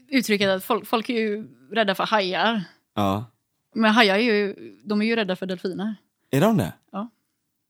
uttrycket 0.08 0.50
att 0.50 0.64
folk, 0.64 0.88
folk 0.88 1.10
är 1.10 1.14
ju 1.14 1.48
rädda 1.72 1.96
för 1.96 2.04
hajar? 2.04 2.64
Ja. 2.96 3.26
Men 3.76 3.92
hajar 3.92 4.16
är 4.16 4.20
ju, 4.20 4.56
de 4.84 5.02
är 5.02 5.06
ju 5.06 5.16
rädda 5.16 5.36
för 5.36 5.46
delfiner. 5.46 5.96
Är 6.32 6.42
de 6.42 6.58
det? 6.58 6.74
Ja. 6.92 7.10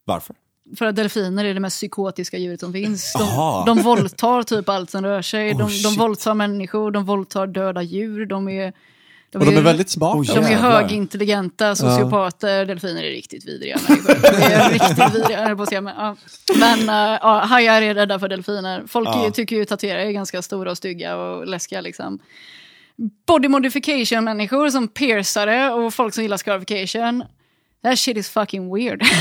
Varför? 0.05 0.35
För 0.77 0.85
att 0.85 0.95
delfiner 0.95 1.45
är 1.45 1.53
det 1.53 1.59
mest 1.59 1.77
psykotiska 1.77 2.37
djuret 2.37 2.59
som 2.59 2.73
finns. 2.73 3.15
Aha. 3.15 3.63
De, 3.65 3.77
de 3.77 3.83
våldtar 3.83 4.43
typ 4.43 4.69
allt 4.69 4.89
som 4.89 5.03
rör 5.03 5.21
sig. 5.21 5.51
Oh, 5.51 5.57
de, 5.57 5.63
de 5.63 5.69
shit. 5.69 5.99
våldtar 5.99 6.33
människor, 6.33 6.91
de 6.91 7.05
våldtar 7.05 7.47
döda 7.47 7.81
djur. 7.81 8.25
De 8.25 8.49
är, 8.49 8.73
Och 9.33 9.45
de 9.45 9.57
är 9.57 9.61
väldigt 9.61 9.89
smarta. 9.89 10.17
Oj, 10.19 10.27
de 10.27 10.45
är 10.45 10.49
jävlar. 10.51 10.71
högintelligenta 10.81 11.75
sociopater. 11.75 12.65
Delfiner 12.65 13.03
är 13.03 13.09
riktigt 13.09 13.47
vidriga 13.47 13.77
människor. 13.89 14.15
De 14.21 14.53
är 14.53 14.69
riktigt 14.73 15.15
vidriga, 15.15 15.55
på 15.55 15.63
att 15.63 15.69
säga. 15.69 15.81
Men, 15.81 15.95
ja. 15.97 16.15
men 16.59 16.79
uh, 16.79 17.19
ja, 17.21 17.39
hajar 17.45 17.81
är 17.81 17.93
rädda 17.95 18.19
för 18.19 18.27
delfiner. 18.27 18.83
Folk 18.87 19.07
Ja. 19.09 19.25
är, 19.27 19.31
tycker 19.31 19.55
ju 19.55 19.65
tatuerare 19.65 20.03
är 20.07 20.11
ganska 20.11 20.41
stora 20.41 20.71
och 20.71 20.77
stygga 20.77 21.15
och 21.17 21.47
läskiga. 21.47 21.81
Liksom. 21.81 22.19
Body 23.27 23.47
modification-människor 23.47 24.69
som 24.69 24.87
piercare 24.87 25.71
och 25.71 25.93
folk 25.93 26.13
som 26.13 26.23
gillar 26.23 26.37
scarification. 26.37 27.23
That 27.83 27.99
shit 27.99 28.17
is 28.17 28.29
fucking 28.29 28.75
weird. 28.75 29.01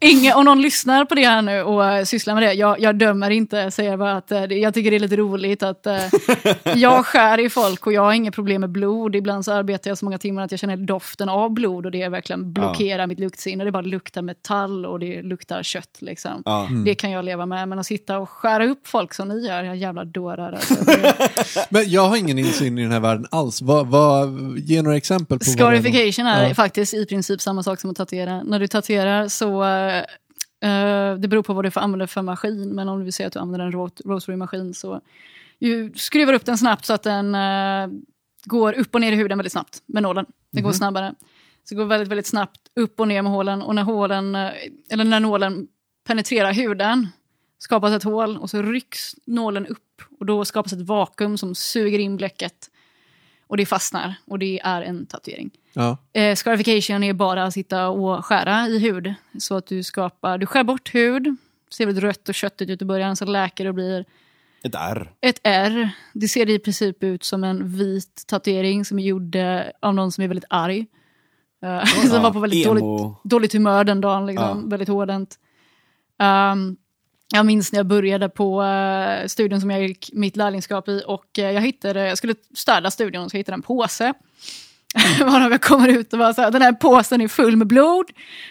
Ingen, 0.00 0.34
om 0.36 0.44
någon 0.44 0.62
lyssnar 0.62 1.04
på 1.04 1.14
det 1.14 1.24
här 1.24 1.42
nu 1.42 1.62
och 1.62 1.80
uh, 1.98 2.04
sysslar 2.04 2.34
med 2.34 2.42
det, 2.42 2.52
jag, 2.52 2.80
jag 2.80 2.96
dömer 2.98 3.30
inte, 3.30 3.70
säger 3.70 3.96
bara 3.96 4.16
att 4.16 4.32
uh, 4.32 4.42
det- 4.42 4.54
jag 4.58 4.74
tycker 4.74 4.90
det 4.90 4.96
är 4.96 5.00
lite 5.00 5.16
roligt 5.16 5.62
att 5.62 5.86
uh, 5.86 6.74
jag 6.76 7.06
skär 7.06 7.40
i 7.40 7.50
folk 7.50 7.86
och 7.86 7.92
jag 7.92 8.02
har 8.02 8.12
inga 8.12 8.30
problem 8.30 8.60
med 8.60 8.70
blod. 8.70 9.16
Ibland 9.16 9.44
så 9.44 9.52
arbetar 9.52 9.90
jag 9.90 9.98
så 9.98 10.04
många 10.04 10.18
timmar 10.18 10.42
att 10.42 10.50
jag 10.50 10.60
känner 10.60 10.76
doften 10.76 11.28
av 11.28 11.50
blod 11.50 11.86
och 11.86 11.92
det 11.92 12.08
verkligen 12.08 12.52
blockerar 12.52 13.06
mitt 13.06 13.20
luktsinne. 13.20 13.64
Det 13.64 13.72
bara 13.72 13.82
luktar 13.82 14.22
metall 14.22 14.86
och 14.86 15.00
det 15.00 15.22
luktar 15.22 15.62
kött 15.62 15.96
liksom. 15.98 16.42
Ja. 16.44 16.68
Det 16.84 16.94
kan 16.94 17.10
jag 17.10 17.24
leva 17.24 17.46
med, 17.46 17.68
men 17.68 17.78
att 17.78 17.86
sitta 17.86 18.18
och 18.18 18.28
skära 18.30 18.66
upp 18.66 18.88
folk 18.88 19.14
som 19.14 19.28
ni 19.28 19.46
gör, 19.46 19.62
jag 19.64 19.76
jävla 19.76 20.04
dårar. 20.04 20.52
Alltså. 20.52 20.74
Det- 20.84 21.14
Men 21.70 21.90
jag 21.90 22.02
har 22.08 22.16
ingen 22.16 22.38
insyn 22.38 22.78
i 22.78 22.82
den 22.82 22.92
här 22.92 23.00
världen 23.00 23.26
alls. 23.30 23.62
Vad, 23.62 23.86
vad, 23.86 24.28
ge 24.58 24.82
några 24.82 24.96
exempel 24.96 25.38
på 25.38 25.44
vad 25.58 25.72
det 25.72 25.76
är. 25.76 25.80
Scarification 25.82 26.26
är 26.26 26.48
Ja. 26.48 26.54
faktiskt 26.54 26.87
i 26.94 27.06
princip 27.06 27.40
samma 27.40 27.62
sak 27.62 27.80
som 27.80 27.90
att 27.90 27.96
tatuera. 27.96 28.42
När 28.42 28.58
du 28.60 28.66
tatuerar 28.66 29.28
så, 29.28 29.64
eh, 29.64 31.14
det 31.18 31.28
beror 31.28 31.42
på 31.42 31.52
vad 31.52 31.64
du 31.64 31.70
får 31.70 31.80
använda 31.80 32.06
för 32.06 32.22
maskin, 32.22 32.68
men 32.74 32.88
om 32.88 32.98
du 32.98 33.04
vill 33.04 33.12
säga 33.12 33.26
att 33.26 33.32
du 33.32 33.38
använder 33.38 33.66
en 33.66 33.72
rot- 33.72 34.00
rotary-maskin 34.04 34.74
så 34.74 35.00
du 35.58 35.92
skruvar 35.96 36.32
upp 36.32 36.44
den 36.44 36.58
snabbt 36.58 36.84
så 36.84 36.92
att 36.92 37.02
den 37.02 37.34
eh, 37.34 37.88
går 38.44 38.72
upp 38.72 38.94
och 38.94 39.00
ner 39.00 39.12
i 39.12 39.16
huden 39.16 39.38
väldigt 39.38 39.52
snabbt 39.52 39.82
med 39.86 40.02
nålen. 40.02 40.26
Den 40.52 40.62
går 40.62 40.72
snabbare. 40.72 41.14
Så 41.64 41.74
det 41.74 41.78
går 41.78 41.84
väldigt, 41.84 42.08
väldigt 42.08 42.26
snabbt 42.26 42.60
upp 42.76 43.00
och 43.00 43.08
ner 43.08 43.22
med 43.22 43.32
hålen 43.32 43.62
och 43.62 43.74
när, 43.74 43.82
hålen, 43.82 44.34
eh, 44.34 44.50
eller 44.90 45.04
när 45.04 45.20
nålen 45.20 45.68
penetrerar 46.06 46.52
huden 46.52 47.08
skapas 47.58 47.92
ett 47.92 48.02
hål 48.02 48.36
och 48.36 48.50
så 48.50 48.62
rycks 48.62 49.14
nålen 49.26 49.66
upp 49.66 50.02
och 50.20 50.26
då 50.26 50.44
skapas 50.44 50.72
ett 50.72 50.80
vakuum 50.80 51.38
som 51.38 51.54
suger 51.54 51.98
in 51.98 52.16
bläcket 52.16 52.70
och 53.48 53.56
det 53.56 53.66
fastnar 53.66 54.14
och 54.26 54.38
det 54.38 54.60
är 54.60 54.82
en 54.82 55.06
tatuering. 55.06 55.50
Ja. 55.72 55.96
Eh, 56.12 56.34
scarification 56.36 57.02
är 57.02 57.12
bara 57.12 57.44
att 57.44 57.54
sitta 57.54 57.88
och 57.88 58.24
skära 58.24 58.66
i 58.66 58.78
hud. 58.78 59.14
Så 59.38 59.56
att 59.56 59.66
du 59.66 59.82
skapar, 59.82 60.38
du 60.38 60.46
skär 60.46 60.64
bort 60.64 60.94
hud, 60.94 61.36
ser 61.70 61.86
väldigt 61.86 62.04
rött 62.04 62.28
och 62.28 62.34
köttigt 62.34 62.70
ut 62.70 62.82
i 62.82 62.84
början, 62.84 63.16
så 63.16 63.24
läker 63.24 63.66
och 63.66 63.74
blir 63.74 64.04
Ett 64.62 64.74
R. 64.74 65.10
ett 65.20 65.40
R. 65.42 65.90
Det 66.12 66.28
ser 66.28 66.50
i 66.50 66.58
princip 66.58 67.02
ut 67.02 67.24
som 67.24 67.44
en 67.44 67.76
vit 67.76 68.24
tatuering 68.26 68.84
som 68.84 68.98
är 68.98 69.02
gjord 69.02 69.34
eh, 69.36 69.60
av 69.82 69.94
någon 69.94 70.12
som 70.12 70.24
är 70.24 70.28
väldigt 70.28 70.48
arg. 70.50 70.86
Uh, 71.64 71.84
som 72.10 72.22
var 72.22 72.30
på 72.30 72.38
väldigt 72.40 72.64
dåligt, 72.64 72.84
dåligt 73.24 73.52
humör 73.52 73.84
den 73.84 74.00
dagen, 74.00 74.26
liksom, 74.26 74.62
Ja. 74.62 74.68
väldigt 74.70 74.88
hårdhänt. 74.88 75.38
Um, 76.52 76.76
jag 77.34 77.46
minns 77.46 77.72
när 77.72 77.78
jag 77.78 77.86
började 77.86 78.28
på 78.28 78.62
uh, 78.62 79.26
studion 79.26 79.60
som 79.60 79.70
jag 79.70 79.82
gick 79.82 80.10
mitt 80.12 80.36
lärlingskap 80.36 80.88
i 80.88 81.02
och 81.06 81.38
eh, 81.38 81.50
jag 81.50 81.60
hittade, 81.60 82.08
jag 82.08 82.18
skulle 82.18 82.34
städa 82.54 82.90
studion 82.90 83.30
så 83.30 83.36
jag 83.36 83.38
hittade 83.38 83.54
en 83.54 83.62
påse. 83.62 84.12
Varav 85.20 85.50
jag 85.50 85.62
kommer 85.62 85.88
ut 85.88 86.12
och 86.12 86.18
bara 86.18 86.34
så 86.34 86.42
här, 86.42 86.50
den 86.50 86.62
här 86.62 86.72
påsen 86.72 87.20
är 87.20 87.28
full 87.28 87.56
med 87.56 87.66
blod. 87.66 88.04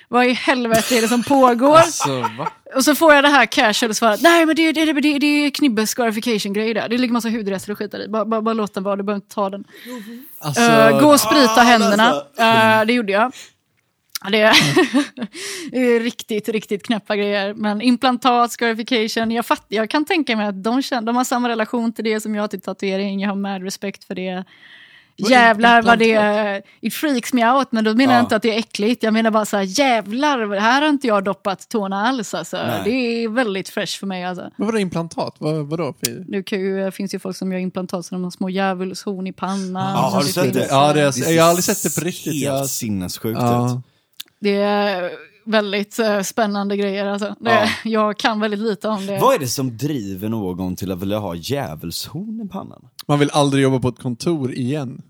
Vad 0.10 0.26
i 0.26 0.34
helvete 0.34 0.98
är 0.98 1.02
det 1.02 1.08
som 1.08 1.24
pågår? 1.24 1.82
Så, 1.82 2.20
va? 2.38 2.52
Och 2.76 2.84
så 2.84 2.96
får 2.96 3.14
jag 3.14 3.24
det 3.24 3.30
här 3.30 3.46
casual 3.46 3.96
svaret, 3.96 4.22
nej 4.22 4.46
men 4.46 4.56
det, 4.56 4.72
det, 4.72 4.86
det, 4.86 4.94
det, 4.94 5.20
det 5.20 5.28
är 5.28 5.50
Knibbes 5.50 5.90
scarification 5.90 6.54
grej 6.54 6.74
där. 6.74 6.90
Det 6.90 6.98
ligger 6.98 7.14
massa 7.14 7.30
hudrester 7.30 7.72
och 7.72 7.78
skit 7.78 7.92
där 7.92 8.04
i. 8.06 8.08
Bara, 8.08 8.26
bara, 8.26 8.42
bara 8.42 8.54
låt 8.54 8.74
den 8.74 8.84
vara, 8.84 8.96
du 8.96 9.04
behöver 9.04 9.18
inte 9.24 9.36
ta 9.36 9.50
den. 9.50 9.64
Alltså, 10.40 10.62
Eh, 10.62 11.00
gå 11.00 11.08
och 11.10 11.20
sprita 11.20 11.54
Ah, 11.58 11.64
händerna. 11.64 12.04
alltså. 12.04 12.86
Det 12.88 12.94
gjorde 12.94 13.12
jag. 13.12 13.32
Det 14.32 14.42
är, 14.42 14.54
det 15.72 15.78
är 15.78 16.00
riktigt, 16.00 16.50
riktigt 16.50 16.86
knäppa 16.86 17.16
grejer. 17.16 17.54
Men 17.54 17.82
implantat, 17.82 18.52
scarification, 18.52 19.32
jag, 19.32 19.46
fatt, 19.46 19.66
jag 19.68 19.90
kan 19.90 20.06
tänka 20.06 20.36
mig 20.36 20.48
att 20.48 20.64
de, 20.64 20.82
känner, 20.82 21.02
de 21.02 21.16
har 21.16 21.24
samma 21.24 21.50
relation 21.50 21.94
till 21.94 22.04
det 22.04 22.20
som 22.22 22.36
jag 22.36 22.50
till 22.50 22.62
tatuering. 22.62 23.20
Jag 23.20 23.30
har 23.30 23.36
med 23.36 23.64
respekt 23.64 24.04
för 24.04 24.16
det. 24.16 24.44
Vad 25.20 25.32
Jävlar 25.32 25.82
vad 25.82 26.00
det? 26.00 26.62
It 26.82 26.94
freaks 26.94 27.34
me 27.34 27.52
out, 27.52 27.68
men 27.72 27.84
då 27.84 27.94
menar 27.94 28.14
Ja. 28.14 28.18
jag 28.18 28.24
inte 28.24 28.36
att 28.36 28.42
det 28.42 28.54
är 28.54 28.60
äckligt. 28.60 29.04
Jag 29.04 29.14
menar 29.14 29.32
bara 29.32 29.46
så 29.46 29.58
här, 29.58 29.64
jävlar, 29.80 30.60
här 30.60 30.82
har 30.82 30.90
inte 30.90 31.08
jag 31.08 31.24
doppat 31.24 31.70
tårna 31.70 32.08
alls. 32.08 32.34
Alltså. 32.34 32.58
Nej. 32.58 32.82
Det 32.84 32.90
är 32.92 33.30
väldigt 33.30 33.70
fresh 33.70 34.00
för 34.00 34.08
mig. 34.08 34.24
Alltså. 34.26 34.50
Men 34.56 34.66
vadå 34.66 34.80
implantat? 34.80 35.36
Vad, 35.38 35.56
vadå? 35.56 35.94
För? 36.04 36.26
Nu 36.28 36.44
kan 36.44 36.60
ju, 36.60 36.78
det 36.86 36.92
finns 36.92 37.14
ju 37.14 37.20
folk 37.20 37.38
som 37.38 37.52
gör 37.52 37.60
implantat 37.60 38.06
så 38.06 38.16
de 38.16 38.24
har 38.24 38.32
små 38.32 38.50
djävulshorn 38.50 39.28
i 39.28 39.34
pannan. 39.34 39.92
Ja, 39.96 40.10
har 40.10 40.22
du 40.22 40.28
sett 40.28 40.54
det? 40.54 40.68
Ja, 40.70 40.94
det 40.94 41.02
är, 41.02 41.32
jag 41.32 41.44
har 41.44 41.50
aldrig 41.50 41.64
sett 41.64 41.84
det 41.84 42.02
på 42.02 42.06
riktigt. 42.06 42.34
Helt 42.34 42.44
Jag, 42.46 42.70
sinnessjukt 42.70 43.40
ja. 43.42 43.82
Det 44.40 44.56
är 44.56 45.12
väldigt 45.46 46.00
eh, 46.00 46.22
spännande 46.22 46.78
grejer. 46.78 47.06
Alltså. 47.06 47.36
Det, 47.40 47.52
Ja. 47.52 47.70
Jag 47.90 48.18
kan 48.18 48.40
väldigt 48.40 48.60
lite 48.60 48.88
om 48.88 49.06
det. 49.06 49.18
Vad 49.22 49.36
är 49.36 49.40
det 49.40 49.48
som 49.48 49.78
driver 49.78 50.30
någon 50.30 50.76
till 50.76 50.92
att 50.92 51.02
vilja 51.02 51.20
ha 51.20 51.36
djävulshorn 51.36 52.42
i 52.46 52.50
pannan? 52.50 52.90
Man 53.08 53.20
vill 53.20 53.30
aldrig 53.34 53.64
jobba 53.64 53.80
på 53.80 53.88
ett 53.88 54.00
kontor 54.00 54.54
igen. 54.54 55.02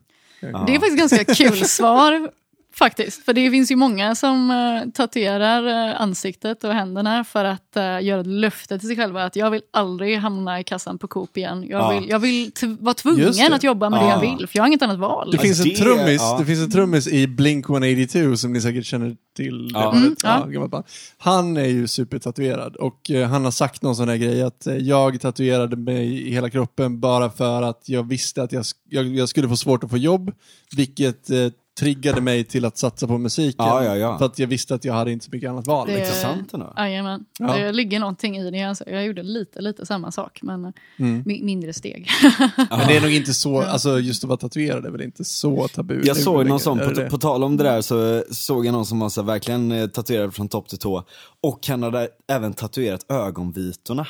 Det 0.41 0.47
är 0.47 0.79
faktiskt 0.79 0.97
ganska 0.97 1.33
kul 1.33 1.65
svar. 1.65 2.29
Faktiskt. 2.77 3.25
För 3.25 3.33
det 3.33 3.51
finns 3.51 3.71
ju 3.71 3.75
många 3.75 4.15
som 4.15 4.51
uh, 4.51 4.91
tatuerar 4.91 5.89
uh, 5.89 6.01
ansiktet 6.01 6.63
och 6.63 6.73
händerna 6.73 7.23
för 7.23 7.45
att 7.45 7.73
uh, 7.77 8.03
göra 8.03 8.21
ett 8.21 8.27
löfte 8.27 8.79
till 8.79 8.87
sig 8.87 8.97
själva 8.97 9.23
att 9.23 9.35
jag 9.35 9.51
vill 9.51 9.61
aldrig 9.73 10.17
hamna 10.17 10.59
i 10.59 10.63
kassan 10.63 10.97
på 10.97 11.07
Coop 11.07 11.37
igen. 11.37 11.63
Jag 11.69 11.81
Ja. 11.81 11.99
vill, 11.99 12.09
jag 12.09 12.19
vill 12.19 12.51
vara 12.79 12.93
tvungen 12.93 13.31
det. 13.31 13.55
att 13.55 13.63
jobba 13.63 13.89
med 13.89 13.99
det 13.99 14.05
Ja. 14.05 14.11
jag 14.11 14.19
vill, 14.37 14.47
för 14.47 14.57
jag 14.57 14.63
har 14.63 14.67
inget 14.67 14.81
annat 14.81 14.99
val. 14.99 15.31
Det 15.31 15.37
finns, 15.37 15.59
en 15.59 15.65
det- 15.69 15.75
trummis, 15.75 16.21
ja. 16.21 16.37
det 16.39 16.45
finns 16.45 16.59
en 16.59 16.71
trummis 16.71 17.07
i 17.07 17.27
Blink 17.27 17.69
182 17.69 18.37
som 18.37 18.53
ni 18.53 18.61
säkert 18.61 18.85
känner 18.85 19.15
till. 19.35 19.73
Det. 19.73 19.79
Mm. 19.79 20.83
Han 21.17 21.57
är 21.57 21.65
ju 21.65 21.87
supertatuerad 21.87 22.75
och 22.75 23.11
eh, 23.11 23.29
han 23.29 23.43
har 23.43 23.51
sagt 23.51 23.81
någon 23.81 23.95
sån 23.95 24.09
här 24.09 24.17
grej 24.17 24.43
att 24.43 24.67
eh, 24.67 24.75
jag 24.77 25.21
tatuerade 25.21 25.75
mig 25.75 26.27
i 26.27 26.31
hela 26.31 26.49
kroppen 26.49 26.99
bara 26.99 27.29
för 27.29 27.61
att 27.61 27.89
jag 27.89 28.07
visste 28.09 28.43
att 28.43 28.51
jag, 28.51 28.65
jag, 28.89 29.07
jag 29.07 29.29
skulle 29.29 29.47
få 29.49 29.57
svårt 29.57 29.83
att 29.83 29.89
få 29.89 29.97
jobb, 29.97 30.31
vilket 30.75 31.29
eh, 31.29 31.37
triggade 31.79 32.21
mig 32.21 32.43
till 32.43 32.65
att 32.65 32.77
satsa 32.77 33.07
på 33.07 33.17
musiken. 33.17 33.65
Ja, 33.65 33.83
ja, 33.83 33.95
ja. 33.97 34.17
För 34.17 34.25
att 34.25 34.39
jag 34.39 34.47
visste 34.47 34.75
att 34.75 34.85
jag 34.85 34.93
hade 34.93 35.11
inte 35.11 35.25
så 35.25 35.31
mycket 35.31 35.49
annat 35.49 35.67
val. 35.67 35.87
Det- 35.87 35.93
Liksom. 35.95 36.07
Intressant 36.13 36.53
ändå. 36.53 36.73
Jajamän. 36.77 37.25
Ja. 37.39 37.57
Det 37.57 37.71
ligger 37.71 37.99
någonting 37.99 38.37
i 38.37 38.51
det. 38.51 38.63
Alltså, 38.63 38.83
jag 38.89 39.05
gjorde 39.05 39.23
lite, 39.23 39.61
lite 39.61 39.85
samma 39.85 40.11
sak, 40.11 40.39
men 40.41 40.65
eh, 40.65 40.71
Mm. 40.99 41.23
mi- 41.23 41.43
mindre 41.43 41.73
steg. 41.73 42.07
Men 42.69 42.87
det 42.87 42.97
är 42.97 43.01
nog 43.01 43.11
inte 43.13 43.33
så, 43.33 43.61
alltså 43.61 43.99
just 43.99 44.23
att 44.23 44.27
vara 44.27 44.37
tatuerad 44.37 44.85
är 44.85 44.89
väl 44.89 45.01
inte 45.01 45.23
så 45.23 45.67
tabu. 45.67 46.01
Jag 46.05 46.17
såg 46.17 46.45
någon 46.45 46.59
sån, 46.59 46.79
på, 46.79 47.09
på 47.09 47.17
tal 47.17 47.43
om 47.43 47.57
det 47.57 47.63
där 47.63 47.81
så 47.81 48.23
såg 48.31 48.65
jag 48.65 48.71
någon 48.71 48.85
som 48.85 48.99
var 48.99 49.09
så 49.09 49.21
här, 49.21 49.25
verkligen 49.27 49.71
eh, 49.71 49.87
tatuerad 49.87 50.33
från 50.35 50.47
topp 50.49 50.69
till 50.69 50.77
tå. 50.79 51.03
Och 51.43 51.67
han 51.67 51.83
hade 51.83 52.07
även 52.31 52.53
tatuerat 52.53 53.11
ögonvitorna. 53.11 54.07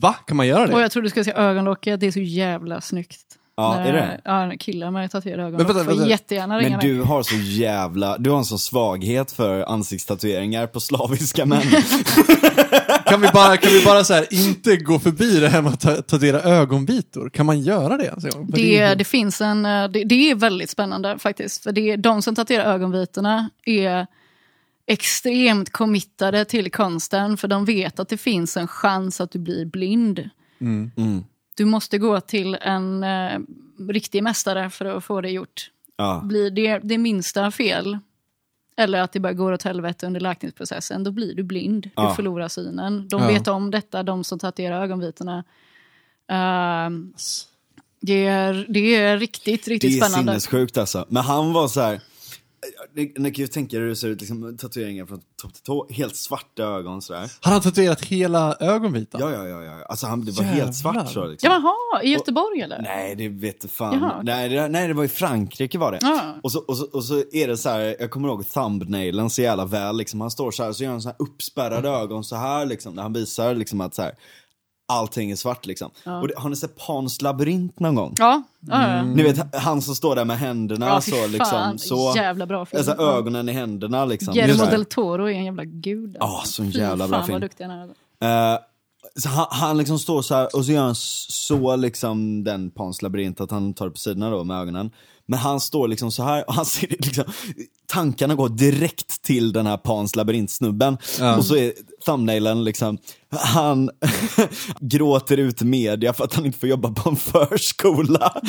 Va? 0.00 0.12
Kan 0.26 0.36
man 0.36 0.46
göra 0.46 0.66
det? 0.66 0.74
Och 0.74 0.80
jag 0.80 0.90
trodde 0.90 1.06
du 1.06 1.10
skulle 1.10 1.24
säga 1.24 1.36
ögonlocket, 1.36 2.00
det 2.00 2.06
är 2.06 2.12
så 2.12 2.20
jävla 2.20 2.80
snyggt. 2.80 3.35
Ja, 3.58 3.78
är 3.78 3.92
det? 3.92 4.20
Ja, 4.24 4.52
killar 4.58 4.90
med 4.90 5.10
tatuerade 5.10 5.42
ögonlock 5.42 5.68
vänta, 5.68 5.84
får 5.84 5.90
vänta. 5.90 6.08
jättegärna 6.08 6.58
ringa 6.58 6.76
Men 6.76 6.86
du 6.86 7.02
har 7.02 7.22
så 7.22 7.34
jävla, 7.36 8.18
du 8.18 8.30
har 8.30 8.38
en 8.38 8.44
sån 8.44 8.58
svaghet 8.58 9.32
för 9.32 9.62
ansiktstatueringar 9.72 10.66
på 10.66 10.80
slaviska 10.80 11.46
män. 11.46 11.62
Kan 13.06 13.20
vi 13.20 13.28
bara, 13.34 13.56
kan 13.56 13.72
vi 13.72 13.84
bara 13.84 14.04
så 14.04 14.14
här, 14.14 14.26
inte 14.30 14.76
gå 14.76 14.98
förbi 14.98 15.40
det 15.40 15.48
här 15.48 15.62
med 15.62 15.72
att 15.72 15.80
ta- 15.80 16.02
tatuera 16.02 16.40
ögonvitor? 16.40 17.30
Kan 17.30 17.46
man 17.46 17.60
göra 17.60 17.96
det? 17.96 18.14
Det, 18.48 18.78
är- 18.78 18.96
det 18.96 19.04
finns 19.04 19.40
en, 19.40 19.66
eh, 19.66 19.88
det, 19.88 20.04
det 20.04 20.30
är 20.30 20.34
väldigt 20.34 20.70
spännande 20.70 21.18
faktiskt. 21.18 21.62
För 21.62 21.72
det, 21.72 21.96
de 21.96 22.22
som 22.22 22.34
tatuerar 22.34 22.64
ögonvitorna 22.74 23.50
är 23.66 24.06
extremt 24.86 25.72
committade 25.72 26.44
till 26.44 26.70
konsten 26.70 27.36
för 27.36 27.48
de 27.48 27.64
vet 27.64 28.00
att 28.00 28.08
det 28.08 28.16
finns 28.16 28.56
en 28.56 28.68
chans 28.68 29.20
att 29.20 29.30
du 29.30 29.38
blir 29.38 29.64
blind. 29.66 30.30
Mm. 30.60 30.90
Du 31.56 31.64
måste 31.64 31.98
gå 31.98 32.20
till 32.20 32.54
en 32.60 33.02
eh, 33.04 33.38
riktig 33.88 34.22
mästare 34.22 34.70
för 34.70 34.84
att 34.84 35.04
få 35.04 35.20
det 35.20 35.30
gjort. 35.30 35.70
Ja. 35.96 36.20
Blir 36.24 36.50
det 36.50 36.78
det 36.82 36.98
minsta 36.98 37.50
fel 37.50 37.98
eller 38.76 39.00
att 39.00 39.12
det 39.12 39.20
bara 39.20 39.32
går 39.32 39.52
åt 39.52 39.62
helvete 39.62 40.06
under 40.06 40.20
läkningsprocessen, 40.20 41.04
då 41.04 41.10
blir 41.10 41.34
du 41.34 41.42
blind. 41.42 41.82
Du 41.82 41.90
Ja. 41.96 42.14
förlorar 42.14 42.48
synen. 42.48 43.08
De 43.08 43.22
Ja. 43.22 43.28
vet 43.28 43.48
om 43.48 43.70
detta, 43.70 44.02
de 44.02 44.24
som 44.24 44.38
tatuerar 44.38 44.82
ögonvitorna. 44.82 45.44
Ehm, 46.28 47.12
det, 48.00 48.26
är, 48.26 48.66
det 48.68 48.94
är 48.94 49.18
riktigt, 49.18 49.64
Det 49.64 49.70
riktigt 49.70 50.02
är 50.02 50.06
spännande. 50.08 50.32
sinnessjukt 50.40 50.78
alltså. 50.78 51.06
Men 51.08 51.22
han 51.22 51.52
var 51.52 51.68
så 51.68 51.80
här. 51.80 52.00
Ni 52.96 53.12
ni 53.18 53.30
kan 53.30 53.42
ju 53.42 53.46
tänka 53.46 53.76
er 53.76 53.80
hur 53.80 53.88
det 53.88 53.96
ser 53.96 54.08
ut, 54.08 54.20
liksom, 54.20 54.56
tatueringar 54.56 55.06
från 55.06 55.20
topp 55.42 55.54
till 55.54 55.62
tå, 55.62 55.86
helt 55.90 56.16
svarta 56.16 56.62
ögon 56.62 57.02
sådär. 57.02 57.32
Har 57.40 57.52
han 57.52 57.60
tatuerat 57.60 58.04
hela 58.04 58.56
ögonvitan? 58.60 59.20
Ja, 59.20 59.30
ja, 59.30 59.46
ja, 59.46 59.62
ja. 59.64 59.84
Alltså 59.88 60.06
han, 60.06 60.24
det 60.24 60.32
var 60.32 60.44
Jävlar. 60.44 60.64
helt 60.64 60.76
svart 60.76 61.12
så 61.12 61.26
liksom. 61.26 61.50
Ja, 61.50 61.60
jaha, 61.92 62.02
i 62.02 62.08
Göteborg 62.08 62.60
eller? 62.60 62.82
Nej, 62.82 63.14
det 63.14 63.28
vet 63.28 63.60
du 63.60 63.68
fan. 63.68 63.98
Jaha, 64.00 64.22
nej, 64.22 64.48
det, 64.48 64.68
nej, 64.68 64.88
det 64.88 64.94
var 64.94 65.04
i 65.04 65.08
Frankrike 65.08 65.78
var 65.78 65.92
det. 65.92 65.98
Ja. 66.02 66.34
Och, 66.42 66.52
så, 66.52 66.58
och, 66.58 66.76
så, 66.76 66.86
och 66.92 67.04
så 67.04 67.22
är 67.32 67.48
det 67.48 67.56
så 67.56 67.68
här, 67.68 67.96
jag 68.00 68.10
kommer 68.10 68.28
ihåg 68.28 68.48
thumbnailen 68.48 69.30
så 69.30 69.42
jävla 69.42 69.64
väl. 69.64 69.96
Liksom. 69.96 70.20
Han 70.20 70.30
står 70.30 70.50
så 70.50 70.64
här, 70.64 70.72
så 70.72 70.84
gör 70.84 70.90
han 70.90 71.02
så 71.02 71.08
här 71.08 71.16
uppspärrade 71.18 71.88
ögon 71.88 72.24
så 72.24 72.36
här 72.36 72.66
liksom. 72.66 72.96
Där 72.96 73.02
han 73.02 73.12
visar 73.12 73.54
liksom 73.54 73.80
att 73.80 73.94
så 73.94 74.02
här, 74.02 74.12
allting 74.88 75.30
är 75.30 75.36
svart 75.36 75.66
liksom. 75.66 75.90
Och 76.20 76.28
det, 76.28 76.34
har 76.36 76.48
ni 76.50 76.56
sett 76.56 76.76
Pans 76.86 77.22
labyrint 77.22 77.80
någon 77.80 77.94
gång? 77.94 78.14
Ja, 78.18 78.42
ja, 78.60 78.96
ja. 78.96 79.02
Ni 79.02 79.22
vet 79.22 79.54
han 79.56 79.82
som 79.82 79.94
står 79.94 80.16
där 80.16 80.24
med 80.24 80.38
händerna 80.38 80.86
Ja, 80.86 81.00
så 81.00 81.26
liksom. 81.26 81.78
Så, 81.78 82.12
jävla 82.16 82.46
bra 82.46 82.66
film. 82.66 82.78
alltså 82.78 82.94
Ja. 82.98 83.16
ögonen 83.18 83.48
i 83.48 83.52
händerna 83.52 84.04
liksom. 84.04 84.34
Guillermo 84.34 84.64
Så 84.64 84.70
del 84.70 84.84
Toro 84.84 85.24
är 85.28 85.32
en 85.32 85.44
jävla 85.44 85.64
gud. 85.64 86.16
Ja, 86.20 86.42
sån 86.44 86.72
Fy 86.72 86.78
jävla 86.78 87.08
bra 87.08 87.18
fan 87.18 87.26
film. 87.26 87.34
vad 87.34 87.40
duktig 87.42 87.64
han 87.64 87.94
är. 88.20 88.52
Eh, 88.54 88.58
så 89.18 89.28
han, 89.28 89.46
han 89.50 89.78
liksom 89.78 89.98
står 89.98 90.22
så 90.22 90.34
här 90.34 90.56
och 90.56 90.64
så 90.64 90.72
gör 90.72 90.82
han 90.82 90.94
så 90.94 91.76
liksom 91.76 92.44
den 92.44 92.70
Pans 92.70 93.02
labyrint 93.02 93.40
att 93.40 93.50
han 93.50 93.74
tar 93.74 93.84
det 93.84 93.90
på 93.90 93.98
sidorna 93.98 94.30
då 94.30 94.44
med 94.44 94.60
ögonen. 94.60 94.90
Men 95.28 95.38
han 95.38 95.60
står 95.60 95.88
liksom 95.88 96.12
så 96.12 96.22
här 96.22 96.48
och 96.48 96.54
han 96.54 96.66
ser 96.66 96.86
det 96.88 97.06
liksom, 97.06 97.24
tankarna 97.86 98.34
går 98.34 98.48
direkt 98.48 99.22
till 99.22 99.52
den 99.52 99.66
här 99.66 99.76
Pans 99.76 100.16
labyrintsnubben. 100.16 100.98
Och 101.38 101.46
så 101.46 101.56
är 101.56 101.72
thumbnailen 102.04 102.64
liksom, 102.64 102.98
han 103.30 103.90
gråter 104.80 105.36
ut 105.36 105.62
media 105.62 106.12
för 106.12 106.24
att 106.24 106.34
han 106.34 106.46
inte 106.46 106.58
får 106.58 106.68
jobba 106.68 106.92
på 106.92 107.10
en 107.10 107.16
förskola. 107.16 108.40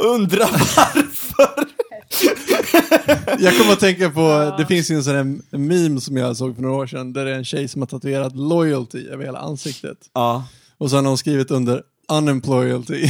Undrar 0.00 0.50
varför. 0.76 1.70
Jag 3.38 3.58
kommer 3.58 3.72
att 3.72 3.80
tänka 3.80 4.10
på, 4.10 4.54
det 4.58 4.66
finns 4.66 4.90
ju 4.90 4.94
en 4.94 5.04
sån 5.04 5.14
här 5.14 5.58
meme 5.58 6.00
som 6.00 6.16
jag 6.16 6.36
såg 6.36 6.54
för 6.54 6.62
några 6.62 6.76
år 6.76 6.86
sedan, 6.86 7.12
där 7.12 7.24
det 7.24 7.30
är 7.30 7.34
en 7.34 7.44
tjej 7.44 7.68
som 7.68 7.82
har 7.82 7.86
tatuerat 7.86 8.36
loyalty 8.36 9.08
över 9.08 9.24
hela 9.24 9.38
ansiktet. 9.38 9.98
Ja. 10.14 10.44
Och 10.78 10.90
så 10.90 10.96
har 10.96 11.02
någon 11.02 11.18
skrivit 11.18 11.50
under 11.50 11.82
unemployalty. 12.08 13.08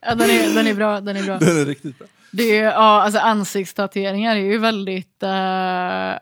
Ja, 0.00 0.14
den, 0.14 0.30
är, 0.30 0.54
den 0.54 0.66
är 0.66 0.74
bra. 0.74 1.00
Den 1.00 1.16
är 1.16 1.22
bra. 1.24 1.38
Den 1.38 1.60
är 1.60 1.64
riktigt 1.64 1.98
bra. 1.98 2.06
Det 2.30 2.58
är, 2.58 2.64
ja, 2.64 3.02
alltså 3.02 3.20
ansiktstatueringar 3.20 4.36
är 4.36 4.40
ju 4.40 4.58
väldigt... 4.58 5.22
eh, 5.22 5.28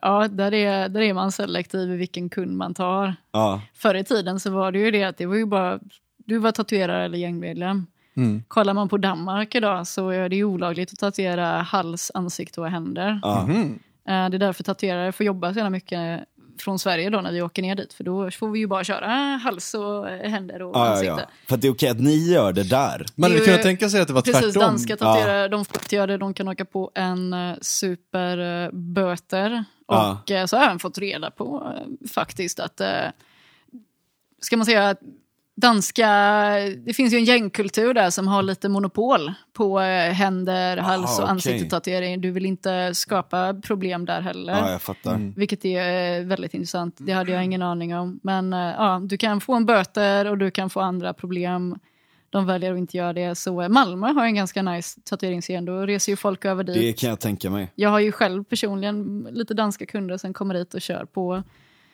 ja, 0.02 0.28
där 0.30 0.54
är, 0.54 0.88
där 0.88 1.00
är 1.00 1.14
man 1.14 1.32
selektiv 1.32 1.92
i 1.92 1.96
vilken 1.96 2.28
kund 2.28 2.56
man 2.56 2.74
tar. 2.74 3.14
Ja. 3.32 3.62
Förr 3.74 3.94
i 3.94 4.04
tiden 4.04 4.40
så 4.40 4.50
var 4.50 4.72
det 4.72 4.78
ju 4.78 4.90
det 4.90 5.04
att 5.04 5.16
det 5.16 5.26
var 5.26 5.36
ju 5.36 5.46
bara... 5.46 5.78
Du 6.26 6.38
var 6.38 6.52
tatuerare 6.52 7.04
eller 7.04 7.18
gängmedlem. 7.18 7.86
Mm. 8.16 8.42
Kollar 8.48 8.74
man 8.74 8.88
på 8.88 8.96
Danmark 8.96 9.54
idag 9.54 9.86
så 9.86 10.08
är 10.10 10.28
det 10.28 10.44
olagligt 10.44 10.92
att 10.92 10.98
tatuera 10.98 11.62
hals, 11.62 12.10
ansikte 12.14 12.60
och 12.60 12.70
händer. 12.70 13.20
Eh, 14.08 14.28
Det 14.30 14.36
är 14.36 14.38
därför 14.38 14.62
tatuerare 14.62 15.12
får 15.12 15.26
jobba 15.26 15.54
så 15.54 15.70
mycket 15.70 16.24
från 16.62 16.78
Sverige 16.78 17.10
då 17.10 17.20
när 17.20 17.32
vi 17.32 17.42
åker 17.42 17.62
ner 17.62 17.74
dit. 17.74 17.92
För 17.92 18.04
då 18.04 18.30
får 18.30 18.50
vi 18.50 18.58
ju 18.58 18.66
bara 18.66 18.84
köra 18.84 19.06
hals 19.44 19.74
och 19.74 20.08
eh, 20.10 20.30
händer 20.30 20.62
och 20.62 20.76
Ja, 20.76 20.86
ja, 20.86 20.90
ansikte. 20.92 21.26
ja. 21.28 21.34
För 21.48 21.54
att 21.54 21.60
det 21.60 21.68
är 21.68 21.72
okej 21.72 21.88
att 21.88 22.00
ni 22.00 22.30
gör 22.32 22.52
det 22.52 22.62
där. 22.62 23.06
Man 23.14 23.30
hade 23.30 23.44
kunnat 23.44 23.62
tänka 23.62 23.88
sig 23.88 24.00
att 24.00 24.08
det 24.08 24.14
var 24.14 24.22
Precis, 24.22 24.42
tvärtom. 24.42 24.60
danska 24.60 24.96
tatuerare, 24.96 25.48
de 25.48 25.64
gör 25.90 26.06
det, 26.06 26.16
de 26.16 26.34
kan 26.34 26.48
åka 26.48 26.64
på 26.64 26.90
en 26.94 27.34
uh, 27.34 27.54
superböter. 27.60 29.64
Ja. 29.88 30.18
Och 30.22 30.30
eh, 30.30 30.46
så 30.46 30.56
har 30.56 30.62
jag 30.62 30.68
även 30.68 30.78
fått 30.78 30.98
reda 30.98 31.30
på 31.30 31.72
eh, 31.76 32.08
faktiskt 32.08 32.60
att, 32.60 32.80
ska 34.40 34.56
man 34.56 34.66
säga, 34.66 34.88
att 34.88 35.00
danska, 35.54 36.08
det 36.86 36.94
finns 36.94 37.12
ju 37.12 37.16
en 37.16 37.24
gängkultur 37.24 37.94
där 37.94 38.10
som 38.10 38.28
har 38.28 38.42
lite 38.42 38.68
monopol 38.68 39.32
på 39.52 39.80
eh, 39.80 40.12
händer, 40.12 40.76
hals 40.76 41.18
och 41.18 41.24
okej. 41.24 41.30
ansiktestatuering. 41.30 42.20
Du 42.20 42.30
vill 42.30 42.46
inte 42.46 42.94
skapa 42.94 43.54
problem 43.54 44.04
där 44.04 44.20
heller. 44.20 44.52
Ja, 44.52 44.70
jag 44.70 44.82
fattar. 44.82 45.32
Vilket 45.36 45.64
är 45.64 46.20
eh, 46.20 46.26
väldigt 46.26 46.54
intressant. 46.54 46.96
Det 46.98 47.12
hade 47.12 47.32
jag 47.32 47.44
ingen 47.44 47.62
aning 47.62 47.96
om. 47.96 48.20
Men 48.22 48.52
eh, 48.52 48.58
ja, 48.58 49.00
du 49.04 49.18
kan 49.18 49.40
få 49.40 49.54
en 49.54 49.66
böter 49.66 50.26
och 50.26 50.38
du 50.38 50.50
kan 50.50 50.70
få 50.70 50.80
andra 50.80 51.14
problem. 51.14 51.78
De 52.30 52.46
väljer 52.46 52.72
att 52.72 52.78
inte 52.78 52.96
göra 52.96 53.12
det. 53.12 53.34
Så 53.34 53.68
Malmö 53.68 54.12
har 54.12 54.24
en 54.24 54.34
ganska 54.34 54.62
nice 54.62 55.00
tatueringsscen. 55.04 55.64
Då 55.64 55.86
reser 55.86 56.12
ju 56.12 56.16
folk 56.16 56.44
över 56.44 56.64
dit. 56.64 56.74
Det 56.74 56.92
kan 56.92 57.10
jag 57.10 57.20
tänka 57.20 57.50
mig. 57.50 57.72
Jag 57.74 57.90
har 57.90 58.00
ju 58.00 58.12
själv 58.12 58.44
personligen 58.44 59.28
lite 59.30 59.54
danska 59.54 59.86
kunder 59.86 60.16
som 60.16 60.34
kommer 60.34 60.54
hit 60.54 60.74
och 60.74 60.80
kör 60.80 61.04
på 61.04 61.42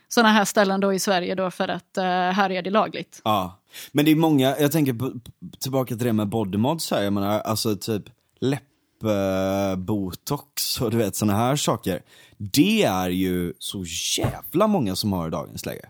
sådana 0.08 0.32
här 0.32 0.44
ställen 0.44 0.80
då 0.80 0.92
i 0.94 0.98
Sverige 0.98 1.34
då 1.34 1.50
för 1.50 1.68
att 1.68 1.96
eh, 1.98 2.04
här 2.04 2.50
är 2.50 2.62
det 2.62 2.70
lagligt. 2.70 3.20
Ja. 3.24 3.58
Men 3.92 4.04
det 4.04 4.10
är 4.10 4.16
många, 4.16 4.56
jag 4.58 4.72
tänker 4.72 4.92
på, 4.92 5.12
tillbaka 5.60 5.96
till 5.96 6.06
det 6.06 6.12
med 6.12 6.28
bodymods 6.28 6.90
här, 6.90 7.02
jag 7.02 7.12
menar 7.12 7.40
alltså 7.40 7.76
typ 7.76 8.02
läppbotox 9.38 10.80
och 10.80 10.90
du 10.90 10.96
vet 10.96 11.16
sådana 11.16 11.38
här 11.38 11.56
saker. 11.56 12.02
Det 12.36 12.84
är 12.84 13.08
ju 13.10 13.52
så 13.58 13.84
jävla 14.18 14.66
många 14.66 14.96
som 14.96 15.12
har 15.12 15.28
i 15.28 15.30
dagens 15.30 15.66
läge. 15.66 15.88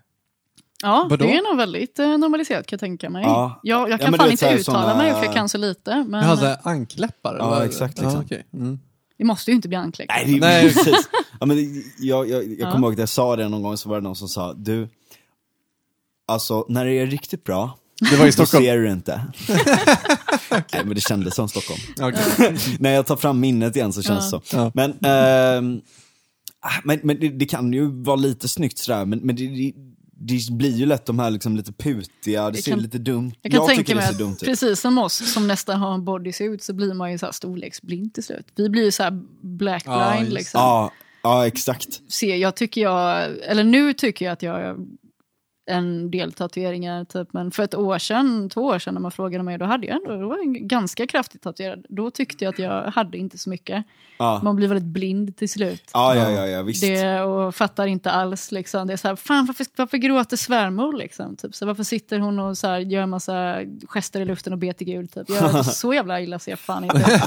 Ja, 0.82 1.06
Vadå? 1.10 1.24
det 1.24 1.36
är 1.36 1.42
nog 1.42 1.56
väldigt 1.56 1.98
eh, 1.98 2.18
normaliserat 2.18 2.66
kan 2.66 2.76
jag 2.76 2.80
tänka 2.80 3.10
mig. 3.10 3.22
Ja. 3.22 3.60
Jag, 3.62 3.80
jag 3.80 3.90
Ja, 3.90 3.98
kan 3.98 4.12
du 4.12 4.18
fan 4.18 4.30
inte 4.30 4.46
uttala 4.54 4.82
såna- 4.82 4.96
mig 4.96 5.12
för 5.14 5.24
jag 5.24 5.34
kan 5.34 5.48
så 5.48 5.58
lite. 5.58 6.04
Men 6.08 6.22
Jaha, 6.28 6.56
ankläppar? 6.62 7.36
Ja, 7.38 7.56
eller? 7.56 7.66
exakt, 7.66 7.98
liksom. 7.98 8.12
Ja, 8.14 8.22
okej. 8.24 8.46
mm. 8.52 8.78
vi 9.16 9.24
måste 9.24 9.50
ju 9.50 9.54
inte 9.54 9.68
bli 9.68 9.76
ankläckta. 9.76 10.14
Nej, 10.14 10.34
det 10.34 10.40
Nej. 10.46 10.62
precis. 10.62 11.08
Ja, 11.40 11.46
men 11.46 11.82
jag 11.98 12.28
jag, 12.28 12.44
jag 12.44 12.56
Ja. 12.60 12.72
kommer 12.72 12.86
ihåg 12.86 12.92
att 12.92 12.98
jag 12.98 13.08
sa 13.08 13.36
det 13.36 13.48
någon 13.48 13.62
gång, 13.62 13.76
så 13.76 13.88
var 13.88 13.96
det 13.96 14.02
någon 14.02 14.16
som 14.16 14.28
sa, 14.28 14.52
du, 14.54 14.88
alltså 16.26 16.66
när 16.68 16.84
det 16.84 16.92
är 16.92 17.06
riktigt 17.06 17.44
bra, 17.44 17.78
Det 18.10 18.16
var 18.16 18.24
i 18.24 18.28
då 18.28 18.32
Stockholm. 18.32 18.64
ser 18.64 18.78
du 18.78 18.90
inte. 18.90 19.20
Nej 20.50 20.84
men 20.84 20.94
det 20.94 21.00
kändes 21.00 21.34
som 21.34 21.48
Stockholm. 21.48 21.80
Okej. 22.00 22.56
När 22.80 22.90
jag 22.90 23.06
tar 23.06 23.16
fram 23.16 23.40
minnet 23.40 23.76
igen 23.76 23.92
så 23.92 24.02
känns 24.02 24.24
det 24.24 24.30
så. 24.30 24.56
Ja. 24.56 24.70
Men, 24.74 24.90
ehm, 25.04 25.80
ah, 26.60 26.70
men, 26.84 27.00
men 27.02 27.20
det, 27.20 27.28
det 27.28 27.46
kan 27.46 27.72
ju 27.72 28.02
vara 28.02 28.16
lite 28.16 28.48
snyggt 28.48 28.78
sådär, 28.78 29.04
men, 29.04 29.18
men 29.18 29.36
det, 29.36 29.46
det, 29.46 29.72
det 30.20 30.50
blir 30.52 30.76
ju 30.76 30.86
lätt 30.86 31.06
de 31.06 31.18
här 31.18 31.30
liksom 31.30 31.56
lite 31.56 31.72
putiga, 31.72 32.50
det 32.50 32.56
Jag 32.56 32.64
ser 32.64 32.70
kan- 32.72 32.80
lite 32.80 32.98
dumt. 32.98 33.32
Jag 33.42 33.52
kan 33.52 33.58
Jag, 33.60 33.68
tänka 33.68 33.80
tycker 33.80 33.94
det 33.94 34.00
mig 34.00 34.08
att 34.10 34.18
dumt 34.18 34.32
ut. 34.32 34.40
precis 34.44 34.80
som 34.80 34.98
oss 34.98 35.32
som 35.32 35.46
nästan 35.48 35.80
har 35.80 35.94
en 35.94 36.04
bodysuit 36.04 36.62
så 36.62 36.72
blir 36.72 36.94
man 36.94 37.12
ju 37.12 37.18
så 37.18 37.26
här 37.26 37.32
storleksblind 37.32 38.14
till 38.14 38.22
slut. 38.24 38.46
Vi 38.56 38.68
blir 38.68 38.84
ju 38.84 38.92
så 38.92 39.02
här 39.02 39.20
black 39.42 39.84
blind 39.84 40.28
det. 40.28 40.34
liksom. 40.34 40.60
Ja, 40.60 40.92
ja, 41.28 41.46
exakt. 41.46 41.88
Se, 42.08 42.36
jag 42.36 42.56
tycker 42.56 42.80
jag, 42.80 43.24
eller 43.42 43.64
nu 43.64 43.92
tycker 43.92 44.24
jag 44.24 44.32
att 44.32 44.42
jag 44.42 44.86
en 45.68 46.10
del 46.10 46.32
tatueringar 46.32 47.04
typ, 47.04 47.32
men 47.32 47.50
för 47.50 47.62
ett 47.62 47.74
år 47.74 47.98
sedan, 47.98 48.50
två 48.50 48.60
år 48.60 48.78
sedan 48.78 48.94
när 48.94 49.00
man 49.00 49.10
frågade 49.10 49.44
mig, 49.44 49.58
då 49.58 49.64
hade 49.64 49.86
jag 49.86 49.96
ändå, 49.96 50.20
då 50.20 50.28
var 50.28 50.38
jag 50.38 50.54
ganska 50.54 51.06
kraftigt 51.06 51.42
tatuerad. 51.42 51.86
Då 51.88 52.10
tyckte 52.10 52.44
jag 52.44 52.52
att 52.52 52.58
jag 52.58 52.82
hade 52.90 53.18
inte 53.18 53.38
så 53.38 53.50
mycket. 53.50 53.84
Ja, 54.18 54.40
Man 54.44 54.56
blir 54.56 54.68
väldigt 54.68 54.88
blind 54.92 55.36
till 55.36 55.48
slut. 55.48 55.90
ja, 55.94 56.14
ja, 56.16 56.30
ja, 56.30 56.46
ja 56.46 56.62
visst. 56.62 56.82
Det, 56.82 57.22
och 57.22 57.54
fattar 57.54 57.86
inte 57.86 58.10
alls. 58.10 58.52
Liksom. 58.52 58.86
Det 58.86 58.92
är 58.92 58.96
så 58.96 59.08
här, 59.08 59.16
fan 59.16 59.46
varför, 59.46 59.66
varför 59.76 59.96
gråter 59.96 60.36
svärmor? 60.36 60.92
Liksom? 60.92 61.36
Typ. 61.36 61.54
Så 61.54 61.66
varför 61.66 61.82
sitter 61.82 62.18
hon 62.18 62.38
och 62.38 62.58
så 62.58 62.66
här, 62.66 62.78
gör 62.78 63.02
en 63.02 63.10
massa 63.10 63.56
gester 63.88 64.20
i 64.20 64.24
luften 64.24 64.52
och 64.52 64.58
ber 64.58 64.72
till 64.72 64.86
Gud? 64.86 65.12
Typ. 65.12 65.28
Jag, 65.28 65.66
så 65.66 65.94
jävla 65.94 66.20
illa 66.20 66.38
ser 66.38 66.52
jag 66.52 66.58
fan 66.58 66.84
inte. 66.84 67.22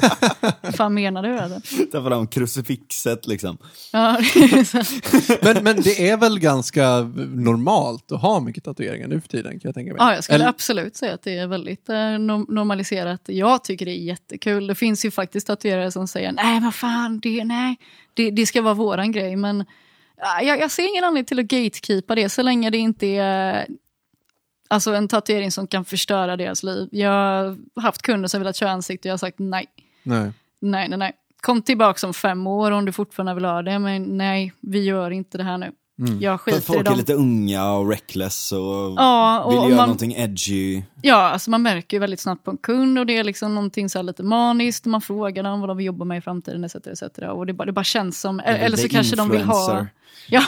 Vad 0.62 0.76
fan 0.76 0.94
menar 0.94 1.24
du? 1.24 1.40
Alltså? 1.40 1.86
Ta 1.92 2.04
fram 2.04 2.28
krucifixet 2.28 3.28
liksom. 3.28 3.58
Ja. 3.92 4.18
Men, 5.42 5.64
men 5.64 5.82
det 5.82 6.10
är 6.10 6.18
väl 6.18 6.40
ganska 6.40 7.00
normalt 7.34 8.12
att 8.12 8.22
ha 8.22 8.31
mycket 8.40 8.64
tatueringar 8.64 9.08
nu 9.08 9.22
för 9.22 9.28
tiden 9.28 9.52
kan 9.52 9.62
jag 9.70 9.76
tänka 9.76 9.94
mig. 9.94 9.98
ja, 10.00 10.14
jag 10.16 10.24
skulle 10.24 10.36
Eller- 10.36 10.48
absolut 10.48 10.96
säga 10.96 11.14
att 11.14 11.22
det 11.22 11.38
är 11.38 11.48
väldigt 11.48 11.90
eh, 11.90 11.96
norm- 11.96 12.46
normaliserat. 12.50 13.22
Jag 13.26 13.64
tycker 13.64 13.86
det 13.86 13.92
är 13.92 14.04
jättekul. 14.04 14.68
Det 14.68 14.76
finns 14.76 15.06
ju 15.06 15.12
faktiskt 15.12 15.48
tatuerare 15.48 15.92
som 15.92 16.08
säger 16.08 16.32
nej 16.32 16.60
vad 16.62 16.76
fan, 16.76 17.20
det, 17.20 17.44
nej, 17.44 17.76
det, 18.14 18.32
det 18.32 18.46
ska 18.46 18.62
vara 18.62 18.74
våran 18.74 19.12
grej. 19.12 19.36
Men 19.36 19.66
ja, 20.18 20.42
jag, 20.42 20.60
jag 20.60 20.72
ser 20.72 20.90
ingen 20.90 21.04
anledning 21.04 21.26
till 21.26 21.40
att 21.40 21.46
gatekeepa 21.46 22.16
det 22.16 22.30
så 22.30 22.42
länge 22.42 22.70
det 22.70 22.78
inte 22.78 23.08
är 23.08 23.68
alltså 24.68 24.94
en 24.94 25.08
tatuering 25.08 25.52
som 25.52 25.68
kan 25.68 25.86
förstöra 25.86 26.38
deras 26.38 26.64
liv. 26.64 26.90
Jag 26.92 27.12
har 27.76 27.82
haft 27.82 28.02
kunder 28.02 28.28
som 28.28 28.42
velat 28.42 28.56
köra 28.56 28.72
ansikte 28.72 29.08
och 29.08 29.10
jag 29.10 29.14
har 29.14 29.18
sagt 29.18 29.40
nej. 29.40 29.66
Nej. 30.04 30.32
Nej, 30.60 30.90
nej, 30.90 30.98
nej. 30.98 31.12
Kom 31.42 31.62
tillbaka 31.62 32.08
om 32.08 32.14
fem 32.14 32.48
år 32.48 32.72
om 32.72 32.86
du 32.86 32.92
fortfarande 32.92 33.34
vill 33.34 33.46
ha 33.46 33.62
det. 33.62 33.80
Men 33.80 34.18
nej, 34.18 34.54
vi 34.60 34.84
gör 34.84 35.12
inte 35.12 35.38
det 35.38 35.44
här 35.44 35.58
nu. 35.58 35.72
Jag 36.20 36.42
För 36.42 36.52
att 36.52 36.56
skiter 36.56 36.58
i 36.58 36.62
folk 36.62 36.80
är 36.80 36.84
dem. 36.84 36.98
lite 36.98 37.14
unga 37.14 37.72
och 37.72 37.90
reckless 37.90 38.52
och 38.52 38.60
Ja, 38.98 39.40
och 39.40 39.52
vill 39.52 39.58
göra 39.60 39.70
man- 39.70 39.78
någonting 39.78 40.14
edgy. 40.18 40.82
Ja, 41.02 41.16
alltså 41.16 41.50
man 41.52 41.62
märker 41.62 41.98
ju 41.98 42.02
väldigt 42.02 42.20
snabbt 42.20 42.44
på 42.44 42.52
en 42.52 42.58
kund 42.58 43.00
och 43.00 43.06
det 43.06 43.18
är 43.18 43.24
liksom 43.24 43.56
någonting 43.56 43.90
så 43.90 44.02
lite 44.02 44.24
maniskt. 44.24 44.86
Man 44.86 45.02
frågar 45.02 45.44
dem 45.44 45.60
vad 45.60 45.70
de 45.70 45.78
vill 45.78 45.86
jobba 45.86 46.06
med 46.06 46.18
i 46.18 46.22
framtiden 46.22 46.64
etc. 46.64 46.76
etc. 46.76 47.02
Och 47.32 47.46
det 47.46 47.54
bara, 47.54 47.66
det 47.66 47.72
bara 47.72 47.84
känns 47.84 48.22
som, 48.22 48.40
eller 48.40 48.78
så 48.78 48.84
the 48.84 48.90
kanske 48.90 49.16
de 49.16 49.30
vill 49.30 49.42
ha... 49.42 49.62
influencer. 49.62 49.88
Ja, 50.30 50.44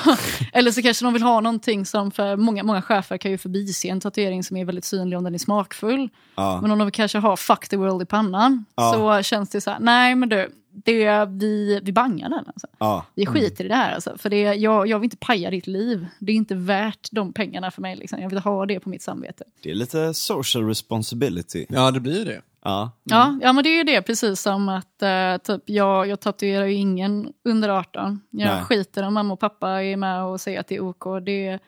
eller 0.53 0.71
så 0.71 0.81
kanske 0.81 1.05
de 1.05 1.13
vill 1.13 1.23
ha 1.23 1.39
någonting 1.41 1.85
som, 1.85 2.11
för 2.11 2.35
många, 2.35 2.63
många 2.63 2.81
chefer 2.81 3.17
kan 3.17 3.31
ju 3.31 3.37
förbise 3.37 3.87
en 3.87 3.99
tatuering 3.99 4.43
som 4.43 4.57
är 4.57 4.65
väldigt 4.65 4.85
synlig 4.85 5.17
om 5.17 5.23
den 5.23 5.33
är 5.33 5.37
smakfull. 5.39 6.09
Ja. 6.35 6.59
Men 6.61 6.71
om 6.71 6.79
de 6.79 6.91
kanske 6.91 7.17
har 7.17 7.35
fuck 7.35 7.67
the 7.69 7.77
world 7.77 8.01
i 8.01 8.05
pannan 8.05 8.65
Ja. 8.75 8.93
så 8.93 9.23
känns 9.23 9.49
det 9.49 9.61
så 9.61 9.71
här, 9.71 9.79
nej 9.79 10.15
men 10.15 10.29
du, 10.29 10.49
det, 10.73 11.25
vi, 11.29 11.79
vi 11.83 11.91
bangar 11.91 12.29
den 12.29 12.43
alltså. 12.47 12.67
Ja. 12.77 13.05
Vi 13.15 13.25
skiter 13.25 13.65
i 13.65 13.67
det 13.67 13.75
här 13.75 13.93
alltså. 13.95 14.17
För 14.17 14.29
det, 14.29 14.41
jag, 14.41 14.87
jag 14.87 14.99
vill 14.99 15.05
inte 15.05 15.17
paja 15.17 15.51
ditt 15.51 15.67
liv. 15.67 16.07
Det 16.19 16.31
är 16.31 16.35
inte 16.35 16.55
värt 16.55 17.07
de 17.11 17.33
pengarna 17.33 17.71
för 17.71 17.81
mig. 17.81 17.95
Liksom. 17.95 18.19
Jag 18.21 18.29
vill 18.29 18.39
ha 18.39 18.65
det 18.65 18.79
på 18.79 18.89
mitt 18.89 19.01
samvete. 19.01 19.43
Det 19.63 19.71
är 19.71 19.75
lite 19.75 20.13
social 20.13 20.67
responsibility. 20.67 21.65
Ja, 21.69 21.91
det 21.91 21.99
blir 21.99 22.25
det. 22.25 22.41
Ja. 22.63 22.91
Ja, 23.03 23.39
ja, 23.41 23.53
men 23.53 23.63
det 23.63 23.69
är 23.69 23.77
ju 23.77 23.83
det, 23.83 24.01
precis 24.01 24.39
som 24.41 24.69
att 24.69 25.01
eh, 25.01 25.37
typ, 25.37 25.61
jag, 25.65 26.07
jag 26.07 26.19
tatuerar 26.19 26.65
ju 26.65 26.73
ingen 26.73 27.33
under 27.43 27.69
18. 27.69 28.21
Jag 28.29 28.47
Nej. 28.53 28.63
skiter 28.63 29.03
om 29.03 29.13
mamma 29.13 29.33
och 29.33 29.39
pappa 29.39 29.69
är 29.83 29.97
med 29.97 30.23
och 30.23 30.41
säger 30.41 30.59
att 30.59 30.67
det 30.67 30.75
är 30.75 30.81
OK. 30.83 31.03
Det, 31.25 31.59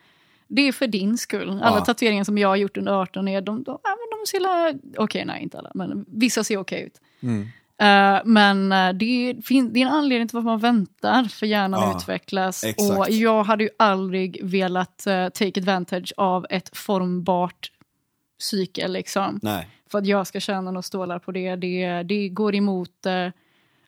det 0.48 0.61
är 0.61 0.72
för 0.72 0.88
din 0.88 1.18
skull. 1.18 1.49
Alla 1.49 1.77
Ja. 1.77 1.86
tatueringar 1.86 2.23
som 2.23 2.38
jag 2.38 2.48
har 2.48 2.56
gjort 2.56 2.77
under 2.77 2.91
18 2.91 3.27
är, 3.27 3.41
de, 3.41 3.64
de, 3.64 3.77
ja, 3.84 3.90
men 3.90 4.19
de 4.19 4.27
ser 4.27 4.99
okej, 5.03 5.26
nej 5.26 5.44
inte 5.44 5.57
alla, 5.57 5.72
men 5.76 6.06
vissa 6.07 6.44
ser 6.44 6.57
okej 6.57 6.84
ut. 6.84 7.02
Mm. 7.22 7.48
Eh, 7.81 8.19
men 8.26 8.72
eh, 8.72 8.93
det, 8.93 9.35
fin- 9.45 9.73
det 9.73 9.81
är 9.81 9.85
en 9.85 9.91
anledning 9.93 10.27
till 10.27 10.35
varför 10.35 10.49
man 10.49 10.60
väntar, 10.60 11.23
för 11.23 11.45
hjärnan 11.45 11.80
Ja, 11.81 11.97
utvecklas. 11.97 12.64
exakt. 12.64 12.99
Och 12.99 13.10
jag 13.10 13.43
hade 13.43 13.64
ju 13.64 13.69
aldrig 13.80 14.39
velat 14.43 15.07
eh, 15.07 15.30
take 15.30 15.60
advantage 15.60 16.14
av 16.18 16.45
ett 16.49 16.77
formbart 16.77 17.72
psyke. 18.39 18.88
Liksom. 18.88 19.39
Nej. 19.43 19.68
För 19.91 19.97
att 19.97 20.06
jag 20.06 20.27
ska 20.27 20.39
tjäna 20.39 20.61
några 20.61 20.81
stålar 20.81 21.19
på 21.19 21.31
det, 21.31 21.56
det, 21.56 22.03
det 22.03 22.30
går 22.30 22.56
emot 22.56 23.06
eh, 23.06 23.27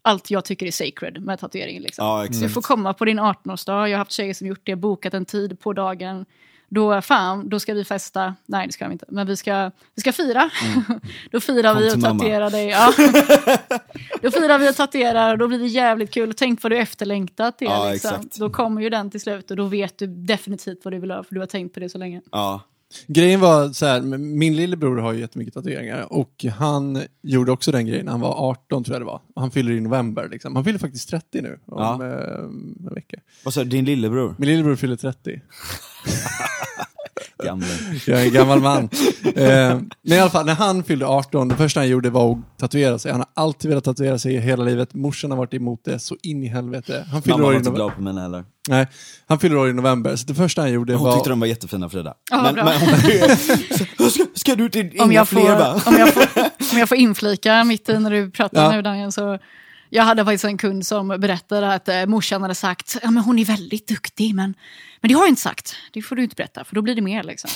allt 0.02 0.32
jag 0.32 0.46
tycker 0.46 0.66
är 0.66 0.72
sacred 0.72 1.22
med 1.22 1.40
tatuering. 1.40 1.80
Liksom. 1.82 2.06
Ja, 2.06 2.26
Du 2.42 2.50
får 2.50 2.62
komma 2.62 2.94
på 2.94 3.06
din 3.06 3.20
18-årsdag, 3.20 3.88
jag 3.88 3.94
har 3.94 3.98
haft 3.98 4.12
tjejer 4.12 4.34
som 4.34 4.48
gjort 4.48 4.62
det, 4.64 4.76
bokat 4.76 5.14
en 5.14 5.26
tid 5.26 5.60
på 5.60 5.74
dagen. 5.74 6.26
Då, 6.70 7.02
fan, 7.02 7.50
då 7.50 7.60
ska 7.60 7.74
vi 7.74 7.86
festa. 7.86 8.36
Nej, 8.46 8.68
det 8.68 8.74
ska 8.74 8.88
vi 8.88 8.94
inte. 8.94 9.06
Men 9.10 9.28
vi 9.28 9.36
ska, 9.36 9.72
vi 9.96 10.02
ska 10.02 10.12
fira. 10.12 10.50
då 11.32 11.40
firar 11.40 11.72
Mm. 11.72 11.76
Kom 11.76 11.84
vi 11.84 11.96
och 11.96 12.02
tatuerar 12.02 12.50
dig. 12.50 12.68
Ja. 12.68 12.94
då 14.22 14.32
firar 14.32 14.60
vi 14.60 14.70
och 14.70 14.76
tatuerar 14.76 15.32
och 15.32 15.38
då 15.38 15.48
blir 15.48 15.60
det 15.60 15.68
jävligt 15.68 16.14
kul. 16.14 16.34
Tänk 16.34 16.64
vad 16.64 16.72
du 16.72 16.78
efterlängtat 16.78 17.60
det. 17.60 17.66
Ja, 17.66 17.92
liksom. 17.92 18.30
Då 18.36 18.50
kommer 18.50 18.82
ju 18.82 18.90
den 18.90 19.12
till 19.12 19.22
slut 19.22 19.52
och 19.52 19.58
då 19.58 19.66
vet 19.66 19.98
du 19.98 20.08
definitivt 20.08 20.86
vad 20.86 20.94
du 20.94 21.00
vill 21.00 21.12
ha 21.12 21.24
för 21.24 21.36
du 21.36 21.40
har 21.40 21.48
tänkt 21.48 21.74
på 21.74 21.80
det 21.80 21.90
så 21.90 21.98
länge. 21.98 22.22
Ja. 22.32 22.62
Grejen 23.08 23.40
var 23.40 23.70
så 23.70 23.86
här, 23.86 24.02
min 24.18 24.56
lillebror 24.56 24.98
har 24.98 25.14
ju 25.14 25.20
jättemycket 25.20 25.54
tatueringar 25.54 26.14
och 26.14 26.46
han 26.58 27.02
gjorde 27.22 27.52
också 27.52 27.72
den 27.72 27.86
grejen 27.86 28.08
han 28.08 28.20
var 28.20 28.50
18 28.50 28.84
tror 28.84 28.96
jag 28.96 29.02
det 29.02 29.06
var. 29.06 29.22
Han 29.36 29.52
fyller 29.52 29.72
i 29.72 29.80
november 29.80 30.30
liksom. 30.32 30.56
Han 30.56 30.66
fyller 30.66 30.80
faktiskt 30.80 31.10
30 31.10 31.42
nu 31.42 31.60
om 31.66 31.78
Ja. 32.02 32.06
eh, 32.08 32.44
en 32.88 32.94
vecka. 32.96 33.18
Vad 33.46 33.54
sa 33.54 33.64
du, 33.64 33.70
din 33.70 33.86
lillebror? 33.86 34.36
Min 34.38 34.50
lillebror 34.50 34.76
fyller 34.76 34.96
30. 34.96 35.42
Gamle. 37.44 37.68
Jag 38.06 38.22
är 38.22 38.26
en 38.26 38.34
gammal 38.34 38.62
man. 38.62 38.90
eh, 39.36 39.80
men 40.04 40.18
i 40.18 40.20
alla 40.20 40.30
fall, 40.30 40.46
när 40.46 40.56
han 40.56 40.84
fyllde 40.84 41.06
18, 41.08 41.48
det 41.48 41.56
första 41.56 41.80
han 41.80 41.90
gjorde 41.90 42.10
var 42.10 42.32
att 42.32 42.60
tatuera 42.60 43.00
sig. 43.00 43.12
Han 43.12 43.22
har 43.22 43.44
alltid 43.44 43.70
velat 43.70 43.84
tatuera 43.84 44.20
sig 44.20 44.38
hela 44.40 44.64
livet. 44.64 44.94
Morsan 44.94 45.32
har 45.32 45.38
varit 45.38 45.54
emot 45.54 45.82
det 45.86 46.00
så 46.00 46.16
in 46.24 46.44
i 46.44 46.48
helvete. 46.48 47.06
Han 47.12 47.22
fyller, 47.22 47.38
Mamma 47.38 47.44
år 47.44 47.48
var 47.48 47.54
i, 47.54 47.58
inte 47.58 47.72
glad 47.72 47.96
på 47.96 48.02
mina 48.02 48.22
heller. 48.22 48.46
Nej, 48.70 48.88
han 49.28 49.40
fyller 49.40 49.58
år 49.58 49.70
i 49.70 49.74
november. 49.74 50.16
Så 50.16 50.28
det 50.28 50.36
första 50.36 50.62
han 50.62 50.72
gjorde 50.72 50.94
Hon 50.96 51.04
var... 51.06 51.14
tyckte 51.14 51.30
de 51.30 51.40
var 51.40 51.48
jättefina 51.48 51.90
Frida. 51.90 52.14
Ja, 52.32 52.42
men, 52.44 52.56
bra. 52.56 52.64
men 52.64 52.80
hon 53.98 54.10
ska, 54.12 54.26
ska 54.34 54.56
du 54.56 54.70
till 54.70 54.90
inga 54.94 55.04
om 55.04 55.12
jag, 55.12 55.30
fler 55.30 55.42
får, 55.42 55.50
va? 55.50 55.82
om, 55.86 55.94
jag 55.98 56.14
får, 56.14 56.24
om 56.74 56.78
jag 56.80 56.90
får 56.90 56.98
inflika 56.98 57.64
mitt 57.64 57.90
i 57.90 58.00
när 58.00 58.12
du 58.12 58.32
pratar 58.32 58.64
Ja. 58.64 58.72
nu 58.72 58.82
Daniel, 58.82 59.12
så 59.12 59.40
jag 59.90 60.04
hade 60.04 60.26
faktiskt 60.26 60.46
en 60.46 60.58
kund 60.58 60.86
som 60.86 61.08
berättade 61.08 61.74
att 61.74 61.88
eh, 61.90 62.06
morsan 62.06 62.42
hade 62.42 62.56
sagt 62.56 62.98
ja, 63.04 63.12
men 63.12 63.24
hon 63.24 63.40
är 63.40 63.46
väldigt 63.46 63.88
duktig 63.88 64.36
men, 64.36 64.54
men 65.02 65.10
det 65.10 65.14
har 65.16 65.22
jag 65.22 65.30
inte 65.30 65.42
sagt. 65.42 65.76
Det 65.94 66.02
får 66.02 66.16
du 66.16 66.24
inte 66.24 66.36
berätta 66.36 66.64
för 66.64 66.76
då 66.76 66.82
blir 66.82 66.96
det 66.96 67.02
mer. 67.02 67.24
Liksom. 67.24 67.50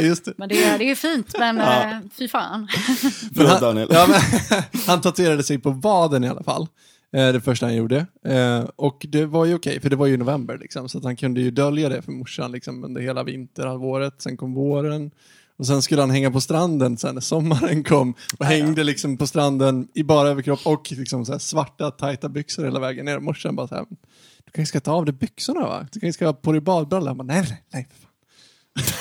Just 0.00 0.24
det. 0.24 0.32
Men 0.36 0.48
det, 0.48 0.64
är- 0.64 0.78
det 0.78 0.90
är 0.90 0.94
fint 0.94 1.34
men 1.38 1.60
eh, 1.60 1.98
fy 2.18 2.28
fan. 2.28 2.68
Förlåt 3.34 3.50
han, 3.50 3.60
Daniel. 3.60 3.88
ja, 3.90 4.06
men, 4.08 4.20
han 4.86 5.00
tatuerade 5.00 5.42
sig 5.42 5.58
på 5.58 5.70
vaden 5.70 6.24
i 6.24 6.28
alla 6.28 6.42
fall. 6.42 6.66
Eh, 7.16 7.28
det 7.32 7.40
första 7.40 7.66
han 7.66 7.74
gjorde. 7.76 8.06
Eh, 8.26 8.64
och 8.76 9.06
det 9.08 9.26
var 9.26 9.44
ju 9.44 9.54
okej, 9.54 9.80
för 9.80 9.90
det 9.90 9.96
var 9.96 10.06
ju 10.06 10.14
i 10.14 10.16
november 10.16 10.58
liksom. 10.58 10.88
Så 10.88 10.98
att 10.98 11.04
han 11.04 11.16
kunde 11.16 11.40
ju 11.40 11.50
dölja 11.50 11.88
det 11.88 12.02
för 12.02 12.12
morsan 12.12 12.52
liksom, 12.52 12.84
under 12.84 13.00
hela 13.00 13.22
vinterhalvåret. 13.24 14.14
Sen 14.22 14.36
kom 14.36 14.54
våren. 14.54 15.10
Och 15.58 15.66
sen 15.66 15.82
skulle 15.82 16.02
han 16.02 16.10
hänga 16.10 16.30
på 16.30 16.40
stranden 16.40 16.96
sen 16.96 17.14
när 17.14 17.20
sommaren 17.22 17.84
kom. 17.84 18.14
Och 18.38 18.46
hängde 18.46 18.84
liksom 18.84 19.16
på 19.16 19.26
stranden 19.26 19.88
i 19.94 20.02
bara 20.02 20.28
överkropp 20.28 20.60
och 20.66 20.92
liksom 20.92 21.24
så 21.26 21.32
här 21.32 21.38
svarta 21.38 21.90
tajta 21.90 22.28
byxor 22.28 22.64
hela 22.64 22.80
vägen 22.80 23.04
ner. 23.04 23.18
Morsan 23.18 23.56
bara 23.56 23.68
så 23.68 23.74
här, 23.74 23.84
du 24.52 24.56
kanske 24.56 24.68
ska 24.70 24.80
ta 24.80 24.92
av 24.92 25.04
dig 25.04 25.14
byxorna 25.14 25.60
va? 25.60 25.86
Du 25.92 26.00
kanske 26.00 26.12
ska 26.16 26.26
ha 26.26 26.32
på 26.32 26.52
dig 26.52 26.60
badbrallor. 26.60 27.06
Han 27.08 27.16
bara, 27.16 27.24
nej, 27.24 27.42
nej, 27.48 27.62
nej. 27.72 27.88
för 27.90 28.00
fan." 28.00 28.10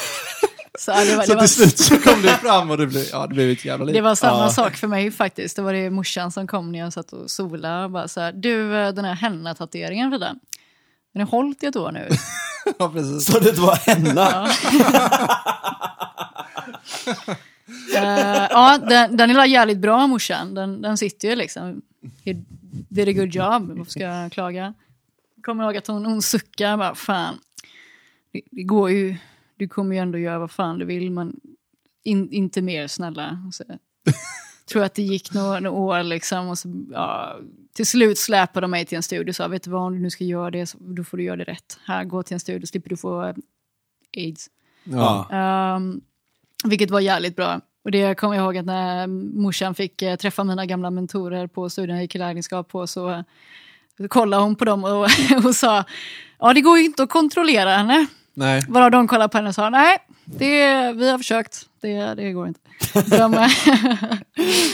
Så 0.79 0.91
det 0.91 1.15
var, 1.15 1.23
Så 1.23 1.29
det 1.29 1.35
var, 1.35 1.41
till 1.41 1.49
slut 1.49 1.77
så 1.77 1.97
kom 1.97 2.21
det 2.21 2.27
fram 2.37 2.71
och 2.71 2.77
det 2.77 2.87
blev, 2.87 3.03
ja, 3.11 3.27
det 3.27 3.33
blev 3.33 3.49
ett 3.49 3.65
jävla 3.65 3.85
liv. 3.85 3.95
det 3.95 4.01
var 4.01 4.15
samma 4.15 4.43
Ja. 4.43 4.49
sak 4.49 4.75
för 4.75 4.87
mig 4.87 5.11
faktiskt. 5.11 5.55
Det 5.55 5.61
var 5.61 5.73
det 5.73 5.89
morsan 5.89 6.31
som 6.31 6.47
kom 6.47 6.71
när 6.71 6.79
jag 6.79 6.93
satt 6.93 7.13
och 7.13 7.31
solade. 7.31 7.83
och 7.83 7.91
Bara 7.91 8.07
så 8.07 8.21
här, 8.21 8.31
du 8.31 8.75
eh, 8.77 8.93
den 8.93 9.05
här 9.05 9.13
henna-tatueringen 9.15 10.11
Frida. 10.11 10.35
Den 11.13 11.21
har 11.21 11.27
hållit 11.29 11.63
i 11.63 11.65
ett 11.65 11.75
år 11.75 11.91
nu. 11.91 12.09
Ja, 12.79 12.89
precis. 12.89 13.25
Så 13.25 13.39
det 13.39 13.51
var 13.57 13.75
henna? 13.75 14.47
Eh, 17.95 18.47
ja, 18.49 18.77
den, 18.89 19.17
den 19.17 19.29
är 19.29 19.45
jävligt 19.45 19.77
bra 19.77 20.07
morsan. 20.07 20.53
Den, 20.53 20.81
den 20.81 20.97
sitter 20.97 21.27
ju 21.27 21.35
liksom. 21.35 21.81
He 22.25 22.33
did 22.89 23.09
a 23.09 23.11
good 23.11 23.35
job. 23.35 23.77
Varför 23.77 23.91
ska 23.91 23.99
jag 23.99 24.31
klaga? 24.31 24.73
Kommer 25.43 25.63
ihåg 25.63 25.77
att 25.77 25.87
hon, 25.87 26.05
hon 26.05 26.21
suckar 26.21 26.77
bara, 26.77 26.95
fan. 26.95 27.39
Det, 28.31 28.41
det 28.51 28.63
går 28.63 28.91
ju, 28.91 29.17
du 29.55 29.67
kommer 29.67 29.95
ju 29.95 30.01
ändå 30.01 30.17
göra 30.17 30.39
vad 30.39 30.51
fan 30.51 30.79
du 30.79 30.85
vill 30.85 31.11
men 31.11 31.39
in, 32.03 32.31
inte 32.31 32.61
mer 32.61 32.87
snälla. 32.87 33.49
Så, 33.51 33.63
tror 34.71 34.83
att 34.83 34.93
det 34.93 35.01
gick 35.01 35.33
några, 35.33 35.59
några 35.59 35.77
år 35.77 36.03
liksom 36.03 36.47
och 36.47 36.57
så, 36.57 36.85
ja, 36.91 37.39
till 37.73 37.85
slut 37.85 38.17
släpade 38.17 38.63
de 38.63 38.71
mig 38.71 38.85
till 38.85 38.95
en 38.95 39.03
studio 39.03 39.31
och 39.31 39.35
sa, 39.35 39.47
vet 39.47 39.63
du 39.63 39.71
vad, 39.71 39.81
om 39.81 39.93
du 39.93 39.99
nu 39.99 40.09
ska 40.09 40.23
göra 40.23 40.51
det 40.51 40.65
så 40.65 40.77
då 40.79 41.03
får 41.03 41.17
du 41.17 41.23
göra 41.23 41.35
det 41.35 41.43
rätt. 41.43 41.79
Här, 41.85 42.03
gå 42.03 42.23
till 42.23 42.33
en 42.33 42.39
studio, 42.39 42.67
slipper 42.67 42.89
du 42.89 42.97
få 42.97 43.25
eh, 43.25 43.35
aids. 44.17 44.49
Ja. 44.83 45.75
Um, 45.77 46.01
vilket 46.63 46.91
var 46.91 46.99
jävligt 46.99 47.35
bra. 47.35 47.61
Och 47.83 47.91
det 47.91 48.15
kommer 48.15 48.35
jag 48.35 48.43
ihåg 48.43 48.57
att 48.57 48.65
när 48.65 49.07
morsan 49.07 49.75
fick 49.75 50.01
eh, 50.01 50.15
träffa 50.15 50.43
mina 50.43 50.65
gamla 50.65 50.89
mentorer 50.89 51.47
på 51.47 51.69
studien 51.69 51.95
jag 51.95 52.03
gick 52.03 52.15
i 52.15 52.17
lärlingskap 52.17 52.67
på 52.67 52.87
så 52.87 53.23
eh, 53.99 54.07
kollade 54.07 54.43
hon 54.43 54.55
på 54.55 54.65
dem 54.65 54.83
och, 54.83 55.07
och 55.45 55.55
sa 55.55 55.83
ja 56.39 56.53
det 56.53 56.61
går 56.61 56.77
ju 56.77 56.85
inte 56.85 57.03
att 57.03 57.09
kontrollera 57.09 57.77
henne. 57.77 58.05
Nej. 58.33 58.63
Varav 58.67 58.91
de 58.91 59.07
kollade 59.07 59.29
på 59.29 59.37
henne 59.37 59.49
och 59.49 59.55
sa 59.55 59.69
nej, 59.69 59.97
det, 60.25 60.93
vi 60.93 61.09
har 61.09 61.17
försökt. 61.17 61.65
Det, 61.81 62.13
det 62.13 62.31
går 62.31 62.47
inte. 62.47 62.59
De 62.93 63.31
det, 63.31 63.49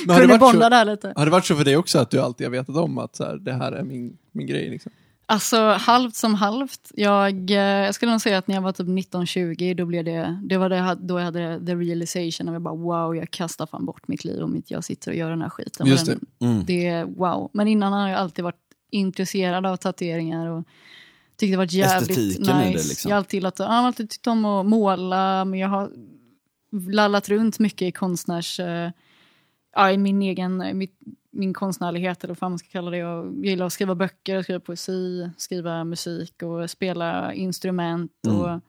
kunde 0.08 0.28
varit 0.28 0.40
bonda 0.40 0.66
så, 0.66 0.70
där 0.70 0.86
lite. 0.86 1.14
har 1.16 1.26
det 1.26 1.32
varit 1.32 1.46
så 1.46 1.56
för 1.56 1.64
dig 1.64 1.78
också 1.78 2.00
att 2.00 2.12
du 2.12 2.22
alltid 2.22 2.48
har 2.48 2.52
vetat 2.52 2.76
om 2.76 2.98
att 2.98 3.16
så 3.16 3.24
här, 3.24 3.36
det 3.36 3.54
här 3.54 3.72
är 3.72 3.84
min, 3.84 4.18
min 4.32 4.48
grej? 4.48 4.70
Liksom? 4.70 4.92
Alltså 5.28 5.58
halvt 5.72 6.16
som 6.16 6.36
halvt. 6.36 6.92
Jag, 6.94 7.52
eh, 7.52 7.58
jag 7.58 7.96
skulle 7.96 8.12
nog 8.12 8.22
säga 8.22 8.38
att 8.38 8.48
när 8.48 8.56
jag 8.56 8.62
var 8.62 8.72
typ 8.72 8.88
19-20 8.88 9.74
då 9.76 9.86
blev 9.86 10.04
det, 10.04 10.40
det 10.44 10.58
var 10.58 10.70
det, 10.70 10.98
då 11.00 11.20
jag 11.20 11.26
hade 11.26 11.66
the 11.66 11.76
realization 11.76 12.50
och 12.50 12.56
jag 12.56 12.62
bara 12.62 12.76
wow, 12.76 13.16
jag 13.16 13.32
kastar 13.32 13.66
fan 13.66 13.86
bort 13.86 14.08
mitt 14.08 14.24
liv 14.24 14.44
om 14.44 14.56
inte 14.56 14.74
jag 14.74 14.84
sitter 14.84 15.12
och 15.12 15.18
gör 15.18 15.30
den 15.30 15.42
här 15.42 15.50
skiten. 15.50 15.88
Just 15.88 16.06
det. 16.06 16.18
Mm. 16.40 16.66
det 16.66 16.88
är 16.88 17.06
wow. 17.06 17.50
Men 17.54 17.68
innan 17.68 17.94
har 17.94 18.10
jag 18.10 18.20
alltid 18.20 18.44
varit 18.44 18.65
intresserad 18.90 19.66
av 19.66 19.78
tatueringar 19.78 20.48
och 20.50 20.64
tyckte 21.38 21.54
det 21.54 21.58
varit 21.58 21.74
jävligt 21.74 22.10
Estetiken 22.10 22.58
nice. 22.58 22.70
det, 22.70 22.88
liksom. 22.90 23.10
Jag 23.10 23.16
har 23.16 23.18
alltid, 23.18 23.38
gillat, 23.38 23.60
jag 23.60 23.66
har 23.66 23.74
alltid 23.88 24.10
tyckt 24.10 24.28
om 24.28 24.46
att 24.46 24.66
måla, 24.66 25.46
men 25.46 25.60
jag 25.60 25.70
har 25.70 25.92
lallat 26.90 27.30
runt 27.30 27.60
mycket 27.60 27.82
i 27.88 27.92
konstnärs... 27.92 28.60
eh, 28.60 28.90
Ja, 29.78 29.92
i 29.92 29.98
min 29.98 30.22
egen 30.22 30.78
mitt, 30.78 31.00
min 31.32 31.54
konstnärlighet, 31.54 32.24
eller 32.24 32.32
vad 32.32 32.38
fan 32.38 32.52
man 32.52 32.60
ska 32.60 32.68
kalla 32.70 32.92
det. 32.92 32.98
Jag 32.98 33.46
gillar 33.46 33.66
att 33.66 33.74
skriva 33.74 33.96
böcker, 33.96 34.42
skriva 34.42 34.60
poesi, 34.60 35.30
skriva 35.38 35.84
musik 35.84 36.44
och 36.44 36.70
spela 36.70 37.34
instrument. 37.34 38.12
Och, 38.28 38.50
Mm. 38.50 38.62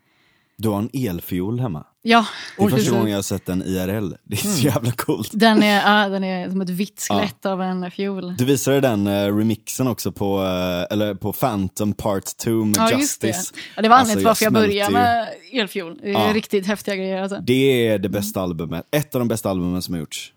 Du 0.57 0.69
har 0.69 0.79
en 0.79 0.91
elfiol 0.93 1.61
hemma. 1.61 1.85
Ja, 2.09 2.27
Det 2.59 2.65
är 2.65 2.69
första 2.69 2.91
gången 2.91 3.09
jag 3.11 3.19
har 3.19 3.23
sett 3.23 3.47
den 3.47 3.63
IRL. 3.63 4.13
Det 4.25 4.35
är 4.37 4.37
så 4.37 4.61
jävla 4.61 4.93
coolt. 4.93 5.31
Den 5.33 5.63
är, 5.63 6.03
ja, 6.03 6.09
den 6.09 6.25
är 6.25 6.51
som 6.51 6.61
ett 6.61 6.71
vitt 6.71 7.07
skelett 7.11 7.47
av 7.47 7.63
en 7.63 7.91
fiol. 7.91 8.35
Du 8.39 8.45
visade 8.45 8.81
den 8.81 9.07
eh, 9.07 9.37
remixen 9.37 9.89
också 9.89 10.13
på, 10.13 10.43
eh, 10.45 10.93
eller 10.97 11.15
på 11.15 11.33
Phantom 11.33 11.93
Part 11.93 12.37
2 12.37 12.51
med 12.51 12.77
Ja, 12.79 12.91
just 12.99 13.21
det. 13.21 13.27
Justice. 13.27 13.55
Ja, 13.77 13.83
det 13.83 13.89
var 13.89 13.97
Alltså, 13.97 14.13
anledningen 14.13 14.35
till 14.37 14.45
jag 14.45 14.51
varför 14.51 14.71
jag 14.71 14.89
började 14.89 14.93
med 14.93 15.29
elfiol. 15.63 15.99
Det 16.03 16.09
är 16.09 16.13
Ja. 16.13 16.33
riktigt 16.35 16.67
häftiga 16.67 16.97
grejer. 16.97 17.23
Alltså. 17.23 17.39
Det 17.43 17.87
är 17.89 17.99
det 17.99 18.09
bästa 18.09 18.41
albumet, 18.41 18.87
ett 18.91 19.15
av 19.15 19.19
de 19.19 19.29
bästa 19.29 19.51
albumen 19.51 19.83
som 19.83 19.95
har 19.95 20.01
gjorts. 20.01 20.33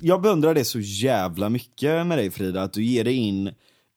Jag 0.00 0.22
beundrar 0.22 0.54
det 0.54 0.64
så 0.64 0.80
jävla 0.80 1.48
mycket 1.48 2.06
med 2.06 2.18
dig 2.18 2.30
Frida, 2.30 2.62
att 2.62 2.72
du 2.72 2.84
ger 2.84 3.04
dig 3.04 3.14
in 3.14 3.50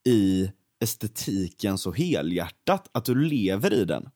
i 0.10 0.52
estetiken 0.84 1.78
så 1.78 1.92
helhjärtat, 1.92 2.90
att 2.92 3.06
du 3.06 3.16
lever 3.16 3.74
i 3.74 3.86
den. 3.86 4.10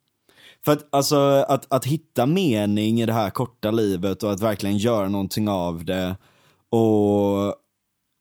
För 0.65 0.71
att, 0.71 0.87
alltså, 0.89 1.15
att, 1.47 1.73
att 1.73 1.85
hitta 1.85 2.25
mening 2.25 3.01
i 3.01 3.05
det 3.05 3.13
här 3.13 3.29
korta 3.29 3.71
livet 3.71 4.23
och 4.23 4.31
att 4.31 4.41
verkligen 4.41 4.77
göra 4.77 5.09
någonting 5.09 5.49
av 5.49 5.85
det 5.85 6.15
och, 6.69 7.47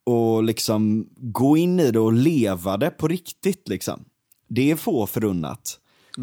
och 0.06 0.42
liksom 0.42 1.08
gå 1.16 1.56
in 1.56 1.80
i 1.80 1.90
det 1.90 2.00
och 2.00 2.12
leva 2.12 2.76
det 2.76 2.90
på 2.90 3.08
riktigt 3.08 3.68
liksom. 3.68 4.04
Det 4.48 4.70
är 4.70 4.76
få 4.76 5.06
förunnat. 5.06 5.78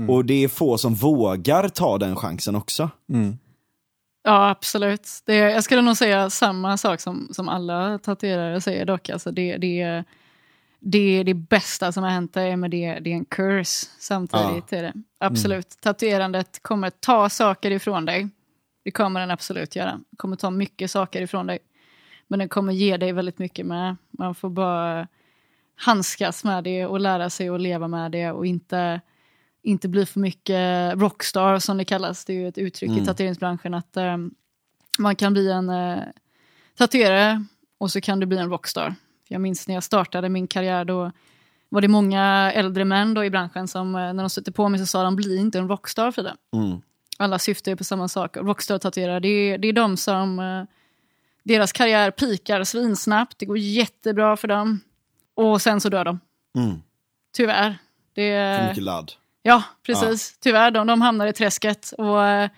Och 0.09 0.25
det 0.25 0.43
är 0.43 0.47
få 0.47 0.77
som 0.77 0.95
vågar 0.95 1.69
ta 1.69 1.97
den 1.97 2.15
chansen 2.15 2.55
också. 2.55 2.89
Ja, 4.23 4.49
absolut. 4.49 5.09
Det, 5.25 5.35
jag 5.35 5.63
skulle 5.63 5.81
nog 5.81 5.97
säga 5.97 6.29
samma 6.29 6.77
sak 6.77 7.01
som, 7.01 7.29
som 7.31 7.49
alla 7.49 7.99
tatuerare 7.99 8.61
säger 8.61 8.85
dock. 8.85 9.09
Alltså 9.09 9.31
det, 9.31 9.57
det, 9.57 10.03
det, 10.79 11.23
det 11.23 11.33
bästa 11.33 11.91
som 11.91 12.03
har 12.03 12.09
hänt 12.09 12.33
dig, 12.33 12.57
men 12.57 12.71
det, 12.71 12.99
det 12.99 13.11
är 13.11 13.15
en 13.15 13.25
curse 13.25 13.87
samtidigt. 13.99 14.73
Är 14.73 14.83
det. 14.83 14.93
Absolut. 15.17 15.69
Tatuerandet 15.81 16.63
kommer 16.63 16.89
ta 16.89 17.29
saker 17.29 17.71
ifrån 17.71 18.05
dig. 18.05 18.29
Det 18.83 18.91
kommer 18.91 19.19
den 19.19 19.31
absolut 19.31 19.75
göra. 19.75 19.99
Det 20.09 20.17
kommer 20.17 20.35
ta 20.35 20.49
mycket 20.49 20.91
saker 20.91 21.21
ifrån 21.21 21.47
dig. 21.47 21.59
Men 22.27 22.39
den 22.39 22.49
kommer 22.49 22.73
ge 22.73 22.97
dig 22.97 23.11
väldigt 23.11 23.39
mycket 23.39 23.65
med. 23.65 23.95
Man 24.11 24.35
får 24.35 24.49
bara 24.49 25.07
handskas 25.75 26.43
med 26.43 26.63
det 26.63 26.85
och 26.85 26.99
lära 26.99 27.29
sig 27.29 27.49
att 27.49 27.61
leva 27.61 27.87
med 27.87 28.11
det 28.11 28.31
och 28.31 28.45
inte, 28.45 29.01
inte 29.61 29.87
bli 29.87 30.05
för 30.05 30.19
mycket 30.19 30.93
rockstar 30.95 31.59
som 31.59 31.77
det 31.77 31.85
kallas. 31.85 32.25
Det 32.25 32.33
är 32.33 32.37
ju 32.37 32.47
ett 32.47 32.57
uttryck 32.57 32.91
i 32.91 33.05
tatueringsbranschen 33.05 33.73
att 33.73 33.97
eh, 33.97 34.17
man 34.99 35.15
kan 35.15 35.33
bli 35.33 35.51
en 35.51 35.69
eh, 35.69 35.99
tatuerare 36.77 37.45
och 37.77 37.91
så 37.91 38.01
kan 38.01 38.19
du 38.19 38.25
bli 38.25 38.37
en 38.37 38.49
rockstar. 38.49 38.95
Jag 39.27 39.41
minns 39.41 39.67
när 39.67 39.75
jag 39.75 39.83
startade 39.83 40.29
min 40.29 40.47
karriär 40.47 40.85
då 40.85 41.11
var 41.69 41.81
det 41.81 41.87
många 41.87 42.51
äldre 42.51 42.85
män 42.85 43.13
då 43.13 43.25
i 43.25 43.29
branschen 43.29 43.67
som 43.67 43.95
eh, 43.95 44.13
när 44.13 44.23
de 44.23 44.29
stötte 44.29 44.51
på 44.51 44.69
mig 44.69 44.79
så 44.79 44.85
sa 44.85 45.03
de 45.03 45.15
bli 45.15 45.37
inte 45.37 45.59
en 45.59 45.67
rockstar 45.67 46.11
Frida. 46.11 46.35
Mm. 46.53 46.81
Alla 47.17 47.39
syftar 47.39 47.71
ju 47.71 47.75
på 47.75 47.83
samma 47.83 48.07
sak. 48.07 48.37
Rockstar-tatuerare, 48.37 49.19
det 49.19 49.27
är, 49.27 49.57
det 49.57 49.67
är 49.67 49.73
de 49.73 49.97
som... 49.97 50.39
eh, 50.39 50.63
deras 51.47 51.71
karriär 51.71 52.11
pikar 52.11 52.63
svinsnabbt, 52.63 53.39
det 53.39 53.45
går 53.45 53.57
jättebra 53.57 54.37
för 54.37 54.47
dem. 54.47 54.79
Och 55.35 55.61
sen 55.61 55.81
så 55.81 55.89
dör 55.89 56.05
de. 56.05 56.19
Mm. 56.57 56.81
Tyvärr. 57.33 57.77
Det, 58.13 58.57
För 58.59 58.67
mycket 58.67 58.83
ladd. 58.83 59.11
Ja, 59.47 59.63
precis. 59.85 60.37
Tyvärr, 60.39 60.71
de, 60.71 60.87
de 60.87 61.01
hamnar 61.01 61.27
i 61.27 61.33
träsket. 61.33 61.93
Och, 61.97 62.25
eh, 62.25 62.49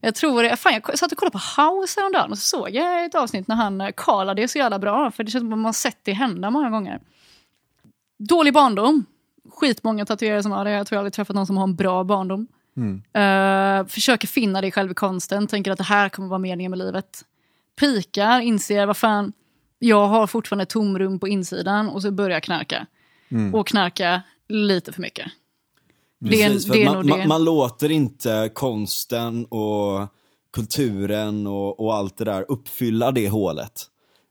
Jag 0.00 0.14
tror 0.14 0.56
fan, 0.56 0.72
jag 0.72 0.98
satt 0.98 1.12
och 1.12 1.18
kollade 1.18 1.38
på 1.38 1.62
House 1.62 2.00
häromdagen 2.00 2.30
och 2.30 2.38
så 2.38 2.56
såg 2.56 2.70
jag 2.70 3.04
ett 3.04 3.14
avsnitt 3.14 3.48
när 3.48 3.56
han 3.56 3.80
eh, 3.80 3.88
Karla, 3.96 4.34
det 4.34 4.42
är 4.42 4.46
så 4.46 4.58
jävla 4.58 4.78
bra. 4.78 5.10
För 5.10 5.24
det 5.24 5.30
känns 5.30 5.42
som 5.42 5.52
att 5.52 5.58
man 5.58 5.64
har 5.64 5.72
sett 5.72 5.98
det 6.02 6.12
hända 6.12 6.50
många 6.50 6.70
gånger. 6.70 7.00
Dålig 8.18 8.52
barndom. 8.54 9.04
Skitmånga 9.50 10.06
tatuerare 10.06 10.42
som 10.42 10.52
har 10.52 10.64
det. 10.64 10.70
Jag 10.70 10.86
tror 10.86 10.96
jag 10.96 11.00
aldrig 11.00 11.12
träffat 11.12 11.36
någon 11.36 11.46
som 11.46 11.56
har 11.56 11.64
en 11.64 11.74
bra 11.76 12.04
barndom. 12.04 12.46
Eh, 13.12 13.86
försöker 13.86 14.28
finna 14.28 14.60
dig 14.60 14.72
själv 14.72 14.90
i 14.90 14.94
konsten, 14.94 15.46
tänker 15.46 15.70
att 15.70 15.78
det 15.78 15.84
här 15.84 16.08
kommer 16.08 16.28
vara 16.28 16.38
meningen 16.38 16.70
med 16.70 16.78
livet. 16.78 17.24
Pikar, 17.80 18.40
inser 18.40 18.86
vad 18.86 18.96
fan, 18.96 19.32
jag 19.78 20.06
har 20.06 20.26
fortfarande 20.26 20.66
tomrum 20.66 21.18
på 21.18 21.28
insidan 21.28 21.88
och 21.88 22.02
så 22.02 22.10
börjar 22.10 22.30
jag 22.36 22.42
knarka. 22.42 22.86
Och 23.54 23.66
knarka 23.66 24.22
lite 24.48 24.92
för 24.92 25.02
mycket. 25.02 25.26
Det 26.20 26.30
Precis, 26.30 26.64
det 26.64 26.84
nog 26.84 26.94
man, 26.94 27.06
det. 27.06 27.16
man, 27.16 27.28
man 27.28 27.44
låter 27.44 27.90
inte 27.90 28.50
konsten 28.54 29.44
och 29.44 30.08
kulturen 30.52 31.46
och, 31.46 31.80
och 31.80 31.94
allt 31.94 32.16
det 32.18 32.24
där 32.24 32.44
uppfylla 32.48 33.10
det 33.10 33.28
hålet. 33.28 33.72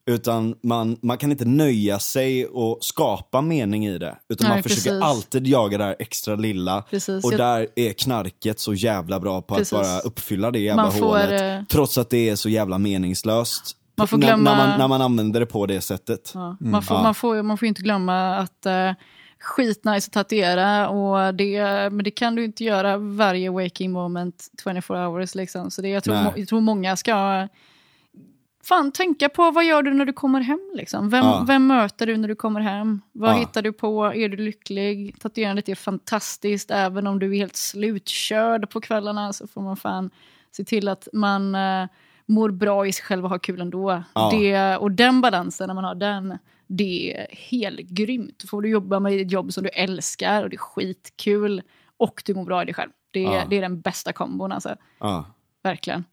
Utan 0.09 0.55
man, 0.63 0.97
man 1.01 1.17
kan 1.17 1.31
inte 1.31 1.45
nöja 1.45 1.99
sig 1.99 2.45
och 2.45 2.77
skapa 2.81 3.41
mening 3.41 3.85
i 3.87 3.97
det. 3.97 4.15
Utan 4.29 4.47
Nej, 4.47 4.55
man 4.57 4.63
försöker 4.63 4.89
precis. 4.89 5.03
alltid 5.03 5.47
jaga 5.47 5.77
det 5.77 5.83
här 5.83 5.95
extra 5.99 6.35
lilla. 6.35 6.81
Precis. 6.89 7.25
Och 7.25 7.33
Jag- 7.33 7.39
där 7.39 7.67
är 7.75 7.93
knarket 7.93 8.59
så 8.59 8.73
jävla 8.73 9.19
bra 9.19 9.41
på 9.41 9.55
Precis. 9.55 9.73
att 9.73 9.81
bara 9.83 9.99
uppfylla 9.99 10.51
det 10.51 10.59
jävla 10.59 10.91
får, 10.91 11.05
hålet. 11.05 11.41
eh, 11.41 11.65
Trots 11.67 11.97
att 11.97 12.09
det 12.09 12.29
är 12.29 12.35
så 12.35 12.49
jävla 12.49 12.77
meningslöst. 12.77 13.71
Man 13.97 14.07
får 14.07 14.17
När- 14.17 14.27
glömma- 14.27 14.43
När, 14.43 14.67
man, 14.67 14.79
när 14.79 14.87
man 14.87 15.01
använder 15.01 15.39
det 15.39 15.45
på 15.45 15.65
det 15.65 15.81
sättet. 15.81 16.31
Ja. 16.33 16.57
Man, 16.59 16.83
får, 16.83 16.97
Ja. 16.97 17.03
man, 17.03 17.15
får, 17.15 17.43
man 17.43 17.57
får 17.57 17.67
inte 17.67 17.81
glömma 17.81 18.35
att 18.35 18.65
uh, 18.65 18.91
skitnice 19.39 20.07
att 20.07 20.11
tatuera, 20.13 20.89
och 20.89 21.33
det, 21.35 21.59
men 21.91 22.03
det 22.03 22.11
kan 22.11 22.35
du 22.35 22.43
inte 22.43 22.63
göra 22.63 22.97
varje 22.97 23.49
waking 23.49 23.91
moment 23.91 24.47
24 24.63 25.07
hours. 25.07 25.35
Liksom. 25.35 25.71
Så 25.71 25.81
det, 25.81 25.89
jag, 25.89 26.03
tror, 26.03 26.15
må- 26.23 26.33
jag 26.35 26.47
tror 26.47 26.61
många 26.61 26.95
ska 26.95 27.47
fan 28.63 28.91
tänka 28.91 29.29
på 29.29 29.51
vad 29.51 29.65
gör 29.65 29.83
du 29.83 29.93
när 29.93 30.05
du 30.05 30.13
kommer 30.13 30.41
hem. 30.41 30.71
Liksom? 30.75 31.09
Vem, 31.09 31.25
Ja. 31.25 31.43
vem 31.47 31.67
möter 31.67 32.07
du 32.07 32.17
när 32.17 32.27
du 32.27 32.35
kommer 32.35 32.59
hem? 32.61 33.01
Vad 33.11 33.29
Ja. 33.29 33.37
hittar 33.37 33.61
du 33.61 33.73
på? 33.73 34.05
Är 34.05 34.29
du 34.29 34.37
lycklig? 34.37 35.15
Tatuerandet 35.19 35.69
är 35.69 35.75
fantastiskt, 35.75 36.71
även 36.71 37.07
om 37.07 37.19
du 37.19 37.31
är 37.33 37.37
helt 37.37 37.55
slutkörd 37.55 38.69
på 38.69 38.81
kvällarna 38.81 39.33
så 39.33 39.47
får 39.47 39.61
man 39.61 39.77
fan 39.77 40.09
se 40.51 40.63
till 40.63 40.87
att 40.87 41.07
man 41.13 41.55
eh, 41.55 41.85
mår 42.25 42.49
bra 42.51 42.87
i 42.87 42.93
sig 42.93 43.03
själv 43.05 43.23
och 43.23 43.29
har 43.29 43.39
kul 43.39 43.61
ändå. 43.61 44.03
Ja. 44.15 44.29
Det, 44.33 44.77
och 44.77 44.91
den 44.91 45.21
balansen, 45.21 45.67
när 45.67 45.73
man 45.73 45.83
har 45.83 45.95
den, 45.95 46.37
det 46.67 47.17
är 47.17 47.27
helt 47.35 47.79
grymt. 47.79 48.39
Då 48.39 48.47
får 48.47 48.61
du 48.61 48.69
jobba 48.69 48.99
med 48.99 49.21
ett 49.21 49.31
jobb 49.31 49.53
som 49.53 49.63
du 49.63 49.69
älskar 49.69 50.43
och 50.43 50.49
det 50.49 50.55
är 50.55 50.57
skitkul 50.57 51.61
och 51.97 52.21
du 52.25 52.33
mår 52.35 52.45
bra 52.45 52.61
i 52.61 52.65
dig 52.65 52.73
själv. 52.73 52.91
Det, 53.11 53.25
är- 53.25 53.31
Ja. 53.35 53.45
det 53.49 53.57
är 53.57 53.61
den 53.61 53.81
bästa 53.81 54.13
kombon 54.13 54.51
alltså. 54.51 54.75
Ja. 54.99 55.25
Verkligen. 55.63 56.03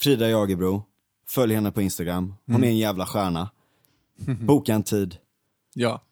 Frida 0.00 0.28
Jagerbro. 0.30 0.82
Följ 1.26 1.54
henne 1.54 1.70
på 1.72 1.82
Instagram. 1.82 2.34
Hon 2.46 2.64
är 2.64 2.68
en 2.68 2.78
jävla 2.78 3.06
stjärna. 3.06 3.50
Boka 4.40 4.74
en 4.74 4.82
tid. 4.82 5.16
Ja. 5.74 6.02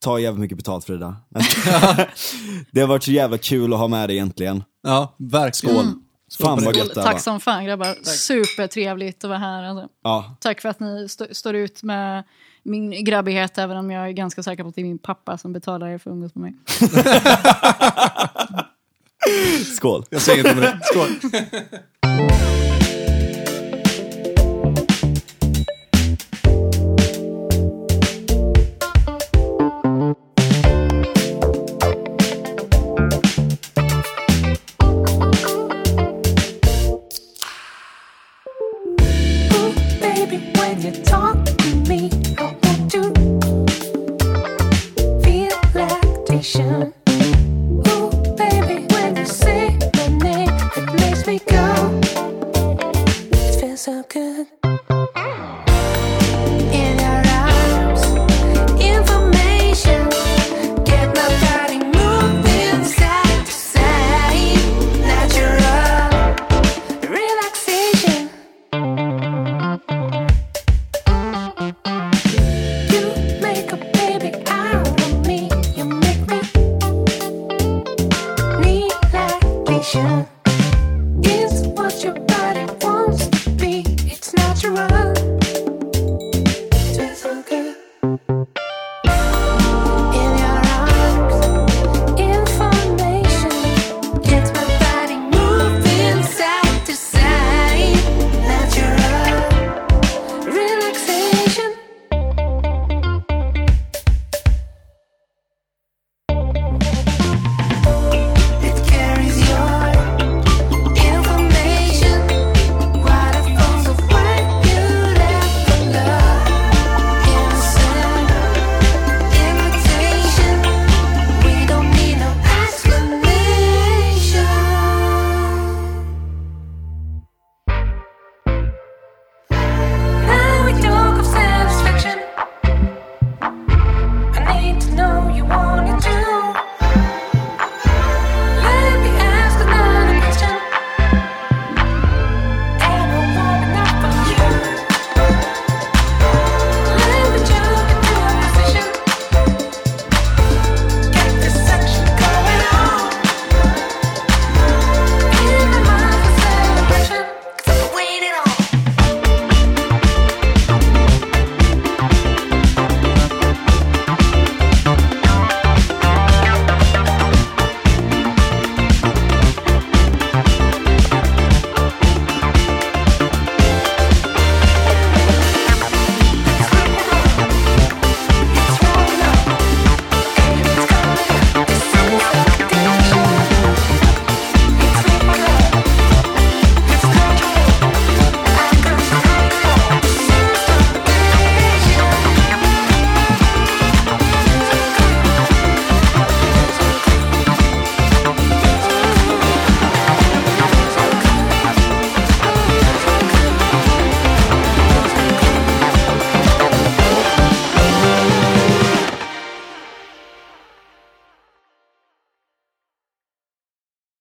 Ta 0.00 0.18
jävligt 0.18 0.40
mycket 0.40 0.56
betalt 0.58 0.84
Frida. 0.84 1.16
det 2.70 2.80
har 2.80 2.86
varit 2.88 3.02
så 3.02 3.12
jävla 3.12 3.38
kul 3.38 3.72
att 3.72 3.78
ha 3.78 3.88
med 3.88 4.08
dig 4.08 4.16
egentligen. 4.16 4.64
Ja, 4.82 5.14
verkligen. 5.16 5.76
Skål. 5.76 6.46
Fan 6.46 6.64
vad 6.64 6.76
gött 6.76 6.88
det 6.94 7.02
Tack 7.02 7.12
var. 7.12 7.18
som 7.20 7.40
fan 7.40 7.64
grabbar. 7.64 8.04
Supertrevligt 8.04 9.24
att 9.24 9.28
vara 9.28 9.38
här. 9.38 9.62
Alltså. 9.62 9.88
Ja, 10.02 10.36
Tack 10.40 10.60
för 10.60 10.68
att 10.68 10.80
ni 10.80 11.04
st- 11.04 11.34
står 11.34 11.54
ut 11.54 11.82
med 11.82 12.24
min 12.62 13.04
grabbighet, 13.04 13.58
även 13.58 13.76
om 13.76 13.90
jag 13.90 14.08
är 14.08 14.12
ganska 14.12 14.42
säker 14.42 14.62
på 14.62 14.68
att 14.68 14.74
det 14.74 14.80
är 14.80 14.84
min 14.84 14.98
pappa 14.98 15.38
som 15.38 15.52
betalar 15.52 15.88
er 15.88 15.98
för 15.98 16.10
att 16.10 16.14
umgås 16.14 16.34
med 16.34 16.42
mig. 16.42 16.54
skål. 19.76 20.04
Jag 20.10 20.22
säger 20.22 20.38
inte 20.38 20.60
med 20.60 20.62
det. 20.62 20.80
Skål. 20.82 21.08